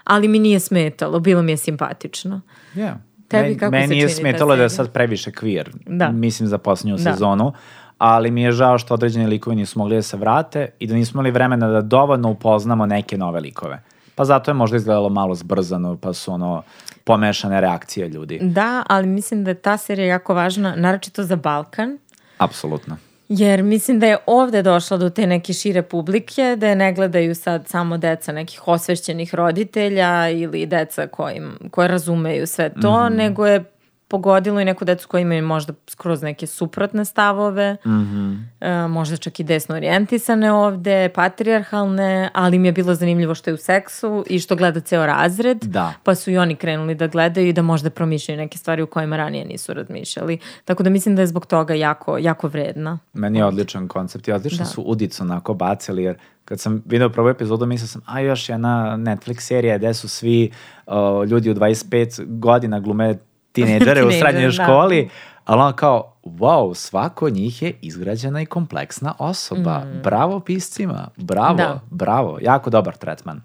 ali 0.03 0.27
mi 0.27 0.39
nije 0.39 0.59
smetalo, 0.59 1.19
bilo 1.19 1.41
mi 1.41 1.51
je 1.51 1.57
simpatično. 1.57 2.41
Yeah. 2.75 2.93
Tebi 3.27 3.57
kako 3.57 3.71
meni 3.71 3.99
je 3.99 4.09
smetalo 4.09 4.55
da 4.55 4.63
je 4.63 4.69
sad 4.69 4.93
previše 4.93 5.31
kvir, 5.31 5.71
da. 5.85 6.11
mislim 6.11 6.47
za 6.47 6.57
poslednju 6.57 6.97
da. 6.97 7.11
sezonu, 7.11 7.53
ali 7.97 8.31
mi 8.31 8.41
je 8.41 8.51
žao 8.51 8.77
što 8.77 8.93
određeni 8.93 9.27
likovi 9.27 9.55
nisu 9.55 9.79
mogli 9.79 9.95
da 9.95 10.01
se 10.01 10.17
vrate 10.17 10.69
i 10.79 10.87
da 10.87 10.95
nismo 10.95 11.17
imali 11.17 11.31
vremena 11.31 11.67
da 11.67 11.81
dovoljno 11.81 12.29
upoznamo 12.29 12.85
neke 12.85 13.17
nove 13.17 13.39
likove. 13.39 13.81
Pa 14.15 14.25
zato 14.25 14.51
je 14.51 14.55
možda 14.55 14.77
izgledalo 14.77 15.09
malo 15.09 15.35
zbrzano, 15.35 15.97
pa 15.97 16.13
su 16.13 16.33
ono 16.33 16.63
pomešane 17.07 17.61
reakcije 17.61 18.07
ljudi. 18.07 18.39
Da, 18.41 18.83
ali 18.87 19.07
mislim 19.07 19.43
da 19.43 19.51
je 19.51 19.55
ta 19.55 19.77
serija 19.77 20.07
jako 20.07 20.33
važna, 20.33 20.75
naročito 20.75 21.23
za 21.23 21.35
Balkan. 21.35 21.97
Apsolutno. 22.37 22.97
Jer 23.29 23.63
mislim 23.63 23.99
da 23.99 24.07
je 24.07 24.17
ovde 24.25 24.61
došla 24.61 24.97
do 24.97 25.09
te 25.09 25.27
neke 25.27 25.53
šire 25.53 25.81
publike, 25.81 26.55
da 26.57 26.67
je 26.67 26.75
ne 26.75 26.93
gledaju 26.93 27.35
sad 27.35 27.67
samo 27.67 27.97
deca 27.97 28.31
nekih 28.31 28.67
osvešćenih 28.67 29.35
roditelja 29.35 30.29
ili 30.29 30.65
deca 30.65 31.07
kojim, 31.07 31.59
koje 31.71 31.87
razumeju 31.87 32.47
sve 32.47 32.69
to, 32.81 32.91
mm 32.91 33.13
-hmm. 33.13 33.17
nego 33.17 33.45
je 33.47 33.63
pogodilo 34.07 34.59
i 34.59 34.65
neku 34.65 34.85
decu 34.85 35.07
koja 35.07 35.21
imaju 35.21 35.43
možda 35.43 35.73
skroz 35.87 36.21
neke 36.21 36.47
suprotne 36.47 37.05
stavove, 37.05 37.77
mm 37.85 37.89
-hmm. 37.89 38.43
e, 38.61 38.87
možda 38.87 39.17
čak 39.17 39.39
i 39.39 39.43
desno 39.43 39.75
orijentisane 39.75 40.51
ovde, 40.51 41.09
patrijarhalne, 41.15 42.29
ali 42.33 42.59
mi 42.59 42.67
je 42.67 42.71
bilo 42.71 42.95
zanimljivo 42.95 43.35
što 43.35 43.49
je 43.49 43.53
u 43.53 43.57
seksu 43.57 44.23
i 44.29 44.39
što 44.39 44.55
gleda 44.55 44.79
ceo 44.79 45.05
razred, 45.05 45.57
da. 45.63 45.93
pa 46.03 46.15
su 46.15 46.31
i 46.31 46.37
oni 46.37 46.55
krenuli 46.55 46.95
da 46.95 47.07
gledaju 47.07 47.47
i 47.47 47.53
da 47.53 47.61
možda 47.61 47.89
promišljaju 47.89 48.37
neke 48.37 48.57
stvari 48.57 48.81
u 48.81 48.87
kojima 48.87 49.17
ranije 49.17 49.45
nisu 49.45 49.73
razmišljali. 49.73 50.39
Tako 50.65 50.83
da 50.83 50.89
mislim 50.89 51.15
da 51.15 51.21
je 51.21 51.27
zbog 51.27 51.45
toga 51.45 51.73
jako, 51.73 52.17
jako 52.17 52.47
vredna. 52.47 52.99
Meni 53.13 53.39
je 53.39 53.45
odličan 53.45 53.87
koncept 53.87 54.27
i 54.27 54.31
odlično 54.31 54.65
da. 54.65 54.65
su 54.65 54.81
udicu 54.81 55.23
onako 55.23 55.53
bacili, 55.53 56.03
jer 56.03 56.17
kad 56.45 56.59
sam 56.59 56.83
video 56.85 57.09
prvu 57.09 57.29
epizodu, 57.29 57.65
mislio 57.65 57.87
sam, 57.87 58.01
a 58.05 58.19
još 58.19 58.49
jedna 58.49 58.97
Netflix 58.97 59.39
serija 59.39 59.77
gde 59.77 59.93
su 59.93 60.09
svi 60.09 60.51
uh, 60.85 60.93
ljudi 61.29 61.51
u 61.51 61.55
25 61.55 62.39
godina 62.39 62.79
glume 62.79 63.17
tineđere 63.65 64.05
u 64.05 64.11
srednjoj 64.11 64.45
da. 64.45 64.51
školi, 64.51 65.09
ali 65.45 65.61
on 65.61 65.73
kao, 65.73 66.13
wow, 66.23 66.75
svako 66.75 67.25
od 67.25 67.33
njih 67.33 67.61
je 67.61 67.73
izgrađena 67.81 68.41
i 68.41 68.45
kompleksna 68.45 69.13
osoba. 69.19 69.79
Mm. 69.79 70.01
Bravo 70.03 70.39
piscima, 70.39 71.07
bravo, 71.15 71.57
da. 71.57 71.79
bravo, 71.89 72.39
jako 72.41 72.69
dobar 72.69 72.97
tretman. 72.97 73.41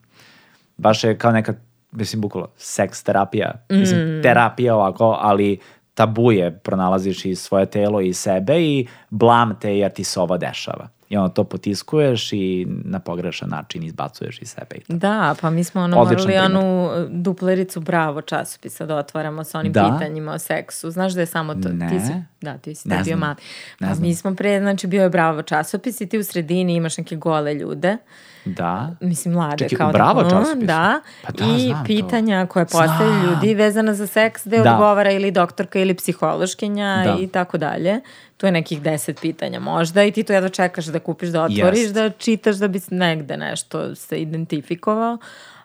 Baš 0.77 1.05
je 1.05 1.19
kao 1.19 1.33
neka, 1.33 1.55
mislim, 1.93 2.21
bukvalo, 2.21 2.49
seks 2.57 3.03
terapija. 3.03 3.53
Mm. 3.73 3.79
Mislim, 3.79 4.23
terapija 4.23 4.75
ovako, 4.75 5.19
ali 5.21 5.59
tabuje 5.95 6.59
pronalaziš 6.59 7.25
i 7.25 7.35
svoje 7.35 7.67
telo 7.67 8.01
i 8.01 8.13
sebe 8.13 8.61
i 8.61 8.87
blam 9.11 9.59
te 9.61 9.79
jer 9.79 9.93
ti 9.93 10.05
se 10.05 10.21
ovo 10.21 10.39
dešava 10.39 10.89
i 11.13 11.17
ono 11.17 11.29
to 11.29 11.45
potiskuješ 11.45 12.33
i 12.33 12.67
na 12.69 12.99
pogrešan 12.99 13.49
način 13.49 13.83
izbacuješ 13.83 14.43
iz 14.43 14.49
sebe. 14.49 14.77
I 14.77 14.81
tako. 14.81 14.93
Da, 14.99 15.35
pa 15.41 15.51
mi 15.51 15.65
smo 15.65 15.81
ono 15.81 16.01
Odličan 16.01 16.29
morali 16.29 16.51
primjer. 16.51 16.65
onu 16.65 16.93
duplericu 17.11 17.81
Bravo 17.81 18.23
časopisa 18.23 18.87
da 18.87 18.97
otvaramo 18.97 19.45
sa 19.45 19.59
onim 19.59 19.73
da? 19.73 19.99
pitanjima 19.99 20.33
o 20.33 20.39
seksu. 20.39 20.91
Znaš 20.91 21.13
da 21.13 21.21
je 21.21 21.27
samo 21.27 21.55
to? 21.55 21.69
Ne. 21.69 21.89
Ti 21.89 22.01
si, 22.01 22.13
da, 22.41 22.59
ti 22.59 22.75
si 22.75 22.89
ne 22.89 23.03
bio 23.05 23.17
mali. 23.17 23.37
Pa 23.79 23.95
mi 24.01 24.15
smo 24.15 24.35
pre, 24.35 24.61
znači 24.61 24.87
bio 24.87 25.03
je 25.03 25.11
Bravo 25.11 25.43
časopis 25.43 26.01
i 26.01 26.07
ti 26.07 26.19
u 26.19 26.25
sredini 26.25 26.75
imaš 26.75 26.99
neke 26.99 27.17
gole 27.17 27.55
ljude. 27.55 27.97
Da. 28.45 28.97
Mislim, 29.01 29.35
mlade. 29.35 29.69
Čekaj, 29.69 29.79
kao 29.79 29.93
bravo 29.93 30.23
da, 30.23 30.31
časopis. 30.31 30.67
Da. 30.67 31.01
Pa 31.27 31.33
da, 31.33 31.45
I 31.45 31.75
pitanja 31.87 32.47
to. 32.47 32.53
koje 32.53 32.65
postavljaju 32.65 33.31
ljudi 33.31 33.55
vezana 33.55 33.95
za 33.95 34.07
seks, 34.07 34.47
gde 34.47 34.59
da. 34.59 34.73
odgovara 34.73 35.11
ili 35.11 35.31
doktorka 35.31 35.79
ili 35.79 35.95
psihološkinja 35.95 37.03
da. 37.05 37.17
i 37.21 37.27
tako 37.27 37.59
dalje. 37.59 38.01
Tu 38.37 38.47
je 38.47 38.53
nekih 38.53 38.83
deset 38.83 39.21
pitanja 39.21 39.61
možda 39.61 40.05
i 40.05 40.11
ti 40.11 40.23
to 40.23 40.33
jedva 40.33 40.49
čekaš 40.49 40.85
da 40.85 40.99
kupiš, 41.03 41.29
da 41.29 41.43
otvoriš, 41.43 41.81
Jest. 41.81 41.95
da 41.95 42.11
čitaš 42.11 42.57
da 42.57 42.69
bi 42.69 42.81
negde 42.91 43.37
nešto 43.37 43.95
se 43.95 44.23
identifikovao. 44.23 45.19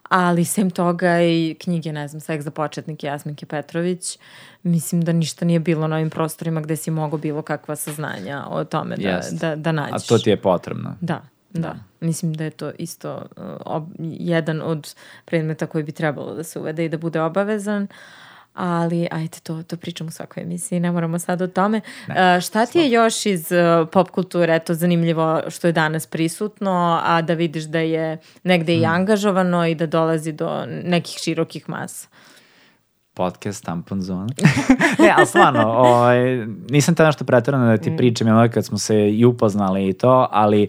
Ali 0.09 0.45
sem 0.45 0.69
toga 0.71 1.21
i 1.21 1.55
knjige, 1.59 1.93
ne 1.93 2.07
znam, 2.07 2.19
Seks 2.19 2.43
za 2.43 2.51
početnike 2.51 3.07
Jasminke 3.07 3.45
Petrović, 3.45 4.17
mislim 4.63 5.01
da 5.01 5.11
ništa 5.11 5.45
nije 5.45 5.59
bilo 5.59 5.88
na 5.88 5.95
ovim 5.95 6.09
prostorima 6.09 6.61
gde 6.61 6.75
si 6.75 6.91
mogao 6.91 7.19
bilo 7.19 7.41
kakva 7.41 7.75
saznanja 7.75 8.45
o 8.49 8.63
tome 8.63 8.95
da, 8.95 9.09
yes. 9.09 9.39
da, 9.39 9.55
da 9.55 9.71
nađeš. 9.71 10.05
A 10.05 10.07
to 10.07 10.17
ti 10.17 10.29
je 10.29 10.41
potrebno. 10.41 10.95
Da. 11.01 11.21
Da. 11.49 11.75
Mislim 11.99 12.33
da 12.33 12.43
je 12.43 12.49
to 12.49 12.71
isto 12.77 13.15
uh, 13.15 13.43
ob, 13.65 13.83
jedan 13.99 14.61
od 14.61 14.95
predmeta 15.25 15.65
koji 15.65 15.83
bi 15.83 15.91
trebalo 15.91 16.33
da 16.33 16.43
se 16.43 16.59
uvede 16.59 16.85
i 16.85 16.89
da 16.89 16.97
bude 16.97 17.21
obavezan. 17.21 17.88
Ali, 18.58 19.08
ajde, 19.12 19.39
to, 19.43 19.64
to 19.64 19.78
pričamo 19.78 20.08
u 20.08 20.12
svakoj 20.12 20.43
emisiji, 20.43 20.80
ne 20.80 20.91
moramo 20.91 21.20
sad 21.20 21.41
o 21.41 21.47
tome. 21.47 21.82
Ne, 22.08 22.36
uh, 22.36 22.41
šta 22.41 22.66
ti 22.66 22.80
je 22.80 22.91
još 22.91 23.26
iz 23.26 23.51
uh, 23.51 23.89
pop 23.91 24.10
kulture, 24.10 24.55
eto, 24.55 24.74
zanimljivo 24.74 25.41
što 25.47 25.68
je 25.68 25.72
danas 25.72 26.05
prisutno, 26.05 27.01
a 27.03 27.22
da 27.22 27.34
vidiš 27.34 27.64
da 27.64 27.80
je 27.80 28.18
negde 28.43 28.74
hmm. 28.74 28.84
i 28.84 28.86
angažovano 28.86 29.68
i 29.68 29.76
da 29.76 29.86
dolazi 29.86 30.32
do 30.32 30.66
nekih 30.84 31.18
širokih 31.24 31.70
masa? 31.70 32.08
podcast 33.18 33.66
Tampon 33.66 34.01
Zone. 34.01 34.34
ne, 35.01 35.14
ali 35.18 35.26
stvarno, 35.26 35.68
ovaj, 35.68 36.45
nisam 36.70 36.95
te 36.95 37.03
nešto 37.03 37.26
pretjerano 37.26 37.66
da 37.66 37.78
ti 37.78 37.91
mm. 37.91 37.97
pričam, 37.97 38.28
ono 38.28 38.49
kad 38.49 38.66
smo 38.66 38.78
se 38.78 39.10
i 39.12 39.26
upoznali 39.26 39.89
i 39.89 39.93
to, 39.93 40.28
ali 40.32 40.68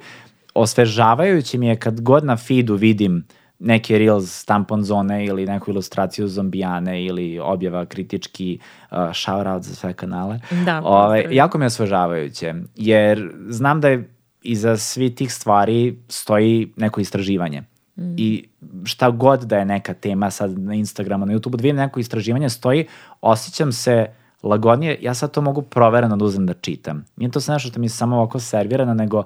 osvežavajući 0.54 1.58
mi 1.58 1.66
je 1.66 1.76
kad 1.76 2.00
god 2.00 2.24
na 2.24 2.36
feedu 2.36 2.74
vidim 2.74 3.26
neke 3.58 3.98
reels 3.98 4.44
tampon 4.44 4.82
zone 4.82 5.26
ili 5.26 5.46
neku 5.46 5.70
ilustraciju 5.70 6.28
zombijane 6.28 7.04
ili 7.04 7.38
objava 7.38 7.84
kritički 7.84 8.58
uh, 8.90 8.98
shout 9.14 9.46
out 9.46 9.62
za 9.62 9.74
sve 9.74 9.92
kanale. 9.92 10.40
Da, 10.64 10.78
Ove, 10.78 11.04
ovaj, 11.04 11.26
jako 11.30 11.58
mi 11.58 11.64
je 11.64 11.66
osvežavajuće, 11.66 12.54
jer 12.76 13.32
znam 13.48 13.80
da 13.80 13.88
je 13.88 14.10
iza 14.42 14.76
svi 14.76 15.14
tih 15.14 15.32
stvari 15.32 15.98
stoji 16.08 16.72
neko 16.76 17.00
istraživanje. 17.00 17.62
Mm. 17.96 18.14
I 18.16 18.44
šta 18.84 19.10
god 19.10 19.42
da 19.42 19.58
je 19.58 19.64
neka 19.64 19.94
tema 19.94 20.30
sad 20.30 20.58
na 20.58 20.74
Instagramu, 20.74 21.26
na 21.26 21.32
YouTubeu, 21.32 21.56
da 21.56 21.62
vidim 21.62 21.76
neko 21.76 22.00
istraživanje 22.00 22.48
stoji, 22.48 22.86
osjećam 23.20 23.72
se 23.72 24.06
lagodnije, 24.42 24.98
ja 25.00 25.14
sad 25.14 25.30
to 25.30 25.40
mogu 25.40 25.62
provereno 25.62 26.16
da 26.16 26.24
uzem 26.24 26.46
da 26.46 26.54
čitam. 26.54 27.04
Nije 27.16 27.30
to 27.30 27.40
sve 27.40 27.52
nešto 27.52 27.68
što 27.68 27.80
mi 27.80 27.86
je 27.86 27.90
samo 27.90 28.16
ovako 28.16 28.40
servirano, 28.40 28.94
nego 28.94 29.24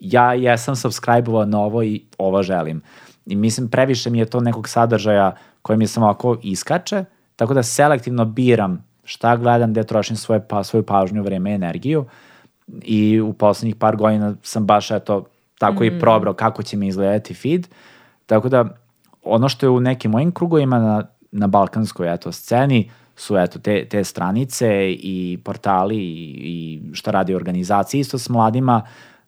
ja 0.00 0.34
jesam 0.34 0.74
subscribe-ovao 0.74 1.44
na 1.44 1.60
ovo 1.60 1.82
i 1.82 2.02
ovo 2.18 2.42
želim. 2.42 2.82
I 3.26 3.36
mislim, 3.36 3.68
previše 3.68 4.10
mi 4.10 4.18
je 4.18 4.24
to 4.24 4.40
nekog 4.40 4.68
sadržaja 4.68 5.36
koji 5.62 5.76
mi 5.76 5.86
samo 5.86 6.06
ovako 6.06 6.36
iskače, 6.42 7.04
tako 7.36 7.54
da 7.54 7.62
selektivno 7.62 8.24
biram 8.24 8.84
šta 9.04 9.36
gledam, 9.36 9.70
gde 9.70 9.84
trošim 9.84 10.16
svoje, 10.16 10.40
pa, 10.48 10.64
svoju 10.64 10.82
pažnju, 10.82 11.22
vreme 11.22 11.50
i 11.50 11.54
energiju. 11.54 12.04
I 12.82 13.20
u 13.20 13.32
poslednjih 13.32 13.76
par 13.76 13.96
godina 13.96 14.34
sam 14.42 14.66
baš 14.66 14.90
eto, 14.90 15.24
tako 15.58 15.84
mm. 15.84 15.86
i 15.86 16.00
probrao 16.00 16.34
kako 16.34 16.62
će 16.62 16.76
mi 16.76 16.88
izgledati 16.88 17.34
feed. 17.34 17.68
Tako 18.26 18.48
da, 18.48 18.64
ono 19.24 19.48
što 19.48 19.66
je 19.66 19.70
u 19.70 19.80
nekim 19.80 20.10
mojim 20.10 20.32
krugovima 20.32 20.78
na, 20.78 21.04
na 21.30 21.46
balkanskoj 21.46 22.14
eto, 22.14 22.32
sceni, 22.32 22.90
su 23.16 23.36
eto 23.36 23.58
te, 23.58 23.88
te 23.88 24.04
stranice 24.04 24.92
i 24.92 25.38
portali 25.44 25.96
i, 25.96 26.40
i 26.42 26.80
šta 26.94 27.10
radi 27.10 27.34
organizacije 27.34 28.00
isto 28.00 28.18
s 28.18 28.28
mladima, 28.28 28.82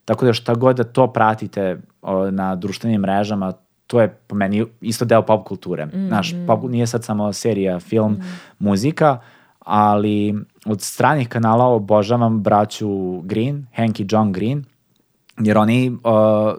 tako 0.05 0.27
da 0.27 0.33
šta 0.33 0.55
god 0.55 0.77
da 0.77 0.85
to 0.85 1.13
pratite 1.13 1.81
o, 2.03 2.31
na 2.31 2.57
društvenim 2.57 3.01
mrežama, 3.01 3.53
to 3.87 4.01
je 4.01 4.09
po 4.09 4.35
meni 4.35 4.65
isto 4.81 5.05
deo 5.05 5.23
pop 5.23 5.47
kulture. 5.47 5.87
Mm 5.87 5.91
-hmm. 5.91 6.09
Znaš, 6.09 6.35
pop, 6.47 6.63
nije 6.63 6.87
sad 6.87 7.05
samo 7.05 7.33
serija, 7.33 7.81
film, 7.81 8.13
mm 8.13 8.17
-hmm. 8.17 8.55
muzika, 8.59 9.19
ali 9.59 10.35
od 10.67 10.83
stranih 10.83 11.29
kanala 11.29 11.65
obožavam 11.65 12.41
braću 12.41 13.21
Green, 13.21 13.67
Hank 13.77 14.01
i 14.01 14.07
John 14.11 14.33
Green, 14.33 14.65
jer 15.39 15.59
oni 15.59 15.91
uh, 15.91 15.99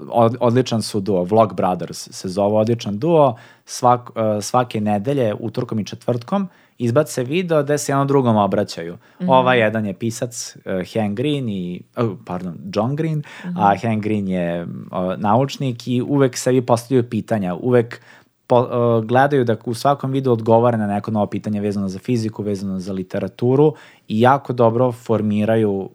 od, 0.10 0.38
odličan 0.40 0.82
su 0.82 1.00
duo, 1.00 1.24
Vlog 1.24 1.56
Brothers 1.56 2.10
se 2.12 2.30
zove 2.30 2.58
odličan 2.58 3.00
duo, 3.00 3.36
svak, 3.66 4.10
uh, 4.10 4.44
svake 4.44 4.82
nedelje, 4.82 5.34
utorkom 5.40 5.80
i 5.80 5.86
četvrtkom, 5.86 6.50
izbace 6.78 7.24
video 7.24 7.64
gde 7.64 7.78
se 7.78 7.92
jedno 7.92 8.06
drugom 8.06 8.38
obraćaju. 8.38 8.94
Mm 8.94 9.24
-hmm. 9.24 9.32
Ovaj 9.32 9.60
jedan 9.60 9.86
je 9.86 9.94
pisac 9.94 10.56
uh, 10.56 10.94
Hank 10.94 11.18
Green 11.18 11.50
i, 11.50 11.82
uh, 11.98 12.18
pardon, 12.26 12.58
John 12.74 12.96
Green, 12.96 13.18
mm 13.18 13.48
-hmm. 13.48 13.54
a 13.58 13.76
Hank 13.82 14.04
Green 14.04 14.28
je 14.28 14.64
uh, 14.64 14.70
naučnik 15.18 15.88
i 15.88 16.02
uvek 16.02 16.38
sebi 16.38 16.62
postavljaju 16.62 17.10
pitanja, 17.10 17.56
uvek 17.56 18.02
po, 18.48 18.60
uh, 18.60 19.06
gledaju 19.06 19.44
da 19.44 19.58
u 19.66 19.74
svakom 19.74 20.12
videu 20.12 20.34
odgovore 20.34 20.78
na 20.78 20.88
neko 20.88 21.12
novo 21.12 21.26
pitanje 21.26 21.62
vezano 21.62 21.88
za 21.88 22.00
fiziku, 22.00 22.44
vezano 22.44 22.80
za 22.80 22.94
literaturu 22.94 23.74
i 24.08 24.22
jako 24.22 24.54
dobro 24.54 24.92
formiraju 24.92 25.72
uh, 25.72 25.90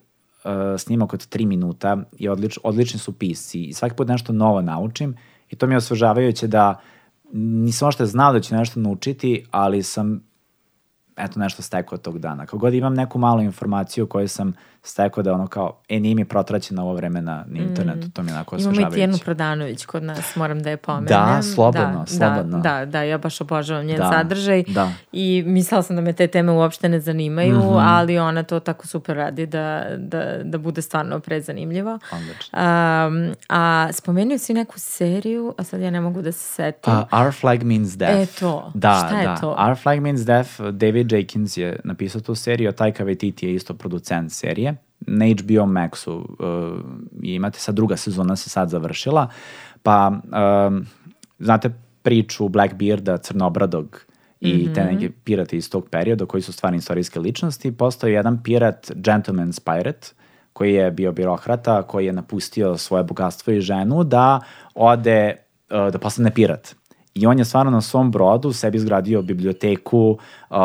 snimak 0.78 1.14
od 1.14 1.28
3 1.28 1.46
minuta 1.46 1.96
i 2.18 2.28
odlič, 2.28 2.58
odlični 2.62 2.98
su 3.00 3.12
pisci 3.12 3.64
i 3.64 3.72
svaki 3.72 3.96
put 3.96 4.08
nešto 4.08 4.32
novo 4.32 4.62
naučim 4.62 5.16
i 5.48 5.56
to 5.56 5.66
mi 5.66 5.74
je 5.74 5.78
osvežavajuće 5.78 6.46
da 6.46 6.80
nisam 7.32 7.88
ošte 7.88 8.06
znao 8.06 8.32
da 8.32 8.40
ću 8.40 8.54
nešto 8.54 8.80
naučiti, 8.80 9.44
ali 9.50 9.82
sam 9.82 10.29
eto 11.24 11.40
nešto 11.40 11.62
stekao 11.62 11.98
tog 11.98 12.18
dana. 12.18 12.46
Kako 12.46 12.58
god 12.58 12.74
imam 12.74 12.94
neku 12.94 13.18
malu 13.18 13.42
informaciju 13.42 14.06
koju 14.06 14.28
sam 14.28 14.52
stekao 14.82 15.22
da 15.22 15.32
ono 15.32 15.46
kao, 15.46 15.80
e, 15.88 16.00
nije 16.00 16.14
mi 16.14 16.24
protraćeno 16.24 16.82
ovo 16.82 16.94
vreme 16.94 17.22
na, 17.22 17.44
na 17.48 17.60
internetu, 17.60 18.06
mm. 18.06 18.10
to 18.10 18.22
mi 18.22 18.30
je 18.30 18.34
onako 18.34 18.56
osvežavajuće. 18.56 18.80
Imamo 18.80 18.94
i 18.94 18.96
Tijenu 18.96 19.18
Prodanović 19.24 19.84
kod 19.84 20.02
nas, 20.02 20.36
moram 20.36 20.62
da 20.62 20.70
je 20.70 20.76
pomenem. 20.76 21.06
Da, 21.06 21.42
slobodno, 21.42 21.98
da, 21.98 22.06
slobodno. 22.06 22.58
Da, 22.58 22.78
da, 22.78 22.84
da, 22.84 23.02
ja 23.02 23.18
baš 23.18 23.40
obožavam 23.40 23.86
njen 23.86 23.96
da, 23.96 24.10
sadržaj 24.12 24.62
da. 24.68 24.92
i 25.12 25.42
mislila 25.46 25.82
sam 25.82 25.96
da 25.96 26.02
me 26.02 26.12
te 26.12 26.26
teme 26.26 26.52
uopšte 26.52 26.88
ne 26.88 27.00
zanimaju, 27.00 27.58
mm 27.58 27.62
-hmm. 27.62 27.84
ali 27.86 28.18
ona 28.18 28.42
to 28.42 28.60
tako 28.60 28.86
super 28.86 29.16
radi 29.16 29.46
da, 29.46 29.84
da, 29.98 30.36
da 30.44 30.58
bude 30.58 30.82
stvarno 30.82 31.20
prezanimljivo. 31.20 31.98
Odlično. 32.12 32.58
Um, 32.58 33.34
a 33.48 33.88
spomenuo 33.92 34.38
si 34.38 34.54
neku 34.54 34.78
seriju, 34.78 35.54
a 35.58 35.64
sad 35.64 35.80
ja 35.80 35.90
ne 35.90 36.00
mogu 36.00 36.22
da 36.22 36.32
se 36.32 36.54
setim. 36.54 36.92
Uh, 36.92 37.20
Our 37.20 37.32
Flag 37.32 37.62
Means 37.62 37.96
Death. 37.96 38.36
E 38.36 38.40
to, 38.40 38.72
da, 38.74 39.04
šta 39.06 39.20
je 39.20 39.26
da. 39.26 39.36
to? 39.36 39.56
Our 39.68 39.76
Flag 39.76 40.00
Means 40.00 40.20
Death, 40.20 40.60
David 40.60 41.12
Jenkins 41.12 41.56
je 41.56 41.80
napisao 41.84 42.20
tu 42.20 42.34
seriju, 42.34 42.68
a 42.68 42.72
Taika 42.72 43.04
Waititi 43.04 43.46
je 43.46 43.54
isto 43.54 43.74
producent 43.74 44.32
serije 44.32 44.70
na 45.06 45.24
HBO 45.24 45.66
Maxu 45.66 46.10
uh, 46.10 46.80
imate 47.22 47.58
sad 47.58 47.74
druga 47.74 47.96
sezona 47.96 48.36
se 48.36 48.50
sad 48.50 48.68
završila, 48.68 49.28
pa 49.82 50.12
um, 50.68 50.86
znate 51.38 51.70
priču 52.02 52.48
Blackbearda, 52.48 53.18
Crnobradog 53.18 54.00
i 54.40 54.54
mm 54.54 54.58
-hmm. 54.58 54.74
te 54.74 54.84
neke 54.84 55.10
pirate 55.24 55.56
iz 55.56 55.70
tog 55.70 55.88
perioda 55.88 56.26
koji 56.26 56.42
su 56.42 56.52
stvarni 56.52 56.78
istorijske 56.78 57.20
ličnosti, 57.20 57.72
postoji 57.72 58.12
jedan 58.12 58.42
pirat, 58.42 58.90
Gentleman's 58.94 59.60
Pirate, 59.64 60.08
koji 60.52 60.74
je 60.74 60.90
bio 60.90 61.12
birokrata, 61.12 61.82
koji 61.82 62.06
je 62.06 62.12
napustio 62.12 62.76
svoje 62.76 63.04
bogatstvo 63.04 63.52
i 63.52 63.60
ženu 63.60 64.04
da 64.04 64.40
ode, 64.74 65.36
uh, 65.70 65.92
da 65.92 65.98
postane 65.98 66.34
pirat. 66.34 66.79
I 67.20 67.26
on 67.26 67.38
je 67.38 67.44
stvarno 67.44 67.70
na 67.70 67.80
svom 67.80 68.10
brodu 68.10 68.52
sebi 68.52 68.76
izgradio 68.76 69.22
biblioteku, 69.22 70.10
uh, 70.10 70.56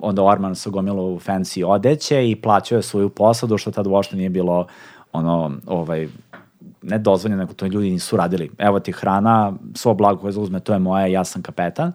onda 0.00 0.22
Orman 0.22 0.54
sa 0.54 0.70
gomilu 0.70 1.18
fancy 1.18 1.64
odeće 1.66 2.30
i 2.30 2.36
plaćao 2.36 2.76
je 2.76 2.82
svoju 2.82 3.08
posadu, 3.08 3.58
što 3.58 3.70
tad 3.70 3.86
uopšte 3.86 4.16
nije 4.16 4.30
bilo 4.30 4.66
ono, 5.12 5.52
ovaj, 5.66 6.08
ne 6.82 6.98
dozvoljeno, 6.98 7.42
nego 7.42 7.52
to 7.52 7.66
ljudi 7.66 7.90
nisu 7.90 8.16
radili. 8.16 8.50
Evo 8.58 8.80
ti 8.80 8.92
hrana, 8.92 9.52
svo 9.74 9.94
blago 9.94 10.20
koje 10.20 10.32
zauzme, 10.32 10.60
to 10.60 10.72
je 10.72 10.78
moje, 10.78 11.12
ja 11.12 11.24
sam 11.24 11.42
kapetan. 11.42 11.92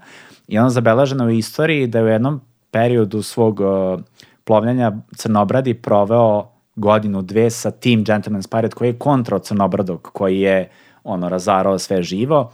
I 0.48 0.60
ono 0.60 0.70
zabeleženo 0.70 1.26
u 1.26 1.30
istoriji 1.30 1.88
da 1.88 2.00
je 2.00 2.06
u 2.06 2.08
jednom 2.08 2.42
periodu 2.72 3.22
svog 3.22 3.60
uh, 3.60 4.00
plovljenja 4.44 4.92
Crnobradi 5.16 5.74
proveo 5.74 6.48
godinu, 6.76 7.22
dve 7.22 7.50
sa 7.50 7.72
tim 7.72 8.06
Gentleman's 8.06 8.52
Pirate 8.52 8.76
koji 8.76 8.88
je 8.88 9.00
kontra 9.00 9.40
Crnobradog, 9.40 10.10
koji 10.14 10.40
je 10.40 10.70
ono 11.04 11.30
razarao 11.30 11.80
sve 11.80 12.04
živo 12.04 12.52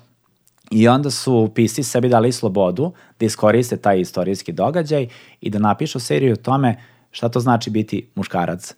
I 0.73 0.87
onda 0.87 1.11
su 1.11 1.51
pisci 1.55 1.83
sebi 1.83 2.09
dali 2.09 2.31
slobodu 2.31 2.91
da 3.19 3.25
iskoriste 3.25 3.77
taj 3.77 3.99
istorijski 3.99 4.51
događaj 4.51 5.07
i 5.41 5.49
da 5.49 5.59
napišu 5.59 5.99
seriju 5.99 6.33
o 6.33 6.35
tome 6.35 6.75
šta 7.11 7.29
to 7.29 7.39
znači 7.39 7.69
biti 7.69 8.07
muškarac 8.15 8.75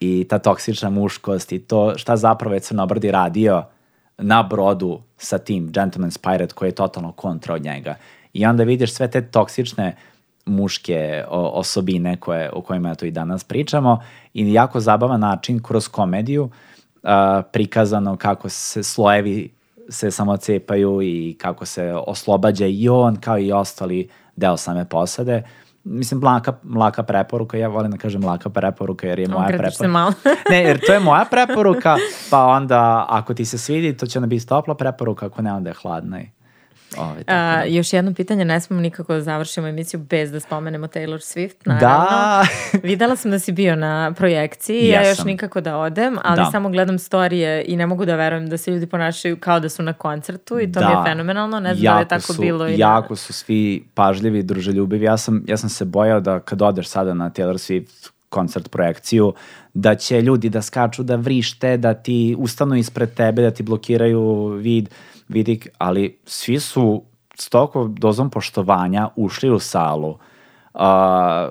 i 0.00 0.26
ta 0.28 0.38
toksična 0.38 0.90
muškost 0.90 1.52
i 1.52 1.58
to 1.58 1.98
šta 1.98 2.16
zapravo 2.16 2.54
je 2.54 2.60
Crnobrdi 2.60 3.10
radio 3.10 3.64
na 4.18 4.42
brodu 4.42 5.00
sa 5.16 5.38
tim 5.38 5.72
Gentleman's 5.72 6.18
Pirate 6.18 6.54
koji 6.54 6.68
je 6.68 6.74
totalno 6.74 7.12
kontra 7.12 7.54
od 7.54 7.62
njega. 7.62 7.94
I 8.32 8.46
onda 8.46 8.64
vidiš 8.64 8.94
sve 8.94 9.10
te 9.10 9.30
toksične 9.30 9.96
muške 10.46 11.24
osobine 11.30 12.16
koje, 12.16 12.50
o 12.52 12.62
kojima 12.62 12.94
to 12.94 13.06
i 13.06 13.10
danas 13.10 13.44
pričamo 13.44 14.00
i 14.34 14.52
jako 14.52 14.80
zabavan 14.80 15.20
način 15.20 15.62
kroz 15.62 15.88
komediju 15.88 16.44
uh, 16.44 17.10
prikazano 17.52 18.16
kako 18.16 18.48
se 18.48 18.82
slojevi 18.82 19.53
se 19.88 20.10
samo 20.10 20.36
cepaju 20.36 21.02
i 21.02 21.36
kako 21.38 21.66
se 21.66 21.94
oslobađa 22.06 22.66
i 22.66 22.88
on 22.88 23.16
kao 23.16 23.38
i 23.38 23.52
ostali 23.52 24.08
deo 24.36 24.56
same 24.56 24.84
posade. 24.84 25.42
Mislim, 25.84 26.20
mlaka, 26.20 26.52
mlaka 26.62 27.02
preporuka, 27.02 27.56
ja 27.56 27.68
volim 27.68 27.90
da 27.90 27.96
kažem 27.96 28.20
mlaka 28.20 28.50
preporuka 28.50 29.06
jer 29.06 29.18
je 29.18 29.28
moja 29.28 29.44
Ogradiš 29.44 29.58
preporuka. 29.58 29.84
se 29.84 29.88
malo. 29.88 30.12
ne, 30.50 30.62
jer 30.62 30.80
to 30.86 30.92
je 30.92 31.00
moja 31.00 31.24
preporuka, 31.30 31.96
pa 32.30 32.46
onda 32.46 33.06
ako 33.08 33.34
ti 33.34 33.44
se 33.44 33.58
svidi, 33.58 33.96
to 33.96 34.06
će 34.06 34.18
onda 34.18 34.26
biti 34.26 34.46
topla 34.46 34.74
preporuka, 34.74 35.26
ako 35.26 35.42
ne, 35.42 35.52
onda 35.52 35.70
je 35.70 35.74
hladna 35.74 36.20
i 36.20 36.26
Ovaj, 36.98 37.24
A, 37.26 37.56
da. 37.56 37.64
još 37.64 37.92
jedno 37.92 38.14
pitanje, 38.14 38.44
ne 38.44 38.60
smemo 38.60 38.82
nikako 38.82 39.14
da 39.14 39.20
završimo 39.20 39.66
emisiju 39.66 40.00
bez 40.00 40.32
da 40.32 40.40
spomenemo 40.40 40.86
Taylor 40.86 41.18
Swift, 41.18 41.54
naravno. 41.64 41.88
Da! 41.88 42.46
Videla 42.88 43.16
sam 43.16 43.30
da 43.30 43.38
si 43.38 43.52
bio 43.52 43.76
na 43.76 44.12
projekciji, 44.16 44.82
yes, 44.82 44.92
ja 44.92 45.08
još 45.08 45.24
nikako 45.24 45.60
da 45.60 45.76
odem, 45.76 46.18
ali 46.24 46.36
da. 46.36 46.48
samo 46.50 46.68
gledam 46.68 46.98
storije 46.98 47.64
i 47.68 47.76
ne 47.76 47.86
mogu 47.86 48.04
da 48.04 48.16
verujem 48.16 48.48
da 48.48 48.56
se 48.56 48.70
ljudi 48.70 48.86
ponašaju 48.86 49.36
kao 49.40 49.60
da 49.60 49.68
su 49.68 49.82
na 49.82 49.92
koncertu 49.92 50.60
i 50.60 50.72
to 50.72 50.80
da. 50.80 50.86
mi 50.86 50.92
je 50.92 50.96
da. 50.96 51.04
fenomenalno, 51.04 51.60
ne 51.60 51.74
znam 51.74 51.84
jako 51.84 51.94
da 51.94 52.00
je 52.00 52.08
tako 52.08 52.32
su, 52.32 52.42
bilo. 52.42 52.68
I 52.68 52.78
jako 52.78 53.14
da... 53.14 53.16
su 53.16 53.32
svi 53.32 53.84
pažljivi, 53.94 54.42
druželjubivi. 54.42 55.04
Ja 55.04 55.16
sam, 55.16 55.44
ja 55.46 55.56
sam 55.56 55.68
se 55.68 55.84
bojao 55.84 56.20
da 56.20 56.40
kad 56.40 56.62
odeš 56.62 56.88
sada 56.88 57.14
na 57.14 57.30
Taylor 57.30 57.54
Swift 57.54 58.13
koncert 58.34 58.70
projekciju, 58.70 59.32
da 59.74 59.94
će 59.94 60.22
ljudi 60.22 60.50
da 60.50 60.62
skaču, 60.62 61.02
da 61.02 61.16
vrište, 61.16 61.76
da 61.76 61.94
ti 61.94 62.36
ustanu 62.38 62.76
ispred 62.76 63.14
tebe, 63.14 63.42
da 63.42 63.50
ti 63.50 63.62
blokiraju 63.62 64.22
vid, 64.60 64.88
vidik, 65.28 65.68
ali 65.78 66.18
svi 66.26 66.60
su 66.60 67.02
s 67.38 67.48
toliko 67.48 67.88
dozom 67.88 68.30
poštovanja 68.30 69.08
ušli 69.16 69.50
u 69.50 69.58
salu. 69.58 70.18
Uh, 70.74 70.80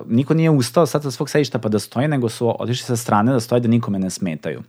niko 0.06 0.34
nije 0.34 0.50
ustao 0.50 0.86
sad 0.86 1.02
sa 1.02 1.10
svog 1.10 1.30
sedišta 1.30 1.58
pa 1.58 1.68
da 1.68 1.78
stoji, 1.78 2.08
nego 2.08 2.28
su 2.28 2.48
otišli 2.62 2.86
sa 2.86 2.96
strane 2.96 3.32
da 3.32 3.40
stoje 3.40 3.60
da 3.60 3.68
nikome 3.68 3.98
ne 3.98 4.10
smetaju. 4.10 4.62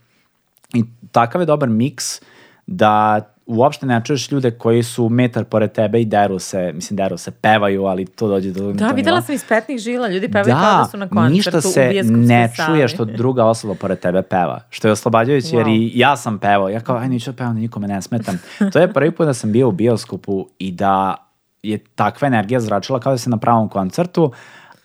I 0.74 0.84
takav 1.12 1.42
je 1.42 1.46
dobar 1.46 1.70
miks 1.70 2.22
da 2.68 3.22
uopšte 3.46 3.86
ne 3.86 4.02
čuješ 4.06 4.32
ljude 4.32 4.52
koji 4.52 4.84
su 4.84 5.10
metar 5.10 5.44
pored 5.44 5.72
tebe 5.72 6.02
i 6.02 6.06
deru 6.06 6.40
se, 6.40 6.72
mislim 6.74 6.98
deru 6.98 7.18
se, 7.18 7.32
pevaju, 7.32 7.86
ali 7.86 8.06
to 8.06 8.28
dođe 8.28 8.52
do... 8.52 8.74
Da, 8.74 8.88
videla 8.88 9.22
sam 9.22 9.36
iz 9.36 9.46
petnih 9.50 9.80
žila, 9.80 10.08
ljudi 10.08 10.32
pevaju 10.32 10.56
da, 10.56 10.62
kao 10.62 10.78
da 10.78 10.86
su 10.86 10.98
na 10.98 11.10
koncertu 11.10 11.34
ništa 11.34 11.62
se 11.62 12.02
ne 12.04 12.52
čuje 12.66 12.88
što 12.88 13.06
druga 13.06 13.46
osoba 13.46 13.74
pored 13.74 14.00
tebe 14.00 14.22
peva, 14.22 14.62
što 14.70 14.88
je 14.88 14.92
oslobađajuće 14.92 15.48
wow. 15.48 15.58
jer 15.58 15.68
i 15.68 15.92
ja 15.96 16.18
sam 16.18 16.40
pevao, 16.40 16.70
ja 16.70 16.80
kao, 16.80 16.98
aj 16.98 17.10
neću 17.10 17.32
da 17.32 17.38
pevam, 17.38 17.54
da 17.54 17.60
nikome 17.60 17.88
ne 17.88 18.02
smetam. 18.02 18.40
To 18.74 18.80
je 18.80 18.94
prvi 18.94 19.12
put 19.12 19.26
da 19.26 19.34
sam 19.34 19.52
bio 19.52 19.68
u 19.68 19.72
bioskopu 19.72 20.48
i 20.60 20.72
da 20.72 21.16
je 21.64 21.78
takva 21.78 22.28
energija 22.28 22.60
zračila 22.60 23.00
kao 23.00 23.14
da 23.14 23.18
se 23.18 23.30
na 23.30 23.38
pravom 23.38 23.70
koncertu, 23.70 24.32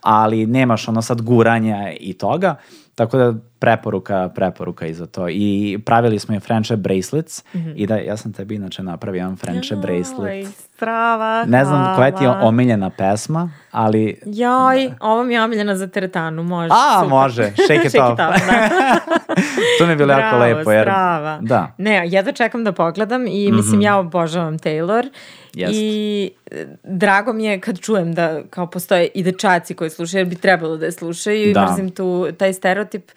ali 0.00 0.46
nemaš 0.46 0.88
ono 0.88 1.02
sad 1.02 1.22
guranja 1.22 1.92
i 2.00 2.12
toga, 2.12 2.56
tako 2.94 3.18
da 3.18 3.34
preporuka, 3.60 4.28
preporuka 4.34 4.86
i 4.86 4.94
za 4.94 5.06
to. 5.06 5.28
I 5.28 5.78
pravili 5.86 6.18
smo 6.18 6.34
i 6.34 6.40
friendship 6.40 6.78
bracelets 6.78 7.44
mm 7.54 7.58
-hmm. 7.58 7.72
i 7.76 7.86
da 7.86 7.96
ja 7.96 8.16
sam 8.16 8.32
tebi 8.32 8.54
inače 8.54 8.82
napravio 8.82 9.18
jedan 9.18 9.36
friendship 9.36 9.76
Joj, 9.76 9.80
bracelet. 9.82 10.46
Strava, 10.46 11.44
Ne 11.44 11.64
znam 11.64 11.96
koja 11.96 12.10
ti 12.10 12.24
je 12.24 12.30
omiljena 12.30 12.90
pesma, 12.90 13.50
ali... 13.70 14.20
Joj, 14.26 14.88
da. 14.88 14.94
ovo 15.00 15.24
mi 15.24 15.34
je 15.34 15.42
omiljena 15.42 15.76
za 15.76 15.86
teretanu, 15.86 16.42
može. 16.42 16.68
A, 16.72 17.00
super. 17.00 17.10
može, 17.10 17.52
shake 17.64 17.88
it 17.88 17.94
off. 17.94 18.16
da. 18.16 18.34
to 19.78 19.86
mi 19.86 19.92
je 19.92 19.96
bilo 19.96 20.14
Bravo, 20.14 20.44
jako 20.44 20.58
lepo. 20.58 20.72
Jer... 20.72 20.84
Strava. 20.84 21.38
Da. 21.42 21.74
Ne, 21.78 22.08
jedva 22.08 22.32
čekam 22.32 22.64
da 22.64 22.72
pogledam 22.72 23.26
i 23.26 23.28
mm 23.28 23.52
-hmm. 23.52 23.56
mislim 23.56 23.80
ja 23.80 23.98
obožavam 23.98 24.58
Taylor 24.58 25.08
Jest. 25.54 25.72
i 25.74 26.30
e, 26.50 26.66
drago 26.84 27.32
mi 27.32 27.44
je 27.44 27.60
kad 27.60 27.80
čujem 27.80 28.14
da 28.14 28.42
kao 28.50 28.66
postoje 28.66 29.08
i 29.14 29.22
dečaci 29.22 29.74
koji 29.74 29.90
slušaju, 29.90 30.20
jer 30.20 30.28
bi 30.28 30.36
trebalo 30.36 30.76
da 30.76 30.86
je 30.86 30.92
slušaju 30.92 31.54
da. 31.54 31.60
i 31.60 31.64
mrzim 31.64 31.90
tu, 31.90 32.28
taj 32.38 32.52
stereotip 32.52 33.10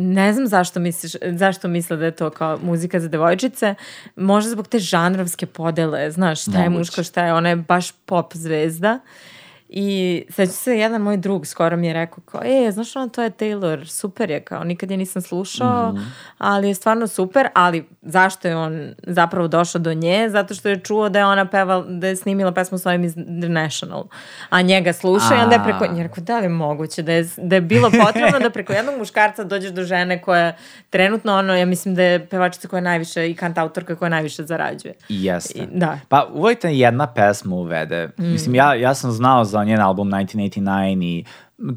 Ne 0.00 0.32
znam 0.32 0.46
zašto 0.46 0.80
misliš, 0.80 1.12
zašto 1.22 1.68
misle 1.68 1.96
da 1.96 2.04
je 2.04 2.10
to 2.10 2.30
kao 2.30 2.58
muzika 2.62 3.00
za 3.00 3.08
devojčice. 3.08 3.74
Možda 4.16 4.50
zbog 4.50 4.68
te 4.68 4.78
žanrovske 4.78 5.46
podele, 5.46 6.10
znaš, 6.10 6.42
šta 6.42 6.62
je 6.62 6.70
muško, 6.70 7.02
šta 7.02 7.24
je, 7.24 7.34
ona 7.34 7.48
je 7.48 7.56
baš 7.56 7.92
pop 7.92 8.34
zvezda. 8.34 9.00
I 9.68 10.22
sad 10.30 10.50
se 10.50 10.78
jedan 10.78 11.02
moj 11.02 11.16
drug 11.16 11.46
skoro 11.46 11.76
mi 11.76 11.86
je 11.86 11.92
rekao 11.92 12.24
kao, 12.24 12.40
e, 12.44 12.70
znaš 12.72 12.96
ono, 12.96 13.08
to 13.08 13.22
je 13.22 13.30
Taylor, 13.30 13.84
super 13.84 14.30
je, 14.30 14.40
kao, 14.40 14.64
nikad 14.64 14.90
je 14.90 14.96
nisam 14.96 15.22
slušao, 15.22 15.92
mm 15.92 15.96
-hmm. 15.96 16.04
ali 16.38 16.68
je 16.68 16.74
stvarno 16.74 17.06
super, 17.06 17.48
ali 17.54 17.88
zašto 18.02 18.48
je 18.48 18.56
on 18.56 18.94
zapravo 19.02 19.48
došao 19.48 19.80
do 19.80 19.94
nje? 19.94 20.28
Zato 20.30 20.54
što 20.54 20.68
je 20.68 20.80
čuo 20.80 21.08
da 21.08 21.18
je 21.18 21.26
ona 21.26 21.44
pevala, 21.44 21.84
da 21.88 22.06
je 22.06 22.16
snimila 22.16 22.52
pesmu 22.52 22.78
s 22.78 22.86
ovim 22.86 23.04
iz 23.04 23.14
The 23.14 23.48
National, 23.48 24.04
a 24.48 24.62
njega 24.62 24.92
sluša 24.92 25.34
i 25.38 25.42
onda 25.42 25.54
je 25.54 25.64
preko, 25.64 25.84
je 25.84 26.02
rekao, 26.02 26.24
da 26.24 26.38
li 26.38 26.44
je 26.44 26.48
moguće, 26.48 27.02
da 27.02 27.12
je, 27.12 27.28
da 27.36 27.56
je 27.56 27.60
bilo 27.60 27.90
potrebno 28.04 28.38
da 28.38 28.50
preko 28.50 28.72
jednog 28.72 28.98
muškarca 28.98 29.44
dođeš 29.44 29.70
do 29.70 29.84
žene 29.84 30.22
koja 30.22 30.52
trenutno, 30.90 31.36
ono, 31.36 31.54
ja 31.54 31.66
mislim 31.66 31.94
da 31.94 32.02
je 32.02 32.26
pevačica 32.26 32.68
koja 32.68 32.80
najviše 32.80 33.30
i 33.30 33.34
kantautorka 33.34 33.96
koja 33.96 34.08
najviše 34.08 34.42
zarađuje. 34.42 34.94
Jeste. 35.08 35.58
I, 35.58 35.66
da. 35.72 35.98
Pa 36.08 36.28
uvijek 36.34 36.58
jedna 36.62 37.06
pesma 37.06 37.56
uvede. 37.56 38.08
Mm. 38.18 38.32
Mislim, 38.32 38.54
ja, 38.54 38.74
ja 38.74 38.94
sam 38.94 39.10
znao 39.10 39.44
za 39.44 39.57
njen 39.64 39.80
album 39.80 40.10
1989 40.10 41.04
i 41.04 41.24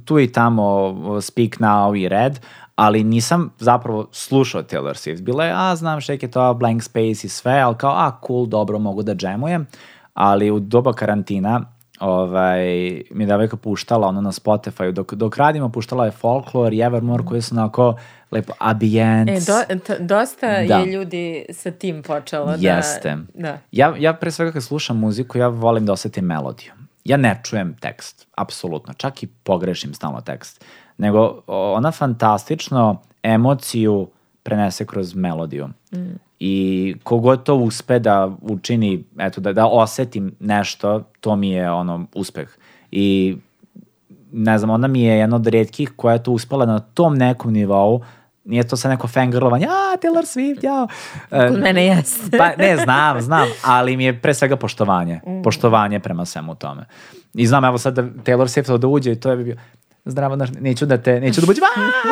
tu 0.05 0.19
i 0.19 0.31
tamo 0.31 0.95
Speak 1.21 1.59
Now 1.59 1.95
i 1.95 2.09
Red, 2.09 2.39
ali 2.75 3.03
nisam 3.03 3.53
zapravo 3.59 4.07
slušao 4.11 4.63
Taylor 4.63 4.93
Swift. 4.93 5.21
Bilo 5.21 5.43
je, 5.43 5.53
a 5.55 5.75
znam 5.75 6.01
Shake 6.01 6.25
It 6.25 6.35
Off, 6.35 6.59
Blank 6.59 6.83
Space 6.83 7.09
i 7.23 7.29
sve, 7.29 7.59
ali 7.59 7.75
kao, 7.77 7.91
a 7.91 8.19
cool, 8.27 8.45
dobro, 8.45 8.79
mogu 8.79 9.03
da 9.03 9.15
džemujem. 9.15 9.67
Ali 10.13 10.51
u 10.51 10.59
doba 10.59 10.93
karantina 10.93 11.61
ovaj, 12.01 12.63
mi 13.11 13.23
je 13.23 13.27
devojka 13.27 13.57
puštala 13.57 14.07
ono 14.07 14.21
na 14.21 14.31
Spotify, 14.31 14.91
dok, 14.91 15.13
dok 15.13 15.37
radimo 15.37 15.69
puštala 15.69 16.05
je 16.05 16.11
Folklore 16.11 16.75
i 16.75 16.81
Evermore 16.81 17.23
koji 17.25 17.41
su 17.41 17.55
onako 17.55 17.95
lepo 18.31 18.53
ambijent. 18.59 19.29
E, 19.29 19.33
do, 19.33 19.79
to, 19.87 19.93
dosta 19.99 20.47
da. 20.47 20.75
je 20.75 20.85
ljudi 20.85 21.45
sa 21.49 21.71
tim 21.71 22.03
počelo. 22.03 22.55
Jeste. 22.59 23.17
Da, 23.33 23.41
da. 23.41 23.57
Ja, 23.71 23.93
ja 23.97 24.13
pre 24.13 24.31
svega 24.31 24.51
kad 24.51 24.63
slušam 24.63 24.99
muziku, 24.99 25.37
ja 25.37 25.47
volim 25.47 25.85
da 25.85 25.93
osetim 25.93 26.25
melodiju 26.25 26.71
ja 27.03 27.17
ne 27.17 27.39
čujem 27.43 27.73
tekst, 27.79 28.27
apsolutno, 28.35 28.93
čak 28.93 29.23
i 29.23 29.27
pogrešim 29.27 29.93
stalno 29.93 30.21
tekst, 30.21 30.65
nego 30.97 31.41
ona 31.47 31.91
fantastično 31.91 33.01
emociju 33.23 34.07
prenese 34.43 34.85
kroz 34.85 35.15
melodiju. 35.15 35.67
Mm. 35.93 36.15
I 36.39 36.95
kogod 37.03 37.43
to 37.43 37.55
uspe 37.55 37.99
da 37.99 38.31
učini, 38.41 39.03
eto, 39.17 39.41
da, 39.41 39.53
da 39.53 39.67
osetim 39.67 40.35
nešto, 40.39 41.03
to 41.19 41.35
mi 41.35 41.49
je 41.49 41.71
ono 41.71 42.05
uspeh. 42.15 42.57
I 42.91 43.37
ne 44.31 44.57
znam, 44.57 44.69
ona 44.69 44.87
mi 44.87 45.01
je 45.01 45.17
jedna 45.17 45.35
od 45.35 45.47
redkih 45.47 45.93
koja 45.95 46.13
je 46.13 46.23
to 46.23 46.31
uspela 46.31 46.65
na 46.65 46.79
tom 46.79 47.17
nekom 47.17 47.53
nivou 47.53 48.01
Nije 48.45 48.63
to 48.63 48.77
sa 48.77 48.89
neko 48.89 49.07
fangirlovanje, 49.07 49.65
a 49.65 49.97
Taylor 49.97 50.25
Swift, 50.25 50.63
jao. 50.63 50.87
Kod 51.29 51.59
mene 51.59 51.85
jeste. 51.85 52.37
pa 52.37 52.55
ne, 52.57 52.77
znam, 52.77 53.21
znam, 53.21 53.47
ali 53.63 53.97
mi 53.97 54.03
je 54.03 54.21
pre 54.21 54.33
svega 54.33 54.55
poštovanje. 54.55 55.21
Mm. 55.27 55.41
Poštovanje 55.43 55.99
prema 55.99 56.25
svemu 56.25 56.55
tome. 56.55 56.85
I 57.33 57.47
znam, 57.47 57.65
evo 57.65 57.77
sad 57.77 57.93
da 57.93 58.01
Taylor 58.01 58.47
Swift 58.47 58.77
da 58.77 58.87
uđe 58.87 59.11
i 59.11 59.19
to 59.19 59.31
je 59.31 59.37
bi 59.37 59.43
bio, 59.43 59.55
zdravo, 60.05 60.37
neću 60.59 60.85
da 60.85 60.97
te, 60.97 61.19
neću 61.19 61.41
da 61.41 61.47
buđem, 61.47 61.63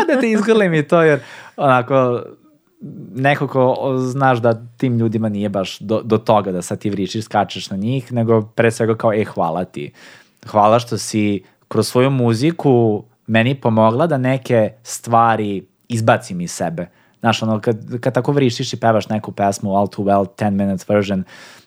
da 0.08 0.22
te 0.22 0.32
izgrlim 0.32 0.74
i 0.74 0.88
to, 0.88 1.02
jer 1.02 1.20
onako, 1.58 2.22
neko 3.16 3.48
ko 3.48 3.96
znaš 3.98 4.40
da 4.40 4.62
tim 4.78 4.98
ljudima 4.98 5.30
nije 5.30 5.50
baš 5.50 5.80
do, 5.80 6.02
do 6.04 6.18
toga 6.18 6.52
da 6.52 6.62
sad 6.62 6.80
ti 6.80 6.90
vričiš, 6.90 7.26
skačeš 7.26 7.70
na 7.70 7.78
njih, 7.78 8.14
nego 8.14 8.42
pre 8.42 8.72
svega 8.72 8.96
kao, 8.96 9.14
e, 9.14 9.24
hvala 9.24 9.66
ti. 9.66 9.94
Hvala 10.48 10.80
što 10.80 10.98
si 10.98 11.44
kroz 11.68 11.88
svoju 11.88 12.10
muziku 12.10 13.04
meni 13.28 13.56
pomogla 13.56 14.08
da 14.08 14.18
neke 14.18 14.72
stvari 14.84 15.68
izbacim 15.90 16.42
iz 16.42 16.52
sebe. 16.52 16.88
Znaš, 17.20 17.44
ono, 17.44 17.60
kad, 17.60 18.00
kad 18.00 18.14
tako 18.14 18.32
vrištiš 18.32 18.74
i 18.74 18.80
pevaš 18.80 19.10
neku 19.10 19.32
pesmu 19.32 19.76
All 19.76 19.88
Too 19.88 20.06
Well, 20.06 20.26
10 20.38 20.50
minutes 20.50 20.90
version, 20.90 21.24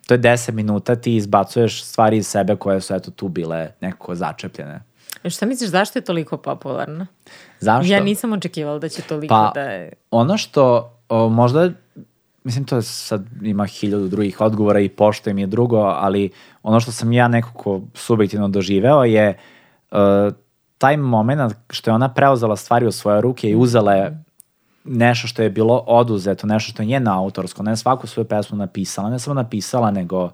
to 0.06 0.14
je 0.14 0.20
10 0.20 0.52
minuta, 0.52 0.96
ti 0.96 1.16
izbacuješ 1.16 1.84
stvari 1.84 2.16
iz 2.16 2.26
sebe 2.26 2.56
koje 2.56 2.80
su 2.80 2.94
eto 2.94 3.10
tu 3.10 3.28
bile 3.28 3.70
nekako 3.80 4.14
začepljene. 4.14 4.82
E 5.24 5.30
šta 5.30 5.46
misliš, 5.46 5.70
zašto 5.70 5.98
je 5.98 6.04
toliko 6.04 6.36
popularna? 6.36 7.06
Zašto? 7.60 7.92
Ja 7.92 8.00
nisam 8.00 8.32
očekivala 8.32 8.78
da 8.78 8.88
će 8.88 9.02
toliko 9.02 9.34
pa, 9.34 9.52
da 9.54 9.60
je... 9.60 9.92
ono 10.10 10.38
što 10.38 10.92
o, 11.08 11.28
možda, 11.28 11.70
mislim 12.44 12.64
to 12.64 12.76
je 12.76 12.82
sad 12.82 13.24
ima 13.42 13.66
hiljadu 13.66 14.08
drugih 14.08 14.40
odgovora 14.40 14.80
i 14.80 14.88
poštojem 14.88 15.38
je 15.38 15.46
drugo, 15.46 15.78
ali 15.78 16.30
ono 16.62 16.80
što 16.80 16.92
sam 16.92 17.12
ja 17.12 17.28
nekako 17.28 17.80
subjektivno 17.94 18.48
doživeo 18.48 19.04
je 19.04 19.38
uh, 19.90 19.98
taj 20.82 20.96
moment 20.96 21.54
što 21.70 21.90
je 21.90 21.94
ona 21.94 22.08
preuzela 22.08 22.56
stvari 22.56 22.86
u 22.86 22.92
svoje 22.92 23.20
ruke 23.20 23.50
i 23.50 23.56
uzela 23.56 23.94
je 23.94 24.24
nešto 24.84 25.28
što 25.28 25.42
je 25.42 25.50
bilo 25.50 25.84
oduzeto, 25.86 26.46
nešto 26.46 26.72
što 26.72 26.82
je 26.82 26.86
njena 26.86 27.18
autorsko, 27.18 27.62
ne 27.62 27.76
svaku 27.76 28.06
svoju 28.06 28.26
pesmu 28.26 28.58
napisala, 28.58 29.10
ne 29.10 29.18
samo 29.18 29.34
napisala, 29.34 29.90
nego 29.90 30.30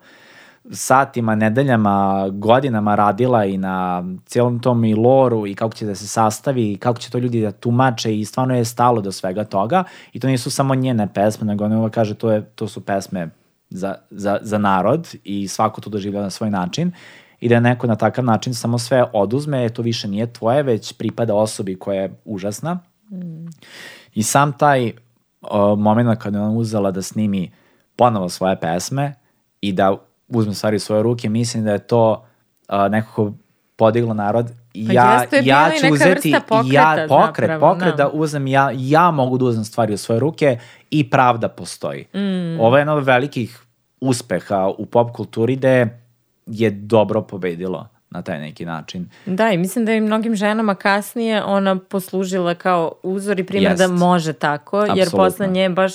satima, 0.71 1.35
nedeljama, 1.35 2.29
godinama 2.33 2.95
radila 2.95 3.45
i 3.45 3.59
na 3.59 4.05
cijelom 4.27 4.61
tom 4.61 4.85
i 4.85 4.95
loru 4.95 5.47
i 5.47 5.55
kako 5.55 5.75
će 5.75 5.87
da 5.87 5.95
se 5.95 6.07
sastavi 6.07 6.73
i 6.73 6.77
kako 6.77 6.99
će 6.99 7.11
to 7.11 7.19
ljudi 7.19 7.43
da 7.43 7.53
tumače 7.53 8.19
i 8.19 8.25
stvarno 8.25 8.57
je 8.57 8.65
stalo 8.65 9.01
do 9.01 9.13
svega 9.13 9.45
toga. 9.45 9.85
I 10.13 10.21
to 10.21 10.27
nisu 10.29 10.51
samo 10.51 10.75
njene 10.75 11.09
pesme, 11.15 11.47
nego 11.47 11.65
ona 11.65 11.79
uvek 11.79 11.95
kaže 11.95 12.15
to, 12.15 12.31
je, 12.31 12.43
to 12.55 12.69
su 12.69 12.81
pesme 12.81 13.31
za, 13.71 13.95
za, 14.11 14.39
za 14.43 14.59
narod 14.59 15.09
i 15.25 15.49
svako 15.49 15.81
to 15.81 15.91
doživlja 15.91 16.23
na 16.23 16.31
svoj 16.31 16.51
način 16.51 16.93
i 17.41 17.49
da 17.49 17.61
neko 17.61 17.87
na 17.87 17.97
takav 17.97 18.25
način 18.25 18.55
samo 18.55 18.79
sve 18.79 19.05
oduzme, 19.13 19.69
to 19.69 19.83
više 19.83 20.09
nije 20.09 20.33
tvoje, 20.33 20.63
već 20.63 20.93
pripada 20.93 21.35
osobi 21.35 21.79
koja 21.79 22.03
je 22.03 22.15
užasna. 22.25 22.79
Mm. 23.11 23.47
I 24.15 24.23
sam 24.23 24.53
taj 24.53 24.87
uh, 24.87 25.79
moment 25.79 26.19
kada 26.19 26.39
je 26.39 26.45
ona 26.45 26.53
uzela 26.53 26.91
da 26.91 27.03
snimi 27.03 27.51
ponovo 27.97 28.29
svoje 28.29 28.61
pesme 28.61 29.15
i 29.61 29.73
da 29.73 29.97
uzme 30.29 30.55
stvari 30.55 30.77
u 30.77 30.81
svoje 30.81 31.03
ruke, 31.03 31.29
mislim 31.29 31.65
da 31.65 31.73
je 31.73 31.79
to 31.79 32.27
uh, 32.69 32.91
nekako 32.91 33.33
podiglo 33.77 34.15
narod 34.15 34.51
Pa 34.87 34.93
ja, 34.93 35.25
ja 35.43 35.71
ću 35.81 35.93
uzeti 35.93 36.31
ja, 36.31 37.07
pokret, 37.09 37.49
zapravo, 37.49 37.75
pokret 37.75 37.97
da. 37.97 38.05
da 38.05 38.11
uzem 38.13 38.47
ja, 38.47 38.71
ja 38.75 39.11
mogu 39.11 39.39
da 39.39 39.45
uzem 39.45 39.65
stvari 39.65 39.95
u 39.95 39.99
svoje 39.99 40.21
ruke 40.21 40.59
i 40.91 41.11
pravda 41.11 41.49
postoji. 41.49 42.05
Mm. 42.15 42.61
Ovo 42.61 42.77
je 42.77 42.81
jedno 42.81 42.95
od 42.95 43.05
velikih 43.05 43.63
uspeha 44.01 44.69
u 44.79 44.87
pop 44.87 45.13
kulturi 45.13 45.57
gde 45.57 46.01
je 46.49 46.71
dobro 46.71 47.23
pobedilo 47.23 47.89
na 48.11 48.23
taj 48.23 48.41
neki 48.41 48.65
način. 48.65 49.09
Da, 49.27 49.51
i 49.51 49.59
mislim 49.59 49.85
da 49.85 49.93
je 49.93 50.01
mnogim 50.01 50.37
ženama 50.37 50.75
kasnije 50.75 51.45
ona 51.45 51.79
poslužila 51.79 52.55
kao 52.55 52.93
uzor 53.03 53.41
i 53.41 53.45
primjer 53.45 53.73
Jest. 53.73 53.83
da 53.83 53.89
može 53.89 54.33
tako, 54.33 54.77
Absolutno. 54.77 55.01
jer 55.01 55.11
posle 55.11 55.47
nje 55.47 55.69
baš 55.69 55.93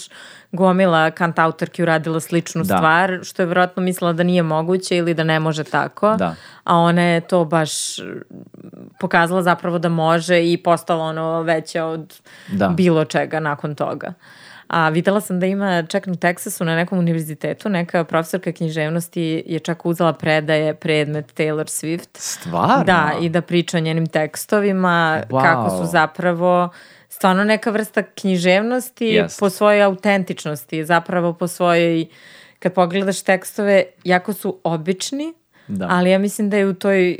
gomila 0.51 1.11
kantautorki 1.11 1.83
uradila 1.83 2.19
sličnu 2.19 2.63
da. 2.63 2.77
stvar, 2.77 3.19
što 3.23 3.41
je 3.41 3.45
vjerojatno 3.45 3.83
mislila 3.83 4.13
da 4.13 4.23
nije 4.23 4.43
moguće 4.43 4.97
ili 4.97 5.13
da 5.13 5.23
ne 5.23 5.39
može 5.39 5.63
tako, 5.63 6.15
da. 6.15 6.35
a 6.63 6.77
ona 6.77 7.01
je 7.01 7.21
to 7.21 7.45
baš 7.45 7.71
pokazala 8.99 9.41
zapravo 9.43 9.79
da 9.79 9.89
može 9.89 10.51
i 10.51 10.57
postala 10.57 11.03
ono 11.03 11.41
veća 11.41 11.85
od 11.85 12.19
Da. 12.51 12.67
bilo 12.67 13.05
čega 13.05 13.39
nakon 13.39 13.75
toga. 13.75 14.13
A 14.67 14.89
videla 14.89 15.21
sam 15.21 15.39
da 15.39 15.45
ima 15.45 15.83
čak 15.83 16.07
na 16.07 16.15
Teksasu 16.15 16.65
na 16.65 16.75
nekom 16.75 16.99
univerzitetu, 16.99 17.69
neka 17.69 18.03
profesorka 18.03 18.51
književnosti 18.51 19.43
je 19.45 19.59
čak 19.59 19.85
uzela 19.85 20.13
predaje 20.13 20.73
predmet 20.73 21.33
Taylor 21.37 21.65
Swift. 21.65 22.09
Stvarno? 22.13 22.83
Da, 22.83 23.11
i 23.21 23.29
da 23.29 23.41
priča 23.41 23.77
o 23.77 23.81
njenim 23.81 24.07
tekstovima, 24.07 25.21
Wow. 25.29 25.41
kako 25.41 25.69
su 25.69 25.91
zapravo 25.91 26.69
stvarno 27.09 27.43
neka 27.43 27.69
vrsta 27.71 28.03
književnosti 28.03 29.05
Jest. 29.05 29.39
po 29.39 29.49
svojoj 29.49 29.83
autentičnosti, 29.83 30.85
zapravo 30.85 31.33
po 31.33 31.47
svojoj, 31.47 32.05
kad 32.59 32.73
pogledaš 32.73 33.21
tekstove, 33.21 33.83
jako 34.03 34.33
su 34.33 34.59
obični, 34.63 35.33
Da. 35.67 35.87
ali 35.89 36.09
ja 36.11 36.19
mislim 36.19 36.49
da 36.49 36.57
je 36.57 36.67
u 36.67 36.73
toj 36.73 37.17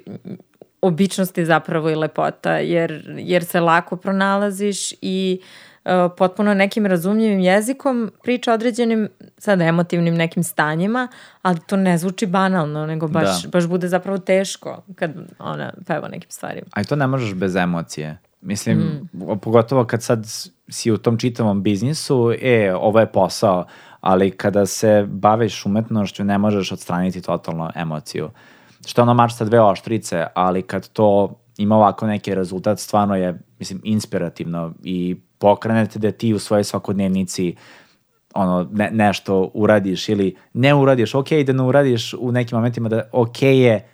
običnosti 0.81 1.45
zapravo 1.45 1.89
i 1.89 1.95
lepota, 1.95 2.57
jer, 2.57 3.15
jer 3.17 3.45
se 3.45 3.59
lako 3.59 3.95
pronalaziš 3.95 4.93
i 5.01 5.39
uh, 5.41 5.72
potpuno 6.17 6.53
nekim 6.53 6.85
razumljivim 6.85 7.39
jezikom 7.39 8.11
priča 8.23 8.53
određenim 8.53 9.09
sad 9.37 9.61
emotivnim 9.61 10.15
nekim 10.15 10.43
stanjima, 10.43 11.07
ali 11.41 11.59
to 11.67 11.75
ne 11.75 11.97
zvuči 11.97 12.25
banalno, 12.25 12.85
nego 12.85 13.07
baš, 13.07 13.43
Da. 13.43 13.49
baš 13.49 13.67
bude 13.67 13.87
zapravo 13.87 14.17
teško 14.17 14.83
kad 14.95 15.11
ona 15.39 15.73
peva 15.87 16.07
nekim 16.07 16.31
stvarima. 16.31 16.67
A 16.71 16.81
i 16.81 16.85
to 16.85 16.95
ne 16.95 17.07
možeš 17.07 17.33
bez 17.33 17.55
emocije. 17.55 18.17
Mislim, 18.41 19.09
pogotovo 19.41 19.85
kad 19.85 20.03
sad 20.03 20.25
si 20.69 20.91
u 20.91 20.97
tom 20.97 21.17
čitavom 21.17 21.63
biznisu, 21.63 22.33
e, 22.41 22.73
ovo 22.75 22.99
je 22.99 23.11
posao, 23.11 23.65
ali 24.01 24.31
kada 24.31 24.65
se 24.65 25.05
baviš 25.09 25.65
umetnošću 25.65 26.23
ne 26.23 26.37
možeš 26.37 26.71
odstraniti 26.71 27.21
totalno 27.21 27.71
emociju. 27.75 28.29
Što 28.85 29.01
je 29.01 29.03
ono 29.03 29.13
mač 29.13 29.33
sa 29.33 29.45
dve 29.45 29.61
oštrice, 29.61 30.25
ali 30.33 30.61
kad 30.61 30.89
to 30.89 31.39
ima 31.57 31.75
ovako 31.75 32.07
neki 32.07 32.35
rezultat, 32.35 32.79
stvarno 32.79 33.15
je, 33.15 33.39
mislim, 33.59 33.81
inspirativno 33.83 34.73
i 34.83 35.15
pokrenete 35.43 35.99
da 35.99 36.11
ti 36.11 36.33
u 36.33 36.39
svojoj 36.39 36.63
svakodnevnici 36.63 37.55
ono, 38.33 38.69
ne, 38.71 38.89
nešto 38.91 39.51
uradiš 39.53 40.09
ili 40.09 40.35
ne 40.53 40.73
uradiš, 40.73 41.15
ok 41.15 41.29
da 41.45 41.53
ne 41.53 41.63
uradiš 41.63 42.13
u 42.19 42.31
nekim 42.31 42.55
momentima 42.55 42.89
da 42.89 43.09
ok 43.11 43.41
je 43.41 43.87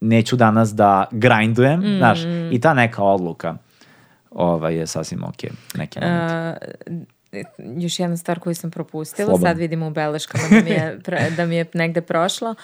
neću 0.00 0.36
danas 0.36 0.74
da 0.74 1.04
grindujem, 1.10 1.80
Mm. 1.80 1.98
znaš, 1.98 2.18
i 2.52 2.60
ta 2.60 2.74
neka 2.74 3.02
odluka 3.02 3.56
ovaj, 4.30 4.74
je 4.76 4.86
sasvim 4.86 5.24
ok, 5.24 5.42
neki 5.74 6.00
moment. 6.00 6.32
Uh, 6.90 7.17
još 7.78 7.98
jedna 8.00 8.16
stvar 8.16 8.38
koju 8.38 8.54
sam 8.54 8.70
propustila, 8.70 9.26
Slobodno. 9.26 9.46
sad 9.46 9.58
vidim 9.58 9.82
u 9.82 9.90
beleškama 9.90 10.44
da 10.50 10.60
mi 10.64 10.70
je, 10.70 10.98
da 11.36 11.46
mi 11.46 11.56
je 11.56 11.66
negde 11.74 12.00
prošlo, 12.00 12.54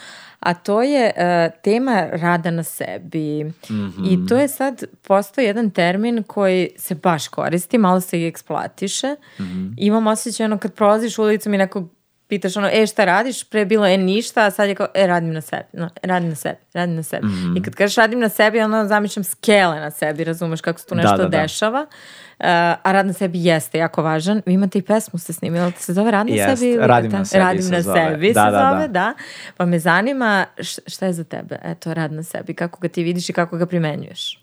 a 0.41 0.55
to 0.55 0.83
je 0.83 1.13
uh, 1.17 1.61
tema 1.63 2.07
rada 2.13 2.51
na 2.51 2.63
sebi. 2.63 3.53
I 4.11 4.27
to 4.29 4.39
je 4.39 4.49
sad 4.49 4.85
postao 5.03 5.43
jedan 5.43 5.71
termin 5.71 6.23
koji 6.23 6.69
se 6.77 6.95
baš 6.95 7.29
koristi, 7.29 7.79
malo 7.79 8.01
se 8.01 8.21
i 8.21 8.27
eksploatiše. 8.27 9.17
Imam 9.77 10.07
osjećaj 10.07 10.45
ono 10.45 10.59
kad 10.59 10.75
prolaziš 10.75 11.19
ulicom 11.19 11.55
i 11.55 11.59
nekog 11.59 11.91
pitaš 12.29 12.57
ono, 12.57 12.69
e 12.73 12.87
šta 12.87 13.05
radiš, 13.05 13.45
pre 13.45 13.61
je 13.61 13.67
bilo 13.67 13.87
e 13.87 13.97
ništa, 13.97 14.47
a 14.47 14.51
sad 14.51 14.69
je 14.69 14.75
kao, 14.75 14.87
e 14.95 15.07
radim 15.07 15.33
na 15.33 15.41
sebi, 15.41 15.65
no, 15.73 15.91
radim 16.03 16.29
na 16.29 16.35
sebi, 16.35 16.59
radim 16.73 16.97
na 16.97 17.03
sebi. 17.03 17.27
I 17.57 17.63
kad 17.63 17.75
kažeš 17.75 17.97
radim 17.97 18.21
na 18.21 18.29
sebi, 18.29 18.61
ono 18.61 18.87
zamišljam 18.87 19.25
skele 19.25 19.81
na 19.81 19.91
sebi, 19.91 20.25
razumeš 20.25 20.61
kako 20.61 20.81
se 20.81 20.87
tu 20.87 20.95
Da, 20.95 21.03
nešto 21.03 21.17
da, 21.17 21.29
da. 21.29 21.43
dešava. 21.43 21.81
Uh, 21.81 22.24
a 22.39 22.93
rad 22.93 23.07
na 23.07 23.13
sebi 23.13 23.45
jeste 23.45 23.79
jako 23.79 24.03
važan. 24.03 24.43
Vi 24.47 24.53
imate 24.53 24.79
i 24.79 24.83
pesmu 24.83 25.19
ste 25.19 25.33
snimili, 25.33 25.73
se 25.73 25.93
zove 25.93 26.11
Rad 26.11 26.27
na 26.27 26.35
Jest, 26.35 26.61
sebi? 26.61 26.77
Radim 26.79 27.13
na 27.13 27.25
sebi 27.25 27.41
Radim 27.41 27.63
se 27.63 27.71
na 27.71 27.83
zove. 27.83 28.01
sebi 28.03 28.33
Da, 28.33 28.45
se 28.45 28.51
da, 28.51 28.71
zove, 28.71 28.81
da. 28.81 28.89
da. 28.91 29.15
Pa 29.57 29.67
me 29.67 29.79
zanima 29.79 30.47
šta 30.87 31.07
je 31.07 31.13
za 31.13 31.25
tebe, 31.25 31.59
eto, 31.63 31.95
rad 31.95 32.13
na 32.13 32.23
sebi, 32.23 32.55
kako 32.55 32.81
ga 32.81 32.89
ti 32.89 33.03
vidiš 33.03 33.29
i 33.29 33.33
kako 33.33 33.57
ga 33.57 33.67
primenjuješ. 33.67 34.41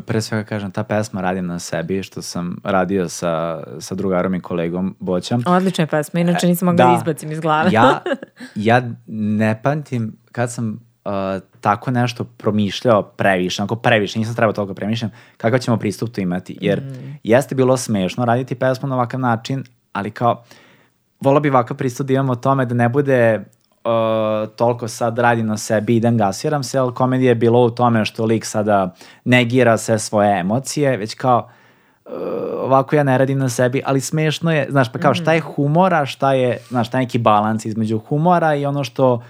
Pre 0.00 0.20
svega 0.20 0.44
kažem, 0.44 0.70
ta 0.70 0.82
pesma 0.84 1.20
radim 1.20 1.46
na 1.46 1.58
sebi, 1.58 2.02
što 2.02 2.22
sam 2.22 2.56
radio 2.64 3.08
sa, 3.08 3.62
sa 3.78 3.94
drugarom 3.94 4.34
i 4.34 4.40
kolegom 4.40 4.96
Boćam. 4.98 5.42
Odlična 5.46 5.82
je 5.82 5.88
pesma, 5.88 6.20
inače 6.20 6.46
nisam 6.46 6.66
mogla 6.66 6.84
da, 6.84 6.90
Da. 6.90 6.96
izbacim 6.96 7.32
iz 7.32 7.40
glave. 7.40 7.70
ja, 7.72 8.00
ja 8.56 8.82
ne 9.08 9.60
pamtim 9.62 10.16
kad 10.32 10.52
sam 10.52 10.80
uh, 11.04 11.12
tako 11.60 11.90
nešto 11.90 12.24
promišljao 12.24 13.02
previše, 13.02 13.62
onako 13.62 13.76
previše, 13.76 14.18
nisam 14.18 14.34
trebao 14.34 14.52
toliko 14.52 14.74
premišljam, 14.74 15.10
kakav 15.36 15.58
ćemo 15.58 15.76
pristup 15.76 16.14
tu 16.14 16.20
imati. 16.20 16.58
Jer 16.60 16.82
jeste 17.22 17.54
bilo 17.54 17.76
smešno 17.76 18.24
raditi 18.24 18.54
pesmu 18.54 18.88
na 18.88 18.94
ovakav 18.94 19.20
način, 19.20 19.64
ali 19.92 20.10
kao, 20.10 20.42
volao 21.20 21.40
bi 21.40 21.50
ovakav 21.50 21.76
pristup 21.76 22.06
da 22.06 22.12
imamo 22.12 22.32
o 22.32 22.36
tome 22.36 22.66
da 22.66 22.74
ne 22.74 22.88
bude 22.88 23.44
uh, 23.84 24.48
toliko 24.56 24.88
sad 24.88 25.18
radi 25.18 25.42
na 25.42 25.56
sebi, 25.56 25.96
idem 25.96 26.18
gasiram 26.18 26.62
se, 26.62 26.78
ali 26.78 26.94
komedija 26.94 27.28
je 27.28 27.34
bilo 27.34 27.60
u 27.60 27.70
tome 27.70 28.04
što 28.04 28.24
lik 28.24 28.44
sada 28.44 28.94
negira 29.24 29.76
sve 29.76 29.98
svoje 29.98 30.40
emocije, 30.40 30.96
već 30.96 31.14
kao, 31.14 31.48
uh, 32.04 32.12
ovako 32.58 32.96
ja 32.96 33.02
ne 33.02 33.18
radim 33.18 33.38
na 33.38 33.48
sebi, 33.48 33.82
ali 33.84 34.00
smešno 34.00 34.52
je, 34.52 34.66
znaš, 34.70 34.92
pa 34.92 34.98
kao 34.98 35.14
šta 35.14 35.32
je 35.32 35.40
humora, 35.40 36.06
šta 36.06 36.32
je, 36.32 36.58
znaš, 36.68 36.88
šta 36.88 36.98
je 36.98 37.02
neki 37.02 37.18
balans 37.18 37.64
između 37.64 37.98
humora 37.98 38.54
i 38.54 38.66
ono 38.66 38.84
što 38.84 39.22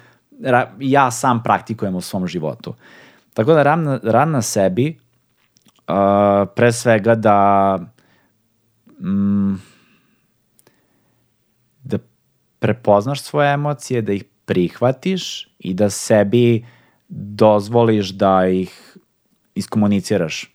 ja 0.80 1.10
sam 1.10 1.42
praktikujem 1.42 1.94
u 1.94 2.00
svom 2.00 2.26
životu. 2.26 2.74
Tako 3.34 3.54
da 3.54 3.62
rad 3.62 3.78
na, 3.78 4.00
rad 4.02 4.28
na 4.28 4.42
sebi, 4.42 4.98
uh, 5.88 6.48
pre 6.56 6.72
svega 6.72 7.14
da 7.14 7.78
mm, 9.00 9.54
da 11.82 11.98
prepoznaš 12.58 13.22
svoje 13.22 13.52
emocije, 13.52 14.02
da 14.02 14.12
ih 14.12 14.24
prihvatiš 14.44 15.48
i 15.58 15.74
da 15.74 15.90
sebi 15.90 16.66
dozvoliš 17.08 18.10
da 18.10 18.46
ih 18.46 18.96
iskomuniciraš 19.54 20.54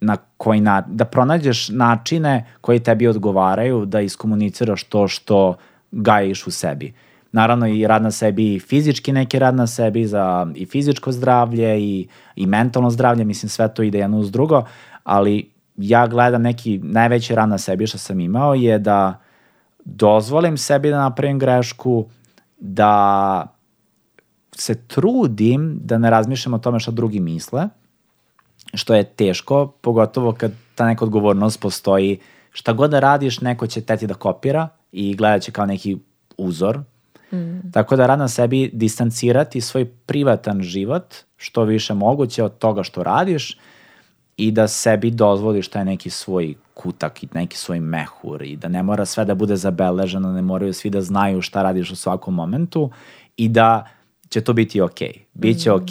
na 0.00 0.16
koji 0.36 0.60
na, 0.60 0.80
da 0.80 1.04
pronađeš 1.04 1.68
načine 1.68 2.46
koji 2.60 2.80
tebi 2.80 3.08
odgovaraju 3.08 3.84
da 3.84 4.00
iskomuniciraš 4.00 4.84
to 4.84 5.08
što 5.08 5.56
gajiš 5.90 6.46
u 6.46 6.50
sebi. 6.50 6.94
Naravno 7.36 7.66
i 7.66 7.86
rad 7.86 8.02
na 8.02 8.10
sebi 8.10 8.54
i 8.54 8.60
fizički 8.60 9.12
neki 9.12 9.38
rad 9.38 9.54
na 9.54 9.66
sebi 9.66 10.06
za 10.06 10.46
i 10.54 10.66
fizičko 10.66 11.12
zdravlje 11.12 11.80
i, 11.80 12.08
i 12.36 12.46
mentalno 12.46 12.90
zdravlje, 12.90 13.24
mislim 13.24 13.50
sve 13.50 13.74
to 13.74 13.82
ide 13.82 13.98
jedno 13.98 14.18
uz 14.18 14.30
drugo, 14.30 14.64
ali 15.04 15.50
ja 15.76 16.06
gledam 16.06 16.42
neki 16.42 16.78
najveći 16.78 17.34
rad 17.34 17.48
na 17.48 17.58
sebi 17.58 17.86
što 17.86 17.98
sam 17.98 18.20
imao 18.20 18.54
je 18.54 18.78
da 18.78 19.20
dozvolim 19.84 20.56
sebi 20.56 20.90
da 20.90 20.98
napravim 20.98 21.38
grešku, 21.38 22.06
da 22.58 23.46
se 24.52 24.74
trudim 24.86 25.78
da 25.82 25.98
ne 25.98 26.10
razmišljam 26.10 26.54
o 26.54 26.58
tome 26.58 26.80
šta 26.80 26.90
drugi 26.90 27.20
misle, 27.20 27.68
što 28.74 28.94
je 28.94 29.04
teško, 29.04 29.66
pogotovo 29.80 30.32
kad 30.32 30.52
ta 30.74 30.86
neka 30.86 31.04
odgovornost 31.04 31.60
postoji. 31.60 32.18
Šta 32.50 32.72
god 32.72 32.90
da 32.90 33.00
radiš, 33.00 33.40
neko 33.40 33.66
će 33.66 33.80
teti 33.80 34.06
da 34.06 34.14
kopira 34.14 34.68
i 34.92 35.16
gledat 35.16 35.42
će 35.42 35.52
kao 35.52 35.66
neki 35.66 35.98
uzor. 36.36 36.80
Mm. 37.32 37.72
Tako 37.72 37.96
da 37.96 38.06
rad 38.06 38.18
na 38.18 38.28
sebi 38.28 38.70
distancirati 38.72 39.60
svoj 39.60 39.84
privatan 39.84 40.62
život 40.62 41.14
što 41.36 41.64
više 41.64 41.94
moguće 41.94 42.42
od 42.42 42.58
toga 42.58 42.82
što 42.82 43.02
radiš 43.02 43.58
i 44.36 44.50
da 44.50 44.68
sebi 44.68 45.10
dozvoliš 45.10 45.68
taj 45.68 45.84
neki 45.84 46.10
svoj 46.10 46.54
kutak 46.74 47.22
i 47.22 47.28
neki 47.34 47.56
svoj 47.56 47.80
mehur 47.80 48.42
i 48.42 48.56
da 48.56 48.68
ne 48.68 48.82
mora 48.82 49.04
sve 49.04 49.24
da 49.24 49.34
bude 49.34 49.56
zabeleženo, 49.56 50.32
ne 50.32 50.42
moraju 50.42 50.72
svi 50.72 50.90
da 50.90 51.02
znaju 51.02 51.42
šta 51.42 51.62
radiš 51.62 51.90
u 51.90 51.96
svakom 51.96 52.34
momentu 52.34 52.90
i 53.36 53.48
da 53.48 53.88
će 54.28 54.40
to 54.40 54.52
biti 54.52 54.80
ok. 54.80 55.00
Biće 55.34 55.72
ok 55.72 55.90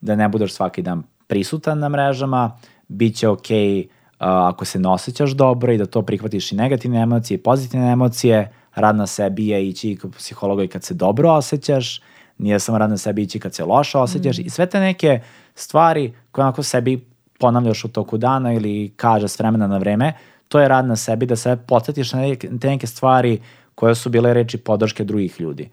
da 0.00 0.16
ne 0.16 0.28
budeš 0.28 0.54
svaki 0.54 0.82
dan 0.82 1.02
prisutan 1.26 1.78
na 1.78 1.88
mrežama, 1.88 2.58
bit 2.88 3.16
će 3.16 3.28
ok 3.28 3.46
uh, 3.50 3.86
ako 4.18 4.64
se 4.64 4.78
ne 4.78 4.88
osjećaš 4.88 5.30
dobro 5.30 5.72
i 5.72 5.78
da 5.78 5.86
to 5.86 6.02
prihvatiš 6.02 6.52
i 6.52 6.56
negativne 6.56 7.00
emocije 7.00 7.34
i 7.34 7.42
pozitivne 7.42 7.92
emocije, 7.92 8.52
rad 8.76 8.96
na 8.96 9.06
sebi 9.06 9.48
je 9.48 9.68
ići 9.68 9.96
kod 9.96 10.14
psihologa 10.16 10.62
i 10.62 10.68
kad 10.68 10.84
se 10.84 10.94
dobro 10.94 11.30
osjećaš, 11.30 12.00
nije 12.38 12.60
samo 12.60 12.78
rad 12.78 12.90
na 12.90 12.96
sebi 12.96 13.22
ići 13.22 13.40
kad 13.40 13.54
se 13.54 13.64
loše 13.64 13.98
osjećaš. 13.98 14.38
I 14.38 14.50
sve 14.50 14.66
te 14.66 14.80
neke 14.80 15.20
stvari 15.54 16.12
koje 16.32 16.42
onako 16.42 16.62
sebi 16.62 17.04
ponavljaš 17.38 17.84
u 17.84 17.88
toku 17.88 18.16
dana 18.16 18.52
ili 18.52 18.92
kaže 18.96 19.28
s 19.28 19.38
vremena 19.38 19.66
na 19.66 19.78
vreme, 19.78 20.12
to 20.48 20.60
je 20.60 20.68
rad 20.68 20.86
na 20.86 20.96
sebi 20.96 21.26
da 21.26 21.36
se 21.36 21.58
podsjetiš 21.66 22.12
na 22.12 22.20
te 22.60 22.68
neke 22.68 22.86
stvari 22.86 23.40
koje 23.74 23.94
su 23.94 24.10
bile 24.10 24.34
reči 24.34 24.58
podrške 24.58 25.04
drugih 25.04 25.40
ljudi. 25.40 25.70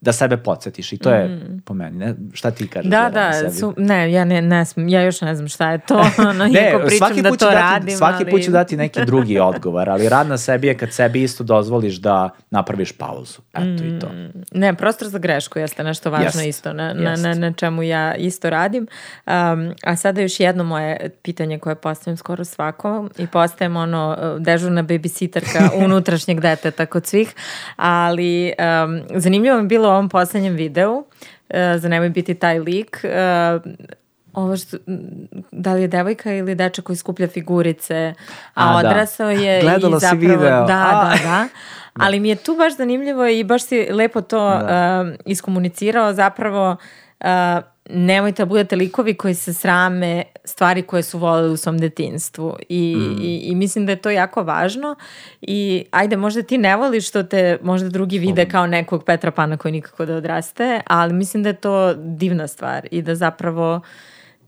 Da 0.00 0.12
sebe 0.12 0.36
podsjetiš 0.36 0.92
i 0.92 0.98
to 0.98 1.10
je 1.10 1.40
po 1.64 1.74
meni. 1.74 1.98
Ne? 1.98 2.14
Šta 2.32 2.50
ti 2.50 2.68
kažeš? 2.68 2.90
Da, 2.90 3.10
da, 3.10 3.50
su, 3.50 3.74
ne, 3.76 4.12
ja 4.12 4.24
ne, 4.24 4.42
ne 4.42 4.64
smijem, 4.64 4.88
ja 4.88 5.02
još 5.02 5.20
ne 5.20 5.34
znam 5.34 5.48
šta 5.48 5.70
je 5.70 5.78
to, 5.78 6.04
ono, 6.18 6.46
Ne, 6.46 6.62
iako 6.62 6.86
pričam 6.86 6.98
svaki 6.98 7.22
da 7.22 7.30
to 7.30 7.36
dati, 7.36 7.56
radim, 7.56 7.96
svaki 7.96 8.22
ali... 8.24 8.30
put 8.30 8.42
ću 8.42 8.50
dati 8.50 8.76
neki 8.76 9.04
drugi 9.04 9.38
odgovor, 9.50 9.90
ali 9.90 10.08
rad 10.08 10.28
na 10.28 10.38
sebi 10.38 10.66
je 10.66 10.78
kad 10.78 10.92
sebi 10.92 11.22
isto 11.22 11.44
dozvoliš 11.44 11.96
da 11.96 12.30
napraviš 12.50 12.92
pauzu. 12.92 13.40
Eto 13.52 13.84
i 13.84 13.98
to. 13.98 14.08
Ne, 14.52 14.74
prostor 14.74 15.08
za 15.08 15.18
grešku 15.18 15.58
jeste 15.58 15.84
nešto 15.84 16.10
važno 16.10 16.40
Jest, 16.42 16.58
isto, 16.58 16.72
na, 16.72 16.92
na, 16.92 17.16
na, 17.16 17.34
na 17.34 17.52
čemu 17.52 17.82
ja 17.82 18.14
isto 18.14 18.50
radim. 18.50 18.86
Um, 19.26 19.74
a 19.84 19.96
sada 19.96 20.20
još 20.20 20.40
jedno 20.40 20.64
moje 20.64 21.10
pitanje 21.22 21.58
koje 21.58 21.74
postavim 21.74 22.16
skoro 22.16 22.44
svakom 22.44 23.10
i 23.18 23.26
postajem 23.26 23.76
ono 23.76 24.16
dežurna 24.38 24.82
babysitterka 24.82 25.70
unutrašnjeg 25.84 26.40
deteta 26.40 26.86
kod 26.86 27.06
svih, 27.06 27.34
ali 27.76 28.52
um, 28.84 29.00
zanimljivo 29.20 29.56
mi 29.56 29.62
je 29.62 29.68
bilo 29.68 29.89
ovom 29.90 30.08
poslednjem 30.08 30.54
videu, 30.54 30.92
uh, 30.96 31.04
za 31.78 31.88
nemoj 31.88 32.08
biti 32.10 32.34
taj 32.34 32.58
lik, 32.58 33.04
uh, 33.04 33.72
ovo 34.32 34.56
što, 34.56 34.76
da 35.52 35.74
li 35.74 35.82
je 35.82 35.88
devojka 35.88 36.32
ili 36.32 36.54
dečak 36.54 36.84
koji 36.84 36.96
skuplja 36.96 37.28
figurice, 37.28 38.14
a, 38.54 38.78
A, 38.78 38.82
da. 38.82 38.88
odrasao 38.88 39.30
je 39.30 39.60
Gledala 39.62 39.96
i 39.96 40.00
si 40.00 40.06
zapravo, 40.06 40.20
video. 40.20 40.64
Da, 40.66 40.90
A. 40.92 41.04
da, 41.04 41.22
da. 41.28 41.48
Ali 41.94 42.20
mi 42.20 42.28
je 42.28 42.36
tu 42.36 42.56
baš 42.56 42.76
zanimljivo 42.76 43.26
i 43.26 43.44
baš 43.44 43.64
si 43.64 43.88
lepo 43.92 44.20
to 44.20 44.50
Da. 44.50 45.00
um, 45.02 45.12
iskomunicirao 45.26 46.12
zapravo 46.12 46.76
uh, 47.20 47.26
nemojte 47.92 48.42
da 48.42 48.46
budete 48.46 48.76
likovi 48.76 49.14
koji 49.14 49.34
se 49.34 49.54
srame 49.54 50.24
stvari 50.44 50.82
koje 50.82 51.02
su 51.02 51.18
voleli 51.18 51.52
u 51.52 51.56
svom 51.56 51.78
detinstvu 51.78 52.56
I, 52.68 52.96
Mm. 52.96 53.22
i, 53.22 53.36
i 53.38 53.54
mislim 53.54 53.86
da 53.86 53.92
je 53.92 54.02
to 54.02 54.10
jako 54.10 54.42
važno 54.42 54.96
i 55.40 55.84
ajde 55.90 56.16
možda 56.16 56.42
ti 56.42 56.58
ne 56.58 56.76
voliš 56.76 57.08
što 57.08 57.22
te 57.22 57.58
možda 57.62 57.88
drugi 57.88 58.18
vide 58.18 58.48
kao 58.48 58.66
nekog 58.66 59.04
Petra 59.04 59.30
Pana 59.30 59.56
koji 59.56 59.72
nikako 59.72 60.06
da 60.06 60.16
odraste, 60.16 60.80
ali 60.86 61.12
mislim 61.12 61.42
da 61.42 61.48
je 61.48 61.60
to 61.60 61.94
divna 61.94 62.46
stvar 62.48 62.88
i 62.90 63.02
da 63.02 63.14
zapravo 63.14 63.80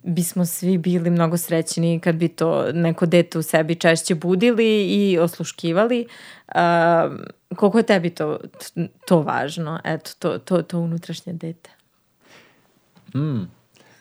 bismo 0.03 0.45
svi 0.47 0.79
bili 0.79 1.11
mnogo 1.11 1.37
srećni 1.37 2.01
kad 2.01 2.15
bi 2.15 2.29
to 2.29 2.73
neko 2.73 3.07
dete 3.07 3.39
u 3.39 3.43
sebi 3.43 3.75
češće 3.75 4.15
budili 4.15 4.85
i 4.85 5.19
osluškivali. 5.19 6.07
Um, 6.55 7.19
koliko 7.57 7.79
je 7.79 7.83
tebi 7.83 8.11
to, 8.11 8.39
to 9.07 9.21
važno? 9.21 9.81
Eto, 9.85 10.11
to, 10.19 10.39
to, 10.39 10.63
to 10.63 10.79
unutrašnje 10.79 11.33
dete. 11.33 11.71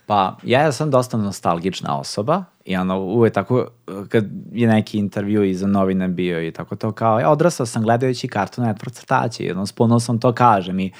Pa, 0.06 0.38
ja 0.44 0.72
sam 0.72 0.92
dosta 0.92 1.18
nostalgična 1.18 2.00
osoba 2.00 2.44
i 2.66 2.76
ono, 2.76 3.00
uvek 3.00 3.34
tako, 3.34 3.68
kad 4.10 4.26
je 4.52 4.68
neki 4.68 4.98
intervju 4.98 5.44
iza 5.44 5.68
novine 5.68 6.08
bio 6.08 6.48
i 6.48 6.52
tako 6.52 6.76
to 6.76 6.92
kao, 6.92 7.20
ja 7.20 7.30
odrastao 7.30 7.66
sam 7.66 7.84
gledajući 7.84 8.28
Cartoon 8.28 8.68
Network 8.68 8.92
crtaće 8.92 9.44
i 9.44 9.52
ono, 9.52 9.66
s 9.66 9.72
ponosom 9.72 10.20
to 10.20 10.34
kažem 10.34 10.80
i 10.80 10.86
e, 10.86 10.92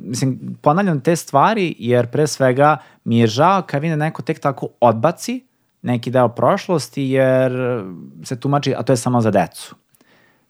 mislim, 0.00 0.58
ponavljam 0.62 1.00
te 1.00 1.16
stvari 1.16 1.74
jer 1.78 2.06
pre 2.06 2.26
svega 2.26 2.76
mi 3.04 3.18
je 3.18 3.26
žao 3.26 3.62
kad 3.62 3.82
vidim 3.82 3.98
neko 3.98 4.22
tek 4.22 4.38
tako 4.38 4.68
odbaci 4.80 5.46
neki 5.82 6.10
deo 6.10 6.28
prošlosti 6.28 7.02
jer 7.02 7.52
se 8.22 8.40
tumači, 8.40 8.74
a 8.74 8.82
to 8.82 8.92
je 8.92 8.96
samo 8.96 9.20
za 9.20 9.30
decu. 9.30 9.74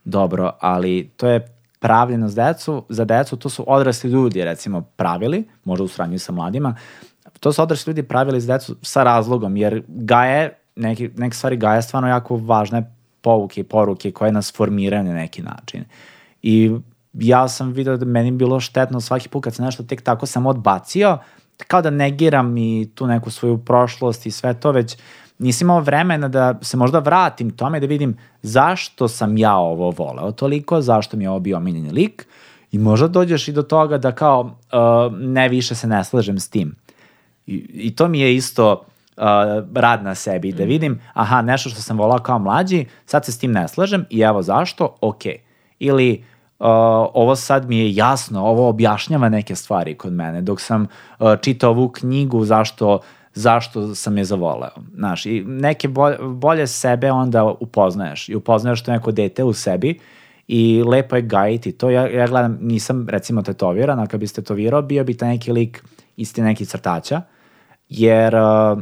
Dobro, 0.03 0.51
ali 0.59 1.11
to 1.17 1.27
je 1.27 1.54
pravljeno 1.79 2.27
za 2.27 2.47
decu, 2.47 2.83
za 2.89 3.05
decu 3.05 3.37
to 3.37 3.49
su 3.49 3.63
odrasli 3.67 4.09
ljudi 4.09 4.43
recimo 4.43 4.81
pravili, 4.81 5.47
možda 5.63 5.83
u 5.83 5.87
sranju 5.87 6.19
sa 6.19 6.31
mladima, 6.31 6.75
to 7.39 7.53
su 7.53 7.61
odrasli 7.61 7.91
ljudi 7.91 8.03
pravili 8.03 8.41
za 8.41 8.53
decu 8.53 8.75
sa 8.81 9.03
razlogom, 9.03 9.57
jer 9.57 9.83
gaje, 9.87 10.57
neki, 10.75 11.09
neke 11.17 11.35
stvari 11.35 11.57
gaje 11.57 11.81
stvarno 11.81 12.09
jako 12.09 12.35
važne 12.37 12.95
pouke 13.21 13.61
i 13.61 13.63
poruke 13.63 14.11
koje 14.11 14.31
nas 14.31 14.53
formiraju 14.53 15.03
na 15.03 15.13
neki 15.13 15.41
način. 15.41 15.83
I 16.41 16.71
ja 17.13 17.47
sam 17.47 17.71
vidio 17.71 17.97
da 17.97 18.05
meni 18.05 18.31
bilo 18.31 18.59
štetno 18.59 19.01
svaki 19.01 19.29
put 19.29 19.43
kad 19.43 19.55
sam 19.55 19.65
nešto 19.65 19.83
tek 19.83 20.01
tako 20.01 20.25
sam 20.25 20.45
odbacio, 20.45 21.17
kao 21.67 21.81
da 21.81 21.89
negiram 21.89 22.57
i 22.57 22.91
tu 22.95 23.07
neku 23.07 23.31
svoju 23.31 23.57
prošlost 23.57 24.25
i 24.25 24.31
sve 24.31 24.53
to, 24.59 24.71
već 24.71 24.97
nisam 25.39 25.65
imao 25.65 25.79
vremena 25.79 26.27
da 26.27 26.59
se 26.61 26.77
možda 26.77 26.99
vratim 26.99 27.49
tome 27.49 27.79
da 27.79 27.85
vidim 27.85 28.17
zašto 28.41 29.07
sam 29.07 29.37
ja 29.37 29.55
ovo 29.55 29.91
voleo 29.91 30.31
toliko, 30.31 30.81
zašto 30.81 31.17
mi 31.17 31.23
je 31.23 31.29
ovo 31.29 31.39
bio 31.39 31.57
omiljeni 31.57 31.91
lik 31.91 32.27
i 32.71 32.77
možda 32.77 33.07
dođeš 33.07 33.47
i 33.47 33.51
do 33.51 33.61
toga 33.61 33.97
da 33.97 34.11
kao 34.11 34.41
uh, 34.41 35.13
ne 35.19 35.49
više 35.49 35.75
se 35.75 35.87
ne 35.87 36.03
slažem 36.03 36.39
s 36.39 36.49
tim. 36.49 36.75
I, 37.47 37.55
I 37.73 37.95
to 37.95 38.07
mi 38.07 38.19
je 38.19 38.35
isto 38.35 38.71
uh, 39.17 39.23
rad 39.73 40.03
na 40.03 40.15
sebi, 40.15 40.51
da 40.51 40.63
vidim, 40.63 41.01
aha, 41.13 41.41
nešto 41.41 41.69
što 41.69 41.81
sam 41.81 41.97
volao 41.97 42.19
kao 42.19 42.39
mlađi, 42.39 42.85
sad 43.05 43.25
se 43.25 43.31
s 43.31 43.37
tim 43.37 43.51
ne 43.51 43.67
slažem 43.67 44.05
i 44.09 44.19
evo 44.19 44.41
zašto, 44.41 44.95
ok. 45.01 45.21
Ili 45.79 46.23
uh, 46.59 46.65
ovo 47.13 47.35
sad 47.35 47.69
mi 47.69 47.77
je 47.77 47.95
jasno, 47.95 48.45
ovo 48.45 48.69
objašnjava 48.69 49.29
neke 49.29 49.55
stvari 49.55 49.95
kod 49.97 50.13
mene, 50.13 50.41
dok 50.41 50.61
sam 50.61 50.87
uh, 51.19 51.33
čitao 51.41 51.71
ovu 51.71 51.89
knjigu 51.89 52.45
zašto 52.45 52.99
zašto 53.35 53.95
sam 53.95 54.17
je 54.17 54.25
zavoleo. 54.25 54.75
Znaš, 54.95 55.25
i 55.25 55.43
neke 55.47 55.87
bolje, 55.87 56.17
bolje 56.21 56.67
sebe 56.67 57.11
onda 57.11 57.43
upoznaješ 57.59 58.29
i 58.29 58.35
upoznaješ 58.35 58.83
to 58.83 58.91
neko 58.91 59.11
dete 59.11 59.43
u 59.43 59.53
sebi 59.53 59.99
i 60.47 60.83
lepo 60.87 61.15
je 61.15 61.21
gajiti 61.21 61.71
to. 61.71 61.89
Ja, 61.89 62.07
ja 62.07 62.27
gledam, 62.27 62.57
nisam 62.61 63.09
recimo 63.09 63.41
tetoviran, 63.41 63.99
a 63.99 64.07
kad 64.07 64.19
bi 64.19 64.27
tetovirao, 64.27 64.81
bio 64.81 65.03
bi 65.03 65.17
taj 65.17 65.29
neki 65.29 65.51
lik 65.51 65.83
isti 66.17 66.41
neki 66.41 66.65
crtača, 66.65 67.21
jer 67.89 68.35
uh, 68.35 68.79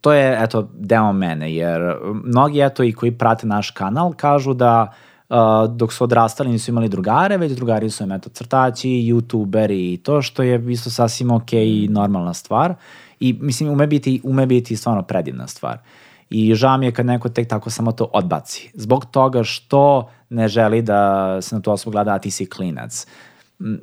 to 0.00 0.12
je 0.12 0.38
eto 0.42 0.68
deo 0.74 1.12
mene, 1.12 1.54
jer 1.54 1.96
mnogi 2.24 2.60
eto 2.60 2.84
i 2.84 2.92
koji 2.92 3.12
prate 3.12 3.46
naš 3.46 3.70
kanal 3.70 4.12
kažu 4.12 4.54
da 4.54 4.92
uh, 5.28 5.36
dok 5.76 5.92
su 5.92 6.04
odrastali 6.04 6.50
nisu 6.50 6.70
imali 6.70 6.88
drugare, 6.88 7.36
već 7.36 7.52
drugari 7.52 7.90
su 7.90 8.04
im 8.04 8.12
eto 8.12 8.30
crtači, 8.30 8.88
youtuberi 8.88 9.94
i 9.94 10.00
to 10.02 10.22
što 10.22 10.42
je 10.42 10.72
isto 10.72 10.90
sasvim 10.90 11.30
ok 11.30 11.52
i 11.52 11.88
normalna 11.90 12.34
stvar 12.34 12.74
i 13.22 13.32
mislim 13.40 13.70
ume 13.70 13.86
biti, 13.86 14.20
ume 14.24 14.46
biti 14.46 14.76
stvarno 14.76 15.02
predivna 15.02 15.46
stvar. 15.46 15.78
I 16.30 16.54
žao 16.54 16.78
mi 16.78 16.86
je 16.86 16.92
kad 16.92 17.06
neko 17.06 17.28
tek 17.28 17.48
tako 17.48 17.70
samo 17.70 17.92
to 17.92 18.10
odbaci. 18.12 18.70
Zbog 18.74 19.04
toga 19.04 19.44
što 19.44 20.10
ne 20.30 20.48
želi 20.48 20.82
da 20.82 21.38
se 21.42 21.54
na 21.54 21.62
to 21.62 21.72
osobu 21.72 21.92
gleda, 21.92 22.14
a 22.14 22.18
ti 22.18 22.30
si 22.30 22.46
klinac. 22.46 23.06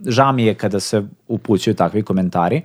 Žao 0.07 0.31
mi 0.31 0.43
je 0.43 0.55
kada 0.55 0.79
se 0.79 1.03
upućuju 1.27 1.75
takvi 1.75 2.03
komentari, 2.03 2.61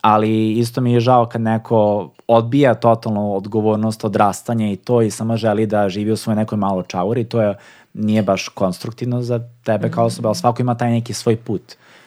ali 0.00 0.52
isto 0.52 0.80
mi 0.80 0.92
je 0.92 1.00
žao 1.00 1.26
kad 1.26 1.40
neko 1.40 2.10
odbija 2.26 2.74
totalno 2.74 3.32
odgovornost, 3.32 4.04
odrastanje 4.04 4.72
i 4.72 4.76
to 4.76 5.02
i 5.02 5.10
samo 5.10 5.36
želi 5.36 5.66
da 5.66 5.88
živi 5.88 6.10
u 6.10 6.16
svojoj 6.16 6.36
nekoj 6.36 6.58
malo 6.58 6.82
čauri, 6.82 7.24
to 7.24 7.42
je, 7.42 7.54
nije 7.94 8.22
baš 8.22 8.48
konstruktivno 8.48 9.22
za 9.22 9.40
tebe 9.64 9.90
kao 9.90 10.04
osoba, 10.04 10.28
ali 10.28 10.36
svako 10.36 10.62
ima 10.62 10.74
taj 10.74 10.90
neki 10.90 11.12
svoj 11.12 11.36
put. 11.36 11.62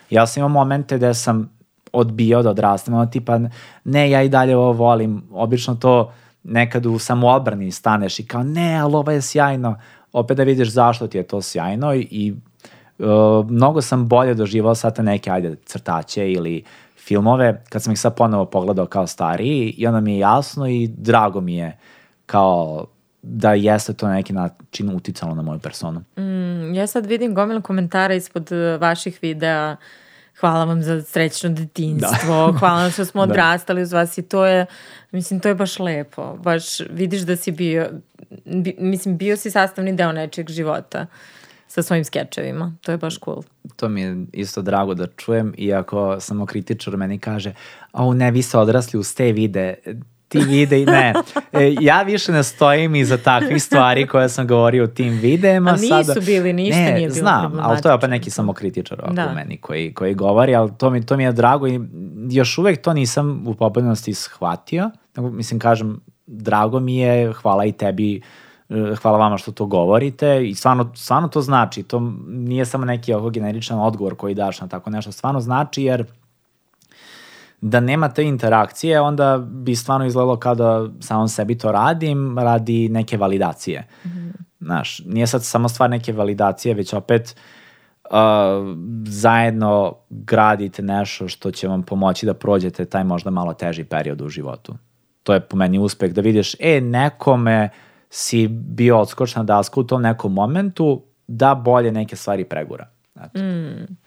Ja 0.10 0.28
sam 0.28 0.42
imao 0.42 0.50
momente 0.50 0.98
gde 0.98 1.14
sam 1.14 1.59
odbijao 1.94 2.44
da 2.44 2.50
odrastam, 2.50 2.94
ono 2.94 3.06
tipa, 3.06 3.40
ne, 3.84 4.10
ja 4.10 4.24
i 4.24 4.30
dalje 4.30 4.58
ovo 4.58 4.72
volim, 4.72 5.24
obično 5.32 5.76
to 5.76 6.12
nekad 6.44 6.86
u 6.86 7.00
samoobrani 7.00 7.72
staneš 7.72 8.20
i 8.20 8.26
kao, 8.26 8.44
ne, 8.44 8.80
ali 8.80 8.96
ovo 8.96 9.12
je 9.12 9.22
sjajno, 9.22 9.80
opet 10.14 10.38
da 10.38 10.44
vidiš 10.44 10.70
zašto 10.70 11.08
ti 11.08 11.18
je 11.18 11.24
to 11.24 11.42
sjajno 11.42 11.94
i, 11.94 12.08
i 12.12 12.34
uh, 13.00 13.50
mnogo 13.50 13.82
sam 13.82 14.08
bolje 14.08 14.34
doživao 14.34 14.76
sad 14.76 14.96
te 14.96 15.04
neke, 15.04 15.32
ajde, 15.32 15.56
crtaće 15.66 16.32
ili 16.32 16.64
filmove, 16.98 17.64
kad 17.70 17.84
sam 17.84 17.94
ih 17.94 18.00
sad 18.00 18.16
ponovo 18.16 18.46
pogledao 18.46 18.86
kao 18.86 19.08
stariji 19.08 19.74
i 19.78 19.88
onda 19.88 20.00
mi 20.00 20.14
je 20.14 20.20
jasno 20.20 20.68
i 20.68 20.88
drago 20.88 21.42
mi 21.42 21.56
je 21.56 21.78
kao 22.26 22.86
da 23.22 23.54
jeste 23.54 23.94
to 23.94 24.08
na 24.08 24.14
neki 24.14 24.34
način 24.34 24.96
uticalo 24.96 25.36
na 25.36 25.42
moju 25.42 25.60
personu. 25.60 26.00
Mm, 26.18 26.74
ja 26.74 26.88
sad 26.88 27.06
vidim 27.06 27.34
gomilu 27.34 27.62
komentara 27.62 28.14
ispod 28.14 28.50
uh, 28.52 28.82
vaših 28.82 29.20
videa 29.22 29.76
hvala 30.40 30.66
vam 30.66 30.84
za 30.84 31.02
srećno 31.02 31.50
detinjstvo, 31.50 32.54
hvala 32.60 32.82
vam 32.82 32.92
što 32.92 33.06
smo 33.06 33.22
Da. 33.26 33.32
odrastali 33.32 33.82
uz 33.82 33.94
vas 33.94 34.18
i 34.18 34.22
to 34.22 34.46
je, 34.46 34.66
mislim, 35.12 35.40
to 35.40 35.48
je 35.48 35.56
baš 35.56 35.80
lepo. 35.80 36.38
Baš 36.38 36.80
vidiš 36.80 37.22
da 37.22 37.36
si 37.36 37.52
bio, 37.52 37.90
bi, 38.46 38.76
mislim, 38.80 39.18
bio 39.18 39.38
si 39.38 39.52
sastavni 39.52 39.96
deo 39.96 40.12
nečeg 40.12 40.50
života 40.50 41.06
sa 41.68 41.82
svojim 41.82 42.06
skečevima. 42.06 42.74
To 42.82 42.92
je 42.92 42.98
baš 42.98 43.20
cool. 43.20 43.44
To 43.76 43.90
mi 43.90 44.02
je 44.02 44.26
isto 44.34 44.62
drago 44.62 44.94
da 44.94 45.08
čujem, 45.08 45.54
iako 45.58 46.20
samo 46.20 46.46
kritičar 46.46 46.98
meni 46.98 47.20
kaže, 47.20 47.54
o 47.94 48.14
ne, 48.14 48.32
vi 48.32 48.42
ste 48.42 48.58
odrasli 48.58 49.00
uz 49.00 49.16
te 49.16 49.32
vide, 49.32 49.76
ti 50.30 50.40
vide 50.40 50.82
i 50.82 50.86
ne. 50.86 51.14
E, 51.52 51.76
ja 51.82 52.02
više 52.02 52.32
ne 52.32 52.44
stojim 52.44 52.96
iza 52.96 53.18
takvih 53.18 53.64
stvari 53.64 54.08
koje 54.08 54.30
sam 54.30 54.48
govorio 54.48 54.84
u 54.84 54.88
tim 54.88 55.14
videima. 55.14 55.70
A 55.70 55.74
nisu 55.74 55.88
sada, 55.88 56.20
bili, 56.26 56.54
ništa 56.54 56.80
ne, 56.80 56.94
nije 56.94 57.08
bilo 57.08 57.20
znam, 57.20 57.60
ali 57.62 57.82
to 57.82 57.90
je 57.90 57.94
opet 57.94 58.10
neki 58.10 58.30
samokritičar 58.30 59.00
ovako 59.00 59.14
Da. 59.16 59.30
u 59.32 59.36
meni 59.36 59.58
koji, 59.58 59.94
koji 59.94 60.14
govori, 60.14 60.56
ali 60.56 60.72
to 60.78 60.90
mi, 60.90 61.06
to 61.06 61.18
mi 61.18 61.24
je 61.24 61.32
drago 61.32 61.68
i 61.68 61.80
još 62.30 62.58
uvek 62.58 62.82
to 62.82 62.94
nisam 62.94 63.48
u 63.48 63.54
popolnosti 63.54 64.14
shvatio. 64.14 64.92
Mislim, 65.18 65.60
kažem, 65.60 66.00
drago 66.28 66.80
mi 66.80 66.98
je, 66.98 67.34
hvala 67.34 67.66
i 67.66 67.72
tebi, 67.72 68.22
e, 68.70 68.96
hvala 69.02 69.18
vama 69.18 69.38
što 69.38 69.52
to 69.52 69.66
govorite 69.66 70.48
i 70.48 70.56
stvarno, 70.56 70.92
stvarno 70.96 71.28
to 71.28 71.42
znači, 71.42 71.84
to 71.84 72.14
nije 72.28 72.66
samo 72.66 72.86
neki 72.86 73.14
ovako 73.14 73.30
generičan 73.30 73.80
odgovor 73.80 74.16
koji 74.16 74.36
daš 74.36 74.62
na 74.62 74.68
tako 74.68 74.90
nešto, 74.90 75.12
stvarno 75.12 75.40
znači 75.40 75.84
jer 75.84 76.06
da 77.62 77.80
nema 77.80 78.10
te 78.10 78.24
interakcije, 78.24 79.02
onda 79.02 79.38
bi 79.38 79.76
stvarno 79.76 80.06
izgledalo 80.06 80.38
kao 80.38 80.56
da 80.56 80.88
samom 81.00 81.28
sebi 81.28 81.58
to 81.58 81.72
radim 81.72 82.40
radi 82.40 82.90
neke 82.90 83.18
validacije. 83.18 83.88
Mm 84.06 84.10
-hmm. 84.10 84.32
Znaš, 84.60 85.02
nije 85.06 85.28
sad 85.28 85.44
samo 85.44 85.70
stvar 85.70 85.90
neke 85.90 86.14
validacije, 86.14 86.74
već 86.74 86.94
opet 86.94 87.36
uh, 88.04 88.12
zajedno 89.06 89.96
gradite 90.10 90.82
nešto 90.82 91.28
što 91.28 91.52
će 91.52 91.68
vam 91.68 91.84
pomoći 91.84 92.26
da 92.26 92.34
prođete 92.34 92.86
taj 92.86 93.04
možda 93.04 93.30
malo 93.30 93.54
teži 93.54 93.84
period 93.84 94.22
u 94.22 94.30
životu. 94.30 94.76
To 95.24 95.34
je 95.34 95.40
po 95.40 95.58
meni 95.58 95.80
uspeh 95.80 96.14
da 96.14 96.22
vidiš, 96.22 96.56
e, 96.60 96.82
nekome 96.82 97.70
si 98.10 98.48
bio 98.48 99.00
odskočna 99.00 99.44
daska 99.44 99.80
u 99.80 99.84
tom 99.84 100.02
nekom 100.02 100.34
momentu 100.34 101.04
da 101.28 101.56
bolje 101.56 101.92
neke 101.92 102.16
stvari 102.16 102.44
pregura. 102.44 102.88
Eto. 103.16 103.40
Mm. 103.40 103.98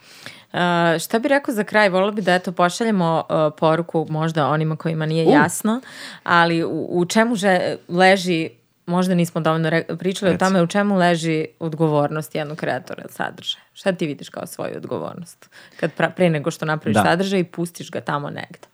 Uh, 0.53 0.59
šta 1.01 1.19
bi 1.19 1.29
rekao 1.29 1.55
za 1.55 1.65
kraj? 1.65 1.89
Volila 1.89 2.13
bi 2.13 2.23
da 2.23 2.35
eto 2.35 2.53
pošaljemo 2.53 3.25
uh, 3.29 3.37
poruku 3.59 4.07
možda 4.11 4.49
onima 4.49 4.77
kojima 4.77 5.07
nije 5.07 5.27
uh. 5.27 5.33
jasno, 5.33 5.81
ali 6.23 6.65
u, 6.65 6.89
u 6.91 7.05
čemu 7.05 7.35
že, 7.35 7.77
leži, 7.89 8.51
možda 8.87 9.15
nismo 9.15 9.41
dovoljno 9.41 9.71
re, 9.71 9.85
pričali 9.99 10.33
Reci. 10.33 10.45
o 10.45 10.49
tome, 10.49 10.63
u 10.63 10.67
čemu 10.67 10.97
leži 10.97 11.47
odgovornost 11.59 12.35
jednog 12.35 12.59
kreatora 12.59 13.05
sadržaja? 13.09 13.65
Šta 13.73 13.93
ti 13.93 14.07
vidiš 14.07 14.29
kao 14.29 14.47
svoju 14.47 14.77
odgovornost? 14.77 15.51
Kad 15.81 15.93
pra, 15.93 16.11
pre 16.11 16.31
nego 16.31 16.51
što 16.51 16.67
napraviš 16.67 16.97
da. 16.97 17.03
sadržaj 17.03 17.41
i 17.41 17.45
pustiš 17.45 17.91
ga 17.91 18.01
tamo 18.01 18.31
negde. 18.31 18.69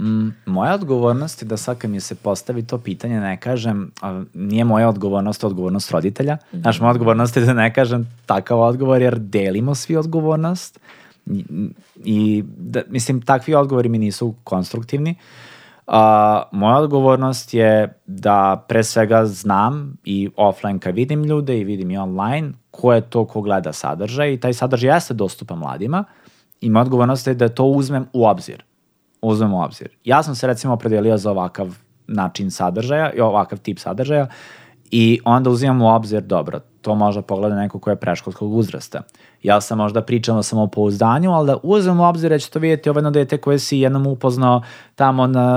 Mm, 0.00 0.28
moja 0.46 0.74
odgovornost 0.74 1.42
je 1.42 1.48
da 1.48 1.56
sad 1.56 1.78
kad 1.78 1.90
mi 1.90 2.00
se 2.00 2.14
postavi 2.14 2.62
to 2.62 2.78
pitanje 2.78 3.20
ne 3.20 3.40
kažem, 3.40 3.90
a, 4.02 4.24
nije 4.34 4.64
moja 4.64 4.88
odgovornost, 4.88 5.44
odgovornost 5.44 5.90
roditelja. 5.90 6.34
Mm 6.34 6.56
-hmm. 6.56 6.60
Znaš, 6.60 6.80
moja 6.80 6.90
odgovornost 6.90 7.36
je 7.36 7.42
da 7.42 7.52
ne 7.52 7.74
kažem 7.74 8.08
takav 8.26 8.60
odgovor 8.60 9.02
jer 9.02 9.18
delimo 9.18 9.74
svi 9.74 9.96
odgovornost 9.96 10.80
i, 11.26 11.44
i 12.04 12.44
da, 12.56 12.82
mislim, 12.88 13.22
takvi 13.22 13.54
odgovori 13.54 13.88
mi 13.88 13.98
nisu 13.98 14.34
konstruktivni. 14.44 15.14
A, 15.86 16.42
moja 16.52 16.76
odgovornost 16.76 17.54
je 17.54 17.92
da 18.06 18.64
pre 18.68 18.84
svega 18.84 19.26
znam 19.26 19.96
i 20.04 20.30
offline 20.36 20.78
kad 20.78 20.94
vidim 20.94 21.24
ljude 21.24 21.60
i 21.60 21.64
vidim 21.64 21.90
i 21.90 21.98
online 21.98 22.52
ko 22.70 22.92
je 22.92 23.00
to 23.00 23.24
ko 23.24 23.40
gleda 23.40 23.72
sadržaj 23.72 24.32
i 24.32 24.40
taj 24.40 24.52
sadržaj 24.52 24.94
jeste 24.94 25.14
dostupan 25.14 25.58
mladima 25.58 26.04
i 26.60 26.70
moja 26.70 26.82
odgovornost 26.82 27.26
je 27.26 27.34
da 27.34 27.48
to 27.48 27.64
uzmem 27.64 28.06
u 28.12 28.26
obzir 28.26 28.64
uzmemo 29.26 29.56
u 29.56 29.62
obzir. 29.62 29.88
Ja 30.04 30.22
sam 30.22 30.34
se 30.34 30.46
recimo 30.46 30.72
opredelio 30.72 31.18
za 31.18 31.30
ovakav 31.30 31.78
način 32.06 32.50
sadržaja 32.50 33.12
i 33.12 33.20
ovakav 33.20 33.58
tip 33.58 33.78
sadržaja 33.78 34.26
i 34.90 35.20
onda 35.24 35.50
uzimam 35.50 35.82
u 35.82 35.94
obzir, 35.94 36.22
dobro, 36.22 36.60
to 36.80 36.94
možda 36.94 37.22
pogleda 37.22 37.56
neko 37.56 37.78
ko 37.78 37.90
je 37.90 37.96
preškolskog 37.96 38.54
uzrasta. 38.54 39.02
Ja 39.42 39.60
sam 39.60 39.78
možda 39.78 40.02
pričam 40.02 40.36
o 40.36 40.42
samopouzdanju, 40.42 41.32
ali 41.32 41.46
da 41.46 41.56
uzmem 41.62 42.00
u 42.00 42.04
obzir 42.04 42.30
da 42.30 42.38
će 42.38 42.50
to 42.50 42.58
vidjeti 42.58 42.90
ovo 42.90 42.98
jedno 42.98 43.10
dete 43.10 43.36
koje 43.38 43.58
si 43.58 43.78
jednom 43.78 44.06
upoznao 44.06 44.62
tamo 44.94 45.26
na, 45.26 45.48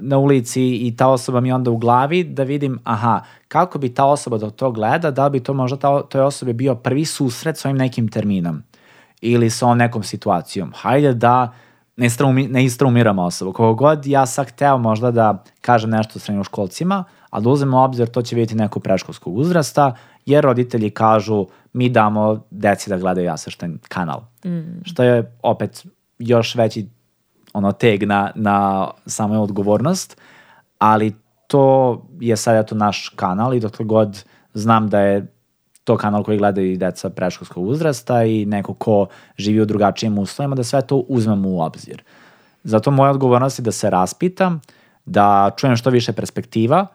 na 0.00 0.18
ulici 0.18 0.62
i 0.62 0.96
ta 0.96 1.08
osoba 1.08 1.40
mi 1.40 1.52
onda 1.52 1.70
u 1.70 1.76
glavi 1.76 2.24
da 2.24 2.42
vidim, 2.42 2.78
aha, 2.84 3.20
kako 3.48 3.78
bi 3.78 3.94
ta 3.94 4.04
osoba 4.04 4.38
da 4.38 4.50
to 4.50 4.70
gleda, 4.70 5.10
da 5.10 5.28
bi 5.28 5.40
to 5.40 5.54
možda 5.54 5.76
ta, 5.76 6.02
toj 6.02 6.20
osobi 6.20 6.52
bio 6.52 6.74
prvi 6.74 7.04
susret 7.04 7.58
s 7.58 7.64
ovim 7.64 7.76
nekim 7.76 8.08
terminom 8.08 8.62
ili 9.20 9.50
sa 9.50 9.66
ovom 9.66 9.78
nekom 9.78 10.02
situacijom. 10.02 10.72
Hajde 10.76 11.12
da 11.12 11.52
ne, 11.96 12.06
istraumi, 12.06 12.48
ne 12.48 12.64
istraumiramo 12.64 13.22
osobu. 13.22 13.52
Kogo 13.52 13.74
god 13.74 14.06
ja 14.06 14.26
sad 14.26 14.48
hteo 14.48 14.78
možda 14.78 15.10
da 15.10 15.44
kažem 15.60 15.90
nešto 15.90 16.18
srednjoškolcima, 16.18 17.04
a 17.30 17.40
da 17.40 17.48
uzmemo 17.48 17.82
obzir 17.82 18.08
to 18.08 18.22
će 18.22 18.36
vidjeti 18.36 18.54
neko 18.54 18.80
preškolskog 18.80 19.36
uzrasta, 19.36 19.96
jer 20.26 20.44
roditelji 20.44 20.90
kažu 20.90 21.46
mi 21.72 21.88
damo 21.88 22.44
deci 22.50 22.90
da 22.90 22.96
gledaju 22.96 23.26
jasešten 23.26 23.78
kanal. 23.88 24.20
Mm. 24.44 24.84
Što 24.84 25.02
je 25.02 25.36
opet 25.42 25.86
još 26.18 26.54
veći 26.54 26.88
ono 27.52 27.72
teg 27.72 28.02
na, 28.02 28.30
na 28.34 28.88
samu 29.06 29.42
odgovornost, 29.42 30.20
ali 30.78 31.14
to 31.46 32.02
je 32.20 32.36
sad 32.36 32.64
eto 32.64 32.74
naš 32.74 33.08
kanal 33.08 33.54
i 33.54 33.60
dokle 33.60 33.84
god 33.84 34.24
znam 34.54 34.88
da 34.88 35.00
je 35.00 35.33
to 35.84 35.96
kanal 35.96 36.24
koji 36.24 36.38
gledaju 36.38 36.72
i 36.72 36.76
deca 36.76 37.10
preškolskog 37.10 37.66
uzrasta 37.66 38.24
i 38.24 38.46
neko 38.46 38.74
ko 38.74 39.06
živi 39.38 39.60
u 39.60 39.64
drugačijim 39.64 40.18
uslovima, 40.18 40.56
da 40.56 40.64
sve 40.64 40.82
to 40.82 40.96
uzmemo 40.96 41.48
u 41.48 41.60
obzir. 41.60 42.02
Zato 42.64 42.90
moja 42.90 43.10
odgovornost 43.10 43.58
je 43.58 43.62
da 43.62 43.72
se 43.72 43.90
raspitam, 43.90 44.60
da 45.04 45.50
čujem 45.56 45.76
što 45.76 45.90
više 45.90 46.12
perspektiva 46.12 46.86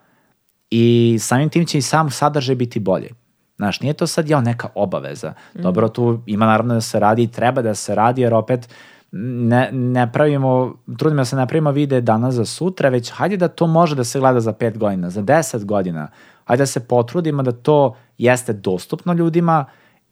i 0.71 1.17
samim 1.21 1.49
tim 1.49 1.65
će 1.65 1.77
i 1.77 1.81
sam 1.81 2.09
sadržaj 2.09 2.55
biti 2.55 2.79
bolji. 2.79 3.09
Znaš, 3.55 3.81
nije 3.81 3.93
to 3.93 4.07
sad 4.07 4.29
jao 4.29 4.41
neka 4.41 4.67
obaveza. 4.75 5.33
Mm. 5.55 5.61
Dobro, 5.61 5.89
tu 5.89 6.21
ima 6.25 6.45
naravno 6.45 6.73
da 6.73 6.81
se 6.81 6.99
radi 6.99 7.23
i 7.23 7.27
treba 7.27 7.61
da 7.61 7.75
se 7.75 7.95
radi, 7.95 8.21
jer 8.21 8.33
opet 8.33 8.69
ne, 9.11 9.69
ne 9.71 10.11
pravimo, 10.11 10.73
trudimo 10.97 11.21
da 11.21 11.25
se 11.25 11.35
ne 11.35 11.47
pravimo 11.47 11.71
vide 11.71 12.01
danas 12.01 12.35
za 12.35 12.45
sutra, 12.45 12.89
već 12.89 13.11
hajde 13.11 13.37
da 13.37 13.47
to 13.47 13.67
može 13.67 13.95
da 13.95 14.03
se 14.03 14.19
gleda 14.19 14.39
za 14.39 14.53
pet 14.53 14.77
godina, 14.77 15.09
za 15.09 15.21
deset 15.21 15.65
godina. 15.65 16.07
Hajde 16.45 16.61
da 16.61 16.65
se 16.65 16.79
potrudimo 16.79 17.43
da 17.43 17.51
to 17.51 17.95
jeste 18.19 18.53
dostupno 18.53 19.13
ljudima 19.13 19.65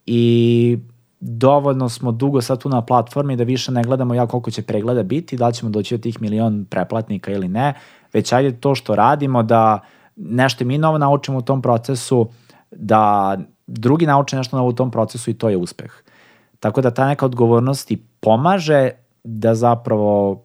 i 0.05 0.77
dovoljno 1.19 1.89
smo 1.89 2.11
dugo 2.11 2.41
sad 2.41 2.61
tu 2.61 2.69
na 2.69 2.81
platformi 2.81 3.35
da 3.35 3.43
više 3.43 3.71
ne 3.71 3.84
gledamo 3.84 4.13
ja 4.13 4.27
koliko 4.27 4.51
će 4.51 4.61
pregleda 4.61 5.03
biti, 5.03 5.38
da 5.38 5.47
li 5.47 5.53
ćemo 5.53 5.71
doći 5.71 5.95
od 5.95 6.01
tih 6.01 6.21
milion 6.21 6.65
preplatnika 6.69 7.31
ili 7.31 7.47
ne, 7.47 7.73
već 8.13 8.34
ajde 8.34 8.51
to 8.51 8.75
što 8.75 8.95
radimo 8.95 9.43
da 9.43 9.79
nešto 10.15 10.65
mi 10.65 10.77
novo 10.77 10.97
naučimo 10.97 11.38
u 11.38 11.41
tom 11.41 11.61
procesu, 11.61 12.29
da 12.71 13.38
drugi 13.67 14.05
nauče 14.05 14.35
nešto 14.38 14.57
novo 14.57 14.69
u 14.69 14.73
tom 14.73 14.91
procesu 14.91 15.31
i 15.31 15.34
to 15.34 15.49
je 15.49 15.57
uspeh. 15.57 15.91
Tako 16.59 16.81
da 16.81 16.91
ta 16.91 17.07
neka 17.07 17.25
odgovornost 17.25 17.91
i 17.91 17.97
pomaže 18.19 18.89
da 19.23 19.55
zapravo 19.55 20.43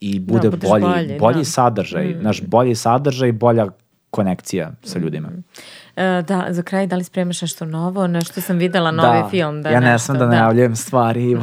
i 0.00 0.18
da, 0.18 0.32
bude 0.32 0.50
da, 0.50 0.68
bolji, 0.68 0.84
bolji, 0.84 1.18
bolji 1.18 1.38
da. 1.38 1.44
sadržaj, 1.44 2.06
mm. 2.06 2.22
naš 2.22 2.42
bolji 2.42 2.74
sadržaj, 2.74 3.32
bolja 3.32 3.66
konekcija 4.10 4.72
sa 4.82 4.98
ljudima. 4.98 5.28
Mm. 5.28 5.44
E, 5.96 6.22
da, 6.22 6.46
za 6.50 6.62
kraj, 6.62 6.86
da 6.86 6.96
li 6.96 7.04
spremaš 7.04 7.42
nešto 7.42 7.64
novo? 7.64 8.06
Nešto 8.06 8.40
sam 8.40 8.58
videla 8.58 8.90
novi 8.90 9.22
da, 9.22 9.28
film. 9.28 9.62
Da, 9.62 9.68
ja 9.68 9.80
ne 9.80 9.98
sam 9.98 10.18
da, 10.18 10.24
da 10.24 10.30
najavljujem 10.30 10.76
stvari. 10.76 11.30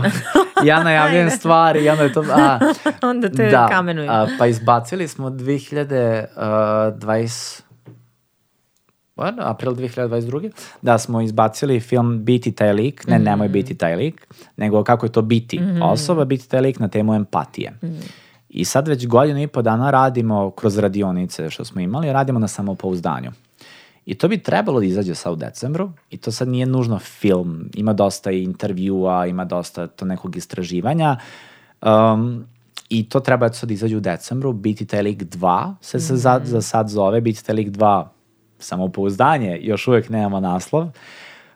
ja 0.69 0.83
najavljujem 0.83 1.29
stvari 1.29 1.85
i 1.85 1.89
onda 1.89 2.03
je 2.03 2.13
to... 2.13 2.25
A, 2.31 2.59
onda 3.09 3.29
te 3.29 3.49
da, 3.49 3.67
kamenujem. 3.71 4.09
A, 4.09 4.27
pa 4.39 4.47
izbacili 4.47 5.07
smo 5.07 5.29
2020... 5.29 7.61
What? 9.15 9.33
april 9.39 9.73
2022. 9.73 10.51
Da 10.81 10.97
smo 10.97 11.21
izbacili 11.21 11.79
film 11.79 12.25
Biti 12.25 12.51
taj 12.51 12.73
lik, 12.73 13.07
ne 13.07 13.17
mm 13.17 13.21
-hmm. 13.21 13.25
nemoj 13.25 13.47
biti 13.47 13.75
taj 13.75 13.95
lik, 13.95 14.27
nego 14.57 14.83
kako 14.83 15.05
je 15.05 15.11
to 15.11 15.21
biti 15.21 15.59
mm 15.59 15.63
-hmm. 15.63 15.83
osoba, 15.83 16.25
biti 16.25 16.49
taj 16.49 16.61
lik 16.61 16.79
na 16.79 16.87
temu 16.87 17.13
empatije. 17.13 17.73
Mm 17.83 17.87
-hmm. 17.87 18.11
I 18.49 18.65
sad 18.65 18.87
već 18.87 19.07
godinu 19.07 19.41
i 19.41 19.47
po 19.47 19.61
dana 19.61 19.91
radimo 19.91 20.51
kroz 20.51 20.77
radionice 20.77 21.49
što 21.49 21.65
smo 21.65 21.81
imali, 21.81 22.13
radimo 22.13 22.39
na 22.39 22.47
samopouzdanju. 22.47 23.31
I 24.05 24.15
to 24.15 24.27
bi 24.27 24.37
trebalo 24.37 24.79
da 24.79 24.85
izađe 24.85 25.15
sad 25.15 25.33
u 25.33 25.35
decembru 25.35 25.91
i 26.09 26.17
to 26.17 26.31
sad 26.31 26.47
nije 26.47 26.65
nužno 26.65 26.99
film, 26.99 27.69
ima 27.73 27.93
dosta 27.93 28.31
intervjua, 28.31 29.25
ima 29.25 29.45
dosta 29.45 29.87
to 29.87 30.05
nekog 30.05 30.35
istraživanja. 30.35 31.17
Um, 31.81 32.45
i 32.89 33.09
to 33.09 33.19
treba 33.19 33.53
sad 33.53 33.69
da 33.69 33.73
izađe 33.73 33.97
u 33.97 33.99
decembru, 33.99 34.53
Biti 34.53 34.85
taj 34.85 35.01
lik 35.01 35.23
2 35.23 35.75
se, 35.81 35.99
se 35.99 36.13
mm 36.13 36.15
-hmm. 36.15 36.19
za, 36.19 36.41
za 36.43 36.61
sad 36.61 36.89
zove, 36.89 37.21
Biti 37.21 37.45
taj 37.45 37.55
lik 37.55 37.69
2 37.69 38.05
samopouzdanje, 38.59 39.59
još 39.61 39.87
uvek 39.87 40.09
nemamo 40.09 40.39
naslov. 40.39 40.87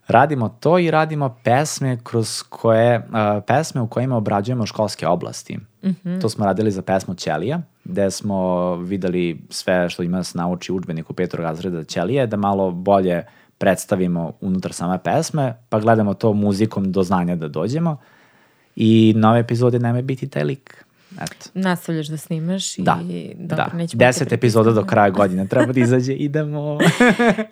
Radimo 0.07 0.49
to 0.49 0.79
i 0.79 0.91
radimo 0.91 1.35
pesme 1.43 1.97
kroz 2.03 2.43
koje, 2.49 2.97
uh, 2.97 3.43
pesme 3.47 3.81
u 3.81 3.87
kojima 3.87 4.17
obrađujemo 4.17 4.65
školske 4.65 5.07
oblasti. 5.07 5.57
Mm 5.57 5.89
-hmm. 6.03 6.21
To 6.21 6.29
smo 6.29 6.45
radili 6.45 6.71
za 6.71 6.81
pesmu 6.81 7.15
Ćelija, 7.15 7.61
gde 7.83 8.11
smo 8.11 8.75
videli 8.75 9.41
sve 9.49 9.89
što 9.89 10.03
ima 10.03 10.17
da 10.17 10.23
se 10.23 10.37
nauči 10.37 10.73
učbenik 10.73 11.09
u 11.09 11.13
petog 11.13 11.39
razreda 11.39 11.83
Ćelije, 11.83 12.27
da 12.27 12.37
malo 12.37 12.71
bolje 12.71 13.23
predstavimo 13.57 14.31
unutar 14.41 14.73
same 14.73 14.99
pesme, 15.03 15.53
pa 15.69 15.79
gledamo 15.79 16.13
to 16.13 16.33
muzikom 16.33 16.91
do 16.91 17.03
znanja 17.03 17.35
da 17.35 17.47
dođemo. 17.47 17.97
I 18.75 19.13
nove 19.15 19.39
epizode 19.39 19.79
nema 19.79 20.01
biti 20.01 20.27
taj 20.27 20.43
lik. 20.43 20.85
Eto. 21.11 21.49
Nastavljaš 21.53 22.07
da 22.07 22.17
snimaš 22.17 22.77
i 22.77 22.83
da, 22.83 22.99
dobro, 23.35 23.65
da. 23.71 23.77
neće 23.77 23.97
Deset 23.97 24.31
epizoda 24.31 24.71
do 24.71 24.85
kraja 24.85 25.09
godine 25.09 25.47
treba 25.47 25.73
da 25.73 25.79
izađe, 25.79 26.13
idemo. 26.27 26.77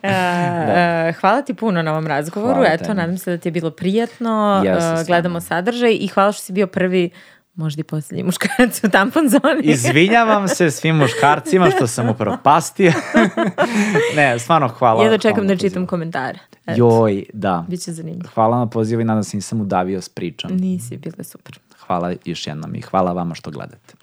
E, 0.04 0.10
da. 0.68 1.10
Uh, 1.10 1.16
hvala 1.16 1.42
ti 1.42 1.54
puno 1.54 1.82
na 1.82 1.92
ovom 1.92 2.08
razgovoru, 2.08 2.54
hvala 2.54 2.74
eto, 2.74 2.84
tebi. 2.84 2.98
nadam 2.98 3.18
se 3.18 3.32
da 3.32 3.38
ti 3.38 3.48
je 3.48 3.52
bilo 3.52 3.72
prijatno, 3.72 4.62
yes, 4.66 5.02
uh, 5.02 5.08
gledamo 5.08 5.42
sadržaj 5.42 5.98
i 6.00 6.08
hvala 6.08 6.32
što 6.32 6.42
si 6.42 6.54
bio 6.54 6.68
prvi 6.68 7.10
možda 7.56 7.80
i 7.80 7.84
posljednji 7.84 8.24
muškarac 8.24 8.84
u 8.84 8.90
tampon 8.90 9.30
zoni. 9.30 9.62
Izvinjavam 9.64 10.48
se 10.48 10.72
svim 10.72 10.96
muškarcima 10.96 11.72
što 11.76 11.88
sam 11.88 12.10
upropastio. 12.10 12.92
ne, 14.16 14.40
stvarno 14.40 14.68
hvala. 14.68 15.04
Ja 15.04 15.10
da 15.10 15.18
čekam 15.18 15.48
da 15.48 15.58
čitam 15.58 15.88
komentare. 15.88 16.40
Eto. 16.66 16.78
Joj, 16.78 17.26
da. 17.34 17.66
Biće 17.70 17.92
zanimljivo. 17.92 18.30
Hvala 18.34 18.58
na 18.58 18.70
pozivu 18.70 19.02
i 19.02 19.06
nadam 19.06 19.24
se 19.24 19.38
nisam 19.38 19.62
udavio 19.62 20.02
s 20.02 20.10
pričom. 20.10 20.52
Nisi, 20.58 20.98
bilo 20.98 21.16
je 21.18 21.24
super. 21.24 21.60
Hvala 21.88 22.14
još 22.26 22.48
jednom 22.48 22.76
i 22.76 22.82
hvala 22.82 23.14
vama 23.14 23.36
što 23.36 23.52
gledate. 23.52 23.94